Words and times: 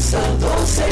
comienza 0.00 0.18
12 0.38 0.89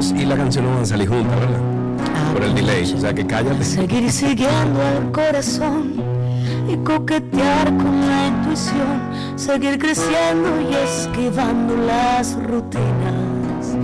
voz 0.00 0.14
y 0.16 0.24
la 0.24 0.36
canción 0.36 0.64
no 0.64 0.72
van 0.72 0.82
a 0.82 0.86
salir 0.86 1.08
juntas, 1.08 1.38
¿verdad? 1.38 1.60
Ah, 2.14 2.32
Por 2.32 2.42
el 2.44 2.54
delay. 2.54 2.82
O 2.94 3.00
sea 3.00 3.12
que 3.12 3.26
cállate. 3.26 3.64
Seguir 3.64 4.10
siguiendo 4.10 4.80
al 4.82 5.12
corazón 5.12 5.94
y 6.68 6.76
coquetear 6.78 7.66
con 7.76 8.00
la 8.08 8.28
intuición, 8.28 8.98
seguir 9.36 9.78
creciendo 9.78 10.48
y 10.60 10.74
esquivando 10.74 11.76
las 11.76 12.36
rutinas, 12.44 13.76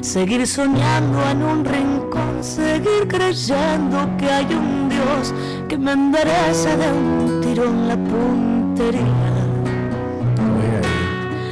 seguir 0.00 0.46
soñando 0.46 1.18
en 1.30 1.42
un 1.42 1.64
rincón, 1.64 2.42
seguir 2.42 3.06
creyendo 3.06 4.08
que 4.18 4.26
hay 4.26 4.46
un 4.54 4.88
Dios 4.88 5.34
que 5.68 5.76
me 5.76 5.92
endereza 5.92 6.76
de 6.76 6.92
un 6.92 7.40
tirón 7.42 7.88
la 7.88 7.96
puntería. 7.96 9.02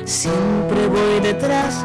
Siempre 0.04 0.86
voy 0.88 1.20
detrás 1.22 1.84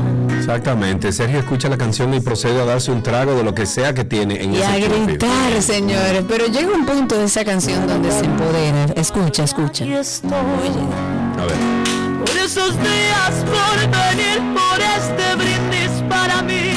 Exactamente. 0.41 1.11
Sergio 1.11 1.39
escucha 1.39 1.69
la 1.69 1.77
canción 1.77 2.11
y 2.15 2.19
procede 2.19 2.59
a 2.59 2.65
darse 2.65 2.91
un 2.91 3.03
trago 3.03 3.35
de 3.35 3.43
lo 3.43 3.53
que 3.53 3.67
sea 3.67 3.93
que 3.93 4.03
tiene 4.03 4.41
en 4.41 4.55
Y 4.55 4.57
ese 4.57 4.65
a 4.65 4.77
gritar, 4.77 5.61
señores. 5.61 6.23
Pero 6.27 6.47
llega 6.47 6.73
un 6.73 6.83
punto 6.85 7.15
de 7.15 7.25
esa 7.25 7.45
canción 7.45 7.85
donde 7.87 8.11
se 8.11 8.25
empodera. 8.25 8.85
Escucha, 8.95 9.43
escucha. 9.43 9.83
Aquí 9.83 9.93
estoy. 9.93 10.31
A 10.31 11.45
ver. 11.45 12.25
Por 12.25 12.37
esos 12.37 12.71
días, 12.79 13.45
por 13.45 13.79
venir, 13.81 14.41
por 14.55 14.79
este 14.81 15.35
brindis 15.35 16.03
para 16.09 16.41
mí, 16.41 16.73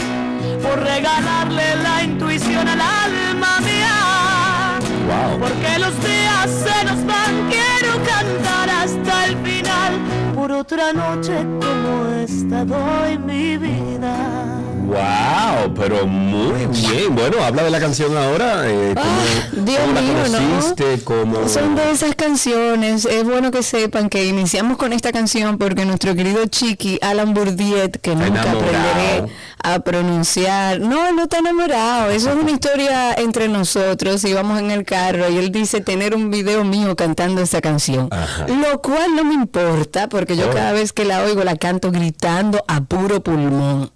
por 0.63 0.79
regalarle 0.81 1.77
la 1.83 2.05
intuición 2.05 2.69
al 2.69 2.81
alma 2.81 3.61
mía. 3.61 4.79
Wow. 5.07 5.39
Porque 5.41 5.79
los 5.79 5.95
días 6.05 6.51
se 6.51 6.85
nos 6.85 7.07
van, 7.07 7.49
quiero 7.49 7.95
cantar 8.05 8.69
hasta 8.69 9.27
el 9.27 9.37
final. 9.39 10.35
Por 10.35 10.53
otra 10.53 10.93
noche 10.93 11.33
como 11.61 12.04
esta 12.44 12.65
doy 12.65 13.19
mi 13.19 13.56
vida. 13.56 14.24
Wow, 14.94 15.75
pero 15.75 16.06
muy 16.06 16.66
bien. 16.66 17.15
Bueno, 17.15 17.43
habla 17.43 17.65
de 17.65 17.71
la 17.71 17.81
canción 17.81 18.16
ahora. 18.16 18.62
Eh, 18.71 18.94
¿cómo, 18.94 19.06
Ah, 19.06 19.49
Dios 19.53 19.81
cómo 19.81 19.93
la 19.94 20.00
mío, 20.00 20.15
¿no? 21.27 21.49
Son 21.49 21.75
de 21.75 21.91
esas 21.91 22.15
canciones. 22.15 23.05
Es 23.05 23.25
bueno 23.25 23.50
que 23.50 23.62
sepan 23.62 24.09
que 24.09 24.25
iniciamos 24.27 24.77
con 24.77 24.93
esta 24.93 25.10
canción 25.12 25.59
porque 25.59 25.84
nuestro 25.84 26.15
querido 26.15 26.47
Chiqui, 26.47 26.99
Alan 27.03 27.34
Bourdiet, 27.34 28.00
que 28.00 28.15
nunca 28.15 28.27
enamorado. 28.43 28.59
aprenderé 28.60 29.32
a 29.62 29.78
pronunciar. 29.81 30.78
No, 30.81 31.12
no 31.12 31.22
está 31.25 31.38
enamorado. 31.38 32.11
Eso 32.11 32.31
es 32.31 32.37
una 32.37 32.50
historia 32.53 33.15
entre 33.15 33.49
nosotros. 33.49 34.25
Íbamos 34.25 34.61
en 34.61 34.71
el 34.71 34.84
carro 34.84 35.28
y 35.31 35.38
él 35.38 35.50
dice 35.50 35.81
tener 35.81 36.15
un 36.15 36.31
video 36.31 36.65
mío 36.65 36.94
cantando 36.97 37.41
esa 37.43 37.61
canción. 37.61 38.09
Ajá. 38.12 38.47
Lo 38.47 38.81
cual 38.81 39.16
no 39.16 39.25
me 39.25 39.34
importa 39.34 40.09
porque 40.09 40.37
yo 40.37 40.44
Oh. 40.44 40.50
cada 40.55 40.72
vez 40.72 40.93
que 40.93 41.05
la 41.06 41.22
oigo 41.22 41.43
la 41.43 41.56
canto 41.56 41.91
gritando 41.91 42.62
a 42.69 42.82
puro 42.82 43.22
pulmón. 43.22 43.91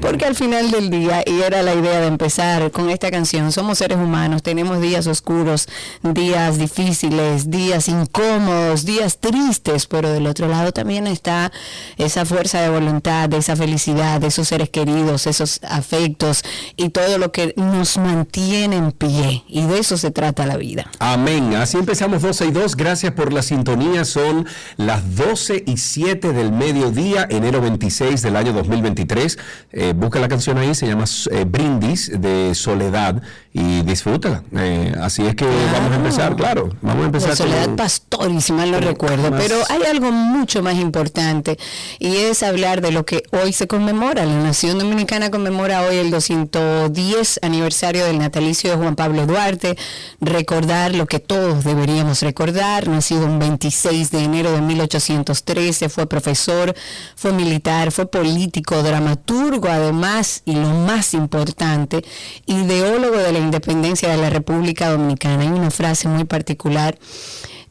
Porque 0.00 0.24
al 0.24 0.34
final 0.42 0.72
del 0.72 0.90
día, 0.90 1.22
y 1.24 1.40
era 1.42 1.62
la 1.62 1.72
idea 1.72 2.00
de 2.00 2.08
empezar 2.08 2.72
con 2.72 2.90
esta 2.90 3.12
canción, 3.12 3.52
somos 3.52 3.78
seres 3.78 3.96
humanos, 3.96 4.42
tenemos 4.42 4.80
días 4.80 5.06
oscuros, 5.06 5.68
días 6.02 6.58
difíciles, 6.58 7.48
días 7.48 7.86
incómodos, 7.86 8.84
días 8.84 9.18
tristes, 9.18 9.86
pero 9.86 10.10
del 10.10 10.26
otro 10.26 10.48
lado 10.48 10.72
también 10.72 11.06
está 11.06 11.52
esa 11.96 12.24
fuerza 12.24 12.60
de 12.60 12.70
voluntad, 12.70 13.32
esa 13.34 13.54
felicidad, 13.54 14.20
de 14.20 14.26
esos 14.26 14.48
seres 14.48 14.68
queridos, 14.68 15.28
esos 15.28 15.60
afectos 15.62 16.42
y 16.74 16.88
todo 16.88 17.18
lo 17.18 17.30
que 17.30 17.54
nos 17.56 17.96
mantiene 17.96 18.78
en 18.78 18.90
pie. 18.90 19.44
Y 19.46 19.62
de 19.62 19.78
eso 19.78 19.96
se 19.96 20.10
trata 20.10 20.44
la 20.44 20.56
vida. 20.56 20.90
Amén. 20.98 21.54
Así 21.54 21.76
empezamos 21.76 22.20
12 22.20 22.46
y 22.46 22.50
2. 22.50 22.74
Gracias 22.74 23.12
por 23.12 23.32
la 23.32 23.42
sintonía. 23.42 24.04
Son 24.04 24.44
las 24.76 25.14
12 25.14 25.62
y 25.68 25.76
7 25.76 26.32
del 26.32 26.50
mediodía, 26.50 27.28
enero 27.30 27.60
26 27.60 28.22
del 28.22 28.34
año 28.34 28.52
2023. 28.52 29.38
Eh, 29.70 29.92
busca 29.94 30.18
la 30.18 30.31
canción 30.32 30.56
ahí, 30.56 30.74
se 30.74 30.86
llama 30.86 31.04
eh, 31.30 31.44
Brindis 31.46 32.10
de 32.18 32.54
Soledad 32.54 33.22
y 33.54 33.82
disfrútala. 33.82 34.42
Eh, 34.56 34.94
así 35.02 35.26
es 35.26 35.34
que 35.34 35.44
vamos 35.44 35.92
a 35.92 35.96
empezar, 35.96 36.36
claro. 36.36 36.70
Vamos 36.80 37.02
a 37.02 37.06
empezar 37.06 37.30
De 37.30 37.36
Soledad 37.36 37.64
con- 37.66 37.76
Pastor, 37.76 38.30
y 38.30 38.40
si 38.40 38.52
mal 38.52 38.70
no 38.70 38.80
recuerdo. 38.80 39.30
más- 39.30 39.42
Pero 39.42 39.56
hay 39.68 39.82
algo 39.90 40.10
mucho 40.10 40.62
más 40.62 40.74
importante 40.76 41.58
y 41.98 42.16
es 42.16 42.42
hablar 42.42 42.80
de 42.80 42.92
lo 42.92 43.04
que 43.04 43.22
hoy 43.32 43.52
se 43.52 43.66
conmemora. 43.66 44.24
La 44.24 44.34
Nación 44.42 44.78
Dominicana 44.78 45.30
conmemora 45.30 45.82
hoy 45.82 45.96
el 45.96 46.10
210 46.10 47.38
aniversario 47.42 48.04
del 48.06 48.18
natalicio 48.18 48.70
de 48.70 48.76
Juan 48.76 48.96
Pablo 48.96 49.26
Duarte. 49.26 49.76
Recordar 50.20 50.94
lo 50.94 51.06
que 51.06 51.18
todos 51.20 51.64
deberíamos 51.64 52.22
recordar. 52.22 52.88
Nacido 52.88 53.26
un 53.26 53.38
26 53.38 54.10
de 54.10 54.24
enero 54.24 54.52
de 54.52 54.60
1813, 54.62 55.88
fue 55.90 56.06
profesor, 56.06 56.74
fue 57.16 57.32
militar, 57.32 57.92
fue 57.92 58.06
político, 58.06 58.82
dramaturgo 58.82 59.68
además 59.68 60.42
y 60.46 60.54
lo 60.54 60.68
más 60.70 61.14
importante, 61.14 62.02
ideólogo 62.46 63.16
de 63.18 63.32
la 63.32 63.38
independencia 63.42 64.08
de 64.08 64.16
la 64.16 64.30
República 64.30 64.90
Dominicana. 64.90 65.42
Hay 65.42 65.48
una 65.48 65.70
frase 65.70 66.08
muy 66.08 66.24
particular 66.24 66.98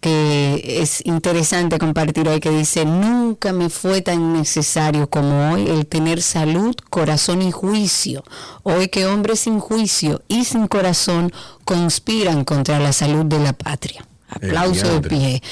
que 0.01 0.79
es 0.81 1.05
interesante 1.05 1.77
compartir 1.77 2.27
hoy 2.27 2.39
que 2.39 2.49
dice, 2.49 2.85
nunca 2.85 3.53
me 3.53 3.69
fue 3.69 4.01
tan 4.01 4.33
necesario 4.33 5.07
como 5.07 5.51
hoy 5.51 5.67
el 5.67 5.85
tener 5.85 6.23
salud, 6.23 6.75
corazón 6.89 7.43
y 7.43 7.51
juicio. 7.51 8.23
Hoy 8.63 8.87
que 8.87 9.05
hombres 9.05 9.41
sin 9.41 9.59
juicio 9.59 10.23
y 10.27 10.45
sin 10.45 10.67
corazón 10.67 11.31
conspiran 11.65 12.43
contra 12.45 12.79
la 12.79 12.93
salud 12.93 13.25
de 13.25 13.39
la 13.39 13.53
patria. 13.53 14.03
Aplauso 14.27 14.87
de 14.87 15.07
pie. 15.07 15.43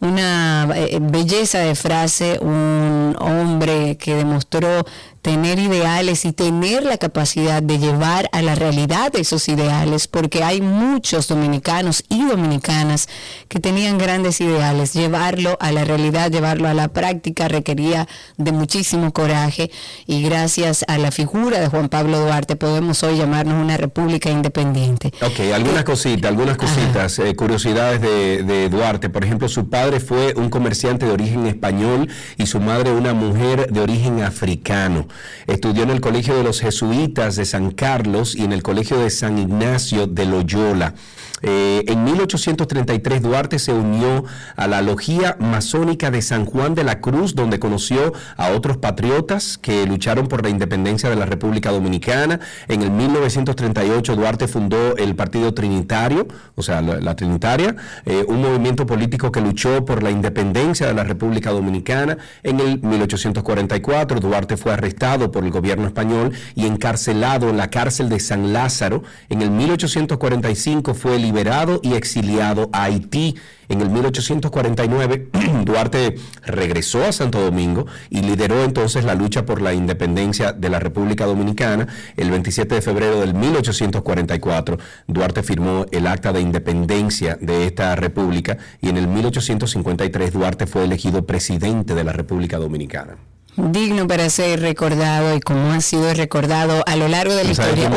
Una 0.00 0.66
eh, 0.74 0.98
belleza 1.00 1.58
de 1.58 1.74
frase, 1.74 2.38
un 2.40 3.14
hombre 3.20 3.98
que 3.98 4.14
demostró 4.14 4.84
tener 5.22 5.60
ideales 5.60 6.24
y 6.24 6.32
tener 6.32 6.82
la 6.82 6.98
capacidad 6.98 7.62
de 7.62 7.78
llevar 7.78 8.28
a 8.32 8.42
la 8.42 8.56
realidad 8.56 9.14
esos 9.14 9.48
ideales, 9.48 10.08
porque 10.08 10.42
hay 10.42 10.60
muchos 10.60 11.28
dominicanos 11.28 12.04
y 12.08 12.24
dominicanas 12.24 13.08
que 13.48 13.60
tenían 13.60 13.98
grandes 13.98 14.40
ideales. 14.40 14.94
Llevarlo 14.94 15.56
a 15.60 15.70
la 15.70 15.84
realidad, 15.84 16.30
llevarlo 16.30 16.68
a 16.68 16.74
la 16.74 16.88
práctica 16.88 17.46
requería 17.46 18.08
de 18.36 18.50
muchísimo 18.50 19.12
coraje 19.12 19.70
y 20.06 20.22
gracias 20.22 20.84
a 20.88 20.98
la 20.98 21.12
figura 21.12 21.60
de 21.60 21.68
Juan 21.68 21.88
Pablo 21.88 22.18
Duarte 22.18 22.56
podemos 22.56 23.02
hoy 23.04 23.16
llamarnos 23.16 23.62
una 23.62 23.76
república 23.76 24.28
independiente. 24.28 25.12
Ok, 25.22 25.52
algunas 25.54 25.84
cositas, 25.84 26.28
algunas 26.28 26.56
cositas, 26.56 27.20
eh, 27.20 27.36
curiosidades 27.36 28.00
de, 28.00 28.42
de 28.42 28.68
Duarte. 28.68 29.08
Por 29.08 29.24
ejemplo, 29.24 29.48
su 29.48 29.70
padre 29.70 30.00
fue 30.00 30.34
un 30.36 30.50
comerciante 30.50 31.06
de 31.06 31.12
origen 31.12 31.46
español 31.46 32.08
y 32.36 32.46
su 32.46 32.58
madre 32.58 32.90
una 32.90 33.14
mujer 33.14 33.70
de 33.70 33.80
origen 33.80 34.22
africano. 34.22 35.06
Estudió 35.46 35.82
en 35.82 35.90
el 35.90 36.00
Colegio 36.00 36.36
de 36.36 36.44
los 36.44 36.60
Jesuitas 36.60 37.36
de 37.36 37.44
San 37.44 37.70
Carlos 37.70 38.34
y 38.34 38.44
en 38.44 38.52
el 38.52 38.62
Colegio 38.62 38.98
de 38.98 39.10
San 39.10 39.38
Ignacio 39.38 40.06
de 40.06 40.26
Loyola. 40.26 40.94
Eh, 41.42 41.84
en 41.88 42.04
1833 42.04 43.22
Duarte 43.22 43.58
se 43.58 43.72
unió 43.72 44.24
a 44.56 44.68
la 44.68 44.82
Logía 44.82 45.36
Masónica 45.40 46.10
de 46.10 46.22
San 46.22 46.44
Juan 46.44 46.74
de 46.74 46.84
la 46.84 47.00
Cruz, 47.00 47.34
donde 47.34 47.58
conoció 47.58 48.12
a 48.36 48.50
otros 48.50 48.76
patriotas 48.76 49.58
que 49.58 49.86
lucharon 49.86 50.28
por 50.28 50.42
la 50.42 50.48
independencia 50.48 51.10
de 51.10 51.16
la 51.16 51.26
República 51.26 51.70
Dominicana. 51.70 52.40
En 52.68 52.82
el 52.82 52.90
1938 52.90 54.16
Duarte 54.16 54.48
fundó 54.48 54.96
el 54.96 55.14
Partido 55.14 55.52
Trinitario, 55.54 56.28
o 56.54 56.62
sea, 56.62 56.80
la, 56.80 57.16
Trinitaria, 57.16 57.76
eh, 58.06 58.24
un 58.28 58.40
movimiento 58.40 58.86
político 58.86 59.30
que 59.32 59.40
luchó 59.40 59.84
por 59.84 60.02
la 60.02 60.10
independencia 60.10 60.86
de 60.86 60.94
la 60.94 61.04
República 61.04 61.50
Dominicana. 61.50 62.18
En 62.42 62.60
el 62.60 62.80
1844 62.80 64.20
Duarte 64.20 64.56
fue 64.56 64.72
arrestado 64.72 65.30
por 65.30 65.44
el 65.44 65.50
gobierno 65.50 65.86
español 65.86 66.32
y 66.54 66.66
encarcelado 66.66 67.50
en 67.50 67.56
la 67.56 67.68
cárcel 67.68 68.08
de 68.08 68.20
San 68.20 68.52
Lázaro. 68.52 69.02
En 69.28 69.42
el 69.42 69.50
1845 69.50 70.94
fue 70.94 71.18
liberado 71.32 71.80
y 71.82 71.94
exiliado 71.94 72.68
a 72.72 72.84
Haití. 72.84 73.36
En 73.70 73.80
el 73.80 73.88
1849, 73.88 75.28
Duarte 75.64 76.16
regresó 76.44 77.04
a 77.04 77.12
Santo 77.12 77.40
Domingo 77.40 77.86
y 78.10 78.20
lideró 78.20 78.64
entonces 78.64 79.04
la 79.04 79.14
lucha 79.14 79.46
por 79.46 79.62
la 79.62 79.72
independencia 79.72 80.52
de 80.52 80.68
la 80.68 80.78
República 80.78 81.24
Dominicana. 81.24 81.88
El 82.18 82.30
27 82.30 82.74
de 82.74 82.82
febrero 82.82 83.20
del 83.20 83.32
1844, 83.32 84.78
Duarte 85.06 85.42
firmó 85.42 85.86
el 85.90 86.06
acta 86.06 86.34
de 86.34 86.42
independencia 86.42 87.38
de 87.40 87.64
esta 87.64 87.96
república 87.96 88.58
y 88.82 88.90
en 88.90 88.98
el 88.98 89.08
1853 89.08 90.32
Duarte 90.34 90.66
fue 90.66 90.84
elegido 90.84 91.24
presidente 91.24 91.94
de 91.94 92.04
la 92.04 92.12
República 92.12 92.58
Dominicana 92.58 93.16
digno 93.54 94.08
para 94.08 94.30
ser 94.30 94.60
recordado 94.60 95.36
y 95.36 95.40
como 95.40 95.72
ha 95.72 95.80
sido 95.82 96.14
recordado 96.14 96.82
a 96.86 96.96
lo 96.96 97.06
largo 97.06 97.34
de 97.34 97.44
la 97.44 97.50
historia. 97.50 97.90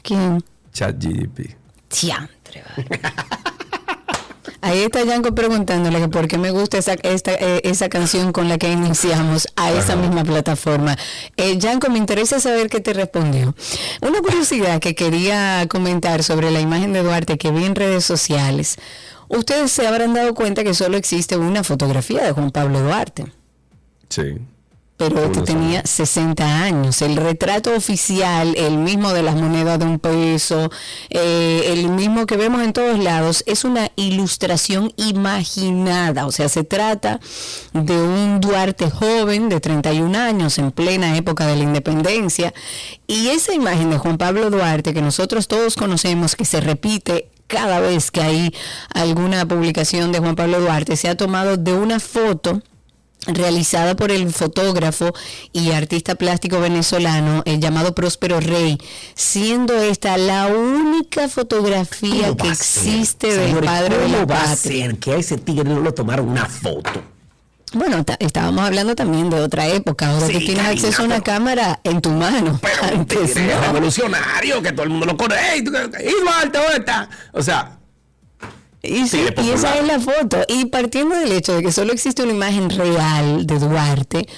¿Quién? 0.00 0.44
ChatGPT. 0.72 1.63
Ahí 4.60 4.78
está 4.78 5.04
Yanko 5.04 5.34
preguntándole 5.34 6.08
por 6.08 6.26
qué 6.26 6.38
me 6.38 6.50
gusta 6.50 6.78
esa, 6.78 6.94
eh, 6.94 7.60
esa 7.64 7.90
canción 7.90 8.32
con 8.32 8.48
la 8.48 8.56
que 8.56 8.72
iniciamos 8.72 9.46
a 9.56 9.70
esa 9.72 9.94
misma 9.94 10.24
plataforma. 10.24 10.96
Eh, 11.36 11.58
Yanko, 11.58 11.90
me 11.90 11.98
interesa 11.98 12.40
saber 12.40 12.70
qué 12.70 12.80
te 12.80 12.94
respondió. 12.94 13.54
Una 14.00 14.20
curiosidad 14.20 14.80
que 14.80 14.94
quería 14.94 15.66
comentar 15.68 16.22
sobre 16.22 16.50
la 16.50 16.60
imagen 16.60 16.94
de 16.94 17.02
Duarte 17.02 17.36
que 17.36 17.50
vi 17.50 17.64
en 17.64 17.74
redes 17.74 18.06
sociales. 18.06 18.76
Ustedes 19.28 19.70
se 19.70 19.86
habrán 19.86 20.14
dado 20.14 20.34
cuenta 20.34 20.64
que 20.64 20.72
solo 20.72 20.96
existe 20.96 21.36
una 21.36 21.62
fotografía 21.62 22.24
de 22.24 22.32
Juan 22.32 22.50
Pablo 22.50 22.80
Duarte. 22.80 23.26
Sí 24.08 24.38
pero 24.96 25.24
este 25.24 25.42
tenía 25.42 25.82
60 25.84 26.62
años. 26.62 27.02
El 27.02 27.16
retrato 27.16 27.74
oficial, 27.74 28.54
el 28.56 28.78
mismo 28.78 29.12
de 29.12 29.22
las 29.22 29.34
monedas 29.34 29.78
de 29.78 29.86
un 29.86 29.98
peso, 29.98 30.70
eh, 31.10 31.72
el 31.72 31.88
mismo 31.88 32.26
que 32.26 32.36
vemos 32.36 32.62
en 32.62 32.72
todos 32.72 32.98
lados, 32.98 33.42
es 33.46 33.64
una 33.64 33.90
ilustración 33.96 34.92
imaginada. 34.96 36.26
O 36.26 36.32
sea, 36.32 36.48
se 36.48 36.62
trata 36.62 37.20
de 37.72 38.00
un 38.00 38.40
Duarte 38.40 38.88
joven 38.90 39.48
de 39.48 39.60
31 39.60 40.16
años 40.16 40.58
en 40.58 40.70
plena 40.70 41.16
época 41.16 41.46
de 41.46 41.56
la 41.56 41.64
independencia. 41.64 42.54
Y 43.08 43.28
esa 43.28 43.52
imagen 43.52 43.90
de 43.90 43.98
Juan 43.98 44.16
Pablo 44.16 44.48
Duarte, 44.48 44.94
que 44.94 45.02
nosotros 45.02 45.48
todos 45.48 45.74
conocemos, 45.74 46.36
que 46.36 46.44
se 46.44 46.60
repite 46.60 47.30
cada 47.48 47.80
vez 47.80 48.10
que 48.10 48.22
hay 48.22 48.54
alguna 48.94 49.46
publicación 49.46 50.12
de 50.12 50.20
Juan 50.20 50.36
Pablo 50.36 50.60
Duarte, 50.60 50.96
se 50.96 51.08
ha 51.08 51.16
tomado 51.16 51.56
de 51.56 51.72
una 51.72 51.98
foto 52.00 52.62
realizada 53.26 53.96
por 53.96 54.10
el 54.10 54.32
fotógrafo 54.32 55.12
y 55.52 55.70
artista 55.72 56.14
plástico 56.14 56.60
venezolano, 56.60 57.42
el 57.46 57.60
llamado 57.60 57.94
Próspero 57.94 58.40
Rey, 58.40 58.78
siendo 59.14 59.74
esta 59.82 60.16
la 60.16 60.46
única 60.48 61.28
fotografía 61.28 62.34
que 62.36 62.48
existe 62.48 63.36
del 63.36 63.56
padre 63.64 63.98
de 63.98 64.08
la 64.08 64.24
va 64.24 64.42
a 64.42 64.56
ser 64.56 64.98
que 64.98 65.12
a 65.12 65.16
ese 65.16 65.38
tigre 65.38 65.64
no 65.64 65.80
lo 65.80 65.94
tomaron 65.94 66.28
una 66.28 66.46
foto? 66.46 67.02
Bueno, 67.74 68.04
estábamos 68.20 68.64
hablando 68.64 68.94
también 68.94 69.30
de 69.30 69.40
otra 69.40 69.66
época, 69.66 70.10
ahora 70.10 70.28
que 70.28 70.38
tienes 70.38 70.64
acceso 70.64 71.02
a 71.02 71.06
una 71.06 71.20
cámara 71.20 71.80
en 71.82 72.00
tu 72.00 72.10
mano. 72.10 72.60
Pero 72.62 72.84
Antes, 72.84 73.34
revolucionario, 73.34 74.62
que 74.62 74.70
todo 74.70 74.84
el 74.84 74.90
mundo 74.90 75.06
lo 75.06 75.16
conoce. 75.16 75.56
Y 75.56 75.62
Duarte, 75.62 76.58
¿dónde 76.58 76.76
está? 76.78 77.08
O 77.32 77.42
sea, 77.42 77.78
y, 78.86 79.50
esa 79.50 79.78
es 79.78 79.86
la 79.86 80.00
foto. 80.00 80.38
Y 80.48 80.66
partiendo 80.66 81.16
del 81.16 81.32
hecho 81.32 81.54
de 81.54 81.62
que 81.62 81.72
solo 81.72 81.92
existe 81.92 82.22
una 82.22 82.32
imagen 82.32 82.70
real 82.70 83.46
de 83.46 83.58
Duarte, 83.58 84.28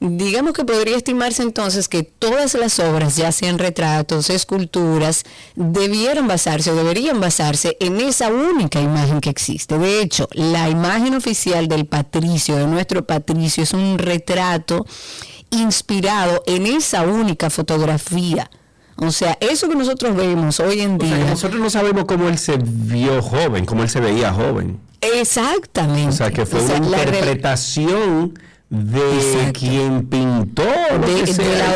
digamos 0.00 0.52
que 0.54 0.64
podría 0.64 0.96
estimarse 0.96 1.42
entonces 1.42 1.88
que 1.88 2.02
todas 2.02 2.54
las 2.54 2.78
obras, 2.78 3.16
ya 3.16 3.32
sean 3.32 3.58
retratos, 3.58 4.30
esculturas, 4.30 5.24
debieron 5.54 6.26
basarse 6.26 6.70
o 6.70 6.74
deberían 6.74 7.20
basarse 7.20 7.76
en 7.80 8.00
esa 8.00 8.28
única 8.28 8.80
imagen 8.80 9.20
que 9.20 9.30
existe. 9.30 9.78
De 9.78 10.00
hecho, 10.00 10.28
la 10.32 10.68
imagen 10.68 11.14
oficial 11.14 11.68
del 11.68 11.86
patricio, 11.86 12.56
de 12.56 12.66
nuestro 12.66 13.06
patricio, 13.06 13.62
es 13.62 13.72
un 13.72 13.98
retrato 13.98 14.86
inspirado 15.50 16.42
en 16.46 16.66
esa 16.66 17.02
única 17.02 17.50
fotografía 17.50 18.50
o 19.00 19.10
sea, 19.10 19.36
eso 19.40 19.68
que 19.68 19.76
nosotros 19.76 20.14
vemos 20.14 20.60
hoy 20.60 20.80
en 20.80 20.98
día. 20.98 21.18
nosotros 21.30 21.60
no 21.60 21.70
sabemos 21.70 22.04
cómo 22.04 22.28
él 22.28 22.38
se 22.38 22.58
vio 22.58 23.22
joven, 23.22 23.64
cómo 23.64 23.82
él 23.82 23.88
se 23.88 24.00
veía 24.00 24.32
joven. 24.32 24.78
Exactamente. 25.00 26.10
O 26.10 26.12
sea, 26.12 26.30
que 26.30 26.44
fue 26.44 26.60
una 26.62 26.76
interpretación 26.76 28.34
de 28.68 29.52
quien 29.52 30.06
pintó. 30.06 30.62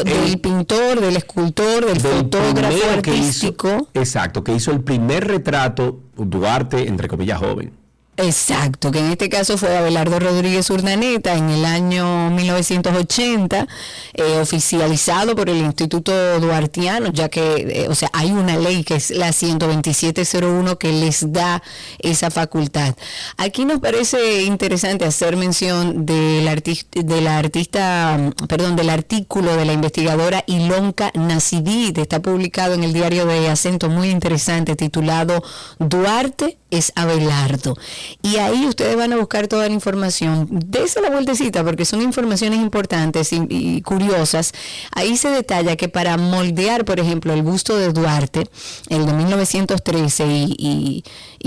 del 0.05 0.38
pintor, 0.41 1.00
del 1.00 1.17
escultor, 1.17 1.87
del, 1.87 2.00
fotógrafo 2.00 2.91
artístico. 2.93 3.88
exacto, 3.94 4.44
que 4.44 4.55
hizo 4.55 4.70
el 4.70 4.81
primer 4.81 5.27
retrato, 5.27 6.00
Duarte, 6.17 6.87
entre 6.87 7.09
comillas, 7.09 7.38
joven. 7.38 7.73
Exacto, 8.17 8.93
que 8.93 9.01
en 9.01 9.11
este 9.11 9.29
caso 9.29 9.59
fue 9.59 9.77
Abelardo 9.77 10.21
Rodríguez 10.21 10.71
Urdaneta 10.71 11.35
en 11.35 11.51
el 11.51 11.65
año 11.65 12.31
1980, 12.31 13.67
eh, 14.13 14.39
oficializado 14.41 15.35
por 15.35 15.51
el 15.51 15.57
Instituto 15.57 16.39
Duartiano, 16.39 17.11
ya 17.13 17.29
que, 17.29 17.57
eh, 17.57 17.89
o 17.89 17.95
sea, 17.97 18.11
hay 18.13 18.31
una 18.31 18.57
ley 18.57 18.85
que 18.85 18.95
es 18.95 19.11
la 19.11 19.33
12701 19.33 20.79
que 20.79 20.93
les 20.93 21.33
da 21.33 21.61
esa 21.99 22.31
facultad. 22.31 22.95
Aquí 23.37 23.65
nos 23.65 23.81
parece 23.81 24.45
interesante 24.45 25.05
hacer 25.05 25.37
mención 25.37 26.07
del 26.07 26.47
artista, 26.47 27.03
de 27.03 27.21
la 27.21 27.39
artista, 27.39 28.33
perdón, 28.47 28.77
del 28.77 28.91
artículo 28.91 29.56
de 29.56 29.65
la 29.65 29.73
investigadora 29.73 30.44
Ilonka 30.47 31.11
Nacidid, 31.15 31.99
está 31.99 32.23
publicado 32.23 32.75
en 32.75 32.85
el 32.85 32.93
diario 32.93 33.27
de 33.27 33.49
Acento, 33.49 33.89
muy 33.89 34.11
interesante, 34.11 34.77
titulado 34.77 35.43
Duarte 35.81 36.59
es 36.71 36.93
Abelardo. 36.97 37.77
Y 38.23 38.37
ahí 38.37 38.67
ustedes 38.67 38.96
van 38.96 39.13
a 39.13 39.17
buscar 39.17 39.49
toda 39.49 39.69
la 39.69 39.75
información. 39.75 40.49
Dese 40.51 41.01
la 41.01 41.11
vueltecita 41.11 41.65
porque 41.65 41.84
son 41.84 42.03
informaciones 42.03 42.61
importantes 42.61 43.31
y, 43.32 43.82
curiosas. 43.82 44.53
Ahí 44.93 45.17
se 45.17 45.29
detalla 45.31 45.77
que 45.77 45.89
para 45.89 46.17
moldear, 46.17 46.84
por 46.84 47.01
ejemplo, 47.01 47.32
el 47.32 47.43
busto 47.43 47.77
de 47.77 47.93
Duarte, 47.93 48.49
el 48.89 49.06
de 49.06 49.13
1913 49.13 50.25
y, 50.27 51.05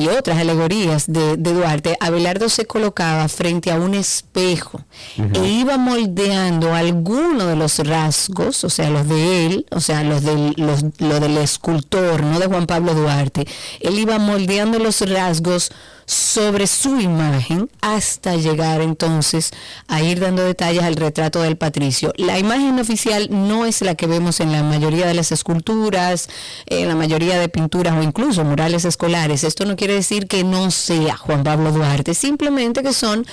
otras 0.07 0.37
alegorías 0.37 1.05
de, 1.07 1.37
Duarte, 1.37 1.97
Abelardo 1.99 2.49
se 2.49 2.65
colocaba 2.65 3.27
frente 3.29 3.71
a 3.71 3.75
un 3.75 3.95
espejo 3.95 4.81
e 5.17 5.47
iba 5.47 5.77
moldeando 5.77 6.75
algunos 6.75 7.47
de 7.47 7.55
los 7.55 7.79
rasgos, 7.79 8.63
o 8.63 8.69
sea, 8.69 8.91
los 8.91 9.07
de 9.07 9.45
él, 9.47 9.65
o 9.71 9.79
sea, 9.79 10.03
los 10.03 10.21
del, 10.21 10.53
los, 10.57 10.83
lo 10.99 11.19
del 11.19 11.37
escultor, 11.37 12.23
no 12.23 12.39
de 12.39 12.45
Juan 12.45 12.67
Pablo 12.67 12.93
Duarte. 12.93 13.47
Él 13.79 13.97
iba 13.97 14.19
moldeando 14.19 14.77
los 14.77 15.01
rasgos 15.01 15.71
sobre 16.07 16.67
su 16.67 17.01
imagen 17.01 17.69
hasta 17.81 18.37
llegar 18.37 18.79
entonces 18.79 19.51
a 19.89 20.01
ir 20.01 20.21
dando 20.21 20.41
detalles 20.43 20.83
al 20.83 20.95
retrato 20.95 21.41
del 21.41 21.57
patricio. 21.57 22.13
La 22.15 22.39
imagen 22.39 22.79
oficial 22.79 23.27
no 23.29 23.65
es 23.65 23.81
la 23.81 23.95
que 23.95 24.07
vemos 24.07 24.39
en 24.39 24.53
la 24.53 24.63
mayoría 24.63 25.05
de 25.05 25.13
las 25.13 25.33
esculturas, 25.33 26.29
en 26.65 26.87
la 26.87 26.95
mayoría 26.95 27.37
de 27.37 27.49
pinturas 27.49 27.93
o 27.93 28.03
incluso 28.03 28.45
murales 28.45 28.85
escolares. 28.85 29.43
Esto 29.43 29.65
no 29.65 29.75
quiere 29.75 29.86
decir 29.93 30.27
que 30.27 30.43
no 30.43 30.71
sea 30.71 31.17
Juan 31.17 31.43
Pablo 31.43 31.71
Duarte, 31.71 32.13
simplemente 32.13 32.83
que 32.83 32.93
son 32.93 33.25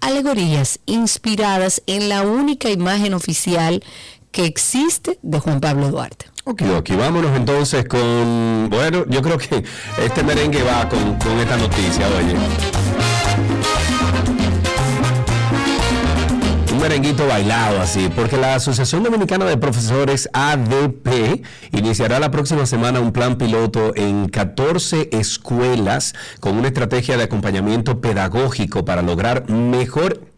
alegorías 0.00 0.80
inspiradas 0.86 1.82
en 1.86 2.08
la 2.08 2.22
única 2.22 2.70
imagen 2.70 3.14
oficial 3.14 3.82
que 4.32 4.44
existe 4.44 5.18
de 5.22 5.40
Juan 5.40 5.60
Pablo 5.60 5.90
Duarte. 5.90 6.26
Ok, 6.44 6.62
ok, 6.78 6.90
vámonos 6.96 7.36
entonces 7.36 7.86
con, 7.86 8.68
bueno, 8.70 9.04
yo 9.08 9.22
creo 9.22 9.38
que 9.38 9.62
este 10.02 10.22
merengue 10.22 10.62
va 10.62 10.88
con, 10.88 11.16
con 11.16 11.38
esta 11.38 11.56
noticia, 11.56 12.06
oye. 12.08 12.34
Merenguito 16.80 17.26
bailado 17.26 17.78
así, 17.78 18.08
porque 18.16 18.38
la 18.38 18.54
Asociación 18.54 19.02
Dominicana 19.02 19.44
de 19.44 19.58
Profesores 19.58 20.30
ADP 20.32 21.42
iniciará 21.72 22.18
la 22.18 22.30
próxima 22.30 22.64
semana 22.64 23.00
un 23.00 23.12
plan 23.12 23.36
piloto 23.36 23.92
en 23.96 24.28
14 24.28 25.10
escuelas 25.12 26.14
con 26.40 26.56
una 26.56 26.68
estrategia 26.68 27.18
de 27.18 27.24
acompañamiento 27.24 28.00
pedagógico 28.00 28.86
para 28.86 29.02
lograr 29.02 29.50
mejor 29.50 30.29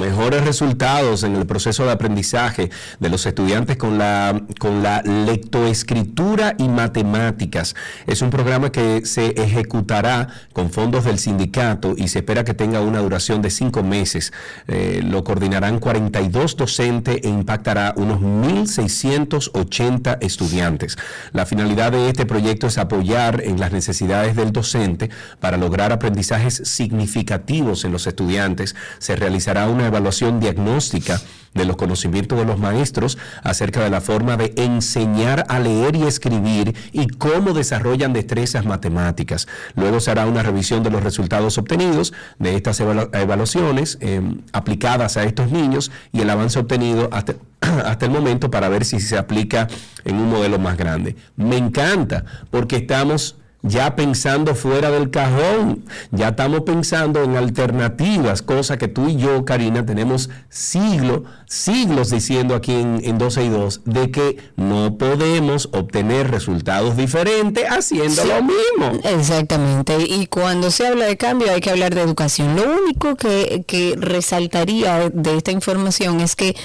mejores 0.00 0.44
resultados 0.44 1.22
en 1.22 1.36
el 1.36 1.46
proceso 1.46 1.84
de 1.84 1.92
aprendizaje 1.92 2.70
de 3.00 3.08
los 3.08 3.24
estudiantes 3.26 3.76
con 3.76 3.98
la, 3.98 4.42
con 4.58 4.82
la 4.82 5.02
lectoescritura 5.02 6.54
y 6.58 6.68
matemáticas. 6.68 7.74
Es 8.06 8.20
un 8.22 8.30
programa 8.30 8.70
que 8.70 9.06
se 9.06 9.28
ejecutará 9.40 10.28
con 10.52 10.70
fondos 10.70 11.04
del 11.04 11.18
sindicato 11.18 11.94
y 11.96 12.08
se 12.08 12.18
espera 12.18 12.44
que 12.44 12.54
tenga 12.54 12.80
una 12.80 13.00
duración 13.00 13.40
de 13.40 13.50
cinco 13.50 13.82
meses. 13.82 14.32
Eh, 14.68 15.00
lo 15.02 15.24
coordinarán 15.24 15.78
42 15.78 16.56
docentes 16.56 17.20
e 17.22 17.28
impactará 17.28 17.94
unos 17.96 18.20
1.680 18.20 20.18
estudiantes. 20.20 20.98
La 21.32 21.46
finalidad 21.46 21.92
de 21.92 22.08
este 22.08 22.26
proyecto 22.26 22.66
es 22.66 22.76
apoyar 22.78 23.40
en 23.42 23.58
las 23.58 23.72
necesidades 23.72 24.36
del 24.36 24.52
docente 24.52 25.10
para 25.40 25.56
lograr 25.56 25.92
aprendizajes 25.92 26.60
significativos 26.64 27.84
en 27.84 27.92
los 27.92 28.06
estudiantes. 28.06 28.74
Se 28.98 29.16
realizará 29.16 29.68
una 29.68 29.85
evaluación 29.86 30.40
diagnóstica 30.40 31.20
de 31.56 31.64
los 31.64 31.76
conocimientos 31.76 32.38
de 32.38 32.44
los 32.44 32.58
maestros 32.58 33.18
acerca 33.42 33.82
de 33.82 33.90
la 33.90 34.00
forma 34.00 34.36
de 34.36 34.52
enseñar 34.56 35.46
a 35.48 35.58
leer 35.58 35.96
y 35.96 36.02
escribir 36.04 36.76
y 36.92 37.08
cómo 37.08 37.52
desarrollan 37.52 38.12
destrezas 38.12 38.64
matemáticas. 38.64 39.48
Luego 39.74 40.00
se 40.00 40.10
hará 40.10 40.26
una 40.26 40.42
revisión 40.42 40.82
de 40.82 40.90
los 40.90 41.02
resultados 41.02 41.58
obtenidos 41.58 42.12
de 42.38 42.54
estas 42.54 42.78
evaluaciones 42.80 43.98
em, 44.00 44.42
aplicadas 44.52 45.16
a 45.16 45.24
estos 45.24 45.50
niños 45.50 45.90
y 46.12 46.20
el 46.20 46.30
avance 46.30 46.58
obtenido 46.58 47.08
hasta, 47.10 47.34
hasta 47.60 48.06
el 48.06 48.12
momento 48.12 48.50
para 48.50 48.68
ver 48.68 48.84
si 48.84 49.00
se 49.00 49.18
aplica 49.18 49.66
en 50.04 50.16
un 50.16 50.28
modelo 50.28 50.58
más 50.58 50.76
grande. 50.76 51.16
Me 51.36 51.56
encanta 51.56 52.24
porque 52.50 52.76
estamos 52.76 53.36
ya 53.66 53.96
pensando 53.96 54.54
fuera 54.54 54.90
del 54.90 55.10
cajón, 55.10 55.84
ya 56.10 56.28
estamos 56.28 56.60
pensando 56.62 57.22
en 57.22 57.36
alternativas, 57.36 58.42
cosa 58.42 58.78
que 58.78 58.88
tú 58.88 59.08
y 59.08 59.16
yo, 59.16 59.44
Karina, 59.44 59.84
tenemos 59.84 60.30
siglos, 60.48 61.22
siglos 61.46 62.10
diciendo 62.10 62.54
aquí 62.54 62.72
en, 62.72 63.00
en 63.04 63.18
12 63.18 63.44
y 63.44 63.48
2, 63.48 63.80
de 63.84 64.10
que 64.10 64.36
no 64.56 64.96
podemos 64.96 65.68
obtener 65.72 66.30
resultados 66.30 66.96
diferentes 66.96 67.64
haciendo 67.68 68.24
lo 68.24 68.42
mismo. 68.42 69.00
Exactamente, 69.04 69.96
y 70.08 70.26
cuando 70.26 70.70
se 70.70 70.86
habla 70.86 71.06
de 71.06 71.16
cambio 71.16 71.50
hay 71.50 71.60
que 71.60 71.70
hablar 71.70 71.94
de 71.94 72.02
educación. 72.02 72.56
Lo 72.56 72.64
único 72.82 73.16
que, 73.16 73.64
que 73.66 73.94
resaltaría 73.98 75.10
de 75.10 75.36
esta 75.36 75.50
información 75.50 76.20
es 76.20 76.36
que 76.36 76.56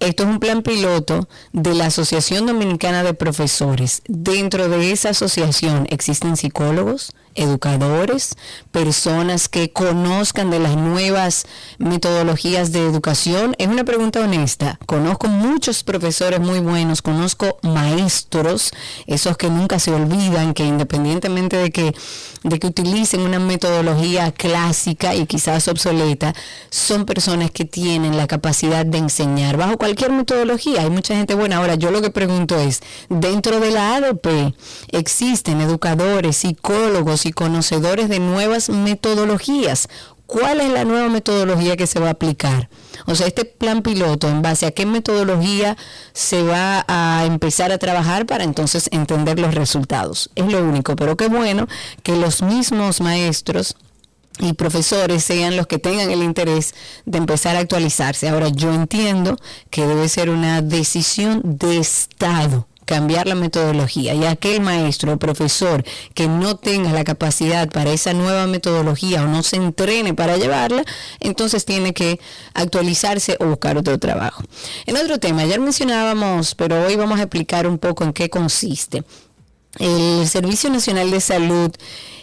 esto 0.00 0.22
es 0.24 0.28
un 0.28 0.40
plan 0.40 0.62
piloto 0.62 1.28
de 1.52 1.74
la 1.74 1.86
Asociación 1.86 2.46
Dominicana 2.46 3.02
de 3.02 3.14
Profesores. 3.14 4.02
Dentro 4.08 4.68
de 4.68 4.92
esa 4.92 5.10
asociación 5.10 5.86
existen 5.90 6.36
psicólogos, 6.36 7.12
educadores, 7.36 8.34
personas 8.72 9.48
que 9.48 9.72
conozcan 9.72 10.50
de 10.50 10.58
las 10.58 10.76
nuevas 10.76 11.46
metodologías 11.78 12.72
de 12.72 12.84
educación? 12.84 13.54
Es 13.58 13.68
una 13.68 13.84
pregunta 13.84 14.20
honesta. 14.20 14.78
Conozco 14.86 15.28
muchos 15.28 15.84
profesores 15.84 16.40
muy 16.40 16.58
buenos, 16.60 17.02
conozco 17.02 17.58
maestros, 17.62 18.72
esos 19.06 19.36
que 19.36 19.50
nunca 19.50 19.78
se 19.78 19.92
olvidan, 19.92 20.54
que 20.54 20.64
independientemente 20.64 21.56
de 21.56 21.70
que, 21.70 21.94
de 22.42 22.58
que 22.58 22.66
utilicen 22.66 23.20
una 23.20 23.38
metodología 23.38 24.32
clásica 24.32 25.14
y 25.14 25.26
quizás 25.26 25.68
obsoleta, 25.68 26.34
son 26.70 27.04
personas 27.04 27.50
que 27.50 27.64
tienen 27.64 28.16
la 28.16 28.26
capacidad 28.26 28.84
de 28.84 28.98
enseñar 28.98 29.56
bajo 29.56 29.76
cualquier 29.86 30.10
metodología. 30.10 30.80
Hay 30.80 30.90
mucha 30.90 31.14
gente 31.14 31.36
buena. 31.36 31.58
Ahora, 31.58 31.76
yo 31.76 31.92
lo 31.92 32.02
que 32.02 32.10
pregunto 32.10 32.58
es, 32.58 32.82
dentro 33.08 33.60
de 33.60 33.70
la 33.70 33.94
ADP 33.94 34.52
existen 34.90 35.60
educadores, 35.60 36.38
psicólogos, 36.38 37.24
y 37.24 37.30
conocedores 37.30 38.08
de 38.08 38.18
nuevas 38.18 38.68
metodologías. 38.68 39.88
¿Cuál 40.26 40.60
es 40.60 40.72
la 40.72 40.84
nueva 40.84 41.08
metodología 41.08 41.76
que 41.76 41.86
se 41.86 42.00
va 42.00 42.08
a 42.08 42.10
aplicar? 42.10 42.68
O 43.06 43.14
sea, 43.14 43.28
este 43.28 43.44
plan 43.44 43.82
piloto, 43.82 44.28
¿en 44.28 44.42
base 44.42 44.66
a 44.66 44.72
qué 44.72 44.86
metodología 44.86 45.76
se 46.12 46.42
va 46.42 46.84
a 46.88 47.24
empezar 47.24 47.70
a 47.70 47.78
trabajar 47.78 48.26
para 48.26 48.42
entonces 48.42 48.88
entender 48.90 49.38
los 49.38 49.54
resultados? 49.54 50.30
Es 50.34 50.50
lo 50.50 50.64
único, 50.64 50.96
pero 50.96 51.16
qué 51.16 51.28
bueno 51.28 51.68
que 52.02 52.16
los 52.16 52.42
mismos 52.42 53.00
maestros 53.00 53.76
y 54.38 54.52
profesores 54.52 55.24
sean 55.24 55.56
los 55.56 55.66
que 55.66 55.78
tengan 55.78 56.10
el 56.10 56.22
interés 56.22 56.74
de 57.04 57.18
empezar 57.18 57.56
a 57.56 57.60
actualizarse. 57.60 58.28
Ahora, 58.28 58.48
yo 58.48 58.72
entiendo 58.72 59.36
que 59.70 59.86
debe 59.86 60.08
ser 60.08 60.30
una 60.30 60.62
decisión 60.62 61.40
de 61.44 61.78
Estado 61.78 62.66
cambiar 62.86 63.26
la 63.26 63.34
metodología 63.34 64.14
y 64.14 64.24
aquel 64.24 64.60
maestro 64.62 65.12
o 65.12 65.18
profesor 65.18 65.84
que 66.14 66.28
no 66.28 66.56
tenga 66.56 66.92
la 66.92 67.04
capacidad 67.04 67.68
para 67.68 67.90
esa 67.90 68.14
nueva 68.14 68.46
metodología 68.46 69.24
o 69.24 69.26
no 69.26 69.42
se 69.42 69.56
entrene 69.56 70.14
para 70.14 70.36
llevarla, 70.36 70.84
entonces 71.20 71.64
tiene 71.64 71.92
que 71.92 72.20
actualizarse 72.54 73.36
o 73.40 73.46
buscar 73.46 73.76
otro 73.76 73.98
trabajo. 73.98 74.42
En 74.86 74.96
otro 74.96 75.18
tema, 75.18 75.42
ayer 75.42 75.60
mencionábamos, 75.60 76.54
pero 76.54 76.86
hoy 76.86 76.94
vamos 76.94 77.18
a 77.18 77.24
explicar 77.24 77.66
un 77.66 77.78
poco 77.78 78.04
en 78.04 78.12
qué 78.12 78.30
consiste. 78.30 79.02
El 79.78 80.26
Servicio 80.28 80.70
Nacional 80.70 81.10
de 81.10 81.20
Salud 81.20 81.70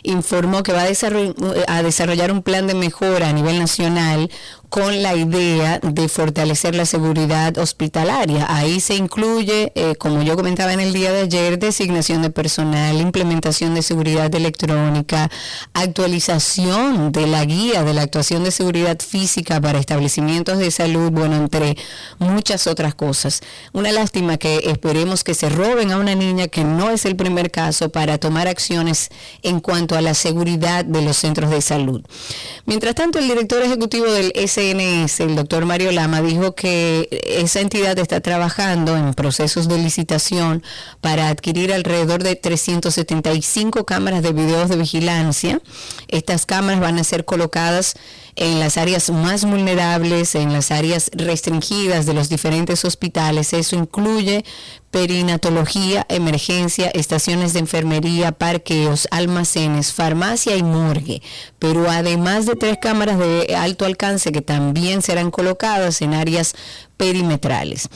informó 0.04 0.64
que 0.64 0.74
va 0.74 0.84
a 0.84 1.84
desarrollar, 1.84 2.32
un 2.32 2.44
plan 2.44 2.68
de 2.68 2.74
mejora 2.74 3.30
a 3.30 3.34
nivel 3.34 3.60
nacional 3.60 4.30
con 4.74 5.03
la 5.03 5.15
idea 5.15 5.80
de 5.84 6.10
fortalecer 6.10 6.74
la 6.74 6.88
seguridad 6.88 7.56
hospitalaria. 7.60 8.48
Ahí 8.50 8.80
se 8.80 8.96
incluye, 8.96 9.72
eh, 9.75 9.94
como 9.98 10.24
yo 10.24 10.36
comentaba 10.36 10.74
en 10.74 10.80
el 10.80 10.94
día 10.94 11.12
de 11.12 11.22
ayer, 11.22 11.60
designación 11.60 12.24
de 12.24 12.32
personal, 12.32 13.00
implementación 13.00 13.75
de 13.75 13.84
seguridad 13.84 14.34
electrónica, 14.34 15.30
actualización 15.75 17.12
de 17.12 17.27
la 17.27 17.46
guía 17.46 17.84
de 17.84 17.94
la 17.94 18.01
actuación 18.01 18.44
de 18.44 18.50
seguridad 18.50 18.98
física 19.00 19.62
para 19.62 19.77
establecimientos 19.77 20.58
de 20.58 20.72
salud, 20.72 21.12
bueno, 21.12 21.36
entre 21.36 21.77
muchas 22.18 22.65
otras 22.65 22.96
cosas. 22.96 23.42
Una 23.74 23.92
lástima 23.92 24.38
que 24.38 24.72
esperemos 24.72 25.24
que 25.24 25.36
se 25.36 25.50
roben 25.50 25.92
a 25.92 26.00
una 26.00 26.15
niña, 26.15 26.48
que 26.48 26.63
no 26.63 26.89
es 26.89 27.06
el 27.06 27.15
primer 27.15 27.51
caso, 27.51 27.89
para 27.89 28.18
tomar 28.18 28.48
acciones 28.48 29.10
en 29.44 29.60
cuanto 29.60 29.96
a 29.96 30.01
la 30.01 30.15
seguridad 30.15 30.84
de 30.84 31.03
los 31.03 31.18
centros 31.18 31.51
de 31.51 31.62
salud. 31.62 32.01
Mientras 32.65 32.96
tanto, 32.96 33.20
el 33.20 33.27
director 33.27 33.62
ejecutivo 33.62 34.06
del 34.06 34.32
El 34.72 35.36
doctor 35.36 35.65
Mario 35.65 35.91
Lama, 35.91 36.22
dijo 36.22 36.55
que 36.55 37.10
esa 37.27 37.60
entidad 37.60 38.00
está 38.00 38.22
trabajando 38.22 38.96
en 38.96 39.13
procesos 39.13 39.67
de 39.67 39.77
licitación 39.77 40.63
para 41.01 41.27
adquirir 41.27 41.74
alrededor 41.74 42.24
de 42.24 42.38
375 42.38 43.84
cámaras 43.86 44.24
de 44.24 44.32
videos 44.32 44.70
de 44.70 44.77
vigilancia. 44.77 45.60
Estas 46.08 46.46
cámaras 46.46 46.79
van 46.79 46.98
a 46.98 47.03
ser 47.03 47.25
colocadas 47.25 47.96
en 48.36 48.60
las 48.60 48.78
áreas 48.78 49.10
más 49.10 49.46
vulnerables, 49.46 50.36
en 50.36 50.54
las 50.54 50.72
áreas 50.72 51.12
restringidas 51.13 52.06
de 52.06 52.13
los 52.13 52.30
diferentes 52.30 52.84
hospitales. 52.86 53.54
Eso 53.54 53.75
incluye 53.75 54.44
perinatología, 54.92 56.06
emergencia, 56.10 56.90
estaciones 56.90 57.54
de 57.54 57.60
enfermería, 57.60 58.32
parqueos, 58.32 59.08
almacenes, 59.12 59.92
farmacia 59.94 60.56
y 60.56 60.63
morgue. 60.63 61.22
Pero 61.60 61.90
además 61.90 62.46
de 62.46 62.56
tres 62.56 62.78
cámaras 62.82 63.20
de 63.20 63.56
alto 63.56 63.86
alcance 63.86 64.32
que 64.32 64.42
también 64.42 65.02
serán 65.02 65.32
colocadas 65.32 66.02
en 66.02 66.13
áreas 66.13 66.54
perimetrales. 66.98 67.90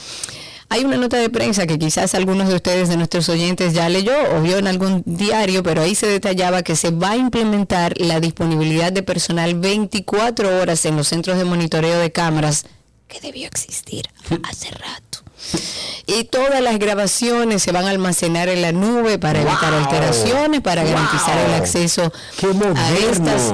Hay 0.70 0.84
una 0.84 0.98
nota 0.98 1.18
de 1.18 1.30
prensa 1.30 1.66
que 1.66 1.80
quizás 1.80 2.14
algunos 2.14 2.50
de 2.50 2.56
ustedes, 2.56 2.90
de 2.90 2.98
nuestros 2.98 3.30
oyentes, 3.30 3.74
ya 3.74 3.88
leyó 3.88 4.14
o 4.36 4.42
vio 4.42 4.58
en 4.58 4.68
algún 4.68 5.02
diario, 5.06 5.64
pero 5.64 5.82
ahí 5.82 5.96
se 5.96 6.08
detallaba 6.08 6.62
que 6.62 6.76
se 6.76 6.92
va 6.92 7.12
a 7.12 7.18
implementar 7.18 7.94
la 7.98 8.20
disponibilidad 8.20 8.92
de 8.92 9.02
personal 9.02 9.56
24 9.56 10.60
horas 10.60 10.86
en 10.86 10.98
los 10.98 11.08
centros 11.08 11.38
de 11.38 11.46
monitoreo 11.46 12.00
de 12.00 12.12
cámaras 12.12 12.66
que 13.08 13.22
debió 13.22 13.48
existir 13.48 14.10
hace 14.44 14.70
rato. 14.72 15.24
Y 16.06 16.26
todas 16.26 16.62
las 16.62 16.78
grabaciones 16.80 17.64
se 17.64 17.72
van 17.72 17.86
a 17.86 17.92
almacenar 17.92 18.50
en 18.50 18.62
la 18.62 18.74
nube 18.74 19.18
para 19.20 19.42
evitar 19.42 19.74
alteraciones, 19.74 20.62
para 20.62 20.84
garantizar 20.84 21.38
el 21.38 21.54
acceso 21.54 22.12
a 22.76 22.94
estas 22.94 23.54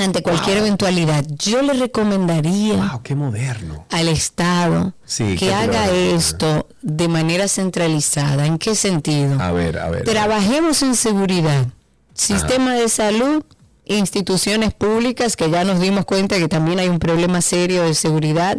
ante 0.00 0.22
cualquier 0.22 0.58
eventualidad. 0.58 1.24
Yo 1.38 1.62
le 1.62 1.74
recomendaría 1.74 3.00
qué 3.02 3.14
moderno. 3.14 3.86
al 3.90 4.08
Estado 4.08 4.94
que 5.38 5.52
haga 5.54 5.90
esto 5.90 6.66
de 6.82 7.08
manera 7.08 7.48
centralizada. 7.48 8.46
¿En 8.46 8.58
qué 8.58 8.74
sentido? 8.74 9.40
A 9.40 9.52
ver, 9.52 9.78
a 9.78 9.90
ver. 9.90 10.04
Trabajemos 10.04 10.82
en 10.82 10.94
seguridad. 10.94 11.66
Sistema 12.14 12.74
de 12.74 12.88
salud, 12.88 13.42
instituciones 13.86 14.72
públicas, 14.74 15.36
que 15.36 15.50
ya 15.50 15.64
nos 15.64 15.80
dimos 15.80 16.04
cuenta 16.04 16.38
que 16.38 16.48
también 16.48 16.78
hay 16.78 16.88
un 16.88 16.98
problema 16.98 17.40
serio 17.40 17.82
de 17.84 17.94
seguridad. 17.94 18.58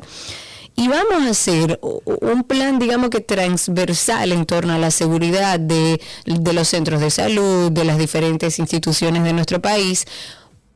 Y 0.75 0.87
vamos 0.87 1.23
a 1.27 1.29
hacer 1.31 1.79
un 1.81 2.43
plan, 2.43 2.79
digamos 2.79 3.09
que 3.09 3.19
transversal 3.19 4.31
en 4.31 4.45
torno 4.45 4.73
a 4.73 4.77
la 4.77 4.89
seguridad 4.89 5.59
de, 5.59 6.01
de 6.25 6.53
los 6.53 6.69
centros 6.69 7.01
de 7.01 7.11
salud, 7.11 7.71
de 7.71 7.83
las 7.83 7.97
diferentes 7.97 8.57
instituciones 8.57 9.23
de 9.23 9.33
nuestro 9.33 9.61
país, 9.61 10.05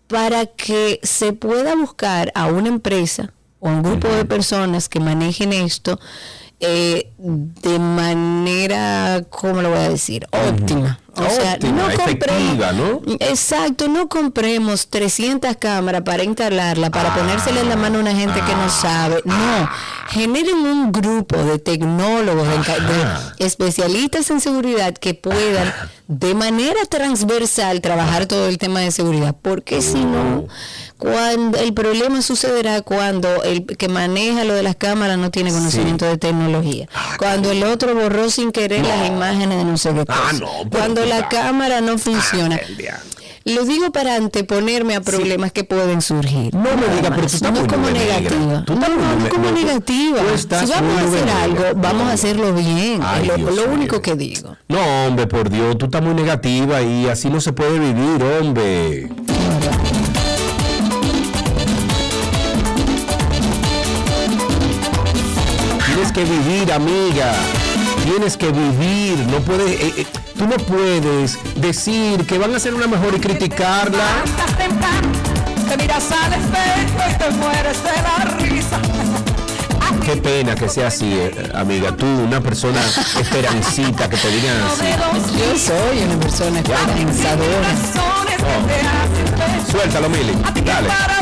para 0.08 0.46
que 0.46 1.00
se 1.04 1.34
pueda 1.34 1.76
buscar 1.76 2.32
a 2.36 2.48
una 2.48 2.68
empresa 2.70 3.32
o 3.60 3.70
un 3.70 3.82
grupo 3.84 4.08
de 4.08 4.26
personas 4.26 4.88
que 4.90 5.00
manejen 5.00 5.54
esto 5.54 6.00
eh, 6.62 7.12
de 7.18 7.80
manera, 7.80 9.22
¿cómo 9.30 9.62
lo 9.62 9.70
voy 9.72 9.80
a 9.80 9.90
decir? 9.90 10.26
Óptima. 10.32 11.00
O 11.18 11.30
sea, 11.30 11.58
no 11.58 11.90
efectiva, 11.90 12.72
¿no? 12.74 13.02
Exacto, 13.20 13.88
no 13.88 14.08
compremos 14.10 14.88
300 14.90 15.56
cámaras 15.58 16.02
para 16.02 16.24
instalarla, 16.24 16.90
para 16.90 17.14
Ah. 17.14 17.18
ponérsela 17.18 17.62
en 17.62 17.70
la 17.70 17.76
mano 17.76 18.00
a 18.00 18.02
una 18.02 18.14
gente 18.16 18.40
que 18.42 18.54
no 18.56 18.70
sabe. 18.70 19.22
No, 19.26 19.70
generen 20.08 20.58
un 20.58 20.92
grupo 20.92 21.36
de 21.38 21.58
tecnólogos, 21.60 22.48
de, 22.48 23.46
especialistas 23.46 24.30
en 24.30 24.40
seguridad 24.40 24.94
que 24.94 25.14
puedan 25.14 25.74
de 26.08 26.36
manera 26.36 26.86
transversal 26.90 27.82
trabajar 27.82 28.28
todo 28.28 28.48
el 28.48 28.58
tema 28.58 28.82
de 28.82 28.92
seguridad. 28.92 29.36
Porque 29.42 29.82
si 29.82 30.04
no, 30.06 30.48
cuando 30.98 31.58
el 31.58 31.74
problema 31.74 32.22
sucederá 32.22 32.82
cuando 32.82 33.44
el 33.44 33.66
que 33.66 33.88
maneja 33.88 34.44
lo 34.44 34.54
de 34.54 34.64
las 34.64 34.76
cámaras 34.76 35.18
no 35.18 35.32
tiene 35.32 35.52
conocimiento 35.52 36.06
de 36.06 36.18
tecnología. 36.18 36.88
Cuando 37.18 37.52
el 37.52 37.64
otro 37.64 37.96
borró 37.96 38.30
sin 38.30 38.52
querer 38.52 38.86
las 38.86 39.08
imágenes 39.08 39.58
de 39.58 39.66
no 39.66 39.78
sé 39.78 39.94
qué 39.94 40.02
Ah, 40.08 40.30
cosa. 40.30 40.34
no, 40.34 40.50
pero 40.70 40.70
cuando 40.70 41.06
la 41.06 41.28
cámara 41.30 41.82
no 41.82 41.98
funciona. 41.98 42.56
el 42.58 42.78
diablo. 42.78 43.04
Lo 43.48 43.64
digo 43.64 43.92
para 43.92 44.16
anteponerme 44.16 44.96
a 44.96 45.02
problemas 45.02 45.52
que 45.52 45.64
pueden 45.64 46.02
surgir. 46.02 46.52
No 46.56 46.64
me 46.64 46.96
digas, 46.96 47.12
pero 47.12 47.28
tú 47.28 47.36
estás 47.36 47.52
no 47.54 47.60
muy 47.60 47.68
como 47.70 47.92
negativa. 47.92 48.64
Tú 48.66 48.74
No, 48.74 48.90
no, 48.90 49.16
no 49.18 49.30
como 49.30 49.52
negativa. 49.52 50.18
Si 50.36 50.48
vamos 50.48 50.74
a 50.74 51.02
hacer 51.02 51.26
negra. 51.26 51.44
algo, 51.44 51.64
vamos 51.76 52.08
a 52.08 52.14
hacerlo 52.14 52.54
bien. 52.56 53.02
Ay, 53.04 53.30
es 53.30 53.56
lo, 53.56 53.72
único 53.72 54.02
que 54.02 54.16
digo. 54.16 54.58
No, 54.68 54.80
hombre, 55.06 55.28
por 55.28 55.52
Dios, 55.52 55.78
tú 55.78 55.86
estás 55.86 56.02
muy 56.02 56.16
negativa 56.16 56.82
y 56.82 57.08
así 57.08 57.30
no 57.30 57.40
se 57.40 57.54
puede 57.54 57.78
vivir, 57.78 58.24
hombre. 58.24 59.10
Tienes 65.86 66.12
que 66.12 66.24
vivir, 66.24 66.74
amiga. 66.74 67.36
Tienes 68.06 68.38
que 68.38 68.52
vivir. 68.52 69.18
No 69.32 69.40
puedes, 69.40 69.82
eh, 69.82 69.94
eh, 69.98 70.08
tú 70.38 70.46
no 70.46 70.58
puedes 70.58 71.40
decir 71.56 72.24
que 72.28 72.38
van 72.38 72.54
a 72.54 72.58
hacer 72.58 72.76
una 72.76 72.86
mejor 72.86 73.16
y 73.16 73.20
criticarla. 73.20 73.98
Levantas 73.98 74.58
temprano, 74.60 75.08
te 75.68 75.78
miras 75.78 76.12
al 76.12 76.34
espejo 76.34 77.00
y 77.10 77.18
te 77.18 77.30
mueres 77.32 77.78
de 77.84 77.90
la 78.04 78.26
risa. 78.38 78.80
Qué 80.06 80.18
pena 80.18 80.54
que 80.54 80.70
sea 80.70 80.88
así, 80.90 81.14
eh, 81.14 81.52
amiga. 81.56 81.98
Tú, 81.98 82.06
una 82.06 82.40
persona 82.42 82.80
esperancita 83.20 84.08
que 84.08 84.18
te 84.18 84.30
digan 84.30 84.56
así. 84.62 84.86
Yo 85.40 85.58
soy 85.58 86.04
una 86.04 86.20
persona 86.20 86.60
esperanzadora. 86.60 87.70
ver. 88.68 89.72
Suéltalo, 89.72 90.10
Mili. 90.10 90.34
Dale. 90.64 90.90
para 90.90 91.16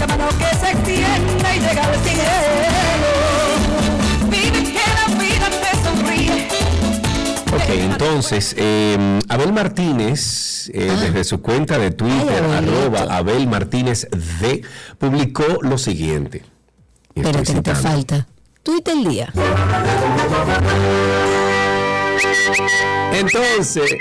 dicho 0.00 0.06
que 0.06 0.18
mano 0.18 0.30
se 0.38 0.70
extiende 0.70 1.56
y 1.56 1.60
llega 1.60 1.84
al 1.84 1.96
cielo. 2.00 2.24
Vive 4.30 4.72
que 4.72 4.80
la 4.94 5.06
vida 5.18 5.48
te 5.50 5.70
sonríe. 5.84 6.48
Ok, 7.54 7.68
entonces, 7.68 8.54
eh, 8.56 9.20
Abel 9.28 9.52
Martínez, 9.52 10.70
eh, 10.72 10.96
desde 11.00 11.24
su 11.24 11.40
cuenta 11.40 11.78
de 11.78 11.90
Twitter, 11.90 12.44
Ay, 12.44 12.64
arroba 12.64 13.16
Abel 13.16 13.46
Martínez 13.46 14.08
D, 14.40 14.62
publicó 14.98 15.44
lo 15.62 15.78
siguiente. 15.78 16.44
Espérate, 17.14 17.54
que 17.54 17.62
te 17.62 17.74
falta. 17.74 18.26
Tuite 18.62 18.92
el 18.92 19.04
día. 19.04 19.32
Entonces, 23.12 23.96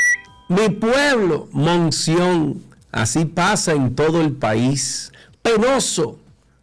mi 0.48 0.70
pueblo, 0.70 1.48
Monción, 1.52 2.62
así 2.92 3.26
pasa 3.26 3.72
en 3.72 3.96
todo 3.96 4.22
el 4.22 4.34
país. 4.34 5.12
Penoso, 5.42 6.20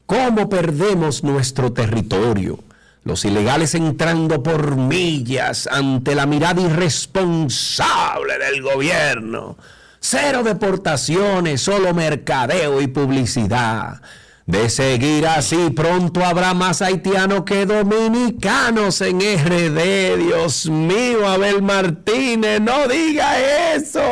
cómo 0.06 0.48
perdemos 0.48 1.24
nuestro 1.24 1.72
territorio. 1.72 2.58
Los 3.04 3.24
ilegales 3.24 3.74
entrando 3.74 4.42
por 4.42 4.76
millas 4.76 5.68
ante 5.70 6.14
la 6.14 6.26
mirada 6.26 6.60
irresponsable 6.60 8.38
del 8.38 8.62
gobierno. 8.62 9.56
Cero 10.00 10.42
deportaciones, 10.42 11.60
solo 11.60 11.94
mercadeo 11.94 12.80
y 12.80 12.88
publicidad. 12.88 14.00
De 14.46 14.70
seguir 14.70 15.26
así, 15.26 15.70
pronto 15.70 16.24
habrá 16.24 16.54
más 16.54 16.80
haitianos 16.80 17.42
que 17.42 17.66
dominicanos 17.66 19.00
en 19.00 19.18
RD. 19.18 20.18
Dios 20.18 20.66
mío, 20.66 21.28
Abel 21.28 21.62
Martínez, 21.62 22.60
no 22.60 22.86
diga 22.86 23.74
eso. 23.74 24.02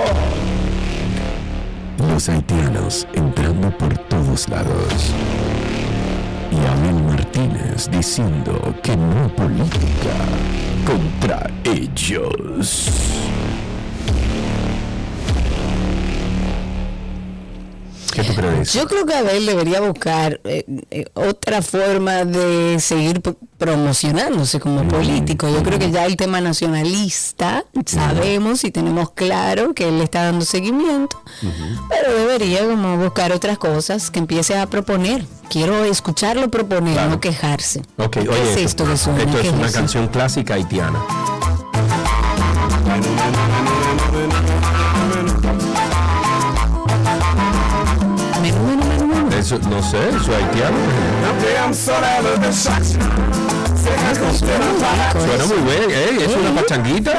Los 1.98 2.28
haitianos 2.28 3.06
entrando 3.14 3.53
todos 4.34 4.48
lados. 4.48 5.14
Y 6.50 6.56
Abel 6.66 7.02
Martínez 7.04 7.88
diciendo 7.90 8.74
que 8.82 8.96
no 8.96 9.28
política 9.28 10.16
contra 10.84 11.50
ellos. 11.64 13.23
¿Qué 18.14 18.22
tú 18.24 18.34
crees? 18.34 18.72
Yo 18.72 18.86
creo 18.86 19.04
que 19.06 19.14
Abel 19.14 19.44
debería 19.46 19.80
buscar 19.80 20.40
eh, 20.44 20.64
eh, 20.90 21.06
otra 21.14 21.62
forma 21.62 22.24
de 22.24 22.78
seguir 22.80 23.20
promocionándose 23.58 24.60
como 24.60 24.86
político. 24.86 25.48
Yo 25.48 25.62
creo 25.62 25.78
que 25.78 25.90
ya 25.90 26.06
el 26.06 26.16
tema 26.16 26.40
nacionalista 26.40 27.64
sabemos 27.86 28.64
y 28.64 28.70
tenemos 28.70 29.10
claro 29.12 29.74
que 29.74 29.88
él 29.88 29.98
le 29.98 30.04
está 30.04 30.24
dando 30.24 30.44
seguimiento, 30.44 31.20
pero 31.88 32.16
debería 32.16 32.66
como 32.66 32.96
buscar 32.98 33.32
otras 33.32 33.58
cosas 33.58 34.10
que 34.10 34.18
empiece 34.20 34.56
a 34.56 34.66
proponer. 34.66 35.24
Quiero 35.50 35.84
escucharlo 35.84 36.50
proponer, 36.50 36.94
Claro. 36.94 37.10
no 37.10 37.20
quejarse. 37.20 37.82
Ok, 37.98 38.12
¿Qué 38.12 38.28
oye, 38.28 38.52
es 38.52 38.56
esto 38.58 38.84
que 38.84 38.96
suena? 38.96 39.22
Esto 39.24 39.40
¿Qué 39.40 39.48
es 39.48 39.52
una 39.54 39.66
eso? 39.66 39.74
canción 39.76 40.08
clásica 40.08 40.54
haitiana. 40.54 40.98
Eso, 49.44 49.58
no 49.68 49.82
sé, 49.82 49.98
es 50.08 50.26
haitiano. 50.26 50.78
Suena 55.12 55.44
muy 55.44 55.58
bien, 55.70 55.90
ey, 55.90 56.22
es 56.24 56.34
una 56.34 56.54
pachanguita. 56.62 57.12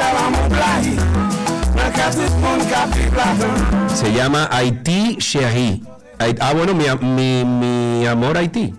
Se 3.94 4.12
llama 4.12 4.48
Haití 4.50 5.16
Chéri. 5.18 5.84
Hai- 6.18 6.34
Ah, 6.40 6.52
bueno, 6.52 6.74
mi, 6.74 6.86
mi, 7.06 7.44
mi 7.44 8.06
amor 8.08 8.36
Haití, 8.38 8.74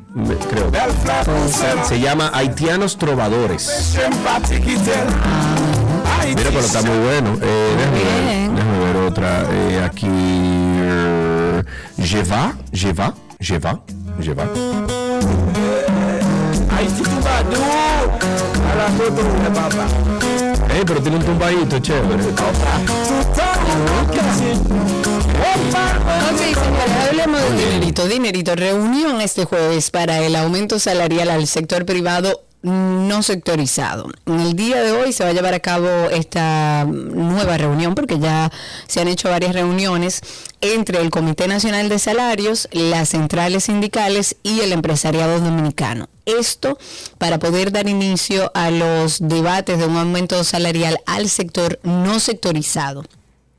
creo. 0.50 0.70
Se 1.88 2.02
llama 2.02 2.30
Haitianos 2.34 2.98
Trovadores. 2.98 3.96
Mira, 6.36 6.50
pero 6.50 6.60
está 6.60 6.82
muy 6.82 6.98
bueno. 6.98 7.38
Eh, 7.42 7.76
déjame, 7.78 8.04
ver, 8.04 8.26
Bien. 8.26 8.56
déjame 8.56 8.80
ver 8.80 8.96
otra. 8.98 9.44
Eh, 9.50 9.82
aquí. 9.86 10.08
Eh, 13.40 13.44
Je 13.44 13.60
va, 13.60 13.80
je 14.20 14.34
va, 14.34 14.44
je 14.44 14.44
va, 14.44 14.44
je 14.44 14.44
va. 19.78 19.86
Eh, 20.76 20.84
pero 20.86 21.02
tiene 21.02 21.18
un 21.18 21.24
tumbadito 21.24 21.80
chévere. 21.80 22.24
Ok, 26.24 26.40
señores, 26.40 27.08
hablemos 27.08 27.42
de 27.42 27.50
dinerito. 27.58 28.08
Dinerito, 28.08 28.56
reunión 28.56 29.22
este 29.22 29.46
jueves 29.46 29.92
para 29.92 30.20
el 30.20 30.36
aumento 30.36 30.80
salarial 30.80 31.30
al 31.30 31.48
sector 31.48 31.86
privado 31.86 32.47
no 32.68 33.24
sectorizado. 33.24 34.10
En 34.26 34.40
el 34.40 34.56
día 34.56 34.82
de 34.82 34.92
hoy 34.92 35.14
se 35.14 35.24
va 35.24 35.30
a 35.30 35.34
llevar 35.34 35.54
a 35.54 35.60
cabo 35.60 35.88
esta 36.12 36.86
nueva 36.86 37.58
reunión 37.58 37.96
porque 37.96 38.20
ya 38.20 38.52
se 38.88 39.02
han 39.02 39.08
hecho 39.08 39.30
varias 39.30 39.54
reuniones 39.54 40.22
entre 40.62 41.02
el 41.02 41.10
Comité 41.10 41.48
Nacional 41.48 41.90
de 41.90 42.00
Salarios, 42.00 42.68
las 42.72 43.10
centrales 43.10 43.66
sindicales 43.66 44.36
y 44.44 44.60
el 44.62 44.74
empresariado 44.74 45.40
dominicano. 45.40 46.10
Esto 46.26 46.78
para 47.18 47.40
poder 47.40 47.72
dar 47.72 47.88
inicio 47.88 48.52
a 48.54 48.70
los 48.70 49.20
debates 49.20 49.80
de 49.80 49.86
un 49.86 49.98
aumento 49.98 50.44
salarial 50.44 51.00
al 51.06 51.30
sector 51.30 51.80
no 51.84 52.20
sectorizado. 52.20 53.04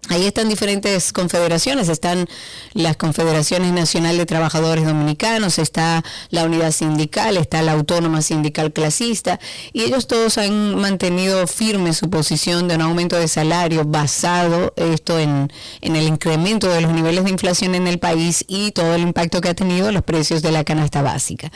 Ahí 0.08 0.24
están 0.24 0.48
diferentes 0.48 1.12
confederaciones, 1.12 1.90
están 1.90 2.26
las 2.72 2.96
Confederaciones 2.96 3.72
Nacional 3.72 4.16
de 4.16 4.24
Trabajadores 4.24 4.86
Dominicanos, 4.86 5.58
está 5.58 6.02
la 6.30 6.44
Unidad 6.44 6.72
Sindical, 6.72 7.36
está 7.36 7.60
la 7.60 7.72
Autónoma 7.72 8.22
Sindical 8.22 8.72
Clasista, 8.72 9.38
y 9.74 9.82
ellos 9.82 10.06
todos 10.06 10.38
han 10.38 10.76
mantenido 10.76 11.46
firme 11.46 11.92
su 11.92 12.08
posición 12.08 12.68
de 12.68 12.76
un 12.76 12.82
aumento 12.82 13.16
de 13.16 13.28
salario 13.28 13.84
basado 13.84 14.72
esto 14.76 15.18
en, 15.18 15.52
en 15.82 15.96
el 15.96 16.08
incremento 16.08 16.70
de 16.70 16.80
los 16.80 16.92
niveles 16.92 17.24
de 17.24 17.30
inflación 17.30 17.74
en 17.74 17.86
el 17.86 17.98
país 17.98 18.46
y 18.48 18.72
todo 18.72 18.94
el 18.94 19.02
impacto 19.02 19.42
que 19.42 19.50
ha 19.50 19.54
tenido 19.54 19.92
los 19.92 20.02
precios 20.02 20.40
de 20.40 20.52
la 20.52 20.64
canasta 20.64 21.02
básica. 21.02 21.52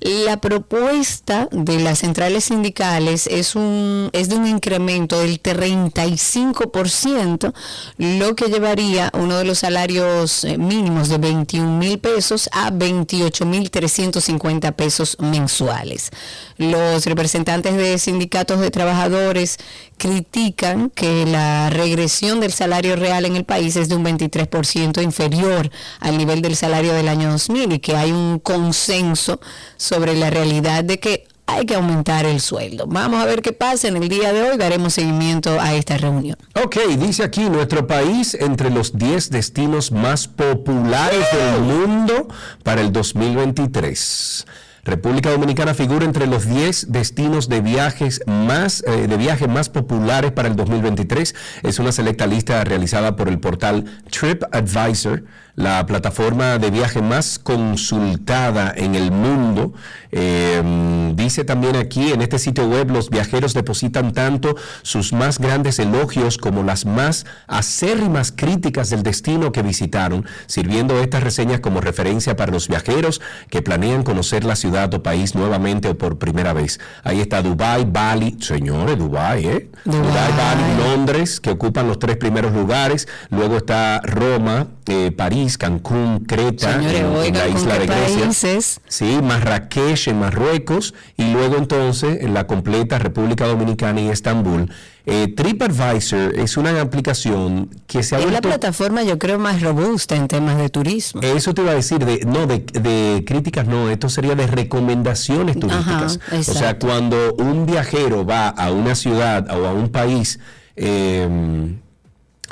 La 0.00 0.38
propuesta 0.38 1.48
de 1.52 1.78
las 1.78 1.98
centrales 1.98 2.44
sindicales 2.44 3.26
es 3.26 3.54
un 3.54 4.08
es 4.14 4.30
de 4.30 4.36
un 4.36 4.46
incremento 4.46 5.20
del 5.20 5.42
35%, 5.42 7.52
lo 7.98 8.34
que 8.34 8.46
llevaría 8.46 9.10
uno 9.12 9.36
de 9.36 9.44
los 9.44 9.58
salarios 9.58 10.44
eh, 10.44 10.56
mínimos 10.56 11.10
de 11.10 11.18
21 11.18 11.76
mil 11.76 11.98
pesos 11.98 12.48
a 12.52 12.70
28 12.70 13.44
mil 13.44 13.70
350 13.70 14.72
pesos 14.72 15.18
mensuales. 15.20 16.08
Los 16.56 17.04
representantes 17.04 17.76
de 17.76 17.98
sindicatos 17.98 18.60
de 18.60 18.70
trabajadores 18.70 19.58
critican 19.98 20.88
que 20.88 21.26
la 21.26 21.68
regresión 21.68 22.40
del 22.40 22.52
salario 22.52 22.96
real 22.96 23.26
en 23.26 23.36
el 23.36 23.44
país 23.44 23.76
es 23.76 23.90
de 23.90 23.96
un 23.96 24.04
23% 24.06 25.02
inferior 25.02 25.70
al 26.00 26.16
nivel 26.16 26.40
del 26.40 26.56
salario 26.56 26.94
del 26.94 27.08
año 27.08 27.30
2000 27.32 27.74
y 27.74 27.80
que 27.80 27.96
hay 27.96 28.12
un 28.12 28.38
consenso 28.38 29.40
sobre 29.76 29.89
la 29.98 30.30
realidad 30.30 30.84
de 30.84 30.98
que 30.98 31.26
hay 31.46 31.66
que 31.66 31.74
aumentar 31.74 32.26
el 32.26 32.40
sueldo. 32.40 32.86
Vamos 32.86 33.22
a 33.22 33.26
ver 33.26 33.42
qué 33.42 33.52
pasa 33.52 33.88
en 33.88 33.96
el 33.96 34.08
día 34.08 34.32
de 34.32 34.42
hoy, 34.42 34.56
daremos 34.56 34.94
seguimiento 34.94 35.60
a 35.60 35.74
esta 35.74 35.96
reunión. 35.98 36.36
Ok, 36.62 36.76
dice 36.98 37.24
aquí 37.24 37.48
nuestro 37.48 37.86
país 37.86 38.34
entre 38.34 38.70
los 38.70 38.96
10 38.96 39.30
destinos 39.30 39.90
más 39.90 40.28
populares 40.28 41.26
del 41.32 41.60
mundo 41.62 42.28
para 42.62 42.80
el 42.80 42.92
2023. 42.92 44.46
República 44.84 45.30
Dominicana 45.30 45.74
figura 45.74 46.06
entre 46.06 46.26
los 46.26 46.46
10 46.46 46.90
destinos 46.90 47.48
de 47.48 47.60
viajes 47.60 48.22
más 48.26 48.82
eh, 48.86 49.08
de 49.08 49.16
viaje 49.16 49.46
más 49.46 49.68
populares 49.68 50.32
para 50.32 50.48
el 50.48 50.56
2023. 50.56 51.34
Es 51.62 51.78
una 51.78 51.92
selecta 51.92 52.26
lista 52.26 52.64
realizada 52.64 53.14
por 53.14 53.28
el 53.28 53.38
portal 53.38 53.84
TripAdvisor 54.10 55.24
la 55.54 55.84
plataforma 55.86 56.58
de 56.58 56.70
viaje 56.70 57.02
más 57.02 57.38
consultada 57.38 58.72
en 58.76 58.94
el 58.94 59.10
mundo. 59.10 59.72
Eh, 60.12 61.12
dice 61.14 61.44
también 61.44 61.76
aquí 61.76 62.12
en 62.12 62.22
este 62.22 62.38
sitio 62.38 62.66
web 62.66 62.90
los 62.90 63.10
viajeros 63.10 63.54
depositan 63.54 64.12
tanto 64.12 64.56
sus 64.82 65.12
más 65.12 65.38
grandes 65.38 65.78
elogios 65.78 66.36
como 66.36 66.62
las 66.62 66.84
más 66.84 67.26
acérrimas 67.46 68.32
críticas 68.34 68.90
del 68.90 69.02
destino 69.02 69.52
que 69.52 69.62
visitaron, 69.62 70.26
sirviendo 70.46 71.00
estas 71.00 71.22
reseñas 71.22 71.60
como 71.60 71.80
referencia 71.80 72.36
para 72.36 72.52
los 72.52 72.68
viajeros 72.68 73.20
que 73.48 73.62
planean 73.62 74.02
conocer 74.02 74.44
la 74.44 74.56
ciudad 74.56 74.92
o 74.94 75.02
país 75.02 75.34
nuevamente 75.34 75.88
o 75.88 75.98
por 75.98 76.18
primera 76.18 76.52
vez. 76.52 76.80
Ahí 77.04 77.20
está 77.20 77.42
Dubai, 77.42 77.84
Bali, 77.84 78.36
señores, 78.40 78.98
Dubai, 78.98 79.46
¿eh? 79.46 79.70
Dubai, 79.84 80.32
Bali, 80.36 80.82
Londres, 80.82 81.40
que 81.40 81.50
ocupan 81.50 81.86
los 81.86 81.98
tres 81.98 82.16
primeros 82.16 82.52
lugares. 82.52 83.08
Luego 83.30 83.56
está 83.56 84.00
Roma, 84.02 84.66
eh, 84.86 85.12
París, 85.16 85.39
Cancún, 85.58 86.24
Creta, 86.26 86.74
en, 86.74 87.34
la 87.34 87.48
isla 87.48 87.78
de 87.78 87.86
Grecia. 87.86 88.60
Sí, 88.88 89.18
Marrakech 89.22 90.08
en 90.08 90.20
Marruecos 90.20 90.94
y 91.16 91.32
luego 91.32 91.56
entonces 91.56 92.22
en 92.22 92.34
la 92.34 92.46
completa 92.46 92.98
República 92.98 93.46
Dominicana 93.46 94.00
y 94.00 94.08
Estambul. 94.08 94.70
Eh, 95.06 95.28
TripAdvisor 95.34 96.38
es 96.38 96.56
una 96.56 96.78
aplicación 96.80 97.70
que 97.86 98.02
se 98.02 98.16
ha 98.16 98.18
Es 98.20 98.30
la 98.30 98.40
plataforma, 98.40 99.02
yo 99.02 99.18
creo, 99.18 99.38
más 99.38 99.62
robusta 99.62 100.14
en 100.14 100.28
temas 100.28 100.58
de 100.58 100.68
turismo. 100.68 101.22
Eso 101.22 101.54
te 101.54 101.62
iba 101.62 101.72
a 101.72 101.74
decir, 101.74 102.04
de, 102.04 102.20
no, 102.26 102.46
de, 102.46 103.24
críticas 103.26 103.66
no, 103.66 103.88
esto 103.90 104.08
sería 104.08 104.34
de 104.34 104.46
recomendaciones 104.46 105.58
turísticas. 105.58 106.20
o 106.32 106.42
sea, 106.42 106.78
cuando 106.78 107.34
un 107.34 107.66
viajero 107.66 108.26
va 108.26 108.48
a 108.48 108.70
una 108.70 108.94
ciudad 108.94 109.50
o 109.50 109.66
a 109.66 109.72
un 109.72 109.88
país, 109.88 110.38
eh, 110.76 111.28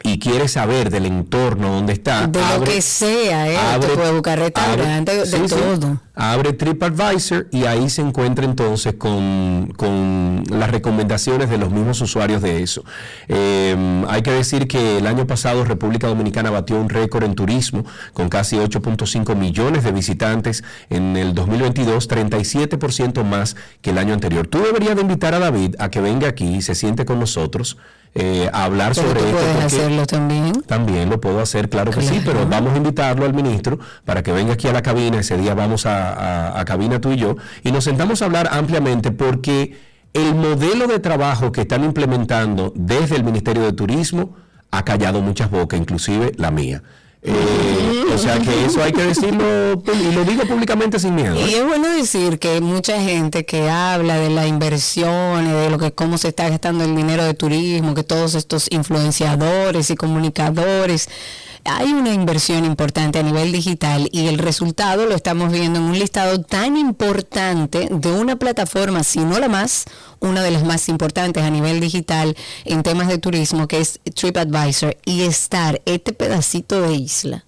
y 0.03 0.19
quiere 0.19 0.49
saber 0.49 0.91
del 0.91 1.07
entorno 1.07 1.73
donde 1.73 1.93
está, 1.93 2.27
de 2.27 2.41
lo 2.41 2.65
que 2.65 2.81
sea, 2.81 3.51
¿eh? 3.51 3.57
abre, 3.57 3.89
puede 3.89 4.13
buscar 4.13 4.39
restaurantes, 4.39 5.31
de 5.31 5.49
todo. 5.49 6.01
Abre 6.15 6.53
TripAdvisor 6.53 7.49
y 7.53 7.65
ahí 7.65 7.89
se 7.91 8.03
encuentra 8.03 8.45
entonces 8.45 8.95
con, 8.95 9.73
con 9.77 10.43
las 10.51 10.71
recomendaciones 10.71 11.49
de 11.49 11.59
los 11.59 11.71
mismos 11.71 12.01
usuarios 12.01 12.43
de 12.43 12.63
eso. 12.63 12.85
Em, 13.29 14.05
hay 14.09 14.23
que 14.23 14.33
decir 14.33 14.67
que 14.67 14.99
el 14.99 15.07
año 15.07 15.27
pasado 15.27 15.65
República 15.65 16.09
Dominicana 16.09 16.51
batió 16.51 16.81
un 16.81 16.89
récord 16.89 17.25
en 17.25 17.35
turismo 17.35 17.85
con 18.15 18.29
casi 18.29 18.57
8.5 18.57 19.37
millones 19.37 19.85
de 19.85 19.93
visitantes 19.93 20.65
en 20.91 21.17
el 21.17 21.35
2022, 21.35 22.09
37% 22.09 23.25
más 23.25 23.57
que 23.81 23.91
el 23.91 23.99
año 23.99 24.15
anterior. 24.15 24.47
Tú 24.47 24.59
deberías 24.61 24.97
de 24.97 25.03
invitar 25.03 25.35
a 25.35 25.39
David 25.39 25.77
a 25.79 25.89
que 25.89 26.01
venga 26.01 26.29
aquí 26.29 26.57
y 26.57 26.63
se 26.63 26.75
siente 26.75 27.05
con 27.05 27.21
nosotros 27.21 27.79
eh, 28.15 28.49
hablar 28.53 28.95
sobre 28.95 29.21
esto. 29.21 29.33
Puedes 29.33 29.65
hacerlo 29.65 30.07
también. 30.07 30.63
También 30.63 31.11
lo 31.11 31.21
puedo 31.21 31.41
hacer, 31.41 31.69
claro 31.69 31.91
que 31.91 32.03
sí, 32.03 32.21
pero 32.25 32.47
vamos 32.47 32.75
a 32.75 32.77
invitarlo 32.77 33.25
al 33.25 33.35
ministro 33.35 33.79
para 34.05 34.23
que 34.23 34.33
venga 34.33 34.55
aquí 34.55 34.69
a 34.69 34.73
la 34.73 34.83
cabina. 34.83 35.21
Ese 35.21 35.37
día 35.37 35.55
vamos 35.55 35.87
a, 35.87 36.59
a 36.59 36.65
cabina 36.65 37.01
tú 37.01 37.13
y 37.13 37.17
yo 37.17 37.37
y 37.63 37.73
nos 37.73 37.85
sentamos 37.85 38.23
a 38.23 38.25
hablar 38.27 38.49
ampliamente 38.51 39.11
porque 39.11 39.77
el 40.15 40.35
modelo 40.35 40.87
de 40.87 40.99
trabajo 40.99 41.53
que 41.53 41.63
están 41.63 41.85
implementando 41.85 42.73
desde 42.75 43.17
el 43.17 43.25
Ministerio 43.25 43.63
de 43.63 43.73
Turismo 43.73 44.37
ha 44.71 44.85
callado 44.85 45.21
muchas 45.21 45.51
bocas, 45.51 45.79
inclusive 45.79 46.33
la 46.37 46.51
mía. 46.51 46.83
Eh, 47.23 48.05
o 48.15 48.19
sea 48.19 48.39
que 48.39 48.67
eso 48.67 48.83
hay 48.83 48.93
que 48.93 49.03
decirlo 49.03 49.73
y 49.75 50.13
lo 50.13 50.25
digo 50.25 50.45
públicamente 50.45 50.99
sin 50.99 51.15
miedo. 51.15 51.35
Y 51.35 51.55
¿eh? 51.55 51.59
es 51.59 51.67
bueno 51.67 51.89
decir 51.89 52.39
que 52.39 52.61
mucha 52.61 53.01
gente 53.01 53.45
que 53.45 53.69
habla 53.69 54.19
de 54.19 54.31
la 54.31 54.47
inversión 54.47 55.45
de 55.45 55.71
lo 55.71 55.79
que 55.79 55.93
cómo 55.93 56.19
se 56.19 56.29
está 56.29 56.49
gastando 56.49 56.85
el 56.85 56.95
dinero 56.95 57.25
de 57.25 57.35
turismo, 57.35 57.95
que 57.95 58.05
todos 58.05 58.35
estos 58.35 58.71
influenciadores 58.71 59.91
y 59.91 59.97
comunicadores 59.97 61.09
hay 61.65 61.93
una 61.93 62.13
inversión 62.13 62.65
importante 62.65 63.19
a 63.19 63.23
nivel 63.23 63.53
digital 63.53 64.09
y 64.13 64.27
el 64.27 64.39
resultado 64.39 65.07
lo 65.07 65.15
estamos 65.15 65.53
viendo 65.53 65.79
en 65.79 65.85
un 65.87 65.99
listado 65.99 66.41
tan 66.41 66.77
importante 66.77 67.89
de 67.91 68.13
una 68.13 68.37
plataforma, 68.37 69.03
si 69.03 69.21
no 69.21 69.39
la 69.39 69.49
más, 69.49 69.85
una 70.21 70.43
de 70.43 70.51
las 70.51 70.65
más 70.65 70.89
importantes 70.89 71.43
a 71.43 71.51
nivel 71.51 71.81
digital 71.81 72.37
en 72.65 72.83
temas 72.83 73.09
de 73.09 73.19
turismo, 73.19 73.69
que 73.69 73.81
es 73.81 74.01
TripAdvisor, 74.15 74.97
y 75.05 75.23
estar 75.23 75.81
este 75.85 76.13
pedacito 76.13 76.81
de 76.83 76.95
isla. 76.95 77.45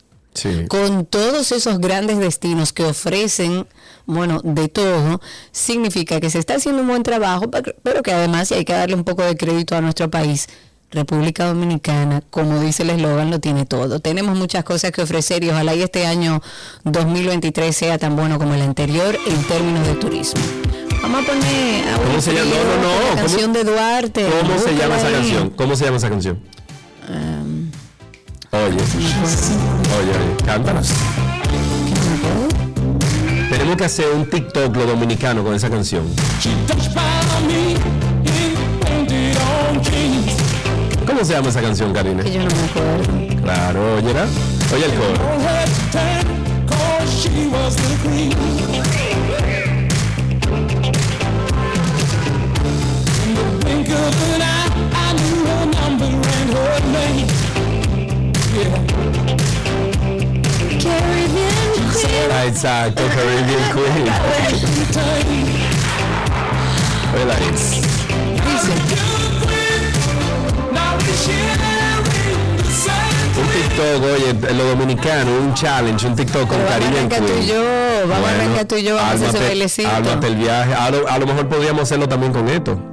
Con 0.68 1.06
todos 1.06 1.52
esos 1.52 1.80
grandes 1.80 2.18
destinos 2.18 2.72
que 2.72 2.84
ofrecen, 2.84 3.66
bueno, 4.06 4.40
de 4.44 4.68
todo, 4.68 5.20
significa 5.50 6.20
que 6.20 6.30
se 6.30 6.38
está 6.38 6.54
haciendo 6.54 6.82
un 6.82 6.88
buen 6.88 7.02
trabajo, 7.02 7.50
pero 7.50 8.02
que 8.02 8.12
además 8.12 8.50
hay 8.52 8.64
que 8.64 8.72
darle 8.72 8.94
un 8.94 9.04
poco 9.04 9.22
de 9.22 9.36
crédito 9.36 9.76
a 9.76 9.80
nuestro 9.80 10.08
país 10.08 10.48
República 10.92 11.46
Dominicana, 11.46 12.22
como 12.30 12.58
dice 12.60 12.82
el 12.82 12.90
eslogan, 12.90 13.30
lo 13.30 13.38
tiene 13.38 13.64
todo. 13.64 14.00
Tenemos 14.00 14.36
muchas 14.36 14.64
cosas 14.64 14.90
que 14.90 15.02
ofrecer 15.02 15.44
y 15.44 15.50
ojalá 15.50 15.74
y 15.74 15.82
este 15.82 16.06
año 16.06 16.42
2023 16.84 17.76
sea 17.76 17.98
tan 17.98 18.16
bueno 18.16 18.38
como 18.38 18.54
el 18.54 18.62
anterior 18.62 19.16
en 19.26 19.42
términos 19.44 19.86
de 19.86 19.94
turismo. 19.94 20.40
Vamos 21.02 21.22
a 21.22 21.26
poner 21.26 21.88
a 21.88 21.96
¿Cómo 21.96 22.20
se 22.20 22.32
llama? 22.32 22.50
No, 22.50 22.82
no, 22.82 23.14
La 23.14 23.20
canción 23.22 23.52
de 23.52 23.64
Duarte. 23.64 24.26
¿Cómo 24.40 24.58
se 24.58 24.74
llama 24.74 24.98
esa 24.98 25.10
canción? 25.12 25.50
¿Cómo 25.50 25.76
se 25.76 25.84
llama 25.84 25.96
esa 25.96 26.10
canción? 26.10 26.40
Um, 27.08 27.70
oye, 28.50 28.66
oye, 28.66 30.10
oye, 30.10 30.36
cántanos. 30.44 30.90
Tenemos 33.48 33.76
que 33.76 33.84
hacer 33.84 34.06
un 34.12 34.28
TikTok 34.28 34.76
lo 34.76 34.86
dominicano 34.86 35.44
con 35.44 35.54
esa 35.54 35.70
canción. 35.70 36.04
¿Cómo 41.10 41.24
se 41.24 41.32
llama 41.32 41.48
esa 41.48 41.60
canción, 41.60 41.92
Karina? 41.92 42.22
Que 42.22 42.32
yo 42.32 42.44
no 42.44 42.50
me 42.54 42.62
acuerdo. 42.62 43.42
Claro, 43.42 43.96
oye, 43.96 44.14
Oye 44.72 44.84
el 44.84 44.94
coro. 44.94 45.14
Exacto, 62.46 63.02
Caribbean 63.08 63.72
Queen. 63.74 64.06
Oye 67.12 67.32
ahí. 67.34 67.50
Dice. 68.46 69.09
Un 73.36 73.46
TikTok, 73.48 74.04
oye, 74.04 74.54
lo 74.54 74.64
dominicano, 74.64 75.32
un 75.40 75.54
challenge, 75.54 76.06
un 76.06 76.14
TikTok 76.14 76.46
con 76.48 76.58
Karina 76.62 77.08
Tú 77.08 77.24
y 77.42 77.46
yo, 77.46 77.62
vamos 78.06 78.20
bueno, 78.20 78.26
a 78.26 78.30
arrancar 78.30 78.64
tú 78.66 78.76
y 78.76 78.82
yo, 78.84 78.94
vamos 78.96 79.22
a 79.22 79.28
hacer 79.28 79.42
bailecito. 79.42 79.88
el 80.26 80.36
viaje. 80.36 80.74
A 80.74 80.90
lo, 80.90 81.08
a 81.08 81.18
lo, 81.18 81.26
mejor 81.26 81.48
podríamos 81.48 81.82
hacerlo 81.82 82.08
también 82.08 82.32
con 82.32 82.48
esto. 82.48 82.89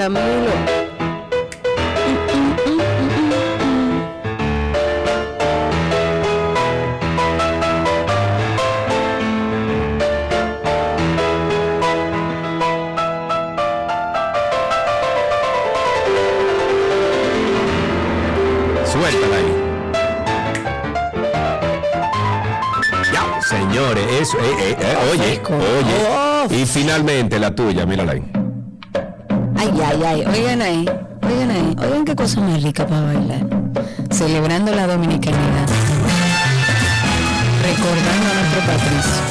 Suéltala. 0.00 0.16
Ya, 23.12 23.40
señores, 23.42 24.34
eh, 24.34 24.38
eh, 24.60 24.76
eh, 24.80 24.96
oye, 25.12 25.42
oye. 25.46 26.08
Oh. 26.08 26.46
Y 26.50 26.64
finalmente 26.64 27.38
la 27.38 27.54
tuya, 27.54 27.84
mírala 27.84 28.12
ahí. 28.12 28.39
Ay, 29.60 29.68
ay, 29.84 30.02
ay. 30.02 30.24
Oigan 30.24 30.62
ahí. 30.62 30.86
Oigan 31.20 31.50
ahí. 31.50 31.76
Oigan 31.82 32.06
qué 32.06 32.16
cosa 32.16 32.40
más 32.40 32.62
rica 32.62 32.86
para 32.86 33.02
bailar. 33.02 33.46
Celebrando 34.10 34.74
la 34.74 34.86
dominicanidad. 34.86 35.68
Recordando 37.62 38.30
a 38.30 38.34
nuestro 38.40 38.60
patricio. 38.66 39.29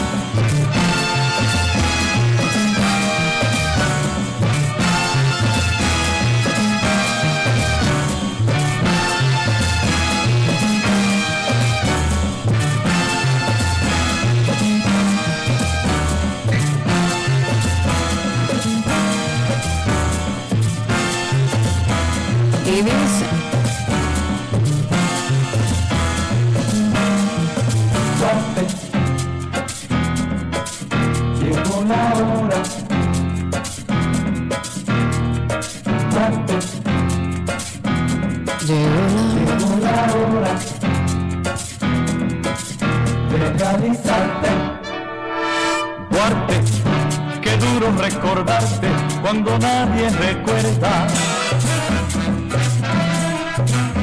Cuando 49.30 49.60
nadie 49.60 50.10
recuerda. 50.10 51.08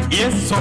Y 0.09 0.15
eso, 0.15 0.55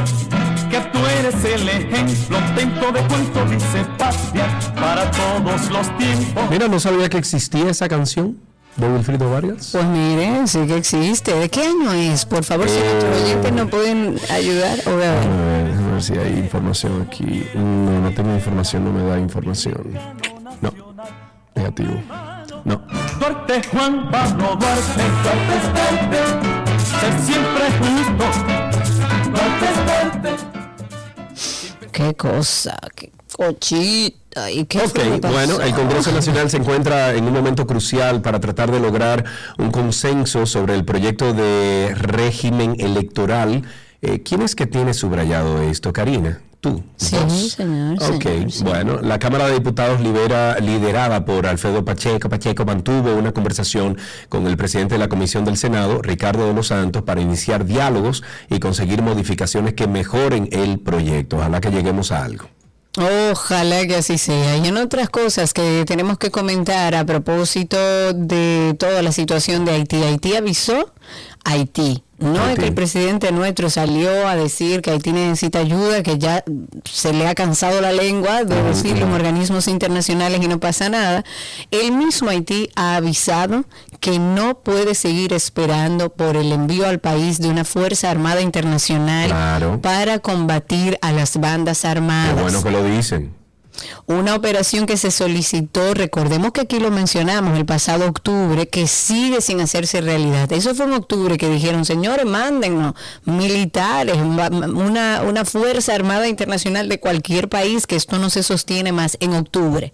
que 0.72 0.80
tú 0.92 1.00
eres 1.20 1.46
el 1.46 1.70
ejemplo, 1.70 2.38
tento 2.56 2.92
de 2.92 3.02
cuento 3.02 3.46
dice 3.46 3.86
patria 3.96 4.60
para 4.74 5.12
todos 5.12 5.70
los 5.70 5.98
tiempos. 6.00 6.50
Mira, 6.50 6.68
no 6.68 6.80
sabía 6.80 7.08
que 7.10 7.20
existía 7.20 7.70
esa 7.70 7.88
canción 7.88 8.38
de 8.78 8.90
Wilfrido 8.90 9.30
Vargas. 9.30 9.70
Pues 9.72 9.86
miren, 9.86 10.48
sí 10.48 10.66
que 10.66 10.78
existe. 10.78 11.36
¿De 11.36 11.48
qué 11.48 11.62
año 11.62 11.94
es? 11.94 12.26
Por 12.26 12.44
favor, 12.44 12.68
si 12.68 12.80
nuestros 12.80 13.22
oyentes 13.22 13.52
no 13.52 13.68
pueden 13.68 14.16
ayudar, 14.32 14.80
o 14.88 14.90
a 14.90 14.96
ver. 14.96 15.10
A 15.10 15.46
ver, 15.46 15.68
déjame 15.68 15.92
ver 15.92 16.02
si 16.02 16.14
hay 16.14 16.40
información 16.40 17.04
aquí. 17.08 17.46
No, 17.54 18.02
no 18.02 18.12
tengo 18.16 18.34
información, 18.34 18.84
no 18.86 18.92
me 18.92 19.04
da 19.04 19.20
información. 19.20 19.94
No, 20.60 20.74
negativo. 21.54 22.02
No. 22.64 22.82
Duarte, 23.46 23.68
Juan 23.70 24.10
Pablo 24.10 24.56
Duarte, 24.56 25.04
Duarte, 25.24 25.56
Duarte, 26.10 26.18
ser 27.00 27.14
siempre 27.20 27.66
justo. 27.80 28.26
Duarte, 29.30 29.68
Duarte. 29.86 30.30
Qué 31.92 32.14
cosa, 32.16 32.80
qué 32.96 33.12
cochita. 33.32 34.52
¿Y 34.52 34.66
qué 34.66 34.80
Ok, 34.80 35.00
bueno, 35.32 35.62
el 35.62 35.74
Congreso 35.76 36.12
Nacional 36.12 36.50
se 36.50 36.58
encuentra 36.58 37.14
en 37.14 37.26
un 37.26 37.34
momento 37.34 37.68
crucial 37.68 38.22
para 38.22 38.40
tratar 38.40 38.72
de 38.72 38.80
lograr 38.80 39.24
un 39.60 39.70
consenso 39.72 40.48
sobre 40.48 40.74
el 40.74 40.84
proyecto 40.84 41.34
de 41.34 41.94
régimen 41.96 42.76
electoral. 42.80 43.64
Eh, 44.02 44.24
¿Quién 44.24 44.42
es 44.42 44.56
que 44.56 44.66
tiene 44.66 44.94
subrayado 44.96 45.62
esto, 45.62 45.94
Karina? 45.94 46.42
Tú. 46.66 46.82
Sí, 46.98 47.16
señor, 47.56 48.02
Ok, 48.02 48.24
señor, 48.24 48.64
bueno, 48.64 49.00
la 49.04 49.20
Cámara 49.20 49.46
de 49.46 49.54
Diputados 49.54 50.02
libera, 50.02 50.58
liderada 50.60 51.24
por 51.24 51.46
Alfredo 51.46 51.86
Pacheco, 51.86 52.28
Pacheco 52.28 52.66
mantuvo 52.66 53.14
una 53.14 53.32
conversación 53.34 54.00
con 54.30 54.48
el 54.48 54.58
presidente 54.58 54.96
de 54.96 55.00
la 55.00 55.08
Comisión 55.08 55.46
del 55.46 55.58
Senado, 55.58 56.02
Ricardo 56.02 56.48
de 56.48 56.56
los 56.56 56.70
Santos, 56.70 57.04
para 57.04 57.22
iniciar 57.22 57.66
diálogos 57.66 58.24
y 58.50 58.60
conseguir 58.60 59.04
modificaciones 59.04 59.76
que 59.76 59.86
mejoren 59.86 60.50
el 60.52 60.80
proyecto. 60.80 61.38
Ojalá 61.38 61.62
que 61.62 61.70
lleguemos 61.70 62.12
a 62.12 62.24
algo. 62.24 62.50
Ojalá 62.98 63.86
que 63.86 63.98
así 63.98 64.18
sea. 64.18 64.58
Y 64.58 64.68
en 64.68 64.78
otras 64.78 65.10
cosas 65.10 65.54
que 65.54 65.84
tenemos 65.86 66.18
que 66.18 66.32
comentar 66.32 66.96
a 66.96 67.06
propósito 67.06 67.78
de 68.14 68.76
toda 68.80 69.04
la 69.04 69.12
situación 69.12 69.66
de 69.66 69.74
Haití. 69.74 69.98
Haití 70.02 70.36
avisó, 70.36 70.94
Haití. 71.44 72.05
No 72.18 72.48
es 72.48 72.58
que 72.58 72.68
el 72.68 72.74
presidente 72.74 73.32
nuestro 73.34 73.70
salió 73.70 74.26
a 74.28 74.38
decir 74.38 74.82
que 74.82 74.92
Haití 74.92 75.12
necesita 75.12 75.60
ayuda, 75.60 76.02
que 76.02 76.18
ya 76.18 76.46
se 76.90 77.12
le 77.12 77.28
ha 77.28 77.36
cansado 77.36 77.82
la 77.82 77.92
lengua 77.92 78.46
de 78.46 78.64
decirlo 78.64 79.06
en 79.06 79.12
organismos 79.12 79.68
internacionales 79.68 80.40
y 80.42 80.48
no 80.48 80.60
pasa 80.62 80.88
nada. 80.88 81.26
El 81.72 81.92
mismo 81.92 82.30
Haití 82.30 82.70
ha 82.76 82.96
avisado 82.96 83.66
que 84.00 84.18
no 84.18 84.60
puede 84.60 84.96
seguir 84.96 85.34
esperando 85.34 86.10
por 86.10 86.38
el 86.38 86.54
envío 86.54 86.88
al 86.88 87.00
país 87.00 87.40
de 87.40 87.50
una 87.50 87.66
Fuerza 87.66 88.10
Armada 88.12 88.40
Internacional 88.42 89.28
Claro. 89.30 89.82
para 89.82 90.20
combatir 90.20 90.98
a 91.02 91.12
las 91.12 91.38
bandas 91.40 91.82
Qué 91.82 91.88
armadas. 91.88 92.42
bueno 92.42 92.64
que 92.64 92.72
lo 92.72 92.84
dicen. 92.84 93.34
Una 94.08 94.36
operación 94.36 94.86
que 94.86 94.98
se 94.98 95.12
solicitó, 95.12 95.94
recordemos 95.94 96.52
que 96.52 96.62
aquí 96.62 96.80
lo 96.80 96.92
mencionamos 96.92 97.58
el 97.58 97.66
pasado 97.66 98.08
octubre, 98.08 98.68
que 98.68 98.88
sigue 98.88 99.42
sin 99.42 99.62
hacerse 99.62 100.02
realidad. 100.02 100.52
Eso 100.52 100.76
fue 100.76 100.86
en 100.86 100.94
octubre 100.94 101.38
que 101.38 101.50
dijeron, 101.50 101.86
señores, 101.86 102.26
mándennos 102.26 102.94
militares, 103.26 104.18
una, 104.18 105.22
una 105.24 105.46
fuerza 105.46 105.96
armada 105.96 106.28
internacional 106.28 106.88
de 106.88 107.00
cualquier 107.00 107.50
país, 107.50 107.88
que 107.88 107.96
esto 107.96 108.20
no 108.20 108.30
se 108.30 108.44
sostiene 108.44 108.92
más 108.92 109.18
en 109.20 109.34
octubre. 109.34 109.92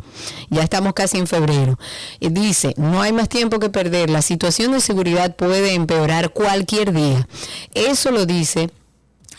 Ya 0.50 0.64
estamos 0.64 0.94
casi 0.94 1.18
en 1.18 1.28
febrero. 1.28 1.80
Y 2.20 2.30
dice, 2.30 2.74
no 2.78 3.02
hay 3.02 3.14
más 3.14 3.30
tiempo 3.30 3.60
que 3.60 3.70
perder, 3.70 4.10
la 4.10 4.22
situación 4.22 4.74
de 4.74 4.82
seguridad 4.82 5.36
puede 5.36 5.74
empeorar 5.74 6.32
cualquier 6.32 6.92
día. 6.94 7.28
Eso 7.74 8.12
lo 8.12 8.26
dice 8.26 8.70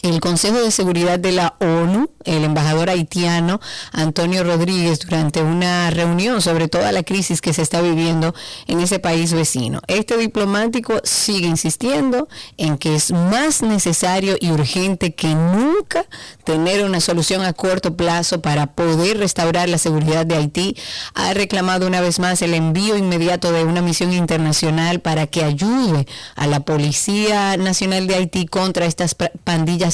el 0.02 0.20
Consejo 0.20 0.58
de 0.60 0.70
Seguridad 0.70 1.18
de 1.18 1.32
la 1.32 1.54
ONU, 1.60 2.10
el 2.24 2.44
embajador 2.44 2.90
haitiano 2.90 3.60
Antonio 3.92 4.44
Rodríguez, 4.44 4.98
durante 5.00 5.42
una 5.42 5.90
reunión 5.90 6.42
sobre 6.42 6.68
toda 6.68 6.92
la 6.92 7.02
crisis 7.02 7.40
que 7.40 7.52
se 7.52 7.62
está 7.62 7.80
viviendo 7.80 8.34
en 8.66 8.80
ese 8.80 8.98
país 8.98 9.32
vecino. 9.32 9.80
Este 9.86 10.16
diplomático 10.16 11.00
sigue 11.04 11.46
insistiendo 11.46 12.28
en 12.56 12.78
que 12.78 12.94
es 12.96 13.12
más 13.12 13.62
necesario 13.62 14.36
y 14.40 14.50
urgente 14.50 15.14
que 15.14 15.34
nunca 15.34 16.04
tener 16.44 16.84
una 16.84 17.00
solución 17.00 17.42
a 17.42 17.52
corto 17.52 17.96
plazo 17.96 18.42
para 18.42 18.66
poder 18.66 19.18
restaurar 19.18 19.68
la 19.68 19.78
seguridad 19.78 20.26
de 20.26 20.36
Haití. 20.36 20.76
Ha 21.14 21.32
reclamado 21.34 21.86
una 21.86 22.00
vez 22.00 22.18
más 22.18 22.42
el 22.42 22.54
envío 22.54 22.96
inmediato 22.96 23.52
de 23.52 23.64
una 23.64 23.82
misión 23.82 24.12
internacional 24.12 25.00
para 25.00 25.26
que 25.28 25.44
ayude 25.44 26.06
a 26.34 26.46
la 26.46 26.60
Policía 26.60 27.56
Nacional 27.56 28.06
de 28.06 28.16
Haití 28.16 28.46
contra 28.46 28.86
estas 28.86 29.16
pra- 29.16 29.30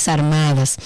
armadas. 0.07 0.77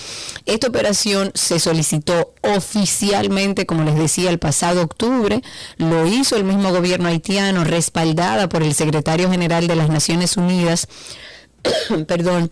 Esta 0.46 0.68
operación 0.68 1.30
se 1.34 1.60
solicitó 1.60 2.32
oficialmente, 2.40 3.66
como 3.66 3.84
les 3.84 3.96
decía, 3.96 4.30
el 4.30 4.38
pasado 4.38 4.82
octubre. 4.82 5.42
Lo 5.76 6.06
hizo 6.06 6.36
el 6.36 6.44
mismo 6.44 6.72
gobierno 6.72 7.08
haitiano, 7.08 7.64
respaldada 7.64 8.48
por 8.48 8.62
el 8.62 8.74
secretario 8.74 9.30
general 9.30 9.66
de 9.66 9.76
las 9.76 9.90
Naciones 9.90 10.38
Unidas. 10.38 10.88
Perdón 12.06 12.50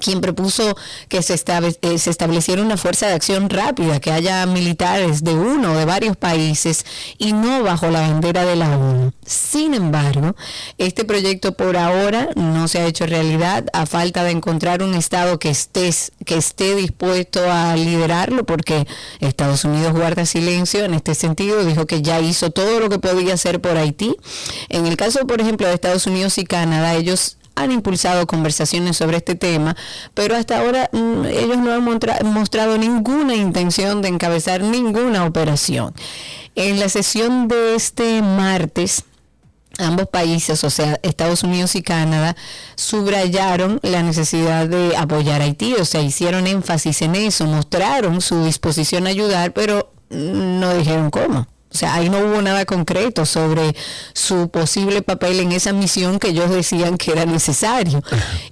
quien 0.00 0.20
propuso 0.20 0.76
que 1.08 1.18
eh, 1.18 1.98
se 1.98 2.10
estableciera 2.10 2.62
una 2.62 2.76
fuerza 2.76 3.06
de 3.08 3.14
acción 3.14 3.50
rápida, 3.50 4.00
que 4.00 4.12
haya 4.12 4.44
militares 4.46 5.24
de 5.24 5.34
uno 5.34 5.72
o 5.72 5.76
de 5.76 5.84
varios 5.84 6.16
países 6.16 6.84
y 7.18 7.32
no 7.32 7.62
bajo 7.62 7.88
la 7.88 8.00
bandera 8.00 8.44
de 8.44 8.56
la 8.56 8.76
ONU. 8.76 9.12
Sin 9.24 9.74
embargo, 9.74 10.36
este 10.78 11.04
proyecto 11.04 11.52
por 11.52 11.76
ahora 11.76 12.28
no 12.36 12.68
se 12.68 12.80
ha 12.80 12.86
hecho 12.86 13.06
realidad 13.06 13.66
a 13.72 13.86
falta 13.86 14.24
de 14.24 14.30
encontrar 14.30 14.82
un 14.82 14.94
Estado 14.94 15.38
que 15.38 15.50
esté, 15.50 15.90
que 16.24 16.36
esté 16.36 16.74
dispuesto 16.74 17.40
a 17.50 17.76
liderarlo, 17.76 18.44
porque 18.44 18.86
Estados 19.20 19.64
Unidos 19.64 19.92
guarda 19.92 20.26
silencio 20.26 20.84
en 20.84 20.94
este 20.94 21.14
sentido, 21.14 21.64
dijo 21.64 21.86
que 21.86 22.02
ya 22.02 22.20
hizo 22.20 22.50
todo 22.50 22.80
lo 22.80 22.88
que 22.88 22.98
podía 22.98 23.34
hacer 23.34 23.60
por 23.60 23.76
Haití. 23.76 24.16
En 24.68 24.86
el 24.86 24.96
caso, 24.96 25.26
por 25.26 25.40
ejemplo, 25.40 25.66
de 25.66 25.74
Estados 25.74 26.06
Unidos 26.06 26.38
y 26.38 26.44
Canadá, 26.44 26.94
ellos 26.94 27.36
han 27.56 27.72
impulsado 27.72 28.26
conversaciones 28.26 28.96
sobre 28.96 29.16
este 29.16 29.34
tema, 29.34 29.74
pero 30.14 30.36
hasta 30.36 30.60
ahora 30.60 30.88
mm, 30.92 31.24
ellos 31.24 31.58
no 31.58 31.72
han 31.72 32.32
mostrado 32.32 32.78
ninguna 32.78 33.34
intención 33.34 34.02
de 34.02 34.08
encabezar 34.08 34.62
ninguna 34.62 35.24
operación. 35.24 35.94
En 36.54 36.78
la 36.78 36.88
sesión 36.88 37.48
de 37.48 37.74
este 37.74 38.22
martes, 38.22 39.04
ambos 39.78 40.08
países, 40.08 40.62
o 40.64 40.70
sea, 40.70 40.98
Estados 41.02 41.42
Unidos 41.42 41.74
y 41.74 41.82
Canadá, 41.82 42.36
subrayaron 42.76 43.80
la 43.82 44.02
necesidad 44.02 44.68
de 44.68 44.96
apoyar 44.96 45.40
a 45.40 45.44
Haití, 45.44 45.74
o 45.74 45.84
sea, 45.84 46.02
hicieron 46.02 46.46
énfasis 46.46 47.02
en 47.02 47.14
eso, 47.14 47.46
mostraron 47.46 48.20
su 48.20 48.44
disposición 48.44 49.06
a 49.06 49.10
ayudar, 49.10 49.52
pero 49.52 49.90
mm, 50.10 50.60
no 50.60 50.74
dijeron 50.74 51.10
cómo. 51.10 51.46
O 51.76 51.78
sea, 51.78 51.92
ahí 51.92 52.08
no 52.08 52.20
hubo 52.20 52.40
nada 52.40 52.64
concreto 52.64 53.26
sobre 53.26 53.76
su 54.14 54.48
posible 54.48 55.02
papel 55.02 55.40
en 55.40 55.52
esa 55.52 55.74
misión 55.74 56.18
que 56.18 56.28
ellos 56.28 56.48
decían 56.48 56.96
que 56.96 57.12
era 57.12 57.26
necesario. 57.26 58.02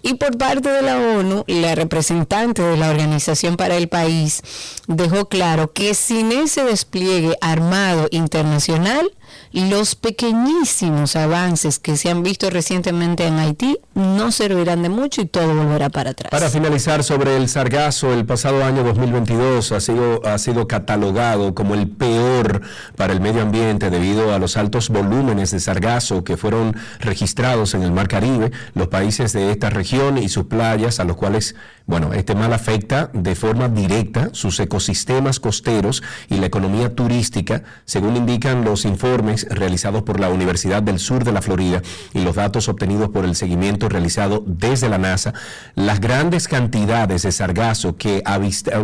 Y 0.03 0.13
por 0.17 0.37
parte 0.37 0.69
de 0.69 0.83
la 0.83 0.99
ONU, 0.99 1.43
la 1.47 1.75
representante 1.75 2.61
de 2.61 2.77
la 2.77 2.91
Organización 2.91 3.57
para 3.57 3.77
el 3.77 3.89
País 3.89 4.43
dejó 4.89 5.31
claro 5.31 5.73
que 5.73 5.95
sin 5.95 6.33
ese 6.33 6.65
despliegue 6.65 7.35
armado 7.41 8.09
internacional, 8.11 9.11
los 9.53 9.95
pequeñísimos 9.95 11.17
avances 11.17 11.79
que 11.79 11.97
se 11.97 12.11
han 12.11 12.23
visto 12.23 12.51
recientemente 12.51 13.27
en 13.27 13.39
Haití 13.39 13.79
no 13.95 14.33
servirán 14.33 14.83
de 14.83 14.89
mucho 14.89 15.23
y 15.23 15.27
todo 15.27 15.55
volverá 15.55 15.91
para 15.91 16.11
atrás. 16.11 16.31
Para 16.31 16.51
finalizar 16.51 17.05
sobre 17.05 17.37
el 17.37 17.49
sargazo, 17.49 18.13
el 18.13 18.25
pasado 18.25 18.65
año 18.65 18.83
2022 18.83 19.73
ha 19.73 19.81
sido, 19.81 20.27
ha 20.27 20.39
sido 20.39 20.67
catalogado 20.67 21.55
como 21.55 21.75
el 21.75 21.89
peor 21.89 22.63
para 22.97 23.13
el 23.13 23.21
medio 23.21 23.43
ambiente 23.43 23.91
debido 23.91 24.35
a 24.35 24.39
los 24.39 24.57
altos 24.57 24.89
volúmenes 24.89 25.51
de 25.53 25.61
sargazo 25.61 26.25
que 26.25 26.37
fueron 26.37 26.77
registrados 27.01 27.75
en 27.75 27.83
el 27.83 27.93
Mar 27.93 28.09
Caribe, 28.09 28.51
los 28.75 28.89
países 28.89 29.33
de 29.33 29.51
esta 29.51 29.71
región 29.71 30.19
y 30.19 30.29
sus 30.29 30.45
playas, 30.45 31.01
a 31.01 31.05
los 31.05 31.17
cuales, 31.17 31.55
bueno, 31.87 32.13
este 32.13 32.35
mal 32.35 32.53
afecta 32.53 33.11
de 33.13 33.35
forma 33.35 33.69
directa 33.69 34.31
sus 34.33 34.59
ecosistemas 34.61 35.41
costeros 35.41 36.03
y 36.29 36.37
la 36.37 36.47
economía 36.47 36.95
turística, 36.95 37.63
según 37.85 38.17
indican 38.17 38.65
los 38.65 38.85
informes 38.85 39.24
realizados 39.51 40.03
por 40.03 40.21
la 40.21 40.29
Universidad 40.29 40.83
del 40.83 40.99
Sur 40.99 41.25
de 41.25 41.33
la 41.33 41.43
Florida 41.43 41.83
y 42.13 42.23
los 42.23 42.37
datos 42.37 42.69
obtenidos 42.69 43.11
por 43.11 43.25
el 43.25 43.35
seguimiento 43.35 43.89
realizado 43.89 44.43
desde 44.47 44.89
la 44.89 44.99
NASA, 44.99 45.35
las 45.75 46.01
grandes 46.01 46.49
cantidades 46.49 47.23
de 47.23 47.33
sargazo 47.33 47.97
que 47.97 48.23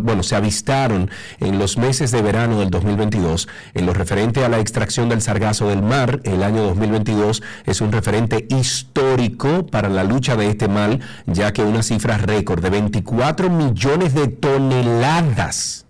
bueno, 0.02 0.22
se 0.22 0.36
avistaron 0.36 1.10
en 1.38 1.58
los 1.58 1.76
meses 1.76 2.10
de 2.10 2.22
verano 2.22 2.60
del 2.60 2.70
2022 2.70 3.48
en 3.74 3.86
lo 3.86 3.92
referente 3.92 4.44
a 4.44 4.48
la 4.48 4.58
extracción 4.58 5.08
del 5.08 5.22
sargazo 5.22 5.68
del 5.68 5.82
mar, 5.82 6.20
el 6.24 6.42
año 6.42 6.62
2022 6.62 7.42
es 7.66 7.80
un 7.80 7.92
referente 7.92 8.46
histórico 8.48 9.66
para 9.66 9.88
la 9.88 10.04
lucha 10.04 10.36
de 10.36 10.48
este 10.48 10.68
mal, 10.68 11.00
ya 11.26 11.52
que 11.52 11.62
una 11.62 11.82
cifra 11.82 12.18
récord 12.18 12.62
de 12.62 12.70
24 12.70 13.50
millones 13.50 14.14
de 14.14 14.28
toneladas. 14.28 15.86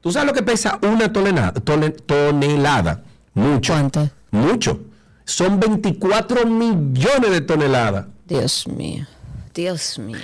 ¿Tú 0.00 0.10
sabes 0.10 0.26
lo 0.26 0.34
que 0.34 0.42
pesa 0.42 0.78
una 0.82 1.12
tonelada? 1.12 1.52
tonelada 1.52 3.02
mucho. 3.34 3.72
¿Cuánto? 3.72 4.10
Mucho. 4.30 4.80
Son 5.24 5.58
24 5.60 6.46
millones 6.46 7.30
de 7.30 7.40
toneladas. 7.40 8.06
Dios 8.26 8.66
mío, 8.66 9.06
Dios 9.54 9.98
mío. 9.98 10.18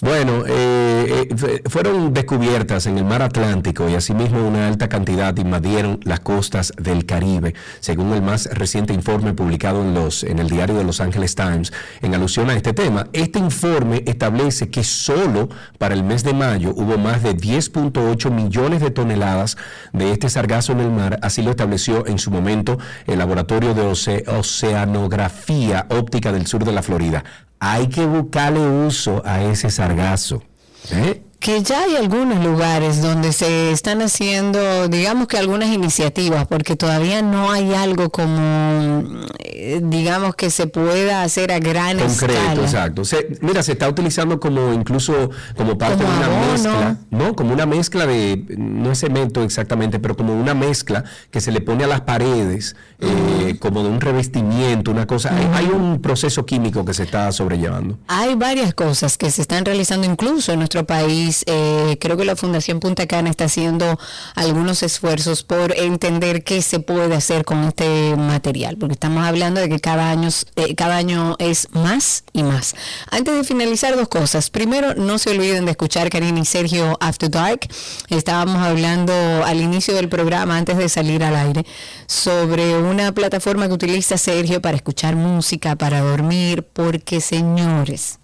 Bueno, 0.00 0.44
eh, 0.46 1.28
eh, 1.30 1.62
fueron 1.68 2.12
descubiertas 2.12 2.86
en 2.86 2.98
el 2.98 3.04
mar 3.04 3.22
Atlántico 3.22 3.88
y 3.88 3.94
asimismo 3.94 4.46
una 4.46 4.66
alta 4.66 4.88
cantidad 4.88 5.36
invadieron 5.36 6.00
las 6.04 6.20
costas 6.20 6.72
del 6.76 7.06
Caribe, 7.06 7.54
según 7.80 8.12
el 8.12 8.22
más 8.22 8.46
reciente 8.46 8.92
informe 8.92 9.34
publicado 9.34 9.82
en, 9.82 9.94
los, 9.94 10.24
en 10.24 10.38
el 10.38 10.48
diario 10.48 10.76
de 10.76 10.84
Los 10.84 11.00
Angeles 11.00 11.34
Times 11.34 11.72
en 12.02 12.14
alusión 12.14 12.50
a 12.50 12.54
este 12.54 12.72
tema. 12.72 13.08
Este 13.12 13.38
informe 13.38 14.02
establece 14.06 14.68
que 14.68 14.84
solo 14.84 15.48
para 15.78 15.94
el 15.94 16.02
mes 16.02 16.24
de 16.24 16.34
mayo 16.34 16.72
hubo 16.74 16.98
más 16.98 17.22
de 17.22 17.36
10.8 17.36 18.30
millones 18.30 18.80
de 18.80 18.90
toneladas 18.90 19.56
de 19.92 20.12
este 20.12 20.28
sargazo 20.28 20.72
en 20.72 20.80
el 20.80 20.90
mar, 20.90 21.18
así 21.22 21.42
lo 21.42 21.50
estableció 21.50 22.06
en 22.06 22.18
su 22.18 22.30
momento 22.30 22.78
el 23.06 23.18
Laboratorio 23.18 23.74
de 23.74 23.82
Oceanografía 24.26 25.86
Óptica 25.90 26.32
del 26.32 26.46
Sur 26.46 26.64
de 26.64 26.72
la 26.72 26.82
Florida 26.82 27.24
hay 27.66 27.88
que 27.88 28.04
buscarle 28.04 28.60
uso 28.60 29.22
a 29.24 29.42
ese 29.42 29.70
sargazo. 29.70 30.42
¿eh? 30.90 31.22
Que 31.44 31.62
ya 31.62 31.82
hay 31.82 31.94
algunos 31.96 32.42
lugares 32.42 33.02
donde 33.02 33.30
se 33.30 33.70
están 33.70 34.00
haciendo, 34.00 34.88
digamos 34.88 35.28
que 35.28 35.36
algunas 35.36 35.68
iniciativas, 35.68 36.46
porque 36.46 36.74
todavía 36.74 37.20
no 37.20 37.52
hay 37.52 37.74
algo 37.74 38.08
como, 38.08 39.04
eh, 39.40 39.78
digamos 39.84 40.36
que 40.36 40.48
se 40.48 40.68
pueda 40.68 41.22
hacer 41.22 41.52
a 41.52 41.58
gran 41.58 41.98
Concreto, 41.98 42.62
exacto. 42.62 43.02
mira, 43.42 43.62
se 43.62 43.72
está 43.72 43.86
utilizando 43.90 44.40
como 44.40 44.72
incluso 44.72 45.28
como 45.54 45.76
parte 45.76 46.02
de 46.02 46.10
una 46.10 46.28
mezcla, 46.50 46.96
¿no? 47.10 47.36
Como 47.36 47.52
una 47.52 47.66
mezcla 47.66 48.06
de, 48.06 48.42
no 48.56 48.92
es 48.92 49.00
cemento 49.00 49.42
exactamente, 49.42 49.98
pero 49.98 50.16
como 50.16 50.32
una 50.32 50.54
mezcla 50.54 51.04
que 51.30 51.42
se 51.42 51.52
le 51.52 51.60
pone 51.60 51.84
a 51.84 51.86
las 51.86 52.00
paredes, 52.00 52.74
eh, 53.00 53.58
como 53.58 53.82
de 53.82 53.90
un 53.90 54.00
revestimiento, 54.00 54.90
una 54.90 55.06
cosa. 55.06 55.36
hay, 55.52 55.66
un 55.66 56.00
proceso 56.00 56.46
químico 56.46 56.86
que 56.86 56.94
se 56.94 57.02
está 57.02 57.30
sobrellevando. 57.32 57.98
Hay 58.08 58.34
varias 58.34 58.72
cosas 58.72 59.18
que 59.18 59.30
se 59.30 59.42
están 59.42 59.66
realizando 59.66 60.06
incluso 60.06 60.52
en 60.52 60.60
nuestro 60.60 60.86
país 60.86 61.33
eh, 61.46 61.96
creo 62.00 62.16
que 62.16 62.24
la 62.24 62.36
Fundación 62.36 62.78
Punta 62.78 63.06
Cana 63.06 63.30
está 63.30 63.46
haciendo 63.46 63.98
algunos 64.34 64.82
esfuerzos 64.82 65.42
por 65.42 65.76
entender 65.76 66.44
qué 66.44 66.62
se 66.62 66.78
puede 66.78 67.14
hacer 67.14 67.44
con 67.44 67.64
este 67.64 68.14
material, 68.16 68.76
porque 68.76 68.92
estamos 68.92 69.24
hablando 69.24 69.60
de 69.60 69.68
que 69.68 69.80
cada 69.80 70.10
año, 70.10 70.28
eh, 70.56 70.74
cada 70.74 70.96
año 70.96 71.36
es 71.38 71.68
más 71.72 72.24
y 72.32 72.42
más. 72.42 72.74
Antes 73.10 73.34
de 73.34 73.44
finalizar, 73.44 73.96
dos 73.96 74.08
cosas. 74.08 74.50
Primero, 74.50 74.94
no 74.94 75.18
se 75.18 75.30
olviden 75.30 75.64
de 75.64 75.72
escuchar 75.72 76.10
Karina 76.10 76.40
y 76.40 76.44
Sergio 76.44 76.96
After 77.00 77.30
Dark. 77.30 77.68
Estábamos 78.08 78.62
hablando 78.62 79.12
al 79.44 79.60
inicio 79.60 79.94
del 79.94 80.08
programa, 80.08 80.56
antes 80.56 80.76
de 80.76 80.88
salir 80.88 81.24
al 81.24 81.36
aire, 81.36 81.66
sobre 82.06 82.76
una 82.78 83.12
plataforma 83.12 83.66
que 83.66 83.74
utiliza 83.74 84.18
Sergio 84.18 84.60
para 84.60 84.76
escuchar 84.76 85.16
música, 85.16 85.76
para 85.76 86.00
dormir, 86.00 86.66
porque 86.72 87.20
señores, 87.20 88.18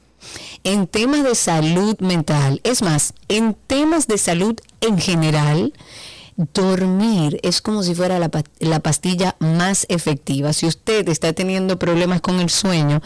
en 0.64 0.86
temas 0.86 1.22
de 1.22 1.34
salud 1.34 1.98
mental, 2.00 2.60
es 2.64 2.82
más, 2.82 3.14
en 3.28 3.54
temas 3.66 4.06
de 4.06 4.18
salud 4.18 4.56
en 4.80 4.98
general, 4.98 5.72
dormir 6.54 7.38
es 7.42 7.60
como 7.60 7.82
si 7.82 7.94
fuera 7.94 8.18
la, 8.18 8.30
la, 8.58 8.80
pastilla 8.80 9.36
más 9.38 9.86
efectiva. 9.88 10.52
Si 10.52 10.66
usted 10.66 11.08
está 11.08 11.32
teniendo 11.32 11.78
problemas 11.78 12.20
con 12.20 12.40
el 12.40 12.50
sueño, 12.50 13.00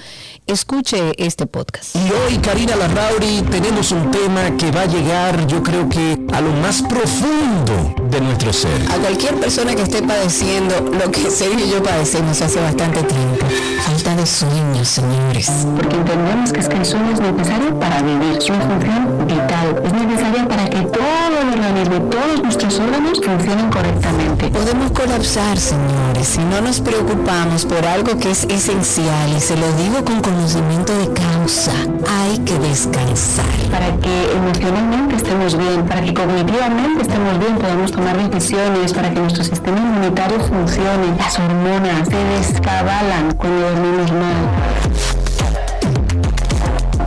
escuche 0.47 1.13
este 1.17 1.47
podcast. 1.47 1.97
Y 1.97 2.11
hoy, 2.11 2.39
Karina 2.39 2.77
Larrauri, 2.77 3.43
tenemos 3.51 3.91
un 3.93 4.11
tema 4.11 4.57
que 4.57 4.71
va 4.71 4.83
a 4.83 4.87
llegar, 4.87 5.47
yo 5.47 5.63
creo 5.63 5.89
que 5.89 6.19
a 6.33 6.41
lo 6.41 6.53
más 6.55 6.83
profundo 6.83 7.95
de 8.11 8.21
nuestro 8.21 8.53
ser. 8.53 8.83
A 8.91 8.97
cualquier 8.99 9.35
persona 9.41 9.75
que 9.75 9.83
esté 9.83 10.03
padeciendo 10.03 10.81
lo 10.81 11.11
que 11.11 11.31
Sergio 11.31 11.67
y 11.67 11.71
yo 11.71 11.83
padecemos 11.83 12.41
hace 12.41 12.61
bastante 12.61 13.03
tiempo. 13.03 13.47
Falta 13.85 14.17
de 14.17 14.27
sueño, 14.27 14.85
señores. 14.85 15.51
Porque 15.77 15.97
entendemos 15.97 16.53
que, 16.53 16.61
es 16.61 16.69
que 16.69 16.77
el 16.77 16.87
sueño 16.87 17.13
es 17.13 17.21
necesario 17.21 17.79
para 17.79 18.03
vivir. 18.03 18.39
Es 18.39 18.49
una 18.49 18.61
función 18.61 19.27
vital. 19.27 19.83
Es 19.85 19.93
necesaria 19.93 20.49
para 20.49 20.71
que 20.71 20.81
todo 20.83 21.41
el 21.43 21.59
organismo, 21.59 22.11
todos 22.11 22.43
nuestros 22.43 22.79
órganos 22.79 23.21
funcionen 23.25 23.71
correctamente. 23.71 24.49
Podemos 24.49 24.91
colapsar, 24.93 25.57
señores, 25.59 26.29
si 26.29 26.41
no 26.41 26.61
nos 26.61 26.81
preocupamos 26.81 27.65
por 27.65 27.85
algo 27.87 28.19
que 28.19 28.31
es 28.31 28.45
esencial, 28.45 29.31
y 29.35 29.41
se 29.41 29.57
lo 29.57 29.67
digo 29.77 30.05
con 30.05 30.21
conocimiento 30.21 30.93
de 30.99 31.09
causa, 31.13 31.73
hay 32.07 32.39
que 32.39 32.59
descansar. 32.59 33.45
Para 33.71 33.97
que 33.97 34.33
emocionalmente 34.33 35.17
estemos 35.17 35.57
bien, 35.57 35.87
para 35.87 36.03
que 36.03 36.13
cognitivamente 36.13 37.03
estemos 37.03 37.39
bien, 37.39 37.57
podamos 37.57 37.93
tomar 37.93 38.31
decisiones, 38.31 38.93
para 38.93 39.11
que 39.11 39.21
nuestro 39.21 39.43
sistema 39.45 39.79
inmunitario 39.79 40.39
funcione, 40.41 41.17
las 41.17 41.39
hormonas 41.39 42.09
se 42.09 42.17
descabalan 42.17 43.33
cuando 43.37 43.71
dormimos 43.71 44.13
mal. 44.13 44.35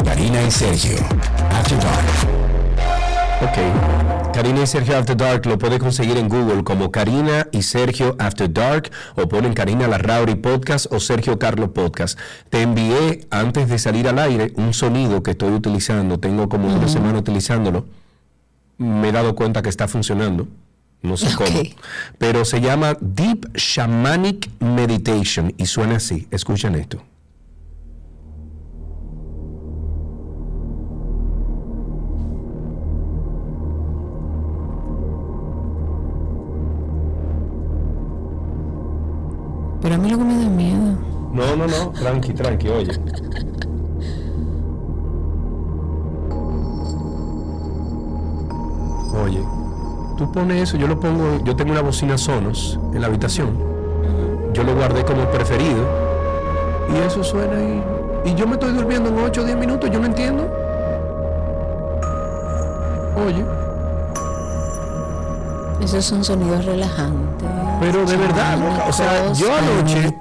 Karina 0.03 0.41
y 0.41 0.51
Sergio, 0.51 0.97
After 1.51 1.77
Dark. 1.77 2.37
Ok. 3.43 3.96
Karina 4.37 4.61
y 4.61 4.67
Sergio 4.67 4.95
After 4.95 5.17
Dark 5.17 5.47
lo 5.47 5.57
puede 5.57 5.79
conseguir 5.79 6.15
en 6.15 6.29
Google 6.29 6.63
como 6.63 6.91
Karina 6.91 7.47
y 7.51 7.63
Sergio 7.63 8.15
After 8.19 8.53
Dark 8.53 8.91
o 9.15 9.27
ponen 9.27 9.55
Karina 9.55 9.87
Larrauri 9.87 10.35
Podcast 10.35 10.85
o 10.93 10.99
Sergio 10.99 11.39
Carlos 11.39 11.71
Podcast. 11.71 12.19
Te 12.51 12.61
envié 12.61 13.25
antes 13.31 13.67
de 13.67 13.79
salir 13.79 14.07
al 14.07 14.19
aire 14.19 14.53
un 14.55 14.75
sonido 14.75 15.23
que 15.23 15.31
estoy 15.31 15.53
utilizando, 15.53 16.19
tengo 16.19 16.49
como 16.49 16.71
una 16.71 16.87
semana 16.87 17.17
utilizándolo. 17.17 17.87
Me 18.77 19.09
he 19.09 19.11
dado 19.11 19.33
cuenta 19.33 19.63
que 19.63 19.69
está 19.69 19.87
funcionando. 19.87 20.47
No 21.01 21.17
sé 21.17 21.35
cómo. 21.35 21.59
Pero 22.19 22.45
se 22.45 22.61
llama 22.61 22.95
Deep 23.01 23.53
Shamanic 23.55 24.51
Meditation 24.59 25.51
y 25.57 25.65
suena 25.65 25.95
así. 25.95 26.27
Escuchen 26.29 26.75
esto. 26.75 27.01
A 40.05 40.17
que 40.17 40.23
me 40.23 40.37
da 40.37 40.49
miedo. 40.49 40.97
No, 41.33 41.55
no, 41.55 41.67
no, 41.67 41.91
tranqui, 41.91 42.33
tranqui, 42.33 42.69
oye. 42.69 42.91
Oye, 49.23 49.43
tú 50.17 50.31
pones 50.31 50.63
eso, 50.63 50.77
yo 50.77 50.87
lo 50.87 50.99
pongo, 50.99 51.43
yo 51.43 51.55
tengo 51.55 51.71
una 51.71 51.81
bocina 51.81 52.17
Sonos 52.17 52.79
en 52.93 53.01
la 53.01 53.07
habitación. 53.07 53.57
Yo 54.53 54.63
lo 54.63 54.75
guardé 54.75 55.03
como 55.03 55.25
preferido. 55.29 55.85
Y 56.93 57.05
eso 57.05 57.23
suena 57.23 57.59
y, 57.61 58.29
y 58.29 58.35
yo 58.35 58.47
me 58.47 58.53
estoy 58.53 58.71
durmiendo 58.71 59.09
en 59.09 59.17
8 59.17 59.41
o 59.41 59.43
10 59.43 59.57
minutos, 59.57 59.89
yo 59.91 59.99
no 59.99 60.05
entiendo. 60.05 60.47
Oye. 63.25 63.56
Esos 65.81 66.05
son 66.05 66.23
sonidos 66.23 66.65
relajantes. 66.65 67.47
Pero 67.79 68.05
de 68.05 68.17
verdad, 68.17 68.57
o 68.89 68.91
sea, 68.91 69.31
yo 69.33 69.47
anoche-. 69.55 70.17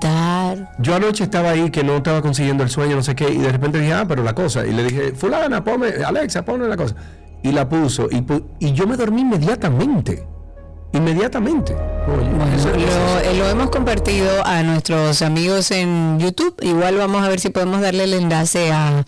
Yo 0.79 0.95
anoche 0.95 1.25
estaba 1.25 1.51
ahí 1.51 1.71
que 1.71 1.83
no 1.83 1.97
estaba 1.97 2.21
consiguiendo 2.23 2.63
el 2.63 2.69
sueño, 2.71 2.97
no 2.97 3.03
sé 3.03 3.15
qué, 3.15 3.31
y 3.31 3.39
de 3.39 3.51
repente 3.51 3.81
dije, 3.81 3.95
ah, 3.95 4.05
pero 4.07 4.23
la 4.23 4.35
cosa. 4.35 4.67
Y 4.67 4.73
le 4.73 4.85
dije, 4.85 5.13
fulana, 5.13 5.65
ponme, 5.65 5.89
Alexa, 6.07 6.43
ponme 6.45 6.69
la 6.69 6.77
cosa. 6.77 6.95
Y 7.43 7.53
la 7.53 7.69
puso, 7.69 8.09
y, 8.11 8.17
pu- 8.21 8.45
y 8.59 8.73
yo 8.73 8.87
me 8.87 8.97
dormí 8.97 9.23
inmediatamente. 9.23 10.27
Inmediatamente. 10.97 11.75
Oye, 11.75 12.87
lo, 12.87 13.35
lo 13.35 13.49
hemos 13.49 13.71
compartido 13.71 14.45
a 14.47 14.63
nuestros 14.63 15.23
amigos 15.23 15.71
en 15.73 16.19
YouTube. 16.21 16.55
Igual 16.63 16.97
vamos 16.97 17.23
a 17.25 17.29
ver 17.29 17.41
si 17.41 17.51
podemos 17.51 17.81
darle 17.81 18.05
el 18.05 18.15
enlace 18.15 18.71
a, 18.73 19.05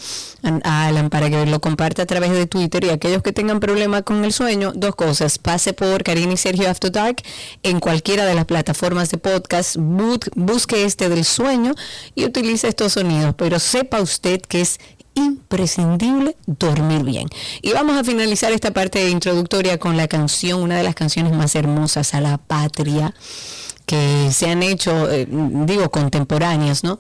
Alan 0.65 1.09
para 1.11 1.31
que 1.31 1.47
lo 1.47 1.61
comparta 1.61 2.03
a 2.03 2.07
través 2.07 2.31
de 2.33 2.47
Twitter. 2.47 2.85
Y 2.85 2.91
aquellos 2.91 3.23
que 3.23 3.33
tengan 3.33 3.61
problemas 3.61 4.03
con 4.03 4.25
el 4.25 4.33
sueño, 4.33 4.73
dos 4.75 4.95
cosas. 4.97 5.39
Pase 5.39 5.73
por 5.73 6.03
Karina 6.03 6.33
y 6.33 6.37
Sergio 6.37 6.69
After 6.69 6.91
Dark 6.91 7.23
en 7.63 7.81
cualquiera 7.81 8.25
de 8.25 8.35
las 8.35 8.45
plataformas 8.45 9.11
de 9.11 9.19
podcast. 9.19 9.77
bu- 9.77 10.19
Busque 10.35 10.85
este 10.85 11.09
del 11.09 11.25
sueño 11.25 11.75
y 12.15 12.25
utilice 12.25 12.69
estos 12.69 12.93
sonidos. 12.95 13.35
Pero 13.39 13.59
sepa 13.61 14.01
usted 14.01 14.41
que 14.43 14.61
es 14.61 14.79
imprescindible 15.19 16.37
dormir 16.47 17.03
bien. 17.03 17.29
Y 17.63 17.73
vamos 17.73 17.97
a 17.97 18.05
finalizar 18.05 18.53
esta 18.53 18.73
parte 18.73 19.09
introductoria 19.11 19.79
con 19.79 19.97
la 19.97 20.09
canción, 20.09 20.63
una 20.63 20.77
de 20.77 20.83
las 20.83 20.95
canciones 20.95 21.33
más 21.33 21.55
hermosas 21.55 22.15
a 22.15 22.21
la 22.21 22.39
patria 22.39 23.15
que 23.89 24.31
se 24.33 24.51
han 24.51 24.63
hecho, 24.63 25.11
eh, 25.11 25.27
digo, 25.31 25.91
contemporáneas, 25.91 26.85
¿no? 26.85 26.99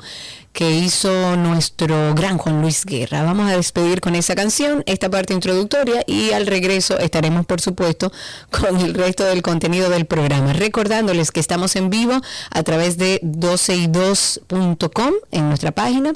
Que 0.55 0.71
hizo 0.71 1.37
nuestro 1.37 2.15
gran 2.15 2.39
Juan 2.39 2.63
Luis 2.63 2.87
Guerra. 2.87 3.23
Vamos 3.23 3.51
a 3.51 3.57
despedir 3.57 4.01
con 4.01 4.15
esa 4.15 4.35
canción, 4.35 4.83
esta 4.87 5.11
parte 5.11 5.35
introductoria, 5.35 6.03
y 6.07 6.33
al 6.33 6.47
regreso 6.47 6.99
estaremos, 6.99 7.45
por 7.45 7.61
supuesto, 7.61 8.11
con 8.51 8.81
el 8.81 8.95
resto 8.95 9.25
del 9.25 9.43
contenido 9.43 9.91
del 9.91 10.07
programa. 10.07 10.55
Recordándoles 10.55 11.31
que 11.31 11.41
estamos 11.41 11.77
en 11.77 11.91
vivo 11.91 12.23
a 12.51 12.63
través 12.63 12.97
de 12.97 13.21
12y2.com 13.21 15.13
en 15.31 15.49
nuestra 15.49 15.73
página. 15.73 16.15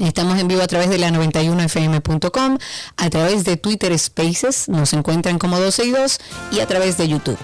Estamos 0.00 0.40
en 0.40 0.48
vivo 0.48 0.60
a 0.60 0.66
través 0.66 0.90
de 0.90 0.98
la 0.98 1.10
91fm.com, 1.10 2.58
a 2.96 3.10
través 3.10 3.44
de 3.44 3.56
Twitter 3.56 3.96
Spaces, 3.96 4.68
nos 4.68 4.92
encuentran 4.92 5.38
como 5.38 5.60
12 5.60 5.84
y 5.84 5.90
2 5.92 6.18
y 6.50 6.60
a 6.60 6.66
través 6.66 6.96
de 6.98 7.06
YouTube. 7.06 7.38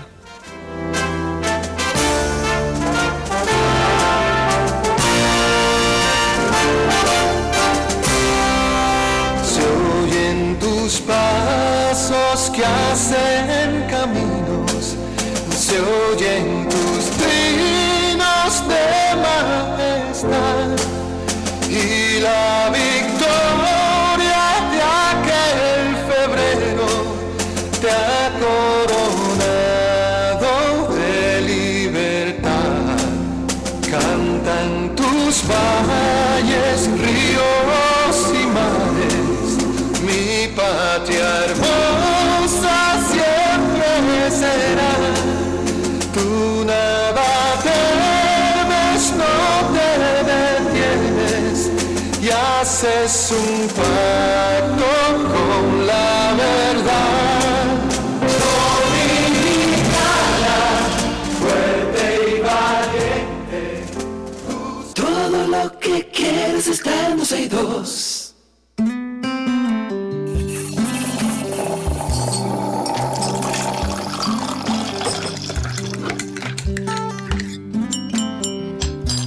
Se 9.44 9.62
oyen 10.03 10.59
tus 10.59 11.01
pasos 11.03 12.51
que 12.51 12.64
hacen 12.64 13.86
caminos, 13.88 14.96
se 15.57 15.80
oyen 15.80 16.68
tus 16.68 17.11
trinos 17.16 18.68
de 18.68 19.16
majestad 19.22 20.80
y 21.70 21.99
la 22.21 22.89
12 67.83 68.20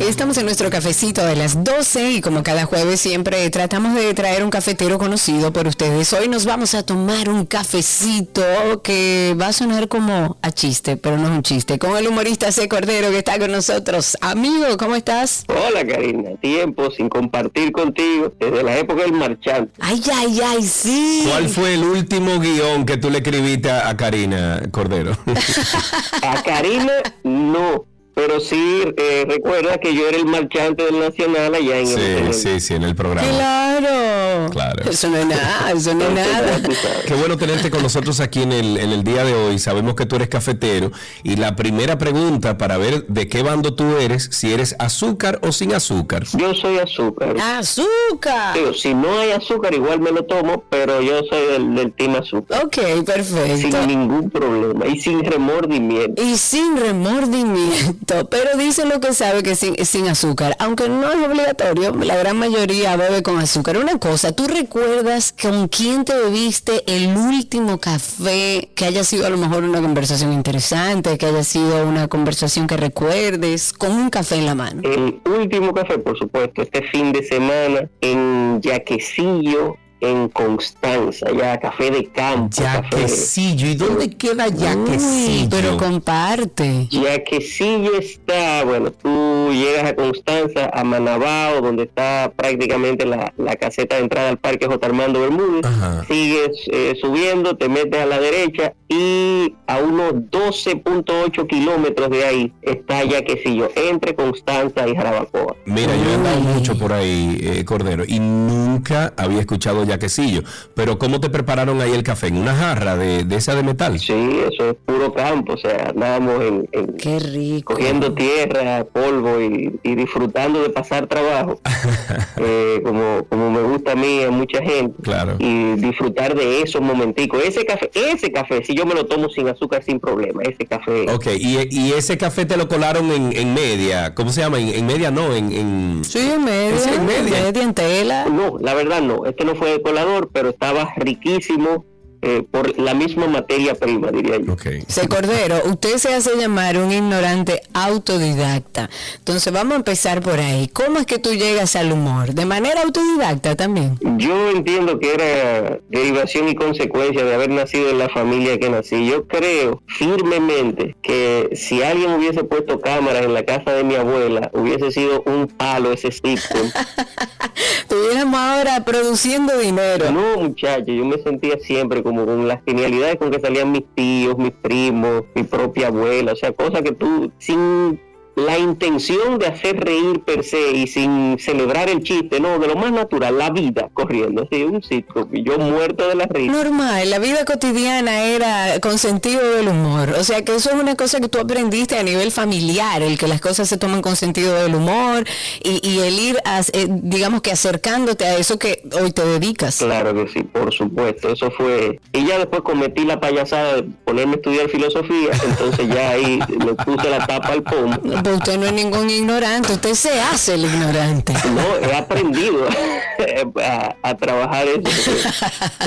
Estamos 0.08 0.38
en 0.38 0.46
nuestro 0.46 0.70
cafecito 0.70 1.26
de 1.26 1.36
las 1.36 1.64
12 1.64 2.12
y 2.12 2.22
como 2.22 2.44
cada 2.44 2.66
jueves 2.66 3.00
siempre 3.00 3.50
tratamos 3.50 3.96
de 3.96 4.14
traer 4.14 4.44
un 4.44 4.50
cafetero 4.50 4.98
conocido 4.98 5.52
por 5.52 5.66
ustedes. 5.66 6.12
Hoy 6.14 6.28
nos 6.28 6.46
vamos 6.46 6.76
a 6.76 6.84
tomar 6.84 7.30
un 7.30 7.46
cafecito 7.46 8.44
que 8.84 9.36
va 9.42 9.48
a 9.48 9.54
sonar 9.54 9.88
como 9.88 10.38
a 10.42 10.52
chiste, 10.52 10.98
pero 10.98 11.18
no 11.18 11.28
es 11.28 11.32
un 11.32 11.42
chiste, 11.42 11.80
con 11.80 11.98
el 11.98 12.08
humorista 12.08 12.52
C. 12.52 12.70
Cordero 12.70 13.10
que 13.10 13.18
está 13.18 13.40
con 13.40 13.52
nosotros. 13.52 14.18
Amigo, 14.22 14.78
¿cómo 14.78 14.96
estás? 14.96 15.46
Hola 15.48 15.86
Karina, 15.86 16.32
tiempo 16.42 16.92
sin 16.92 17.10
compartir 17.10 17.72
contigo 17.72 18.34
desde 18.40 18.62
la 18.62 18.78
época 18.78 19.04
del 19.04 19.14
marchante. 19.14 19.74
Ay, 19.80 20.02
ay, 20.14 20.42
ay, 20.46 20.64
sí. 20.64 21.26
¿Cuál 21.28 21.50
fue 21.50 21.74
el 21.74 21.84
último 21.84 22.40
guion 22.40 22.86
que 22.86 22.98
tú 22.98 23.10
le 23.10 23.18
escribiste 23.20 23.72
a, 23.72 23.90
a 23.90 23.98
Karina 23.98 24.62
Cordero? 24.72 25.18
A 26.22 26.42
Karina 26.44 26.94
no, 27.24 27.86
pero 28.16 28.40
sí 28.40 28.84
eh, 28.98 29.26
recuerda 29.28 29.78
que 29.80 29.94
yo 29.96 30.08
era 30.08 30.18
el 30.18 30.26
marchante 30.26 30.84
del 30.86 31.00
Nacional 31.00 31.54
allá 31.56 31.80
en 31.80 31.88
sí, 31.88 31.94
el- 32.00 32.34
sí, 32.34 32.60
sí, 32.60 32.74
en 32.76 32.84
el 32.84 32.96
programa. 32.96 33.28
Claro. 33.30 34.50
Claro. 34.52 34.90
Eso 34.90 35.10
no 35.10 35.18
es 35.18 35.26
nada, 35.26 35.72
eso 35.72 35.94
no 35.94 36.06
es 36.06 36.12
nada. 36.14 36.62
Qué 37.08 37.14
bueno 37.16 37.38
tenerte 37.38 37.70
con 37.72 37.82
nosotros 37.82 38.20
aquí 38.20 38.42
en 38.44 38.52
el, 38.52 38.78
en 38.78 38.92
el 38.92 39.04
día 39.04 39.24
de 39.24 39.34
hoy. 39.34 39.58
Sabemos 39.60 39.96
que 39.96 40.06
tú 40.06 40.16
eres 40.16 40.30
cafetero 40.30 40.92
y 41.24 41.36
la 41.38 41.56
primera 41.56 41.98
pregunta 41.98 42.58
para 42.58 42.78
ver 42.78 43.06
de 43.08 43.28
qué 43.28 43.42
bando 43.44 43.74
tú 43.76 43.98
eres, 43.98 44.30
si 44.32 44.54
eres 44.54 44.76
azúcar 44.80 45.40
o 45.42 45.52
sin 45.52 45.74
azúcar. 45.74 46.24
Yo 46.38 46.54
soy 46.54 46.78
azúcar. 46.80 47.36
Azúcar. 47.42 48.54
Digo, 48.56 48.74
si 48.74 48.94
no 48.94 49.18
hay 49.20 49.32
azúcar 49.32 49.74
igual 49.74 50.00
me 50.00 50.12
lo 50.12 50.24
tomo, 50.24 50.64
pero 50.70 51.02
yo 51.02 51.22
soy 51.30 51.46
del, 51.54 51.76
del 51.76 51.92
team 51.94 52.16
azúcar. 52.16 52.64
Ok, 52.66 52.78
perfecto. 53.06 53.58
Sin 53.58 53.88
ningún 53.88 54.30
problema 54.30 54.86
y 54.88 55.00
sin 55.00 55.24
remordimiento. 55.24 56.22
Y 56.22 56.38
sin 56.38 56.78
remordimiento, 56.78 58.03
pero 58.06 58.58
dice 58.58 58.86
lo 58.86 59.00
que 59.00 59.14
sabe 59.14 59.44
que 59.44 59.56
sin, 59.56 59.76
sin 59.86 60.08
azúcar, 60.08 60.56
aunque 60.60 60.90
no 60.90 61.12
es 61.12 61.28
obligatorio, 61.28 61.96
la 61.96 62.18
gran 62.18 62.38
mayoría 62.38 62.96
bebe 62.96 63.24
con 63.24 63.40
azúcar. 63.40 63.78
Una 63.78 64.00
cosa, 64.00 64.32
¿tú 64.34 64.48
recuerdas 64.48 65.34
con 65.40 65.68
quién 65.68 66.06
te 66.06 66.16
bebiste 66.16 66.84
el 66.88 67.16
último 67.16 67.80
café 67.80 68.70
que 68.76 68.86
haya 68.86 69.04
sido 69.04 69.26
a 69.26 69.30
lo 69.30 69.38
mejor 69.38 69.64
una 69.64 69.82
conversación 69.82 70.34
interesante, 70.34 71.18
que 71.18 71.26
haya 71.26 71.44
sido 71.44 71.88
una 71.88 72.08
conversación 72.08 72.68
que 72.68 72.78
recuerdes, 72.78 73.74
con 73.74 73.92
un 73.92 74.10
café 74.10 74.36
en 74.36 74.46
la 74.46 74.56
mano? 74.56 74.82
El 74.84 75.22
último 75.26 75.74
café, 75.74 75.98
por 76.00 76.18
supuesto, 76.18 76.62
este 76.62 76.84
fin 76.84 77.12
de 77.12 77.24
semana 77.24 77.90
en 78.02 78.62
Yaquecillo, 78.62 79.78
en 80.04 80.28
Constanza, 80.30 81.28
ya 81.32 81.58
café 81.60 81.90
de 81.90 82.06
campo. 82.12 82.56
Yaquecillo. 82.62 83.68
¿Y 83.68 83.76
dónde 83.76 84.10
queda 84.10 84.48
Uy, 84.48 85.48
pero 85.50 85.78
comparte. 85.78 86.88
Yaquecillo 86.92 87.98
está, 87.98 88.64
bueno, 88.66 88.92
tú 88.92 89.50
llegas 89.54 89.86
a 89.92 89.96
Constanza, 89.96 90.70
a 90.74 90.84
Manabao, 90.84 91.62
donde 91.62 91.84
está 91.84 92.32
prácticamente 92.36 93.06
la, 93.06 93.34
la 93.38 93.56
caseta 93.56 93.96
de 93.96 94.02
entrada 94.04 94.30
al 94.30 94.38
Parque 94.38 94.66
J. 94.68 94.86
Armando 94.86 95.22
Bermúdez, 95.22 95.66
Ajá. 95.66 96.04
sigues 96.06 96.52
eh, 96.68 96.96
subiendo, 97.00 97.56
te 97.56 97.70
metes 97.70 98.02
a 98.02 98.06
la 98.06 98.20
derecha 98.20 98.74
y 98.90 99.56
a 99.68 99.78
unos 99.80 100.14
12.8 100.14 101.48
kilómetros 101.48 102.10
de 102.10 102.26
ahí 102.26 102.54
está 102.62 103.04
Yaquecillo, 103.04 103.70
entre 103.76 104.16
Constanza 104.16 104.88
y 104.88 104.96
Jarabacoa. 104.96 105.56
Mira, 105.66 105.96
yo 105.96 106.10
he 106.12 106.14
andado 106.16 106.40
mucho 106.42 106.78
por 106.78 106.94
ahí, 106.94 107.38
eh, 107.42 107.66
Cordero, 107.66 108.04
y 108.08 108.20
nunca 108.20 109.14
había 109.18 109.40
escuchado 109.40 109.84
yaquecillo. 109.94 110.44
Pero 110.76 110.98
¿cómo 111.00 111.20
te 111.20 111.30
prepararon 111.30 111.82
ahí 111.82 111.92
el 111.94 112.04
café? 112.04 112.28
¿En 112.28 112.38
una 112.38 112.56
jarra 112.56 112.96
de, 112.98 113.24
de 113.24 113.36
esa 113.36 113.56
de 113.56 113.64
metal? 113.64 114.00
Sí, 114.00 114.14
eso 114.52 114.70
es 114.72 114.76
puro 114.86 115.14
campo, 115.14 115.54
o 115.54 115.58
sea, 115.58 115.90
andábamos 115.90 116.42
en, 116.44 116.70
en- 116.72 116.98
Qué 116.98 117.20
rico. 117.20 117.74
cogiendo 117.74 118.14
tierra, 118.14 118.86
polvo 118.86 119.42
y, 119.42 119.80
y 119.84 119.96
disfrutando 119.96 120.62
de 120.62 120.70
pasar 120.70 121.08
trabajo, 121.08 121.60
eh, 122.38 122.82
como, 122.84 123.26
como 123.30 123.52
me 123.52 123.62
gusta 123.62 123.94
a 123.94 123.96
mí, 123.96 124.24
a 124.24 124.30
mucha 124.32 124.62
gente, 124.62 124.96
Claro. 125.04 125.36
y 125.40 125.74
disfrutar 125.76 126.36
de 126.36 126.62
esos 126.62 126.82
momenticos. 126.82 127.42
Ese 127.44 127.66
café, 127.66 127.90
ese 127.94 128.32
café, 128.32 128.64
si 128.64 128.76
yo 128.76 128.86
me 128.86 128.94
lo 128.96 129.06
tomo 129.06 129.30
sin 129.30 129.48
azúcar, 129.48 129.84
sin 129.84 130.00
problema, 130.00 130.42
ese 130.44 130.66
café. 130.66 131.06
Ok, 131.12 131.28
y, 131.38 131.58
y 131.70 131.94
ese 131.94 132.18
café 132.18 132.46
te 132.46 132.58
lo 132.58 132.68
colaron 132.68 133.12
en, 133.12 133.34
en 133.36 133.54
media. 133.54 134.14
¿Cómo 134.16 134.32
se 134.32 134.42
llama? 134.42 134.60
En, 134.60 134.70
en 134.70 134.86
media 134.86 135.12
no, 135.12 135.34
en... 135.36 135.52
en- 135.52 136.02
Sí, 136.04 136.20
en 136.20 136.44
media, 136.44 136.94
en 136.96 137.06
media. 137.06 137.42
media, 137.44 137.64
en 137.64 137.74
tela. 137.74 138.26
No, 138.26 138.58
la 138.60 138.74
verdad 138.74 139.02
no, 139.02 139.26
este 139.26 139.46
no 139.46 139.56
fue 139.56 139.80
colador, 139.84 140.30
pero 140.34 140.50
estaba 140.50 140.94
riquísimo. 140.96 141.86
Eh, 142.26 142.42
por 142.50 142.80
la 142.80 142.94
misma 142.94 143.28
materia 143.28 143.76
prima, 143.76 144.10
diría 144.10 144.38
yo. 144.38 144.56
Se 144.88 145.10
Cordero, 145.10 145.62
usted 145.66 145.98
se 145.98 146.14
hace 146.14 146.38
llamar 146.38 146.78
un 146.78 146.90
ignorante 146.90 147.62
autodidacta. 147.74 148.90
Entonces 149.18 149.52
vamos 149.52 149.74
a 149.74 149.76
empezar 149.76 150.22
por 150.22 150.40
ahí. 150.40 150.70
¿Cómo 150.70 151.00
es 151.00 151.06
que 151.06 151.20
tú 151.20 151.34
llegas 151.34 151.76
al 151.76 151.92
humor? 151.92 152.34
¿De 152.34 152.46
manera 152.46 152.84
autodidacta 152.84 153.58
también? 153.58 154.00
Yo 154.18 154.52
entiendo 154.52 155.00
que 155.00 155.14
era 155.14 155.80
derivación 155.90 156.48
y 156.48 156.56
consecuencia 156.56 157.26
de 157.26 157.34
haber 157.36 157.50
nacido 157.50 157.90
en 157.90 157.98
la 157.98 158.08
familia 158.08 158.58
que 158.58 158.70
nací. 158.70 159.06
Yo 159.06 159.28
creo 159.28 159.82
firmemente 159.86 160.96
que 161.02 161.50
si 161.58 161.84
alguien 161.84 162.12
hubiese 162.12 162.46
puesto 162.46 162.80
cámaras 162.80 163.24
en 163.26 163.34
la 163.34 163.44
casa 163.44 163.74
de 163.74 163.84
mi 163.84 163.96
abuela, 163.96 164.50
hubiese 164.54 164.92
sido 164.92 165.24
un 165.26 165.48
palo 165.48 165.92
ese 165.92 166.10
sitcom. 166.10 166.72
Estuviéramos 167.80 168.40
ahora 168.40 168.84
produciendo 168.86 169.58
dinero. 169.58 170.12
No, 170.12 170.38
muchacho, 170.38 170.92
yo 170.92 171.06
me 171.06 171.18
sentía 171.22 171.60
siempre 171.60 172.02
como 172.02 172.13
con 172.16 172.48
las 172.48 172.64
genialidades 172.66 173.18
con 173.18 173.32
que 173.32 173.40
salían 173.40 173.72
mis 173.72 173.84
tíos, 173.96 174.38
mis 174.38 174.52
primos, 174.52 175.24
mi 175.36 175.44
propia 175.44 175.88
abuela, 175.88 176.34
o 176.34 176.36
sea, 176.36 176.52
cosas 176.52 176.82
que 176.82 176.92
tú, 176.92 177.32
sin 177.38 178.00
la 178.36 178.58
intención 178.58 179.38
de 179.38 179.48
hacer 179.48 179.80
reír 179.84 180.22
per 180.22 180.44
se 180.44 180.72
y 180.72 180.88
sin 180.88 181.38
celebrar 181.40 181.90
el 181.90 182.02
chiste, 182.04 182.40
no, 182.40 182.58
de 182.60 182.68
lo 182.68 182.76
más 182.76 182.92
natural, 182.92 183.38
la 183.38 183.50
vida 183.52 183.90
corriendo, 183.94 184.44
así, 184.50 184.64
un 184.64 184.82
sitcom, 184.82 185.28
y 185.32 185.44
yo 185.44 185.58
muerto 185.60 186.08
de 186.08 186.16
la 186.16 186.26
risa. 186.26 186.52
Normal, 186.52 187.10
la 187.10 187.20
vida 187.20 187.46
cotidiana 187.46 188.24
era 188.24 188.80
con 188.80 188.98
sentido 188.98 189.42
del 189.56 189.68
humor. 189.68 190.16
O 190.20 190.24
sea 190.24 190.44
que 190.44 190.56
eso 190.56 190.70
es 190.72 190.76
una 190.76 190.96
cosa 190.96 191.20
que 191.20 191.30
tú 191.30 191.40
aprendiste 191.40 191.98
a 191.98 192.04
nivel 192.04 192.32
familiar, 192.32 193.02
el 193.04 193.18
que 193.18 193.28
las 193.28 193.40
cosas 193.40 193.70
se 193.70 193.78
toman 193.78 194.02
con 194.02 194.16
sentido 194.16 194.56
del 194.56 194.74
humor 194.76 195.26
y, 195.64 195.88
y 195.88 196.00
el 196.00 196.20
ir, 196.20 196.38
a- 196.46 196.62
eh, 196.74 196.88
digamos 196.90 197.42
que 197.42 197.52
acercándote 197.52 198.26
a 198.26 198.38
eso 198.38 198.58
que 198.58 198.82
hoy 199.00 199.12
te 199.12 199.24
dedicas. 199.26 199.78
Claro 199.78 200.14
que 200.14 200.28
sí, 200.32 200.44
por 200.44 200.74
supuesto, 200.74 201.34
eso 201.34 201.52
fue... 201.52 202.00
Y 202.12 202.26
ya 202.26 202.38
después 202.40 202.62
cometí 202.64 203.06
la 203.06 203.20
payasada 203.20 203.76
de 203.76 203.84
ponerme 204.06 204.34
a 204.34 204.36
estudiar 204.38 204.70
filosofía, 204.70 205.30
entonces 205.50 205.88
ya 205.88 206.10
ahí 206.12 206.40
le 206.50 206.74
puse 206.74 207.10
la 207.10 207.26
tapa 207.28 207.50
al 207.50 207.64
pomo. 207.64 208.23
Pues 208.24 208.36
usted 208.38 208.58
no 208.58 208.66
es 208.66 208.74
ningún 208.74 209.10
ignorante, 209.10 209.74
usted 209.74 209.94
se 209.94 210.20
hace 210.22 210.56
el 210.56 210.66
ignorante. 210.66 211.34
No, 211.54 211.88
he 211.88 211.94
aprendido 211.96 212.68
a, 213.64 213.96
a 214.02 214.18
trabajar 214.18 214.66
eso. 214.68 215.12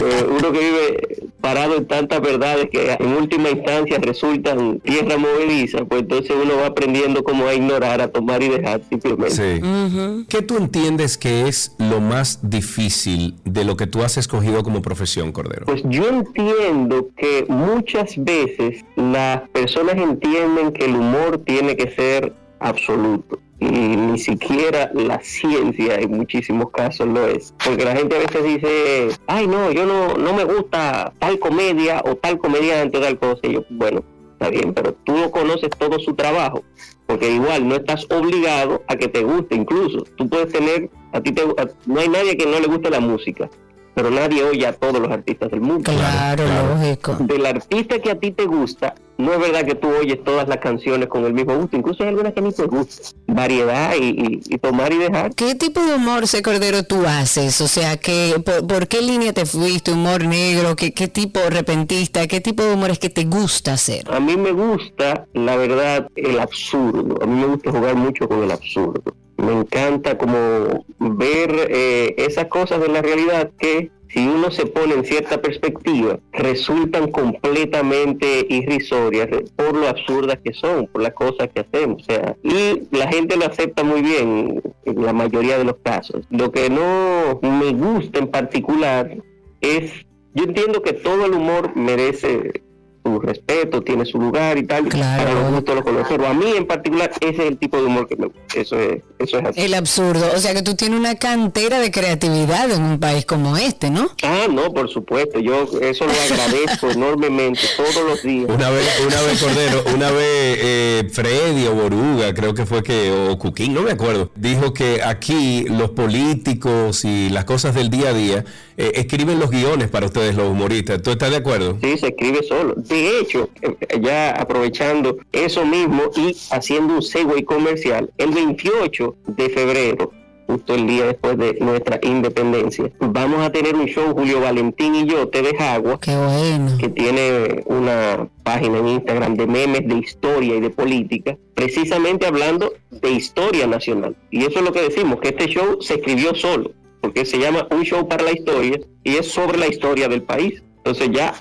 eh, 0.05 0.26
uno 0.28 0.53
que 0.53 0.59
vive 0.59 1.26
parado 1.41 1.76
en 1.76 1.87
tantas 1.87 2.20
verdades 2.20 2.68
que 2.70 2.97
en 2.99 3.12
última 3.14 3.51
instancia 3.51 3.99
resultan 3.99 4.80
tierra 4.80 5.16
movediza, 5.16 5.84
pues 5.84 6.03
entonces 6.03 6.32
uno 6.43 6.57
va 6.57 6.66
aprendiendo 6.66 7.22
cómo 7.22 7.47
a 7.47 7.55
ignorar, 7.55 8.01
a 8.01 8.09
tomar 8.09 8.43
y 8.43 8.49
dejar 8.49 8.80
simplemente. 8.89 9.30
Sí. 9.30 10.24
¿Qué 10.28 10.43
tú 10.43 10.57
entiendes 10.57 11.16
que 11.16 11.47
es 11.47 11.72
lo 11.78 12.01
más 12.01 12.41
difícil 12.43 13.34
de 13.45 13.64
lo 13.64 13.76
que 13.76 13.87
tú 13.87 14.03
has 14.03 14.16
escogido 14.16 14.62
como 14.64 14.82
profesión, 14.82 15.30
Cordero? 15.30 15.66
Pues 15.66 15.82
yo 15.84 16.09
entiendo 16.09 17.11
que 17.16 17.47
muchas 17.49 18.14
veces 18.16 18.84
las 18.97 19.49
personas 19.51 19.95
entienden 19.97 20.72
que 20.72 20.87
el 20.87 20.97
humor 20.97 21.43
tiene 21.47 21.76
que 21.76 21.91
ser 21.95 22.26
absoluto. 22.61 23.39
Y 23.59 23.65
ni 23.71 24.19
siquiera 24.19 24.91
la 24.95 25.19
ciencia 25.23 25.95
en 25.97 26.11
muchísimos 26.11 26.71
casos 26.73 27.07
lo 27.09 27.27
es. 27.27 27.55
Porque 27.65 27.85
la 27.85 27.97
gente 27.97 28.17
a 28.17 28.19
veces 28.19 28.45
dice, 28.45 29.09
ay 29.27 29.47
no, 29.47 29.73
yo 29.73 29.87
no, 29.87 30.15
no 30.15 30.35
me 30.35 30.45
gusta 30.45 31.13
tal 31.19 31.39
comedia 31.39 32.03
o 32.05 32.17
tal 32.17 32.37
comediante 32.39 32.99
o 32.99 33.01
tal 33.01 33.19
cosa. 33.19 33.41
Y 33.45 33.53
yo, 33.55 33.65
bueno, 33.71 34.03
está 34.33 34.51
bien, 34.51 34.75
pero 34.75 34.93
tú 35.05 35.17
no 35.17 35.31
conoces 35.31 35.71
todo 35.79 35.99
su 35.99 36.15
trabajo. 36.15 36.65
Porque 37.07 37.31
igual 37.31 37.67
no 37.67 37.77
estás 37.77 38.07
obligado 38.11 38.83
a 38.89 38.97
que 38.97 39.09
te 39.09 39.23
guste. 39.23 39.55
Incluso 39.55 40.05
tú 40.17 40.29
puedes 40.29 40.53
tener, 40.53 40.91
a 41.13 41.21
ti 41.23 41.33
te, 41.33 41.41
a- 41.43 41.69
no 41.87 42.01
hay 42.01 42.09
nadie 42.11 42.37
que 42.37 42.45
no 42.47 42.61
le 42.61 42.67
guste 42.67 42.91
la 42.91 43.01
música. 43.01 43.49
Pero 43.95 44.11
nadie 44.11 44.45
oye 44.45 44.67
a 44.67 44.75
todos 44.75 45.01
los 45.01 45.11
artistas 45.11 45.51
del 45.51 45.63
mundo 45.63 45.91
Claro, 45.91 46.45
lógico. 46.75 47.17
del 47.21 47.47
artista 47.47 47.99
que 47.99 48.11
a 48.11 48.19
ti 48.21 48.31
te 48.33 48.45
gusta, 48.45 48.95
no 49.19 49.33
es 49.33 49.39
verdad 49.41 49.64
que 49.64 49.75
tú 49.75 49.89
oyes 49.89 50.23
todas 50.25 50.47
las 50.49 50.59
canciones 50.59 51.09
con 51.09 51.25
el 51.25 51.33
mismo 51.33 51.57
gusto, 51.57 51.77
incluso 51.77 52.03
hay 52.03 52.11
algunas 52.11 52.33
que 52.35 52.43
ni 52.43 52.53
te 52.53 52.64
gustan. 52.67 53.12
Variedad 53.27 53.95
y, 53.99 54.05
y- 54.11 54.41
y 54.55 54.59
tomar 54.59 54.93
y 54.93 54.99
dejar. 54.99 55.35
¿Qué 55.35 55.55
tipo 55.55 55.81
de 55.81 55.95
humor, 55.95 56.27
se 56.27 56.43
Cordero, 56.43 56.83
tú 56.83 57.05
haces? 57.07 57.61
O 57.61 57.69
sea, 57.69 57.97
que, 57.97 58.35
por, 58.45 58.67
por 58.67 58.89
qué 58.89 59.01
línea 59.03 59.33
te 59.33 59.47
fuiste? 59.47 59.93
¿Humor 59.93 60.25
negro? 60.25 60.77
¿Qué, 60.77 60.93
¿Qué 60.93 61.09
tipo 61.09 61.41
repentista? 61.49 62.27
¿Qué 62.27 62.41
tipo 62.41 62.62
de 62.62 62.75
humor 62.75 62.91
es 62.91 62.99
que 62.99 63.11
te 63.11 63.25
gusta 63.25 63.73
hacer? 63.75 64.05
A 64.11 64.21
mí 64.21 64.37
me 64.37 64.53
gusta, 64.53 65.27
la 65.35 65.57
verdad, 65.57 66.09
el 66.17 66.39
absurdo. 66.39 67.17
A 67.23 67.27
mí 67.27 67.41
me 67.41 67.47
gusta 67.47 67.71
jugar 67.71 67.95
mucho 67.97 68.29
con 68.29 68.43
el 68.43 68.51
absurdo. 68.51 69.03
Me 69.39 69.53
encanta 69.53 70.17
como 70.17 70.85
ver 70.99 71.69
eh, 71.71 72.14
esas 72.17 72.47
cosas 72.47 72.81
de 72.81 72.89
la 72.89 73.03
realidad 73.03 73.51
que 73.59 73.91
si 74.09 74.27
uno 74.27 74.51
se 74.51 74.67
pone 74.67 74.95
en 74.95 75.05
cierta 75.05 75.41
perspectiva, 75.41 76.19
resultan 76.33 77.11
completamente 77.11 78.47
irrisorias 78.49 79.29
por 79.57 79.77
lo 79.77 79.89
absurdas 79.89 80.39
que 80.45 80.53
son, 80.53 80.87
por 80.87 81.03
las 81.03 81.13
cosas 81.13 81.49
que 81.55 81.61
hacemos. 81.61 82.05
Y 82.43 82.83
la 82.97 83.09
gente 83.09 83.37
lo 83.37 83.47
acepta 83.47 83.83
muy 83.83 84.03
bien 84.03 84.63
en 84.85 85.05
la 85.05 85.13
mayoría 85.13 85.59
de 85.59 85.65
los 85.65 85.77
casos. 85.83 86.25
Lo 86.31 86.53
que 86.53 86.71
no 86.71 87.41
me 87.43 87.73
gusta 87.73 88.19
en 88.19 88.29
particular 88.29 89.17
es, 89.61 89.93
yo 90.35 90.45
entiendo 90.45 90.83
que 90.83 90.93
todo 90.93 91.27
el 91.27 91.33
humor 91.33 91.75
merece 91.75 92.63
su 93.07 93.21
respeto, 93.21 93.83
tiene 93.83 94.05
su 94.05 94.19
lugar 94.19 94.59
y 94.59 94.65
tal, 94.67 94.89
Claro. 94.89 95.23
para 95.25 95.41
los 95.41 95.53
gustos 95.53 95.75
los 95.77 95.85
colores. 95.85 96.07
Pero 96.09 96.27
a 96.27 96.35
mí 96.35 96.47
en 96.57 96.67
particular 96.67 97.11
ese 97.21 97.43
es 97.43 97.49
el 97.49 97.59
tipo 97.59 97.77
de 97.79 97.85
humor 97.85 98.09
que 98.09 98.17
me 98.17 98.27
gusta. 98.27 98.41
Eso 98.61 98.79
es, 98.79 99.03
eso 99.19 99.39
es 99.39 99.45
así. 99.47 99.61
El 99.61 99.75
absurdo. 99.75 100.27
O 100.35 100.39
sea, 100.39 100.55
que 100.55 100.63
tú 100.63 100.75
tienes 100.75 100.99
una 100.99 101.15
cantera 101.17 101.79
de 101.79 101.91
creatividad 101.91 102.71
en 102.71 102.83
un 102.83 102.99
país 102.99 103.25
como 103.25 103.57
este, 103.57 103.91
¿no? 103.91 104.09
Ah, 104.23 104.47
no, 104.51 104.73
por 104.73 104.89
supuesto. 104.91 105.39
Yo 105.39 105.69
eso 105.81 106.05
lo 106.07 106.13
agradezco 106.13 106.91
enormemente 106.91 107.61
todos 107.77 108.05
los 108.09 108.23
días. 108.23 108.49
Una 108.49 108.71
vez, 108.71 109.01
una 109.07 109.21
vez 109.23 109.43
Cordero, 109.43 109.85
una 109.95 110.11
vez 110.11 110.59
eh, 110.61 111.09
Freddy 111.13 111.67
o 111.67 111.75
Boruga, 111.75 112.35
creo 112.35 112.55
que 112.55 112.67
fue 112.67 112.83
que, 112.83 113.13
o 113.13 113.39
Cuquín, 113.39 113.75
no 113.75 113.83
me 113.83 113.93
acuerdo, 113.93 114.31
dijo 114.35 114.73
que 114.73 115.03
aquí 115.03 115.65
los 115.69 115.91
políticos 115.91 117.05
y 117.05 117.29
las 117.31 117.45
cosas 117.45 117.75
del 117.75 117.91
día 117.91 118.11
a 118.11 118.13
día 118.15 118.45
eh, 118.79 118.93
escriben 118.97 119.39
los 119.39 119.51
guiones 119.51 119.89
para 119.89 120.07
ustedes, 120.07 120.35
los 120.35 120.49
humoristas. 120.51 121.01
¿Tú 121.03 121.11
estás 121.11 121.31
de 121.31 121.37
acuerdo? 121.37 121.79
Sí, 121.83 121.97
se 121.99 122.09
escribe 122.09 122.43
solo. 122.43 122.75
De 122.77 122.95
hecho, 122.97 123.51
eh, 123.62 123.76
ya 124.01 124.30
aprovechando 124.30 125.18
eso 125.32 125.64
mismo 125.64 126.03
y 126.16 126.36
haciendo 126.51 126.94
un 126.94 127.03
segue 127.03 127.44
comercial, 127.44 128.11
el 128.18 128.30
28 128.30 129.16
de 129.26 129.49
febrero, 129.51 130.12
justo 130.47 130.74
el 130.74 130.86
día 130.86 131.07
después 131.07 131.36
de 131.38 131.57
nuestra 131.61 131.99
independencia, 132.03 132.90
vamos 133.01 133.40
a 133.40 133.51
tener 133.51 133.74
un 133.74 133.86
show, 133.86 134.14
Julio 134.14 134.40
Valentín 134.40 134.94
y 134.94 135.07
yo, 135.07 135.28
Te 135.28 135.42
deja 135.42 135.74
agua, 135.74 135.99
Qué 136.01 136.16
bueno. 136.16 136.78
que 136.78 136.88
tiene 136.88 137.62
una 137.66 138.28
página 138.44 138.78
en 138.78 138.88
Instagram 138.88 139.34
de 139.34 139.47
memes 139.47 139.88
de 139.88 139.97
historia 139.97 140.55
y 140.57 140.61
de 140.61 140.70
política, 140.70 141.36
precisamente 141.55 142.26
hablando 142.26 142.72
de 142.90 143.11
historia 143.11 143.66
nacional. 143.66 144.14
Y 144.30 144.44
eso 144.44 144.61
es 144.61 144.64
lo 144.64 144.72
que 144.72 144.82
decimos, 144.82 145.20
que 145.20 145.28
este 145.28 145.47
show 145.49 145.80
se 145.80 145.94
escribió 145.94 146.34
solo, 146.34 146.70
porque 147.01 147.24
se 147.24 147.38
llama 147.38 147.66
Un 147.70 147.82
Show 147.82 148.09
para 148.09 148.24
la 148.24 148.32
Historia 148.32 148.80
y 149.05 149.16
es 149.16 149.28
sobre 149.28 149.59
la 149.59 149.66
historia 149.68 150.09
del 150.09 150.22
país. 150.22 150.62
Entonces 150.87 151.11
ya 151.12 151.34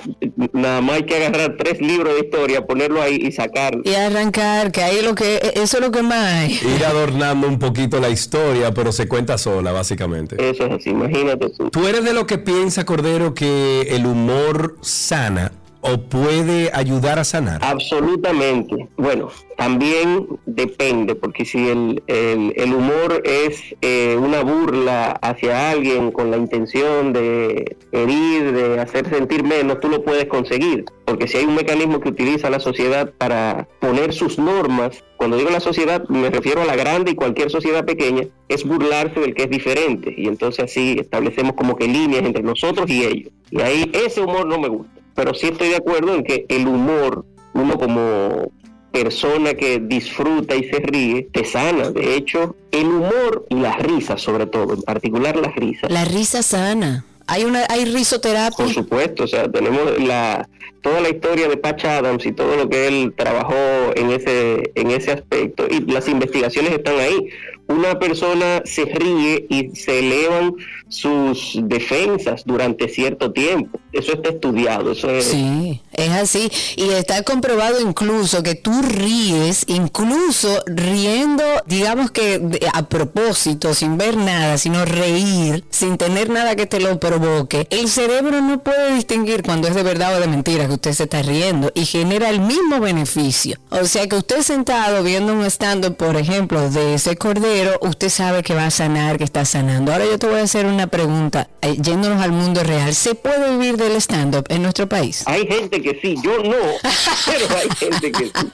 nada 0.53 0.81
más 0.81 0.95
hay 0.95 1.03
que 1.03 1.15
agarrar 1.17 1.55
tres 1.55 1.79
libros 1.79 2.15
de 2.15 2.21
historia, 2.21 2.65
ponerlo 2.65 2.99
ahí 2.99 3.17
y 3.21 3.31
sacar. 3.31 3.77
Y 3.83 3.93
arrancar, 3.93 4.71
que 4.71 4.81
ahí 4.81 5.03
lo 5.03 5.13
que, 5.13 5.39
eso 5.53 5.77
es 5.77 5.83
lo 5.83 5.91
que 5.91 6.01
más 6.01 6.25
hay. 6.25 6.53
Ir 6.75 6.83
adornando 6.83 7.47
un 7.47 7.59
poquito 7.59 7.99
la 7.99 8.09
historia, 8.09 8.73
pero 8.73 8.91
se 8.91 9.07
cuenta 9.07 9.37
sola, 9.37 9.71
básicamente. 9.71 10.35
Eso 10.39 10.65
es 10.65 10.71
así, 10.71 10.89
imagínate 10.89 11.51
tú. 11.51 11.69
¿Tú 11.69 11.87
eres 11.87 12.03
de 12.03 12.13
lo 12.13 12.25
que 12.25 12.39
piensa, 12.39 12.85
Cordero, 12.85 13.35
que 13.35 13.81
el 13.91 14.07
humor 14.07 14.77
sana 14.81 15.51
o 15.88 15.97
puede 16.01 16.71
ayudar 16.73 17.19
a 17.19 17.23
sanar? 17.23 17.59
Absolutamente. 17.63 18.88
Bueno, 18.97 19.29
también 19.57 20.27
depende, 20.45 21.15
porque 21.15 21.45
si 21.45 21.69
el, 21.69 22.01
el- 22.07 22.73
humor 22.73 23.21
es 23.23 23.61
eh, 23.81 24.17
una 24.19 24.41
burla 24.43 25.11
hacia 25.21 25.71
alguien 25.71 26.11
con 26.11 26.29
la 26.31 26.38
intención 26.38 27.13
de 27.13 27.77
herir, 27.91 28.51
de 28.51 28.79
hacer 28.79 29.07
sentir 29.09 29.43
menos, 29.43 29.79
tú 29.79 29.88
lo 29.88 30.03
puedes 30.03 30.25
conseguir. 30.25 30.86
Porque 31.05 31.27
si 31.27 31.38
hay 31.38 31.45
un 31.45 31.55
mecanismo 31.55 31.99
que 32.01 32.09
utiliza 32.09 32.49
la 32.49 32.59
sociedad 32.59 33.11
para 33.17 33.67
poner 33.79 34.11
sus 34.13 34.38
normas, 34.39 35.03
cuando 35.17 35.38
digo 35.38 35.49
la 35.51 35.59
sociedad 35.59 36.03
me 36.09 36.29
refiero 36.29 36.61
a 36.61 36.65
la 36.65 36.75
grande 36.75 37.11
y 37.11 37.15
cualquier 37.15 37.49
sociedad 37.51 37.86
pequeña, 37.86 38.23
es 38.49 38.65
burlarse 38.65 39.19
del 39.19 39.36
que 39.36 39.43
es 39.43 39.49
diferente. 39.49 40.13
Y 40.17 40.27
entonces 40.27 40.65
así 40.65 40.97
establecemos 40.99 41.53
como 41.53 41.75
que 41.75 41.88
líneas 41.88 42.23
entre 42.25 42.43
nosotros 42.43 42.89
y 42.89 43.03
ellos. 43.05 43.31
Y 43.51 43.61
ahí 43.61 43.89
ese 43.93 44.21
humor 44.21 44.45
no 44.47 44.59
me 44.59 44.67
gusta. 44.67 44.94
Pero 45.16 45.34
sí 45.34 45.47
estoy 45.47 45.70
de 45.70 45.78
acuerdo 45.78 46.13
en 46.13 46.24
que 46.24 46.45
el 46.49 46.68
humor, 46.68 47.26
uno 47.53 47.78
como 47.78 48.51
persona 48.91 49.53
que 49.53 49.80
disfruta 49.80 50.55
y 50.55 50.70
se 50.70 50.80
ríe, 50.80 51.28
te 51.32 51.43
sana. 51.43 51.89
De 51.89 52.16
hecho, 52.16 52.55
el 52.72 52.88
humor 52.88 53.45
y 53.49 53.55
las 53.55 53.78
risas, 53.80 54.22
sobre 54.22 54.45
todo, 54.45 54.74
en 54.74 54.82
particular 54.84 55.36
las 55.36 55.55
risas. 55.55 55.91
La 55.91 56.05
risa 56.05 56.41
sana. 56.41 57.05
Hay 57.28 57.43
una, 57.43 57.66
hay 57.70 57.86
risoterapia. 57.86 58.55
Por 58.55 58.74
supuesto, 58.74 59.24
o 59.24 59.28
sea, 59.28 59.51
tenemos 59.51 59.99
la 59.99 60.47
toda 60.82 61.01
la 61.01 61.09
historia 61.09 61.47
de 61.47 61.57
Patch 61.57 61.86
Adams 61.86 62.24
y 62.28 62.32
todo 62.32 62.55
lo 62.55 62.70
que 62.70 62.88
él 62.88 63.13
trabajó 63.18 63.55
en 63.95 64.11
ese 64.11 64.72
en 64.76 64.91
ese 64.91 65.13
aspecto 65.13 65.66
y 65.68 65.80
las 65.91 66.07
investigaciones 66.07 66.74
están 66.74 66.99
ahí. 66.99 67.30
Una 67.68 67.97
persona 67.97 68.61
se 68.66 68.86
ríe 68.86 69.47
y 69.49 69.76
se 69.76 69.97
elevan 69.99 70.53
sus 70.88 71.57
defensas 71.63 72.43
durante 72.45 72.88
cierto 72.88 73.32
tiempo. 73.32 73.80
Eso 73.95 74.13
está 74.13 74.29
estudiado, 74.29 74.91
eso 74.91 75.09
es... 75.09 75.25
Sí, 75.25 75.81
es 75.93 76.09
así. 76.11 76.51
Y 76.75 76.89
está 76.89 77.23
comprobado 77.23 77.79
incluso 77.79 78.43
que 78.43 78.55
tú 78.55 78.81
ríes, 78.81 79.63
incluso 79.67 80.61
riendo, 80.65 81.43
digamos 81.65 82.11
que 82.11 82.39
de- 82.39 82.59
a 82.73 82.83
propósito, 82.89 83.73
sin 83.73 83.97
ver 83.97 84.17
nada, 84.17 84.57
sino 84.57 84.83
reír, 84.85 85.63
sin 85.69 85.97
tener 85.97 86.29
nada 86.29 86.55
que 86.55 86.65
te 86.65 86.79
lo 86.79 86.99
provoque. 86.99 87.67
El 87.69 87.87
cerebro 87.89 88.41
no 88.41 88.61
puede 88.61 88.95
distinguir 88.95 89.43
cuando 89.43 89.67
es 89.67 89.75
de 89.75 89.83
verdad 89.83 90.17
o 90.17 90.19
de 90.19 90.27
mentira 90.27 90.67
que 90.67 90.73
usted 90.73 90.91
se 90.91 91.03
está 91.03 91.21
riendo 91.21 91.71
y 91.73 91.85
genera 91.85 92.29
el 92.29 92.41
mismo 92.41 92.79
beneficio. 92.79 93.57
O 93.69 93.85
sea 93.85 94.07
que 94.07 94.15
usted 94.17 94.41
sentado 94.41 95.03
viendo 95.03 95.33
un 95.33 95.45
stand 95.45 95.95
por 95.95 96.17
ejemplo, 96.17 96.69
de 96.69 96.95
ese 96.95 97.15
cordero, 97.15 97.77
usted 97.81 98.09
sabe 98.09 98.43
que 98.43 98.53
va 98.55 98.65
a 98.65 98.71
sanar, 98.71 99.17
que 99.17 99.23
está 99.23 99.45
sanando. 99.45 99.91
Ahora 99.91 100.05
yo 100.05 100.17
te 100.19 100.27
voy 100.27 100.39
a 100.39 100.43
hacer 100.43 100.65
una 100.65 100.87
pregunta, 100.87 101.47
eh, 101.61 101.77
yéndonos 101.81 102.21
al 102.21 102.31
mundo 102.31 102.63
real. 102.63 102.93
¿Se 102.93 103.15
puede 103.15 103.51
vivir 103.57 103.77
del 103.88 104.01
stand-up 104.01 104.45
en 104.49 104.61
nuestro 104.63 104.88
país? 104.88 105.23
Hay 105.27 105.45
gente 105.47 105.81
que 105.81 105.99
sí, 106.01 106.15
yo 106.23 106.38
no, 106.43 106.55
pero 107.25 107.57
hay 107.57 107.69
gente 107.77 108.11
que 108.11 108.25
sí. 108.25 108.51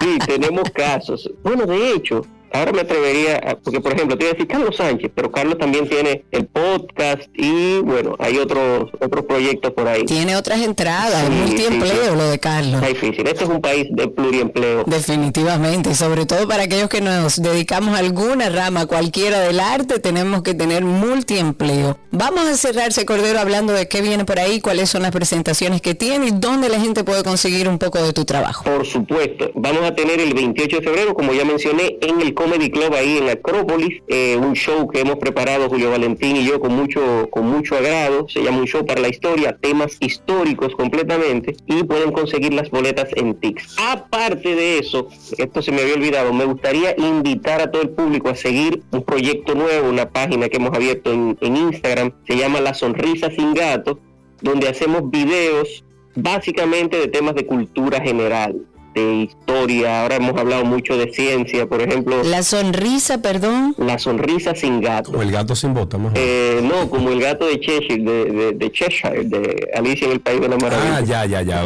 Sí, 0.00 0.18
tenemos 0.26 0.68
casos. 0.70 1.30
Bueno, 1.42 1.64
de 1.64 1.92
hecho, 1.92 2.26
ahora 2.52 2.72
me 2.72 2.80
atrevería, 2.82 3.36
a- 3.38 3.56
porque 3.56 3.80
por 3.80 3.92
ejemplo, 3.92 4.16
te 4.16 4.24
iba 4.24 4.30
a 4.30 4.34
decir 4.34 4.48
Carlos 4.48 4.76
Sánchez, 4.76 5.10
pero 5.14 5.30
Carlos 5.30 5.58
también 5.58 5.88
tiene 5.88 6.24
el 6.30 6.46
podcast 6.46 7.22
y 7.34 7.78
bueno, 7.80 8.16
hay 8.18 8.38
otros 8.38 8.90
otros 9.00 9.24
proyectos 9.24 9.72
por 9.72 9.88
ahí. 9.88 10.04
Tiene 10.04 10.36
otras 10.36 10.60
entradas, 10.60 11.24
Sí, 11.26 11.32
multiempleo 11.32 11.92
sí, 12.04 12.10
sí. 12.10 12.16
lo 12.16 12.24
de 12.30 12.38
Carlos. 12.38 12.74
Está 12.74 12.88
difícil. 12.88 13.26
Este 13.26 13.44
es 13.44 13.50
un 13.50 13.60
país 13.60 13.86
de 13.90 14.08
pluriempleo. 14.08 14.84
Definitivamente, 14.86 15.94
sobre 15.94 16.26
todo 16.26 16.46
para 16.48 16.64
aquellos 16.64 16.88
que 16.88 17.00
nos 17.00 17.40
dedicamos 17.40 17.94
a 17.94 17.98
alguna 17.98 18.48
rama, 18.50 18.86
cualquiera 18.86 19.40
del 19.40 19.60
arte, 19.60 19.98
tenemos 19.98 20.42
que 20.42 20.54
tener 20.54 20.84
multiempleo. 20.84 21.98
Vamos 22.10 22.46
a 22.46 22.56
cerrarse, 22.56 23.04
Cordero, 23.06 23.38
hablando 23.40 23.72
de 23.72 23.88
qué 23.88 24.00
viene 24.02 24.24
por 24.24 24.38
ahí, 24.38 24.60
cuáles 24.60 24.90
son 24.90 25.02
las 25.02 25.10
presentaciones 25.12 25.80
que 25.80 25.94
tiene 25.94 26.26
y 26.26 26.30
dónde 26.32 26.68
la 26.68 26.80
gente 26.80 27.04
puede 27.04 27.22
conseguir 27.22 27.68
un 27.68 27.78
poco 27.78 28.02
de 28.02 28.12
tu 28.12 28.24
trabajo. 28.24 28.64
Por 28.64 28.86
supuesto, 28.86 29.50
vamos 29.54 29.82
a 29.84 29.94
tener 29.94 30.20
el 30.20 30.34
28 30.34 30.76
de 30.78 30.82
febrero, 30.82 31.14
como 31.14 31.32
ya 31.32 31.44
mencioné, 31.44 31.96
en 32.00 32.20
el 32.20 32.34
Comedy 32.42 32.70
Club 32.70 32.92
ahí 32.94 33.18
en 33.18 33.28
Acrópolis, 33.28 34.02
eh, 34.08 34.36
un 34.36 34.54
show 34.54 34.88
que 34.88 34.98
hemos 34.98 35.16
preparado 35.18 35.68
Julio 35.68 35.90
Valentín 35.90 36.34
y 36.34 36.44
yo 36.44 36.58
con 36.58 36.74
mucho 36.74 37.28
con 37.30 37.46
mucho 37.46 37.76
agrado. 37.76 38.28
Se 38.28 38.42
llama 38.42 38.58
un 38.58 38.66
show 38.66 38.84
para 38.84 39.00
la 39.00 39.08
historia, 39.08 39.56
temas 39.60 39.96
históricos 40.00 40.74
completamente 40.74 41.54
y 41.66 41.84
pueden 41.84 42.10
conseguir 42.10 42.52
las 42.52 42.68
boletas 42.68 43.10
en 43.14 43.34
Tix. 43.34 43.76
Aparte 43.78 44.56
de 44.56 44.78
eso, 44.78 45.06
esto 45.38 45.62
se 45.62 45.70
me 45.70 45.82
había 45.82 45.94
olvidado, 45.94 46.32
me 46.32 46.44
gustaría 46.44 46.96
invitar 46.98 47.60
a 47.60 47.70
todo 47.70 47.82
el 47.82 47.90
público 47.90 48.28
a 48.28 48.34
seguir 48.34 48.82
un 48.90 49.04
proyecto 49.04 49.54
nuevo, 49.54 49.88
una 49.88 50.10
página 50.10 50.48
que 50.48 50.56
hemos 50.56 50.74
abierto 50.74 51.12
en, 51.12 51.38
en 51.40 51.56
Instagram, 51.56 52.12
se 52.26 52.36
llama 52.36 52.60
La 52.60 52.74
Sonrisa 52.74 53.30
Sin 53.30 53.54
Gato, 53.54 54.00
donde 54.40 54.68
hacemos 54.68 55.08
videos 55.08 55.84
básicamente 56.16 56.98
de 56.98 57.06
temas 57.06 57.36
de 57.36 57.46
cultura 57.46 58.00
general, 58.00 58.66
de 58.94 59.14
historia. 59.24 60.02
Ahora 60.02 60.16
hemos 60.16 60.38
hablado 60.38 60.64
mucho 60.64 60.96
de 60.96 61.12
ciencia, 61.12 61.66
por 61.66 61.80
ejemplo, 61.82 62.22
La 62.24 62.42
sonrisa, 62.42 63.22
perdón. 63.22 63.74
la 63.78 63.98
sonrisa 63.98 64.54
sin 64.54 64.80
gato. 64.80 65.12
O 65.12 65.22
el 65.22 65.30
gato 65.30 65.54
sin 65.56 65.74
bota, 65.74 65.98
mejor. 65.98 66.12
Eh, 66.16 66.60
no, 66.62 66.88
como 66.90 67.10
el 67.10 67.20
gato 67.20 67.46
de 67.46 67.58
Cheshire, 67.60 68.02
de, 68.02 68.24
de, 68.26 68.52
de 68.52 68.72
Cheshire, 68.72 69.24
de 69.24 69.70
Alicia 69.74 70.06
en 70.06 70.12
el 70.12 70.20
País 70.20 70.40
de 70.40 70.48
la 70.48 70.56
Maravilla. 70.56 70.96
Ah, 70.96 71.00
ya, 71.00 71.26
ya, 71.26 71.42
ya. 71.42 71.62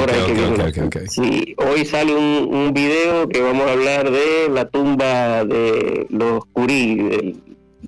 Sí, 1.09 1.55
hoy 1.59 1.85
sale 1.85 2.14
un, 2.14 2.49
un 2.55 2.72
video 2.74 3.29
que 3.29 3.41
vamos 3.41 3.66
a 3.66 3.72
hablar 3.72 4.11
de 4.11 4.49
la 4.51 4.66
tumba 4.68 5.45
de 5.45 6.07
los 6.11 6.45
Curie, 6.53 6.97
de 7.03 7.37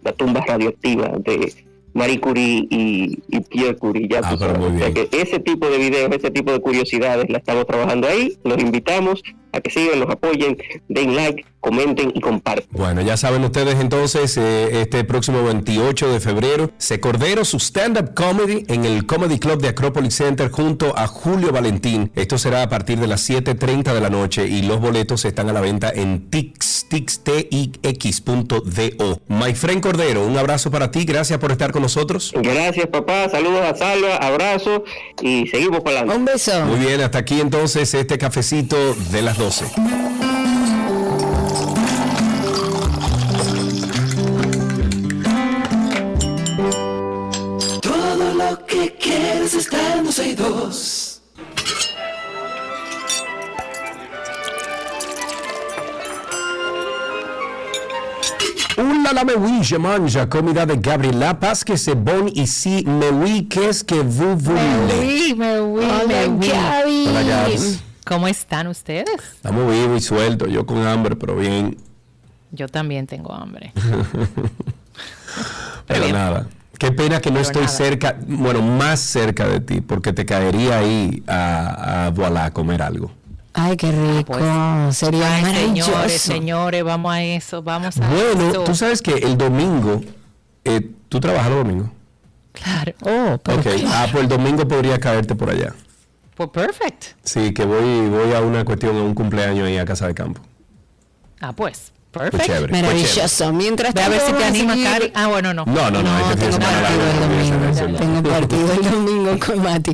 la 0.03 0.12
tumba 0.12 0.41
radioactiva 0.47 1.12
de 1.18 1.53
Marie 1.99 2.20
Curie 2.20 2.66
y, 2.70 3.18
y 3.28 3.40
Pierre 3.40 3.76
Curie. 3.76 4.09
Ya 4.09 4.20
Ah, 4.24 4.34
O 4.34 4.78
sea 4.78 4.92
que 4.94 5.09
ese 5.12 5.38
tipo 5.40 5.68
de 5.68 5.78
videos, 5.78 6.11
ese 6.14 6.30
tipo 6.30 6.53
de 6.53 6.61
curiosidades 6.61 7.28
la 7.28 7.38
estamos 7.38 7.66
trabajando 7.66 8.09
ahí. 8.09 8.38
Los 8.44 8.59
invitamos 8.59 9.22
a 9.53 9.61
que 9.61 9.70
sigan, 9.70 10.01
los 10.01 10.11
apoyen, 10.11 10.57
den 10.88 11.14
like, 11.14 11.44
comenten 11.61 12.12
y 12.14 12.20
compartan. 12.20 12.66
Bueno, 12.70 13.03
ya 13.03 13.16
saben 13.16 13.44
ustedes 13.44 13.80
entonces, 13.80 14.36
eh, 14.36 14.82
este 14.82 15.05
próximo 15.05 15.42
28 15.42 16.12
de 16.12 16.20
febrero, 16.20 16.70
se 16.78 17.01
Cordero 17.01 17.44
su 17.44 17.59
stand-up 17.59 18.14
comedy 18.14 18.64
en 18.68 18.84
el 18.84 19.07
Comedy 19.07 19.38
Club 19.38 19.61
de 19.61 19.68
Acropolis 19.68 20.14
Center 20.14 20.51
junto 20.51 20.96
a 20.96 21.07
Julio 21.07 21.53
Valentín. 21.53 22.12
Esto 22.14 22.38
será 22.38 22.62
a 22.62 22.68
partir 22.68 22.99
de 22.99 23.07
las 23.07 23.28
7.30 23.28 23.94
de 23.94 24.01
la 24.01 24.11
noche 24.11 24.46
y 24.46 24.62
los 24.62 24.80
boletos 24.80 25.24
están 25.24 25.49
a 25.49 25.53
la 25.53 25.61
venta 25.61 25.90
en 25.90 26.28
tix, 26.30 26.86
tix, 26.88 27.20
tix.do. 27.22 29.20
My 29.28 29.55
friend 29.55 29.82
Cordero, 29.82 30.26
un 30.26 30.36
abrazo 30.36 30.70
para 30.70 30.90
ti, 30.90 31.05
gracias 31.05 31.38
por 31.38 31.51
estar 31.53 31.72
con 31.72 31.82
nosotros. 31.82 32.32
Gracias, 32.36 32.86
papá. 32.88 33.28
Saludos 33.28 33.62
a 33.62 33.74
Salva, 33.74 34.16
abrazo 34.16 34.84
y 35.22 35.46
seguimos 35.46 35.80
para 35.80 36.01
adelante. 36.01 36.18
Un 36.18 36.24
beso. 36.24 36.66
Muy 36.66 36.78
bien, 36.80 37.01
hasta 37.01 37.18
aquí 37.18 37.40
entonces 37.40 37.94
este 37.94 38.18
cafecito 38.18 38.94
de 39.11 39.22
las 39.22 39.38
12. 39.39 39.64
Todo 47.80 48.34
lo 48.34 48.66
que 48.66 48.93
quieres 48.99 49.55
está 49.55 49.95
en 49.97 50.05
12 50.07 50.28
y 50.28 50.34
2. 50.34 51.22
Oula 58.78 59.12
la 59.12 59.24
mewi, 59.24 59.62
je 59.62 59.76
mange, 59.78 60.26
comida 60.28 60.66
de 60.66 60.74
Gabriela 60.74 61.34
Paz, 61.34 61.62
que 61.62 61.76
c'est 61.76 61.95
bon 61.95 62.26
ici, 62.34 62.84
oui, 63.12 63.47
qu'est-ce 63.49 63.84
que 63.84 63.95
vous 63.95 64.36
voulez? 64.36 64.61
Oui, 64.99 65.34
me 65.39 65.61
oui, 65.61 65.84
Hola, 65.84 66.26
me 66.26 66.26
oui. 66.39 66.49
Gaby. 66.49 67.07
Hola, 67.09 67.22
Gabs. 67.22 67.88
¿Cómo 68.09 68.27
están 68.29 68.67
ustedes? 68.69 69.07
Estamos 69.35 69.71
vivos 69.71 69.99
y 69.99 70.01
sueltos, 70.05 70.49
yo 70.51 70.65
con 70.67 70.87
hambre, 70.87 71.15
pero 71.17 71.37
bien. 71.37 71.77
Yo 72.51 72.67
también 72.69 73.07
tengo 73.07 73.33
hambre. 73.35 73.73
Pero 75.87 76.01
bien. 76.03 76.15
nada. 76.15 76.47
Qué 76.79 76.93
pena 76.93 77.21
que 77.21 77.31
no 77.31 77.37
Pero 77.37 77.47
estoy 77.47 77.63
nada. 77.63 77.75
cerca, 77.77 78.17
bueno, 78.27 78.63
más 78.63 79.01
cerca 79.01 79.47
de 79.49 79.61
ti, 79.61 79.81
porque 79.81 80.13
te 80.13 80.25
caería 80.27 80.79
ahí 80.79 81.23
a, 81.27 82.07
a 82.07 82.11
Voilà 82.11 82.47
a 82.47 82.51
comer 82.53 82.83
algo. 82.83 83.11
Ay, 83.55 83.77
qué 83.77 83.91
rico. 83.91 84.39
Sería 84.93 85.35
Ay, 85.37 85.43
maravilloso. 85.43 85.91
señores, 85.91 86.21
señores, 86.23 86.85
vamos 86.85 87.13
a 87.13 87.23
eso, 87.23 87.63
vamos 87.63 87.99
a 87.99 88.09
Bueno, 88.09 88.51
eso. 88.51 88.65
tú 88.65 88.75
sabes 88.75 89.03
que 89.03 89.15
el 89.15 89.37
domingo, 89.37 90.01
eh, 90.65 90.89
¿tú 91.09 91.19
trabajas 91.21 91.51
los 91.51 91.59
domingos? 91.65 91.91
Claro. 92.53 92.93
Oh, 93.03 93.39
pero 93.43 93.59
Ok, 93.61 93.67
ah, 93.89 94.07
pues 94.13 94.23
el 94.25 94.29
domingo 94.29 94.67
podría 94.69 94.99
caerte 95.01 95.35
por 95.35 95.51
allá. 95.51 95.75
Pues 96.39 96.51
perfect. 96.51 97.05
Sí, 97.24 97.53
que 97.53 97.64
voy, 97.64 98.09
voy 98.09 98.32
a 98.32 98.41
una 98.41 98.64
cuestión, 98.64 98.97
a 98.97 99.03
un 99.03 99.12
cumpleaños 99.14 99.66
ahí 99.66 99.76
a 99.76 99.84
Casa 99.84 100.07
de 100.07 100.14
Campo. 100.14 100.41
Ah, 101.41 101.53
pues, 101.53 101.93
Pues 102.12 102.30
perfect. 102.30 102.47
chévere. 102.47 102.68
pues 102.68 102.82
maravilloso. 102.82 103.53
Mientras 103.53 103.93
Ve 103.93 104.03
a 104.03 104.09
ver 104.09 104.20
si 104.20 104.32
te 104.32 104.45
anima, 104.45 104.74
Cari. 104.82 105.11
Ah, 105.14 105.26
bueno, 105.26 105.53
no. 105.53 105.64
No, 105.66 105.91
no, 105.91 106.01
no, 106.01 106.03
No, 106.03 106.30
este 106.30 106.47
tengo 106.47 106.59
partido 106.61 107.11
el 107.11 107.20
domingo. 107.20 107.99
Tengo 107.99 108.22
partido 108.30 108.72
el 108.72 108.82
domingo 108.91 109.39
con 109.45 109.62
Mati. 109.62 109.93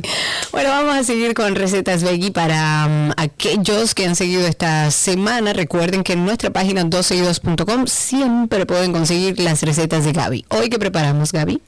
Bueno, 0.51 0.69
vamos 0.69 0.95
a 0.95 1.03
seguir 1.03 1.33
con 1.33 1.55
recetas 1.55 2.03
veggie 2.03 2.31
para 2.31 2.87
mm, 2.87 3.11
aquellos 3.17 3.95
que 3.95 4.05
han 4.05 4.15
seguido 4.15 4.45
esta 4.47 4.91
semana. 4.91 5.51
Recuerden 5.51 6.03
que 6.03 6.13
en 6.13 6.25
nuestra 6.25 6.51
página 6.51 6.83
12y2.com 6.83 7.87
siempre 7.87 8.67
pueden 8.67 8.91
conseguir 8.93 9.39
las 9.39 9.63
recetas 9.63 10.05
de 10.05 10.13
Gaby. 10.13 10.45
Hoy 10.49 10.69
que 10.69 10.77
preparamos, 10.77 11.31
Gaby. 11.31 11.59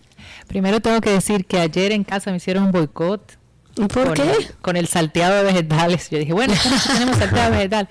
Primero 0.47 0.80
tengo 0.82 1.01
que 1.01 1.09
decir 1.09 1.45
que 1.45 1.59
ayer 1.59 1.91
en 1.91 2.03
casa 2.03 2.30
me 2.32 2.38
hicieron 2.38 2.65
un 2.65 2.71
boicot. 2.71 3.38
¿Por 3.78 4.07
con, 4.07 4.13
qué? 4.13 4.51
Con 4.61 4.75
el 4.75 4.88
salteado 4.88 5.38
de 5.38 5.43
vegetales. 5.43 6.09
Yo 6.09 6.17
dije, 6.17 6.34
bueno, 6.34 6.53
tenemos 6.88 7.17
salteado 7.17 7.51
de 7.51 7.57
vegetal. 7.57 7.89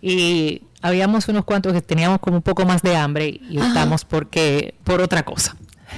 Y 0.00 0.62
habíamos 0.82 1.28
unos 1.28 1.44
cuantos 1.44 1.72
que 1.72 1.82
teníamos 1.82 2.20
como 2.20 2.36
un 2.36 2.42
poco 2.42 2.64
más 2.64 2.82
de 2.82 2.96
hambre 2.96 3.40
y 3.48 3.58
optamos 3.58 4.04
porque, 4.04 4.74
por 4.84 5.00
otra 5.00 5.24
cosa. 5.24 5.56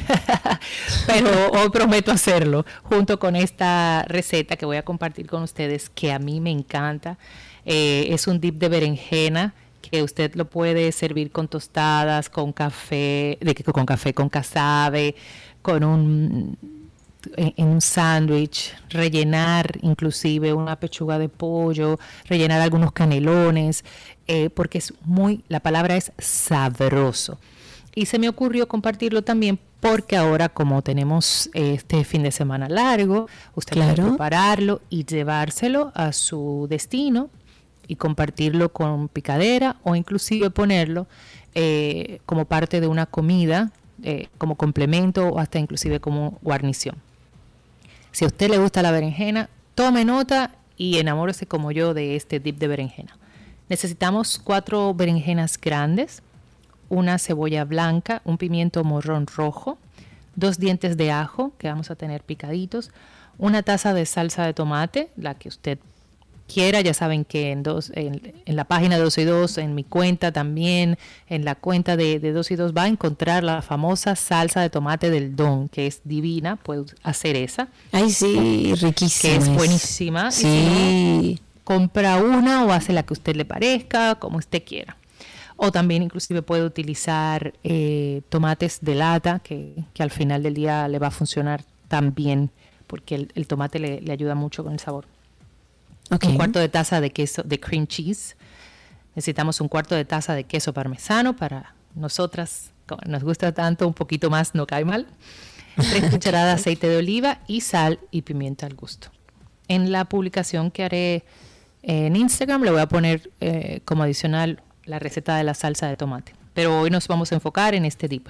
Pero 1.07 1.51
hoy 1.51 1.70
prometo 1.70 2.12
hacerlo 2.12 2.64
junto 2.82 3.18
con 3.18 3.36
esta 3.36 4.05
receta 4.09 4.57
que 4.57 4.64
voy 4.64 4.76
a 4.76 4.84
compartir 4.84 5.26
con 5.26 5.43
ustedes 5.43 5.91
que 5.91 6.12
a 6.12 6.18
mí 6.18 6.41
me 6.41 6.51
encanta. 6.51 7.18
Eh, 7.64 8.09
es 8.11 8.26
un 8.26 8.41
dip 8.41 8.57
de 8.57 8.68
berenjena 8.68 9.55
que 9.82 10.03
usted 10.03 10.34
lo 10.34 10.49
puede 10.49 10.93
servir 10.93 11.30
con 11.32 11.49
tostadas, 11.49 12.28
con 12.28 12.53
café, 12.53 13.38
de 13.41 13.55
que 13.55 13.64
con 13.64 13.86
café, 13.86 14.14
con 14.14 14.28
casabe, 14.28 15.16
con 15.62 15.84
un 15.84 16.57
en, 17.37 17.66
un 17.68 17.81
sándwich, 17.81 18.75
rellenar 18.89 19.79
inclusive 19.83 20.53
una 20.53 20.77
pechuga 20.77 21.18
de 21.18 21.29
pollo, 21.29 21.99
rellenar 22.27 22.61
algunos 22.61 22.93
canelones, 22.93 23.85
eh, 24.27 24.51
porque 24.51 24.79
es 24.79 24.95
muy, 25.05 25.45
la 25.49 25.61
palabra 25.61 25.97
es 25.97 26.12
sabroso. 26.18 27.39
Y 27.95 28.07
se 28.07 28.18
me 28.18 28.29
ocurrió 28.29 28.68
compartirlo 28.68 29.23
también 29.23 29.59
porque 29.81 30.16
ahora 30.16 30.49
como 30.49 30.83
tenemos 30.83 31.51
este 31.55 32.05
fin 32.05 32.23
de 32.23 32.31
semana 32.31 32.68
largo, 32.68 33.27
usted 33.55 33.73
Claro. 33.75 33.95
puede 33.97 34.09
prepararlo 34.11 34.83
y 34.91 35.05
llevárselo 35.05 35.91
a 35.95 36.12
su 36.12 36.66
destino 36.68 37.31
y 37.89 37.97
compartirlo 37.97 38.73
con 38.73 39.09
picadera 39.09 39.77
o 39.83 39.97
inclusive 39.97 40.51
ponerlo 40.51 41.07
eh, 41.55 42.21
como 42.27 42.45
parte 42.45 42.81
de 42.81 42.87
una 42.87 43.07
comida 43.07 43.73
eh, 44.03 44.29
como 44.39 44.55
complemento 44.55 45.27
o 45.29 45.39
hasta 45.39 45.59
inclusive 45.59 46.01
como 46.01 46.39
guarnición. 46.43 46.97
Si 48.13 48.25
a 48.25 48.29
usted 48.29 48.51
le 48.51 48.59
gusta 48.59 48.83
la 48.83 48.91
berenjena, 48.91 49.49
tome 49.75 50.05
nota 50.05 50.53
y 50.77 50.99
enamórese 50.99 51.47
como 51.47 51.73
yo 51.73 51.95
de 51.95 52.17
este 52.17 52.41
dip 52.41 52.59
de 52.59 52.69
berenjena. 52.69 53.17
Necesitamos 53.69 54.41
cuatro 54.43 54.93
berenjenas 54.95 55.59
grandes, 55.61 56.23
una 56.89 57.19
cebolla 57.19 57.65
blanca, 57.65 58.21
un 58.25 58.37
pimiento 58.37 58.83
morrón 58.83 59.27
rojo, 59.27 59.79
dos 60.35 60.59
dientes 60.59 60.97
de 60.97 61.13
ajo 61.13 61.53
que 61.59 61.69
vamos 61.69 61.91
a 61.91 61.97
tener 61.97 62.23
picaditos, 62.23 62.91
una 63.39 63.63
taza 63.63 63.95
de 63.95 64.07
salsa 64.07 64.45
de 64.45 64.55
tomate, 64.55 65.11
la 65.17 65.35
que 65.35 65.49
usted 65.49 65.79
quiera, 66.53 66.80
ya 66.80 66.92
saben 66.92 67.24
que 67.24 67.53
en, 67.53 67.62
dos, 67.62 67.92
en, 67.94 68.32
la 68.46 68.64
página 68.64 68.96
de 68.96 69.03
2 69.03 69.18
y 69.18 69.24
2, 69.24 69.59
en 69.59 69.74
mi 69.74 69.84
cuenta 69.84 70.32
también, 70.32 70.98
en 71.28 71.44
la 71.44 71.55
cuenta 71.55 71.96
de, 71.96 72.18
de 72.18 72.32
2 72.32 72.51
y 72.51 72.57
2 72.57 72.76
va 72.76 72.82
a 72.84 72.88
encontrar 72.88 73.44
la 73.44 73.62
famosa 73.62 74.16
salsa 74.16 74.61
de 74.61 74.70
tomate 74.70 75.11
del 75.11 75.36
Don, 75.36 75.68
que 75.68 75.86
es 75.86 76.01
divina, 76.05 76.57
puede 76.57 76.84
hacer 77.03 77.36
esa. 77.36 77.68
Ay, 77.92 78.11
sí, 78.11 78.74
riquísima. 78.74 79.32
Que 79.32 79.38
es 79.38 79.48
buenísima. 79.48 80.30
Sí. 80.32 81.38
compra 81.64 82.16
una 82.16 82.64
o 82.64 82.72
hace 82.72 82.92
la 82.92 83.05
que 83.05 83.12
usted 83.12 83.36
le 83.36 83.44
parezca, 83.44 84.16
como 84.16 84.38
usted 84.38 84.64
quiera. 84.64 84.96
O 85.57 85.70
también 85.70 86.03
inclusive 86.03 86.42
puede 86.42 86.64
utilizar 86.64 87.55
eh, 87.62 88.22
tomates 88.28 88.78
de 88.80 88.94
lata, 88.94 89.40
que, 89.40 89.74
que, 89.94 90.03
al 90.03 90.11
final 90.11 90.42
del 90.42 90.55
día 90.55 90.88
le 90.88 90.98
va 90.98 91.09
a 91.09 91.11
funcionar 91.11 91.62
también, 91.86 92.51
porque 92.86 93.14
el, 93.14 93.32
el 93.34 93.46
tomate 93.46 93.78
le, 93.78 94.01
le 94.01 94.12
ayuda 94.12 94.34
mucho 94.34 94.64
con 94.64 94.72
el 94.72 94.80
sabor. 94.80 95.07
Un 96.11 96.37
cuarto 96.37 96.59
de 96.59 96.69
taza 96.69 97.01
de 97.01 97.11
queso 97.11 97.43
de 97.43 97.61
cream 97.61 97.87
cheese. 97.87 98.37
Necesitamos 99.15 99.61
un 99.61 99.69
cuarto 99.69 99.95
de 99.95 100.05
taza 100.05 100.35
de 100.35 100.45
queso 100.45 100.73
parmesano 100.73 101.37
para 101.37 101.75
nosotras, 101.95 102.73
como 102.87 103.03
nos 103.07 103.23
gusta 103.23 103.53
tanto, 103.53 103.87
un 103.87 103.95
poquito 103.95 104.31
más 104.31 104.55
no 104.55 104.67
cae 104.67 104.85
mal. 104.85 105.07
Tres 105.77 106.05
cucharadas 106.11 106.57
de 106.57 106.61
aceite 106.61 106.89
de 106.89 106.97
oliva 106.97 107.41
y 107.47 107.61
sal 107.61 108.01
y 108.11 108.23
pimienta 108.23 108.67
al 108.67 108.75
gusto. 108.75 109.09
En 109.69 109.93
la 109.93 110.05
publicación 110.05 110.71
que 110.71 110.85
haré 110.85 111.25
en 111.83 112.17
Instagram 112.17 112.63
le 112.63 112.71
voy 112.71 112.81
a 112.81 112.89
poner 112.89 113.31
eh, 113.41 113.81
como 113.85 114.03
adicional 114.03 114.63
la 114.85 114.99
receta 114.99 115.37
de 115.37 115.45
la 115.45 115.55
salsa 115.55 115.89
de 115.89 115.97
tomate. 115.97 116.35
Pero 116.55 116.81
hoy 116.81 116.91
nos 116.91 117.07
vamos 117.09 117.31
a 117.33 117.37
enfocar 117.37 117.75
en 117.75 117.85
este 117.85 118.09
dip. 118.09 118.29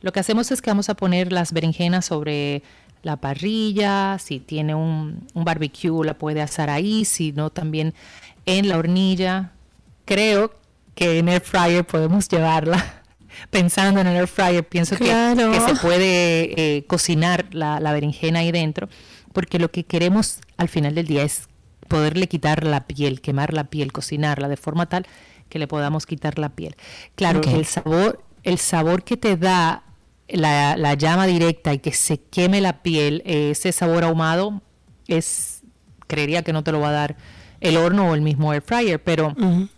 Lo 0.00 0.12
que 0.12 0.20
hacemos 0.20 0.50
es 0.50 0.60
que 0.60 0.70
vamos 0.70 0.88
a 0.88 0.94
poner 0.94 1.32
las 1.32 1.52
berenjenas 1.52 2.04
sobre 2.04 2.62
la 3.02 3.16
parrilla, 3.16 4.18
si 4.18 4.40
tiene 4.40 4.74
un, 4.74 5.26
un 5.34 5.44
barbecue 5.44 6.04
la 6.04 6.14
puede 6.14 6.42
asar 6.42 6.70
ahí, 6.70 7.04
si 7.04 7.32
no 7.32 7.50
también 7.50 7.94
en 8.46 8.68
la 8.68 8.78
hornilla. 8.78 9.52
Creo 10.04 10.52
que 10.94 11.18
en 11.18 11.28
air 11.28 11.40
fryer 11.42 11.86
podemos 11.86 12.28
llevarla. 12.28 13.02
Pensando 13.50 14.00
en 14.00 14.06
el 14.06 14.16
air 14.16 14.28
fryer, 14.28 14.66
pienso 14.66 14.96
que, 14.96 15.04
que, 15.04 15.60
se 15.60 15.74
puede 15.80 16.76
eh, 16.76 16.84
cocinar 16.86 17.46
la, 17.52 17.80
la 17.80 17.92
berenjena 17.92 18.40
ahí 18.40 18.50
dentro, 18.50 18.88
porque 19.32 19.58
lo 19.58 19.70
que 19.70 19.84
queremos 19.84 20.40
al 20.56 20.68
final 20.68 20.94
del 20.94 21.06
día 21.06 21.22
es 21.22 21.48
poderle 21.86 22.28
quitar 22.28 22.64
la 22.64 22.86
piel, 22.86 23.20
quemar 23.20 23.52
la 23.52 23.64
piel, 23.64 23.92
cocinarla 23.92 24.48
de 24.48 24.56
forma 24.56 24.86
tal 24.86 25.06
que 25.48 25.58
le 25.58 25.66
podamos 25.66 26.06
quitar 26.06 26.38
la 26.38 26.50
piel. 26.50 26.76
Claro, 27.14 27.38
okay. 27.38 27.54
el 27.54 27.66
sabor, 27.66 28.24
el 28.42 28.58
sabor 28.58 29.04
que 29.04 29.16
te 29.16 29.36
da 29.36 29.82
la, 30.28 30.76
la, 30.76 30.94
llama 30.94 31.26
directa 31.26 31.72
y 31.72 31.78
que 31.78 31.92
se 31.92 32.18
queme 32.18 32.60
la 32.60 32.82
piel, 32.82 33.22
ese 33.24 33.72
sabor 33.72 34.04
ahumado, 34.04 34.60
es, 35.06 35.62
creería 36.06 36.42
que 36.42 36.52
no 36.52 36.64
te 36.64 36.72
lo 36.72 36.80
va 36.80 36.88
a 36.88 36.92
dar 36.92 37.16
el 37.60 37.76
horno 37.76 38.10
o 38.10 38.14
el 38.14 38.22
mismo 38.22 38.52
air 38.52 38.62
fryer, 38.62 39.02
pero 39.02 39.28
uh 39.28 39.32
-huh. 39.34 39.68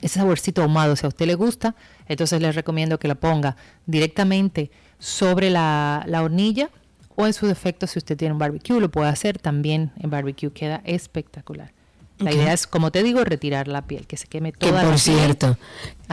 ese 0.00 0.18
saborcito 0.18 0.62
ahumado, 0.62 0.96
si 0.96 1.06
a 1.06 1.08
usted 1.08 1.26
le 1.26 1.34
gusta, 1.34 1.74
entonces 2.06 2.40
les 2.40 2.54
recomiendo 2.54 2.98
que 2.98 3.08
la 3.08 3.14
ponga 3.14 3.56
directamente 3.86 4.70
sobre 4.98 5.50
la, 5.50 6.04
la 6.06 6.22
hornilla 6.22 6.70
o 7.16 7.26
en 7.26 7.32
su 7.32 7.46
defecto, 7.46 7.86
si 7.86 7.98
usted 7.98 8.16
tiene 8.16 8.32
un 8.32 8.38
barbecue, 8.38 8.80
lo 8.80 8.90
puede 8.90 9.08
hacer 9.08 9.38
también 9.38 9.90
en 9.96 10.10
barbecue, 10.10 10.52
queda 10.52 10.82
espectacular. 10.84 11.72
La 12.18 12.30
okay. 12.30 12.40
idea 12.42 12.52
es, 12.52 12.66
como 12.66 12.90
te 12.90 13.02
digo, 13.02 13.22
retirar 13.24 13.68
la 13.68 13.82
piel, 13.82 14.06
que 14.06 14.16
se 14.16 14.26
queme 14.26 14.52
toda 14.52 14.72
que 14.72 14.86
por 14.86 14.96
la 14.96 15.02
piel. 15.02 15.16
cierto, 15.18 15.56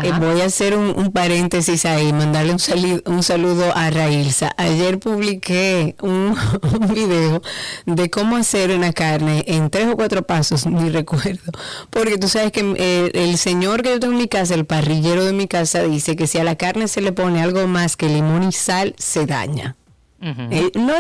eh, 0.04 0.12
voy 0.20 0.42
a 0.42 0.46
hacer 0.46 0.76
un, 0.76 0.94
un, 0.96 1.12
paréntesis 1.12 1.86
ahí, 1.86 2.12
mandarle 2.14 2.52
un, 2.52 2.60
saludo, 2.60 3.02
un 3.06 3.24
saludo 3.24 3.76
a 3.76 3.90
Railsa. 3.90 4.54
Ayer 4.58 5.00
publiqué 5.00 5.96
un, 6.02 6.36
un, 6.62 6.94
video 6.94 7.42
de 7.86 8.10
cómo 8.10 8.36
hacer 8.36 8.72
una 8.72 8.94
carne 8.94 9.46
en 9.48 9.70
tres 9.70 9.88
o 9.88 9.96
cuatro 9.96 10.22
pasos, 10.22 10.68
ni 10.68 10.90
recuerdo. 10.90 11.52
Porque 11.90 12.18
tú 12.18 12.28
sabes 12.28 12.52
que 12.52 12.76
eh, 12.78 13.12
el 13.14 13.38
señor 13.38 13.82
que 13.82 13.90
yo 13.90 14.00
tengo 14.00 14.14
en 14.14 14.20
mi 14.20 14.28
casa, 14.28 14.54
el 14.54 14.66
parrillero 14.66 15.26
de 15.26 15.34
mi 15.34 15.48
casa, 15.48 15.84
dice 15.84 16.16
que 16.16 16.28
si 16.28 16.38
a 16.38 16.44
la 16.44 16.56
carne 16.56 16.88
se 16.88 17.02
le 17.02 17.14
pone 17.14 17.42
algo 17.42 17.66
más 17.68 17.96
que 17.96 18.10
limón 18.10 18.44
y 18.44 18.52
sal, 18.52 18.94
se 18.98 19.26
daña. 19.26 19.76
Uh 20.22 20.28
-huh. 20.28 20.48
eh, 20.52 20.72
no, 20.76 20.94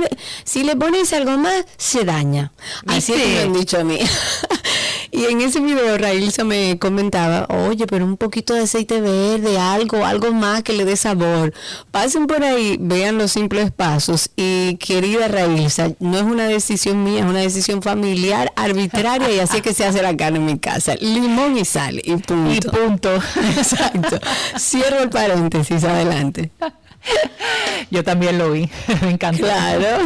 si 0.43 0.63
le 0.63 0.75
pones 0.75 1.11
algo 1.13 1.37
más, 1.37 1.65
se 1.77 2.03
daña. 2.05 2.51
Así 2.87 3.13
es 3.13 3.21
que 3.21 3.27
me 3.27 3.39
han 3.41 3.53
dicho 3.53 3.79
a 3.79 3.83
mí. 3.83 3.99
y 5.15 5.25
en 5.25 5.41
ese 5.41 5.61
video 5.61 5.97
Railsa 5.97 6.43
me 6.43 6.77
comentaba, 6.77 7.47
oye, 7.49 7.87
pero 7.87 8.03
un 8.03 8.17
poquito 8.17 8.53
de 8.53 8.63
aceite 8.63 8.99
verde, 8.99 9.57
algo, 9.57 10.05
algo 10.05 10.33
más 10.33 10.61
que 10.63 10.73
le 10.73 10.83
dé 10.83 10.97
sabor. 10.97 11.53
Pasen 11.91 12.27
por 12.27 12.43
ahí, 12.43 12.77
vean 12.79 13.17
los 13.17 13.31
simples 13.31 13.71
pasos. 13.71 14.29
Y 14.35 14.75
querida 14.75 15.27
Railsa, 15.27 15.91
no 15.99 16.17
es 16.17 16.23
una 16.23 16.47
decisión 16.47 17.03
mía, 17.03 17.21
es 17.21 17.25
una 17.25 17.39
decisión 17.39 17.81
familiar, 17.81 18.51
arbitraria, 18.55 19.31
y 19.31 19.39
así 19.39 19.57
es 19.57 19.63
que 19.63 19.73
se 19.73 19.85
hace 19.85 20.01
la 20.01 20.15
carne 20.17 20.39
en 20.39 20.45
mi 20.45 20.59
casa. 20.59 20.95
Limón 20.95 21.57
y 21.57 21.63
sal, 21.63 22.01
y 22.03 22.17
punto. 22.17 22.53
Y 22.53 22.59
punto. 22.59 23.15
Exacto. 23.57 24.19
Cierro 24.57 24.99
el 24.99 25.09
paréntesis, 25.09 25.83
adelante. 25.83 26.51
Yo 27.91 28.03
también 28.03 28.37
lo 28.37 28.51
vi, 28.51 28.69
me 29.01 29.11
encantó. 29.11 29.43
Claro. 29.43 29.99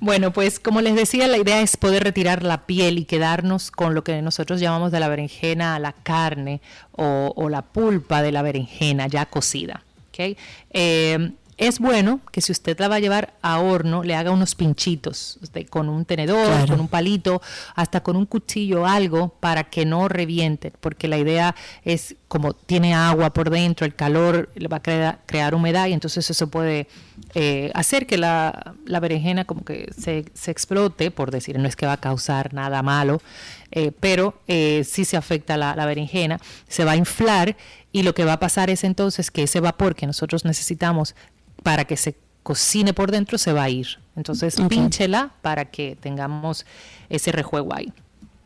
Bueno, 0.00 0.32
pues 0.32 0.60
como 0.60 0.80
les 0.80 0.94
decía, 0.94 1.26
la 1.26 1.38
idea 1.38 1.60
es 1.60 1.76
poder 1.76 2.04
retirar 2.04 2.42
la 2.42 2.66
piel 2.66 2.98
y 2.98 3.04
quedarnos 3.04 3.70
con 3.70 3.94
lo 3.94 4.04
que 4.04 4.22
nosotros 4.22 4.60
llamamos 4.60 4.92
de 4.92 5.00
la 5.00 5.08
berenjena 5.08 5.78
la 5.78 5.92
carne 5.92 6.60
o, 6.92 7.32
o 7.34 7.48
la 7.48 7.62
pulpa 7.62 8.22
de 8.22 8.30
la 8.30 8.42
berenjena 8.42 9.08
ya 9.08 9.26
cocida. 9.26 9.82
¿okay? 10.10 10.36
Eh, 10.70 11.32
es 11.58 11.80
bueno 11.80 12.20
que 12.30 12.40
si 12.40 12.52
usted 12.52 12.78
la 12.78 12.86
va 12.86 12.94
a 12.94 13.00
llevar 13.00 13.34
a 13.42 13.58
horno, 13.58 14.04
le 14.04 14.14
haga 14.14 14.30
unos 14.30 14.54
pinchitos 14.54 15.38
de, 15.52 15.66
con 15.66 15.88
un 15.88 16.04
tenedor, 16.04 16.46
claro. 16.46 16.68
con 16.68 16.80
un 16.80 16.88
palito, 16.88 17.42
hasta 17.74 18.00
con 18.00 18.14
un 18.16 18.26
cuchillo, 18.26 18.86
algo 18.86 19.30
para 19.40 19.64
que 19.64 19.84
no 19.84 20.08
reviente, 20.08 20.72
porque 20.80 21.08
la 21.08 21.18
idea 21.18 21.56
es 21.84 22.14
como 22.28 22.52
tiene 22.52 22.94
agua 22.94 23.32
por 23.32 23.48
dentro, 23.48 23.86
el 23.86 23.94
calor 23.94 24.50
le 24.54 24.68
va 24.68 24.76
a 24.76 24.82
crear, 24.82 25.20
crear 25.24 25.54
humedad 25.54 25.86
y 25.86 25.94
entonces 25.94 26.28
eso 26.28 26.48
puede 26.48 26.86
eh, 27.34 27.70
hacer 27.74 28.06
que 28.06 28.18
la, 28.18 28.74
la, 28.84 29.00
berenjena 29.00 29.46
como 29.46 29.64
que 29.64 29.90
se, 29.96 30.26
se, 30.34 30.50
explote, 30.50 31.10
por 31.10 31.30
decir, 31.30 31.58
no 31.58 31.66
es 31.66 31.74
que 31.74 31.86
va 31.86 31.94
a 31.94 32.00
causar 32.00 32.52
nada 32.52 32.82
malo, 32.82 33.22
eh, 33.70 33.92
pero 33.98 34.38
eh, 34.46 34.84
sí 34.84 35.06
se 35.06 35.16
afecta 35.16 35.56
la, 35.56 35.74
la 35.74 35.86
berenjena, 35.86 36.38
se 36.68 36.84
va 36.84 36.92
a 36.92 36.96
inflar 36.96 37.56
y 37.92 38.02
lo 38.02 38.14
que 38.14 38.26
va 38.26 38.34
a 38.34 38.40
pasar 38.40 38.68
es 38.68 38.84
entonces 38.84 39.30
que 39.30 39.44
ese 39.44 39.60
vapor 39.60 39.94
que 39.94 40.06
nosotros 40.06 40.44
necesitamos 40.44 41.14
para 41.62 41.86
que 41.86 41.96
se 41.96 42.14
cocine 42.42 42.92
por 42.92 43.10
dentro 43.10 43.38
se 43.38 43.54
va 43.54 43.64
a 43.64 43.70
ir. 43.70 43.86
Entonces 44.16 44.58
okay. 44.58 44.68
pínchela 44.68 45.30
para 45.40 45.66
que 45.66 45.96
tengamos 45.96 46.66
ese 47.08 47.32
rejuego 47.32 47.74
ahí. 47.74 47.92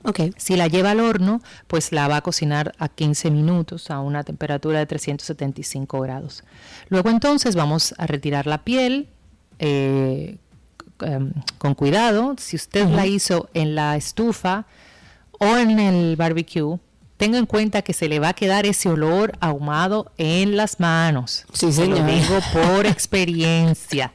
Okay. 0.05 0.33
Si 0.37 0.57
la 0.57 0.67
lleva 0.67 0.91
al 0.91 1.01
horno, 1.01 1.41
pues 1.69 1.93
la 1.93 2.09
va 2.09 2.17
a 2.17 2.21
cocinar 2.23 2.75
a 2.79 2.89
15 2.89 3.31
minutos 3.31 3.91
a 3.91 4.01
una 4.01 4.25
temperatura 4.25 4.81
de 4.81 4.87
375 4.87 6.01
grados. 6.01 6.43
Luego 6.89 7.11
entonces 7.11 7.55
vamos 7.55 7.95
a 7.99 8.07
retirar 8.07 8.47
la 8.47 8.65
piel 8.65 9.09
eh, 9.59 10.39
um, 11.07 11.33
con 11.59 11.75
cuidado. 11.75 12.35
Si 12.39 12.57
usted 12.57 12.87
uh 12.87 12.91
-huh. 12.91 12.97
la 12.97 13.07
hizo 13.07 13.49
en 13.55 13.75
la 13.75 13.97
estufa 13.97 14.67
o 15.39 15.57
en 15.57 15.79
el 15.79 16.17
barbecue, 16.17 16.79
tenga 17.17 17.39
en 17.39 17.47
cuenta 17.47 17.83
que 17.83 17.93
se 17.93 18.09
le 18.09 18.19
va 18.19 18.31
a 18.31 18.35
quedar 18.35 18.67
ese 18.67 18.89
olor 18.89 19.39
ahumado 19.39 20.11
en 20.19 20.57
las 20.57 20.81
manos. 20.81 21.45
Sí, 21.53 21.73
señor. 21.73 22.01
Lo 22.01 22.07
digo 22.07 22.41
por 22.53 22.87
experiencia. 22.97 24.13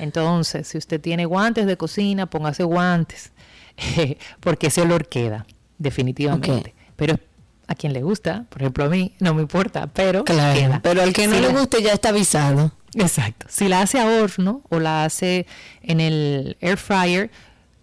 Entonces, 0.00 0.66
si 0.66 0.76
usted 0.76 1.00
tiene 1.00 1.24
guantes 1.24 1.66
de 1.66 1.76
cocina, 1.76 2.26
póngase 2.26 2.64
guantes, 2.64 3.30
porque 4.40 4.68
ese 4.68 4.82
olor 4.82 5.08
queda, 5.08 5.46
definitivamente. 5.78 6.50
Okay. 6.50 6.74
Pero 6.96 7.18
a 7.66 7.74
quien 7.74 7.92
le 7.92 8.02
gusta, 8.02 8.46
por 8.48 8.62
ejemplo 8.62 8.84
a 8.84 8.88
mí, 8.88 9.12
no 9.20 9.34
me 9.34 9.42
importa, 9.42 9.88
pero 9.88 10.24
claro, 10.24 10.58
queda. 10.58 10.80
Pero 10.82 11.02
al 11.02 11.12
que 11.12 11.26
no 11.26 11.34
si 11.34 11.40
le 11.40 11.52
la, 11.52 11.58
guste 11.58 11.82
ya 11.82 11.92
está 11.92 12.08
avisado. 12.08 12.72
Exacto. 12.94 13.46
Si 13.50 13.68
la 13.68 13.82
hace 13.82 14.00
a 14.00 14.06
horno 14.06 14.62
o 14.70 14.80
la 14.80 15.04
hace 15.04 15.46
en 15.82 16.00
el 16.00 16.56
air 16.60 16.78
fryer, 16.78 17.30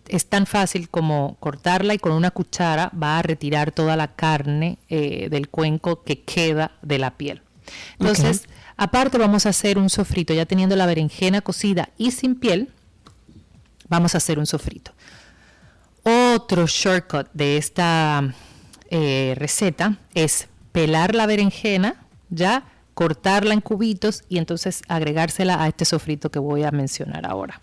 es 0.08 0.28
tan 0.28 0.46
fácil 0.46 0.90
como 0.90 1.38
cortarla 1.40 1.94
y 1.94 2.00
con 2.00 2.12
una 2.12 2.32
cuchara 2.32 2.92
va 3.02 3.20
a 3.20 3.22
retirar 3.22 3.72
toda 3.72 3.96
la 3.96 4.16
carne 4.16 4.78
eh, 4.90 5.28
del 5.30 5.50
cuenco 5.50 6.04
que 6.04 6.22
queda 6.22 6.72
de 6.82 7.00
la 7.00 7.12
piel. 7.12 7.42
Entonces, 8.00 8.42
okay. 8.42 8.56
aparte 8.78 9.18
vamos 9.18 9.46
a 9.46 9.50
hacer 9.50 9.78
un 9.78 9.90
sofrito, 9.90 10.34
ya 10.34 10.46
teniendo 10.46 10.76
la 10.76 10.86
berenjena 10.86 11.42
cocida 11.42 11.90
y 11.98 12.12
sin 12.12 12.36
piel, 12.36 12.72
vamos 13.88 14.16
a 14.16 14.18
hacer 14.18 14.40
un 14.40 14.46
sofrito. 14.46 14.92
Otro 16.36 16.68
shortcut 16.68 17.30
de 17.32 17.56
esta 17.56 18.22
eh, 18.90 19.36
receta 19.38 20.00
es 20.14 20.50
pelar 20.74 21.16
la 21.16 21.28
berenjena 21.28 21.96
ya 22.30 22.66
cortarla 22.94 23.54
en 23.54 23.62
cubitos 23.62 24.26
y 24.28 24.38
entonces 24.38 24.82
agregársela 24.90 25.64
a 25.64 25.70
este 25.70 25.86
sofrito 25.86 26.32
que 26.32 26.40
voy 26.40 26.64
a 26.64 26.72
mencionar 26.72 27.26
ahora. 27.26 27.62